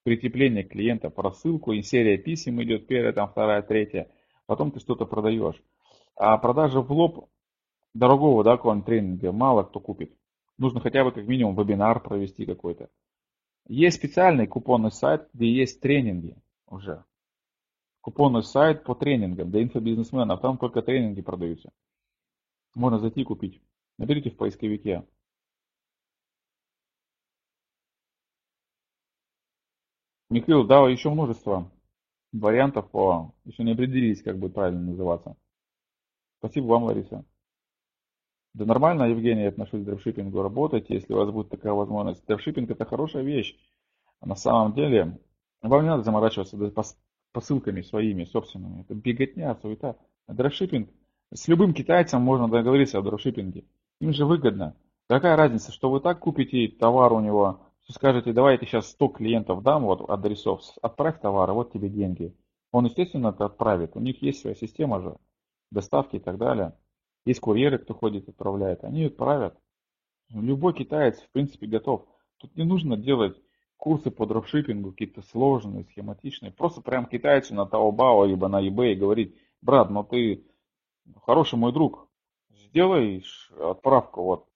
прикрепления 0.02 0.62
клиента 0.62 1.10
по 1.10 1.22
рассылку, 1.22 1.72
и 1.72 1.82
серия 1.82 2.18
писем 2.18 2.62
идет 2.62 2.86
первая, 2.86 3.12
там 3.12 3.28
вторая, 3.28 3.62
третья, 3.62 4.08
потом 4.46 4.70
ты 4.70 4.80
что-то 4.80 5.06
продаешь. 5.06 5.60
А 6.16 6.36
продажа 6.38 6.80
в 6.80 6.92
лоб 6.92 7.28
дорогого, 7.94 8.44
да, 8.44 8.56
тренинга 8.56 9.32
мало 9.32 9.62
кто 9.62 9.80
купит. 9.80 10.14
Нужно 10.58 10.80
хотя 10.80 11.02
бы 11.04 11.10
как 11.10 11.26
минимум 11.26 11.56
вебинар 11.56 12.00
провести 12.00 12.44
какой-то. 12.44 12.88
Есть 13.66 13.96
специальный 13.96 14.46
купонный 14.46 14.92
сайт, 14.92 15.28
где 15.32 15.50
есть 15.50 15.80
тренинги 15.80 16.36
уже. 16.68 17.04
Купонный 18.04 18.42
сайт 18.42 18.84
по 18.84 18.94
тренингам 18.94 19.50
для 19.50 19.62
инфобизнесменов. 19.62 20.42
Там 20.42 20.58
только 20.58 20.82
тренинги 20.82 21.22
продаются. 21.22 21.72
Можно 22.74 22.98
зайти 22.98 23.22
и 23.22 23.24
купить. 23.24 23.62
Наберите 23.96 24.28
в 24.28 24.36
поисковике. 24.36 25.06
Михаил 30.28 30.66
дал 30.66 30.86
еще 30.86 31.08
множество 31.08 31.72
вариантов 32.32 32.90
по... 32.90 33.34
Еще 33.46 33.62
не 33.62 33.72
определились, 33.72 34.22
как 34.22 34.38
будет 34.38 34.52
правильно 34.52 34.82
называться. 34.82 35.38
Спасибо 36.40 36.66
вам, 36.66 36.82
Лариса. 36.82 37.24
Да 38.52 38.66
нормально, 38.66 39.04
Евгений, 39.04 39.44
я 39.44 39.48
отношусь 39.48 39.80
к 39.80 39.86
дропшиппингу. 39.86 40.42
Работайте, 40.42 40.92
если 40.92 41.14
у 41.14 41.16
вас 41.16 41.30
будет 41.30 41.48
такая 41.48 41.72
возможность. 41.72 42.26
Дропшиппинг 42.26 42.70
это 42.70 42.84
хорошая 42.84 43.22
вещь. 43.22 43.58
А 44.20 44.26
на 44.26 44.36
самом 44.36 44.74
деле, 44.74 45.18
вам 45.62 45.82
не 45.82 45.88
надо 45.88 46.02
заморачиваться 46.02 46.58
посылками 47.34 47.82
своими, 47.82 48.24
собственными. 48.24 48.82
Это 48.82 48.94
беготня, 48.94 49.54
суета. 49.60 49.96
Дропшиппинг. 50.28 50.88
С 51.34 51.48
любым 51.48 51.74
китайцем 51.74 52.22
можно 52.22 52.48
договориться 52.48 52.98
о 52.98 53.02
дропшиппинге. 53.02 53.64
Им 54.00 54.12
же 54.14 54.24
выгодно. 54.24 54.76
Какая 55.08 55.36
разница, 55.36 55.72
что 55.72 55.90
вы 55.90 56.00
так 56.00 56.20
купите 56.20 56.68
товар 56.68 57.12
у 57.12 57.20
него, 57.20 57.60
скажете, 57.90 58.32
давай 58.32 58.52
я 58.52 58.58
тебе 58.58 58.68
сейчас 58.68 58.90
100 58.92 59.08
клиентов 59.08 59.62
дам, 59.62 59.84
вот 59.84 60.08
адресов, 60.08 60.62
отправь 60.80 61.20
товар, 61.20 61.52
вот 61.52 61.72
тебе 61.72 61.90
деньги. 61.90 62.34
Он, 62.70 62.86
естественно, 62.86 63.28
это 63.28 63.46
отправит. 63.46 63.96
У 63.96 64.00
них 64.00 64.22
есть 64.22 64.40
своя 64.40 64.54
система 64.54 65.00
же, 65.00 65.16
доставки 65.70 66.16
и 66.16 66.20
так 66.20 66.38
далее. 66.38 66.74
Есть 67.26 67.40
курьеры, 67.40 67.78
кто 67.78 67.94
ходит, 67.94 68.28
отправляет. 68.28 68.84
Они 68.84 69.04
отправят. 69.04 69.58
Любой 70.30 70.72
китаец, 70.72 71.20
в 71.20 71.30
принципе, 71.32 71.66
готов. 71.66 72.06
Тут 72.38 72.56
не 72.56 72.64
нужно 72.64 72.96
делать 72.96 73.36
курсы 73.76 74.10
по 74.10 74.26
дропшиппингу 74.26 74.92
какие-то 74.92 75.22
сложные, 75.22 75.84
схематичные. 75.84 76.52
Просто 76.52 76.80
прям 76.80 77.06
китайцу 77.06 77.54
на 77.54 77.62
Taobao 77.62 78.26
либо 78.26 78.48
на 78.48 78.66
eBay 78.66 78.94
говорить, 78.94 79.34
брат, 79.60 79.90
ну 79.90 80.04
ты 80.04 80.44
хороший 81.22 81.58
мой 81.58 81.72
друг, 81.72 82.08
сделай 82.50 83.24
отправку 83.58 84.22
вот 84.22 84.48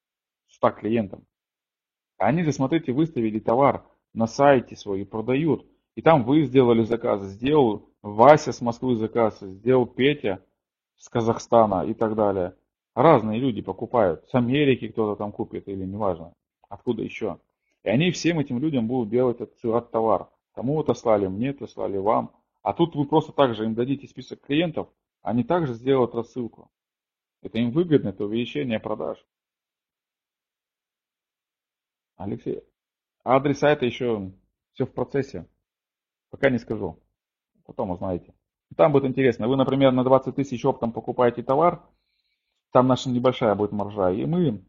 100 0.48 0.70
клиентам. 0.70 1.24
Они 2.16 2.42
же, 2.42 2.52
смотрите, 2.52 2.92
выставили 2.92 3.38
товар 3.38 3.84
на 4.12 4.26
сайте 4.26 4.76
свой 4.76 5.02
и 5.02 5.04
продают. 5.04 5.66
И 5.94 6.02
там 6.02 6.24
вы 6.24 6.44
сделали 6.44 6.82
заказ, 6.82 7.22
сделал 7.24 7.88
Вася 8.02 8.52
с 8.52 8.60
Москвы 8.60 8.96
заказ, 8.96 9.40
сделал 9.40 9.86
Петя 9.86 10.44
с 10.96 11.08
Казахстана 11.08 11.84
и 11.84 11.94
так 11.94 12.14
далее. 12.14 12.56
Разные 12.94 13.38
люди 13.38 13.62
покупают. 13.62 14.28
С 14.28 14.34
Америки 14.34 14.88
кто-то 14.88 15.16
там 15.16 15.32
купит 15.32 15.68
или 15.68 15.84
неважно. 15.84 16.32
Откуда 16.68 17.02
еще. 17.02 17.38
И 17.88 17.90
они 17.90 18.10
всем 18.10 18.38
этим 18.38 18.58
людям 18.58 18.86
будут 18.86 19.08
делать 19.08 19.40
отсылать 19.40 19.90
товар. 19.90 20.28
Кому 20.52 20.78
это 20.82 20.92
слали, 20.92 21.26
мне 21.26 21.48
это 21.48 21.66
слали, 21.66 21.96
вам. 21.96 22.36
А 22.60 22.74
тут 22.74 22.94
вы 22.94 23.06
просто 23.06 23.32
также 23.32 23.64
им 23.64 23.74
дадите 23.74 24.06
список 24.06 24.42
клиентов, 24.42 24.90
они 25.22 25.42
также 25.42 25.72
сделают 25.72 26.14
рассылку. 26.14 26.70
Это 27.40 27.56
им 27.56 27.70
выгодно, 27.70 28.10
это 28.10 28.26
увеличение 28.26 28.78
продаж. 28.78 29.26
Алексей, 32.16 32.62
адрес 33.24 33.58
сайта 33.58 33.86
еще 33.86 34.32
все 34.74 34.84
в 34.84 34.92
процессе. 34.92 35.48
Пока 36.28 36.50
не 36.50 36.58
скажу. 36.58 37.00
Потом 37.64 37.90
узнаете. 37.90 38.34
Там 38.76 38.92
будет 38.92 39.06
интересно. 39.06 39.48
Вы, 39.48 39.56
например, 39.56 39.92
на 39.92 40.04
20 40.04 40.34
тысяч 40.34 40.62
оптом 40.62 40.92
покупаете 40.92 41.42
товар, 41.42 41.82
там 42.70 42.86
наша 42.86 43.08
небольшая 43.08 43.54
будет 43.54 43.72
маржа, 43.72 44.10
и 44.12 44.26
мы 44.26 44.62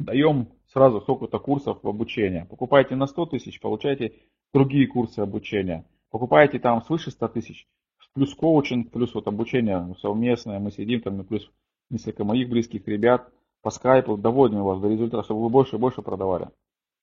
даем 0.00 0.48
сразу 0.66 1.00
сколько-то 1.00 1.38
курсов 1.38 1.78
в 1.82 1.88
обучение. 1.88 2.46
Покупаете 2.46 2.96
на 2.96 3.06
100 3.06 3.26
тысяч, 3.26 3.60
получаете 3.60 4.14
другие 4.52 4.86
курсы 4.86 5.20
обучения. 5.20 5.84
Покупаете 6.10 6.58
там 6.58 6.82
свыше 6.82 7.10
100 7.10 7.28
тысяч, 7.28 7.68
плюс 8.14 8.34
коучинг, 8.34 8.90
плюс 8.90 9.14
вот 9.14 9.28
обучение 9.28 9.94
совместное, 10.00 10.58
мы 10.58 10.72
сидим 10.72 11.00
там, 11.00 11.24
плюс 11.24 11.48
несколько 11.90 12.24
моих 12.24 12.48
близких 12.48 12.86
ребят 12.88 13.30
по 13.62 13.70
скайпу, 13.70 14.16
доводим 14.16 14.62
вас 14.62 14.80
до 14.80 14.88
результата, 14.88 15.22
чтобы 15.22 15.42
вы 15.42 15.50
больше 15.50 15.76
и 15.76 15.78
больше 15.78 16.02
продавали. 16.02 16.48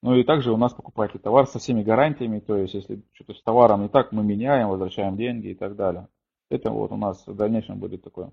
Ну 0.04 0.16
и 0.16 0.24
также 0.24 0.52
у 0.52 0.58
нас 0.58 0.74
покупаете 0.74 1.20
товар 1.20 1.48
со 1.48 1.60
всеми 1.60 1.84
гарантиями, 1.84 2.40
то 2.40 2.56
есть 2.58 2.74
если 2.74 3.02
что-то 3.14 3.34
с 3.34 3.42
товаром 3.42 3.84
не 3.84 3.90
так, 3.90 4.12
мы 4.12 4.24
меняем, 4.24 4.70
возвращаем 4.70 5.18
деньги 5.18 5.50
и 5.50 5.56
так 5.56 5.76
далее. 5.76 6.08
Это 6.50 6.72
вот 6.72 6.92
у 6.92 6.98
нас 6.98 7.26
в 7.26 7.36
дальнейшем 7.36 7.80
будет 7.80 8.04
такое. 8.04 8.32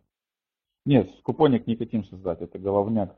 Нет, 0.84 1.10
купоник 1.22 1.66
не 1.66 1.76
хотим 1.76 2.04
создать, 2.04 2.42
это 2.42 2.58
головняк. 2.58 3.16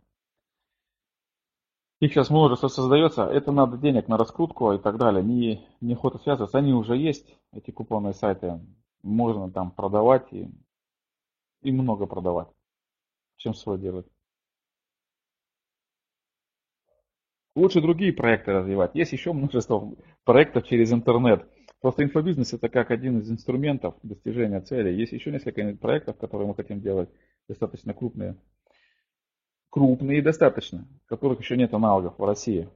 Их 1.98 2.12
сейчас 2.12 2.28
множество 2.28 2.68
создается, 2.68 3.24
это 3.24 3.52
надо 3.52 3.78
денег 3.78 4.06
на 4.09 4.18
раскрутку 4.18 4.73
и 4.73 4.78
так 4.78 4.98
далее. 4.98 5.24
Не, 5.24 5.66
не 5.81 5.94
охота 5.94 6.18
связываться, 6.18 6.59
они 6.59 6.74
уже 6.74 6.94
есть, 6.97 7.27
эти 7.52 7.70
купонные 7.70 8.12
сайты. 8.12 8.60
Можно 9.02 9.51
там 9.51 9.70
продавать 9.70 10.31
и, 10.31 10.51
и 11.62 11.73
много 11.73 12.06
продавать, 12.06 12.48
чем 13.36 13.55
свой 13.55 13.78
делать. 13.78 14.06
Лучше 17.55 17.81
другие 17.81 18.12
проекты 18.12 18.52
развивать. 18.52 18.94
Есть 18.94 19.12
еще 19.12 19.32
множество 19.32 19.94
проектов 20.24 20.64
через 20.64 20.93
интернет. 20.93 21.48
Просто 21.81 22.02
инфобизнес 22.02 22.52
это 22.52 22.68
как 22.68 22.90
один 22.90 23.20
из 23.20 23.31
инструментов 23.31 23.94
достижения 24.02 24.60
цели. 24.60 24.90
Есть 24.90 25.12
еще 25.12 25.32
несколько 25.32 25.74
проектов, 25.77 26.18
которые 26.18 26.47
мы 26.47 26.55
хотим 26.55 26.82
делать, 26.82 27.09
достаточно 27.48 27.94
крупные. 27.94 28.36
Крупные 29.77 30.23
достаточно, 30.23 30.89
которых 31.05 31.40
еще 31.40 31.55
нет 31.55 31.74
аналогов 31.74 32.19
в 32.19 32.24
России. 32.24 32.66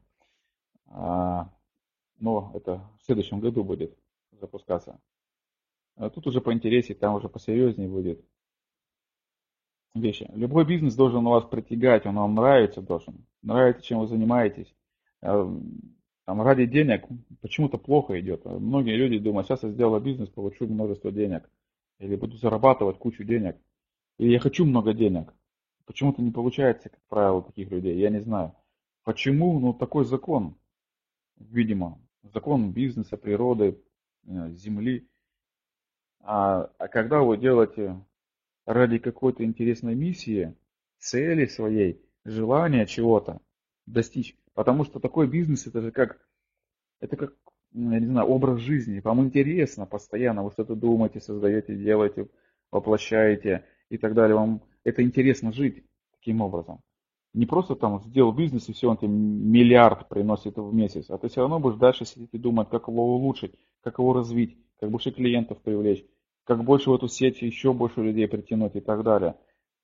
А, 0.88 1.50
но 2.18 2.52
это 2.54 2.86
в 3.00 3.06
следующем 3.06 3.40
году 3.40 3.64
будет 3.64 3.96
запускаться. 4.32 5.00
А 5.96 6.10
тут 6.10 6.26
уже 6.26 6.42
поинтереснее, 6.42 6.98
там 6.98 7.14
уже 7.14 7.30
посерьезнее 7.30 7.88
будет 7.88 8.22
вещи. 9.94 10.30
Любой 10.34 10.66
бизнес 10.66 10.94
должен 10.94 11.24
вас 11.24 11.44
притягать, 11.44 12.04
он 12.04 12.16
вам 12.16 12.34
нравится 12.34 12.82
должен. 12.82 13.24
Нравится, 13.40 13.82
чем 13.82 14.00
вы 14.00 14.06
занимаетесь. 14.06 14.70
А, 15.22 15.50
там, 16.26 16.42
ради 16.42 16.66
денег 16.66 17.06
почему-то 17.40 17.78
плохо 17.78 18.20
идет. 18.20 18.44
Многие 18.44 18.96
люди 18.96 19.18
думают, 19.18 19.46
сейчас 19.46 19.62
я 19.62 19.70
сделаю 19.70 20.02
бизнес, 20.02 20.28
получу 20.28 20.66
множество 20.66 21.10
денег. 21.10 21.48
Или 21.98 22.16
буду 22.16 22.36
зарабатывать 22.36 22.98
кучу 22.98 23.24
денег. 23.24 23.56
Или 24.18 24.32
я 24.32 24.38
хочу 24.38 24.66
много 24.66 24.92
денег. 24.92 25.32
Почему-то 25.90 26.22
не 26.22 26.30
получается, 26.30 26.88
как 26.88 27.00
правило, 27.08 27.42
таких 27.42 27.68
людей. 27.72 27.98
Я 27.98 28.10
не 28.10 28.20
знаю. 28.20 28.54
Почему? 29.02 29.58
Ну, 29.58 29.74
такой 29.74 30.04
закон, 30.04 30.56
видимо. 31.36 32.00
Закон 32.22 32.70
бизнеса, 32.70 33.16
природы, 33.16 33.82
э, 34.24 34.50
земли. 34.52 35.10
А, 36.20 36.70
а 36.78 36.86
когда 36.86 37.22
вы 37.22 37.38
делаете 37.38 38.00
ради 38.66 38.98
какой-то 38.98 39.42
интересной 39.42 39.96
миссии, 39.96 40.56
цели 40.98 41.46
своей, 41.46 42.00
желания 42.24 42.86
чего-то 42.86 43.40
достичь. 43.86 44.36
Потому 44.54 44.84
что 44.84 45.00
такой 45.00 45.26
бизнес 45.26 45.66
это 45.66 45.80
же 45.80 45.90
как, 45.90 46.24
это 47.00 47.16
как, 47.16 47.34
я 47.72 47.98
не 47.98 48.06
знаю, 48.06 48.28
образ 48.28 48.60
жизни. 48.60 49.00
Вам 49.00 49.22
интересно 49.24 49.86
постоянно, 49.86 50.44
вы 50.44 50.52
что-то 50.52 50.76
думаете, 50.76 51.18
создаете, 51.18 51.74
делаете, 51.74 52.28
воплощаете 52.70 53.64
и 53.88 53.98
так 53.98 54.14
далее. 54.14 54.36
Вам 54.36 54.62
это 54.84 55.02
интересно 55.02 55.52
жить 55.52 55.84
таким 56.12 56.40
образом. 56.40 56.80
Не 57.32 57.46
просто 57.46 57.76
там 57.76 58.00
сделал 58.00 58.32
бизнес 58.32 58.68
и 58.68 58.72
все, 58.72 58.90
он 58.90 58.96
тебе 58.96 59.08
миллиард 59.08 60.08
приносит 60.08 60.56
в 60.56 60.74
месяц, 60.74 61.10
а 61.10 61.18
ты 61.18 61.28
все 61.28 61.42
равно 61.42 61.60
будешь 61.60 61.78
дальше 61.78 62.04
сидеть 62.04 62.30
и 62.32 62.38
думать, 62.38 62.68
как 62.68 62.88
его 62.88 63.14
улучшить, 63.14 63.54
как 63.82 63.98
его 63.98 64.12
развить, 64.12 64.58
как 64.80 64.90
больше 64.90 65.12
клиентов 65.12 65.62
привлечь, 65.62 66.04
как 66.44 66.64
больше 66.64 66.90
в 66.90 66.94
эту 66.94 67.06
сеть 67.06 67.40
еще 67.42 67.72
больше 67.72 68.02
людей 68.02 68.26
притянуть 68.26 68.74
и 68.74 68.80
так 68.80 69.04
далее. 69.04 69.36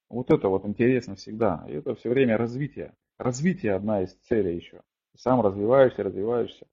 Вот 0.09 0.31
это 0.31 0.49
вот 0.49 0.65
интересно 0.65 1.15
всегда. 1.15 1.65
И 1.69 1.73
это 1.73 1.95
все 1.95 2.11
время 2.11 2.37
развитие. 2.37 2.95
Развитие 3.19 3.75
одна 3.75 4.03
из 4.03 4.15
целей 4.29 4.57
еще. 4.57 4.83
Сам 5.17 5.41
развиваешься, 5.41 6.03
развиваешься, 6.03 6.67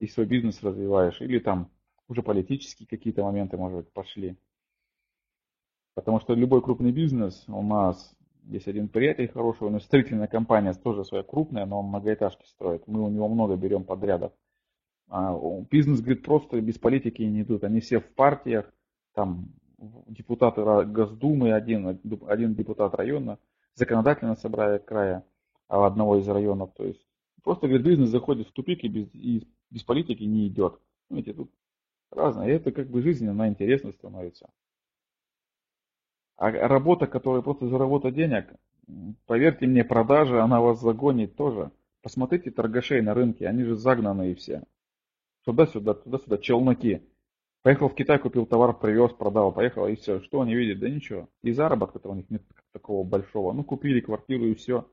и 0.00 0.06
свой 0.06 0.26
бизнес 0.26 0.62
развиваешь. 0.62 1.20
Или 1.20 1.38
там 1.38 1.70
уже 2.08 2.22
политические 2.22 2.86
какие-то 2.86 3.22
моменты, 3.22 3.56
может 3.56 3.78
быть, 3.78 3.92
пошли. 3.92 4.36
Потому 5.98 6.20
что 6.20 6.34
любой 6.34 6.62
крупный 6.62 6.92
бизнес 6.92 7.44
у 7.48 7.60
нас 7.60 8.14
есть 8.44 8.68
один 8.68 8.86
приятель 8.86 9.26
хороший, 9.26 9.64
у 9.64 9.68
него 9.68 9.80
строительная 9.80 10.28
компания 10.28 10.72
тоже 10.72 11.04
своя 11.04 11.24
крупная, 11.24 11.66
но 11.66 11.80
он 11.80 11.86
многоэтажки 11.86 12.46
строит. 12.46 12.86
Мы 12.86 13.02
у 13.02 13.08
него 13.08 13.26
много 13.26 13.56
берем 13.56 13.82
подрядов. 13.82 14.30
А 15.08 15.36
бизнес, 15.68 16.00
говорит, 16.00 16.22
просто 16.22 16.60
без 16.60 16.78
политики 16.78 17.22
не 17.22 17.42
идут. 17.42 17.64
Они 17.64 17.80
все 17.80 17.98
в 17.98 18.14
партиях, 18.14 18.72
там 19.12 19.48
депутаты 20.06 20.62
Госдумы, 20.84 21.52
один, 21.52 21.98
один 22.28 22.54
депутат 22.54 22.94
района, 22.94 23.40
законодательное 23.74 24.36
собрание 24.36 24.78
края 24.78 25.24
а 25.66 25.84
одного 25.84 26.18
из 26.18 26.28
районов. 26.28 26.70
То 26.76 26.84
есть 26.84 27.04
просто 27.42 27.66
говорит, 27.66 27.84
бизнес 27.84 28.10
заходит 28.10 28.46
в 28.46 28.52
тупик 28.52 28.84
и 28.84 28.88
без, 28.88 29.12
и 29.14 29.48
без 29.70 29.82
политики 29.82 30.22
не 30.22 30.46
идет. 30.46 30.78
Видите, 31.10 31.32
тут 31.32 31.50
разное. 32.12 32.46
И 32.46 32.52
это 32.52 32.70
как 32.70 32.88
бы 32.88 33.02
жизнь, 33.02 33.26
она 33.26 33.48
интересно 33.48 33.90
становится. 33.90 34.48
А 36.38 36.50
работа, 36.50 37.08
которая 37.08 37.42
просто 37.42 37.66
заработать 37.66 38.14
денег, 38.14 38.46
поверьте 39.26 39.66
мне, 39.66 39.84
продажа, 39.84 40.42
она 40.42 40.60
вас 40.60 40.80
загонит 40.80 41.34
тоже. 41.34 41.72
Посмотрите 42.00 42.52
торгашей 42.52 43.02
на 43.02 43.12
рынке, 43.12 43.48
они 43.48 43.64
же 43.64 43.74
загнанные 43.74 44.36
все. 44.36 44.62
Туда-сюда, 45.44 45.94
туда-сюда, 45.94 46.38
челноки. 46.38 47.02
Поехал 47.62 47.88
в 47.88 47.94
Китай, 47.96 48.20
купил 48.20 48.46
товар, 48.46 48.78
привез, 48.78 49.12
продал, 49.12 49.50
поехал, 49.50 49.88
и 49.88 49.96
все. 49.96 50.20
Что 50.20 50.40
они 50.40 50.54
видят? 50.54 50.78
Да 50.78 50.88
ничего. 50.88 51.28
И 51.42 51.50
заработка-то 51.50 52.08
у 52.08 52.14
них 52.14 52.30
нет 52.30 52.42
такого 52.72 53.02
большого. 53.02 53.52
Ну, 53.52 53.64
купили 53.64 54.00
квартиру 54.00 54.46
и 54.46 54.54
все. 54.54 54.88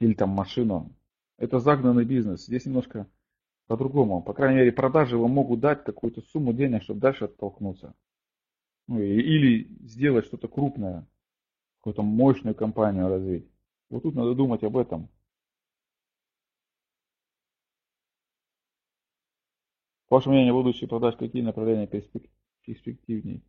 Или 0.00 0.14
там 0.14 0.30
машину. 0.30 0.90
Это 1.38 1.60
загнанный 1.60 2.04
бизнес. 2.04 2.46
Здесь 2.46 2.66
немножко 2.66 3.06
по-другому. 3.68 4.20
По 4.20 4.32
крайней 4.32 4.56
мере, 4.56 4.72
продажи 4.72 5.16
вам 5.16 5.30
могут 5.30 5.60
дать 5.60 5.84
какую-то 5.84 6.22
сумму 6.22 6.52
денег, 6.52 6.82
чтобы 6.82 6.98
дальше 6.98 7.26
оттолкнуться. 7.26 7.94
Ну, 8.86 9.00
или 9.00 9.68
сделать 9.86 10.26
что-то 10.26 10.48
крупное, 10.48 11.08
какую-то 11.78 12.02
мощную 12.02 12.54
компанию 12.54 13.08
развить. 13.08 13.48
Вот 13.88 14.02
тут 14.02 14.14
надо 14.14 14.34
думать 14.34 14.62
об 14.62 14.76
этом. 14.76 15.08
Ваше 20.10 20.28
мнение, 20.28 20.52
будущие 20.52 20.88
продаж, 20.88 21.16
какие 21.16 21.42
направления 21.42 21.86
перспективней? 21.86 23.42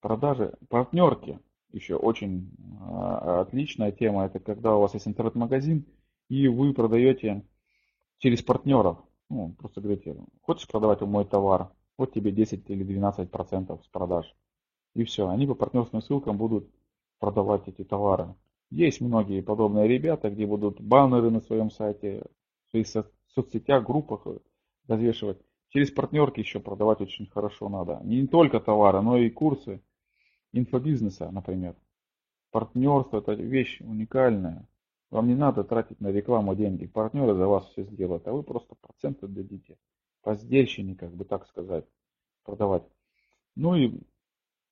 Продажи, 0.00 0.56
партнерки, 0.68 1.38
еще 1.72 1.96
очень 1.96 2.50
а, 2.80 3.42
отличная 3.42 3.92
тема. 3.92 4.24
Это 4.24 4.40
когда 4.40 4.74
у 4.74 4.80
вас 4.80 4.94
есть 4.94 5.06
интернет-магазин, 5.06 5.84
и 6.28 6.48
вы 6.48 6.72
продаете 6.72 7.46
через 8.18 8.42
партнеров. 8.42 8.98
Ну, 9.28 9.52
просто 9.58 9.80
говорите, 9.80 10.16
хочешь 10.40 10.66
продавать 10.66 11.00
мой 11.02 11.26
товар, 11.26 11.70
вот 12.00 12.12
тебе 12.12 12.32
10 12.32 12.68
или 12.70 12.82
12 12.82 13.30
процентов 13.30 13.84
с 13.84 13.88
продаж. 13.88 14.34
И 14.94 15.04
все, 15.04 15.28
они 15.28 15.46
по 15.46 15.54
партнерским 15.54 16.00
ссылкам 16.02 16.36
будут 16.36 16.68
продавать 17.18 17.68
эти 17.68 17.84
товары. 17.84 18.34
Есть 18.70 19.00
многие 19.00 19.42
подобные 19.42 19.86
ребята, 19.86 20.30
где 20.30 20.46
будут 20.46 20.80
баннеры 20.80 21.30
на 21.30 21.40
своем 21.40 21.70
сайте, 21.70 22.24
в 22.66 22.70
своих 22.70 22.86
соцсетях, 23.34 23.84
группах 23.84 24.26
развешивать. 24.88 25.38
Через 25.68 25.90
партнерки 25.90 26.40
еще 26.40 26.58
продавать 26.58 27.00
очень 27.00 27.26
хорошо 27.26 27.68
надо. 27.68 28.00
Не 28.02 28.26
только 28.26 28.58
товары, 28.58 29.02
но 29.02 29.18
и 29.18 29.30
курсы 29.30 29.82
инфобизнеса, 30.52 31.30
например. 31.30 31.76
Партнерство 32.50 33.18
это 33.18 33.34
вещь 33.34 33.80
уникальная. 33.80 34.66
Вам 35.10 35.28
не 35.28 35.34
надо 35.34 35.64
тратить 35.64 36.00
на 36.00 36.08
рекламу 36.08 36.54
деньги. 36.56 36.86
Партнеры 36.86 37.34
за 37.34 37.46
вас 37.46 37.66
все 37.66 37.84
сделают, 37.84 38.26
а 38.26 38.32
вы 38.32 38.42
просто 38.42 38.74
проценты 38.74 39.28
дадите. 39.28 39.76
Поздельщине, 40.22 40.94
как 40.94 41.14
бы 41.14 41.24
так 41.24 41.46
сказать, 41.48 41.84
продавать. 42.44 42.84
Ну 43.56 43.74
и 43.76 44.00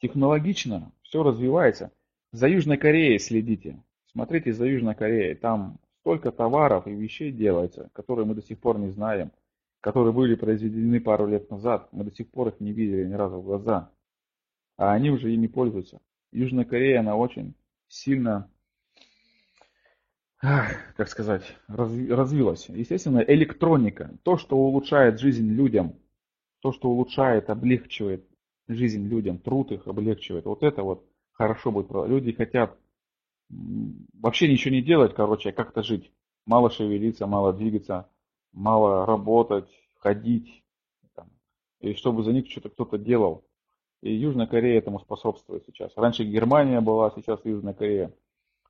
технологично 0.01 0.93
все 1.03 1.23
развивается. 1.23 1.93
За 2.33 2.49
Южной 2.49 2.77
Кореей 2.77 3.19
следите. 3.19 3.83
Смотрите 4.12 4.53
за 4.53 4.66
Южной 4.66 4.95
Кореей. 4.95 5.35
Там 5.35 5.79
столько 6.01 6.33
товаров 6.33 6.87
и 6.87 6.95
вещей 6.95 7.33
делается, 7.33 7.91
которые 7.93 8.27
мы 8.27 8.35
до 8.35 8.43
сих 8.43 8.59
пор 8.59 8.79
не 8.79 8.91
знаем, 8.91 9.33
которые 9.81 10.12
были 10.12 10.35
произведены 10.35 11.01
пару 11.01 11.27
лет 11.27 11.51
назад. 11.51 11.89
Мы 11.93 12.05
до 12.05 12.11
сих 12.11 12.31
пор 12.31 12.49
их 12.49 12.61
не 12.61 12.73
видели 12.73 13.05
ни 13.07 13.15
разу 13.15 13.41
в 13.41 13.45
глаза. 13.45 13.91
А 14.77 14.93
они 14.93 15.11
уже 15.11 15.33
ими 15.33 15.47
пользуются. 15.47 16.01
Южная 16.33 16.65
Корея, 16.65 17.01
она 17.01 17.16
очень 17.16 17.55
сильно, 17.89 18.51
как 20.40 21.09
сказать, 21.09 21.56
развилась. 21.66 22.69
Естественно, 22.69 23.19
электроника, 23.27 24.16
то, 24.23 24.36
что 24.36 24.56
улучшает 24.56 25.19
жизнь 25.19 25.51
людям, 25.51 25.97
то, 26.60 26.73
что 26.73 26.89
улучшает, 26.89 27.51
облегчивает 27.51 28.24
жизнь 28.69 29.09
людям, 29.09 29.39
труд 29.39 29.73
их 29.73 29.86
облегчивает. 29.86 30.44
Вот 30.44 30.62
это 30.62 30.82
вот 30.82 31.05
хорошо 31.32 31.73
будет. 31.73 31.90
Люди 31.90 32.32
хотят 32.32 32.78
вообще 33.48 34.51
ничего 34.51 34.74
не 34.74 34.82
делать, 34.82 35.15
короче, 35.15 35.51
а 35.51 35.52
как-то 35.52 35.82
жить. 35.82 36.12
Мало 36.47 36.70
шевелиться, 36.70 37.27
мало 37.27 37.52
двигаться, 37.52 38.09
мало 38.52 39.06
работать, 39.06 39.69
ходить. 39.98 40.62
Там, 41.15 41.31
и 41.81 41.94
чтобы 41.94 42.23
за 42.23 42.32
них 42.32 42.48
что-то 42.51 42.69
кто-то 42.70 42.98
делал. 42.98 43.44
И 44.02 44.15
Южная 44.15 44.47
Корея 44.47 44.78
этому 44.78 45.01
способствует 45.01 45.65
сейчас. 45.66 45.93
Раньше 45.97 46.24
Германия 46.24 46.81
была, 46.81 47.10
сейчас 47.16 47.40
Южная 47.44 47.74
Корея. 47.74 48.12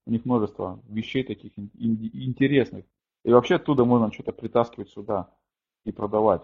У 0.09 0.11
них 0.11 0.25
множество 0.25 0.83
вещей 0.89 1.23
таких 1.23 1.53
интересных. 1.59 2.87
И 3.25 3.31
вообще 3.31 3.57
оттуда 3.57 3.85
можно 3.85 4.11
что-то 4.11 4.33
притаскивать 4.33 4.89
сюда 4.89 5.31
и 5.85 5.93
продавать. 5.93 6.41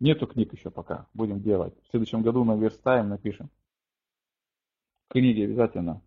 Нету 0.00 0.26
книг 0.26 0.52
еще 0.52 0.72
пока. 0.72 1.06
Будем 1.14 1.40
делать. 1.40 1.72
В 1.84 1.90
следующем 1.90 2.22
году 2.22 2.42
наверстаем, 2.42 3.10
напишем. 3.10 3.48
Книги 5.08 5.42
обязательно. 5.42 6.02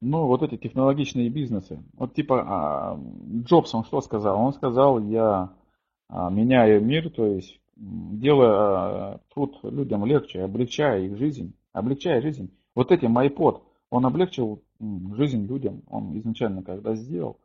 Ну, 0.00 0.26
вот 0.26 0.42
эти 0.42 0.56
технологичные 0.56 1.30
бизнесы. 1.30 1.80
Вот 1.92 2.14
типа 2.14 2.42
а, 2.44 3.00
Джобс, 3.44 3.72
он 3.76 3.84
что 3.84 4.00
сказал? 4.00 4.40
Он 4.40 4.52
сказал, 4.54 4.98
я 4.98 5.56
а, 6.08 6.30
меняю 6.30 6.84
мир, 6.84 7.10
то 7.10 7.26
есть 7.26 7.60
делая 7.76 8.50
а, 8.50 9.20
труд 9.32 9.58
людям 9.62 10.04
легче, 10.04 10.42
облегчая 10.42 11.02
их 11.02 11.16
жизнь, 11.16 11.54
облегчая 11.72 12.20
жизнь. 12.20 12.56
Вот 12.74 12.92
этим 12.92 13.18
iPod, 13.18 13.62
он 13.90 14.06
облегчил 14.06 14.62
жизнь 14.80 15.46
людям, 15.46 15.82
он 15.88 16.16
изначально 16.18 16.62
когда 16.62 16.94
сделал, 16.94 17.38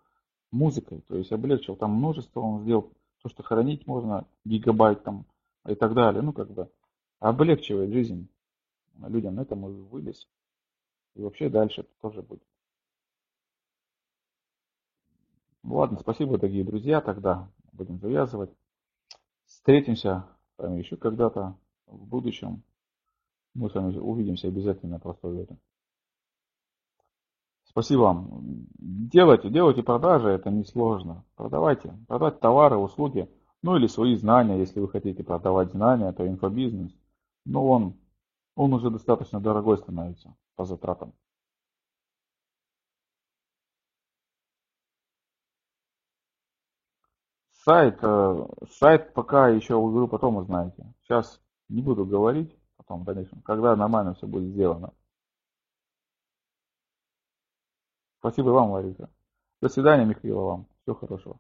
музыкой, 0.52 1.02
то 1.08 1.16
есть 1.16 1.32
облегчил 1.32 1.76
там 1.76 1.92
множество, 1.92 2.40
он 2.42 2.64
сделал 2.64 2.92
то, 3.22 3.30
что 3.30 3.44
хранить 3.44 3.86
можно, 3.86 4.28
гигабайт 4.46 5.04
там 5.04 5.26
и 5.68 5.76
так 5.76 5.94
далее, 5.94 6.22
ну 6.22 6.34
как 6.34 6.52
бы 6.52 6.72
облегчивает 7.20 7.92
жизнь 7.92 8.28
людям, 9.08 9.36
на 9.36 9.42
этом 9.42 9.68
и 9.68 9.72
вылез. 9.72 10.28
И 11.16 11.22
вообще 11.22 11.50
дальше 11.50 11.86
тоже 12.02 12.22
будет. 12.22 12.44
Ладно, 15.64 16.00
спасибо, 16.00 16.38
дорогие 16.38 16.64
друзья, 16.64 17.02
тогда 17.02 17.52
будем 17.74 18.00
завязывать. 18.00 18.52
Встретимся 19.60 20.26
еще 20.58 20.98
когда-то 20.98 21.58
в 21.86 22.08
будущем. 22.08 22.64
Мы 23.54 23.70
с 23.70 23.74
вами 23.74 23.98
увидимся 23.98 24.48
обязательно 24.48 25.00
просто 25.00 25.28
этом. 25.40 25.60
Спасибо 27.66 28.02
вам. 28.02 28.68
Делайте, 28.80 29.50
делайте 29.50 29.84
продажи, 29.84 30.30
это 30.30 30.50
несложно. 30.50 31.24
Продавайте, 31.36 31.94
продать 32.08 32.40
товары, 32.40 32.78
услуги, 32.78 33.30
ну 33.62 33.76
или 33.76 33.88
свои 33.88 34.16
знания, 34.16 34.58
если 34.58 34.80
вы 34.80 34.90
хотите 34.90 35.24
продавать 35.24 35.72
знания, 35.72 36.12
то 36.14 36.28
инфобизнес. 36.28 36.92
Но 37.46 37.68
он, 37.68 38.00
он 38.56 38.74
уже 38.74 38.90
достаточно 38.90 39.40
дорогой 39.40 39.78
становится 39.78 40.36
по 40.56 40.66
затратам. 40.66 41.14
Сайт, 47.70 48.00
э, 48.02 48.46
сайт 48.80 49.14
пока 49.14 49.50
еще, 49.50 49.76
говорю, 49.76 50.08
потом 50.08 50.38
узнаете. 50.38 50.92
Сейчас 51.04 51.40
не 51.68 51.84
буду 51.84 52.04
говорить, 52.04 52.52
потом, 52.78 53.06
конечно, 53.06 53.40
когда 53.46 53.76
нормально 53.76 54.16
все 54.16 54.26
будет 54.26 54.50
сделано. 54.54 54.92
Спасибо 58.18 58.50
вам, 58.50 58.72
Лариса. 58.72 59.12
До 59.62 59.70
свидания, 59.70 60.04
Михаил, 60.04 60.42
вам. 60.42 60.66
Всего 60.82 60.96
хорошего. 60.96 61.40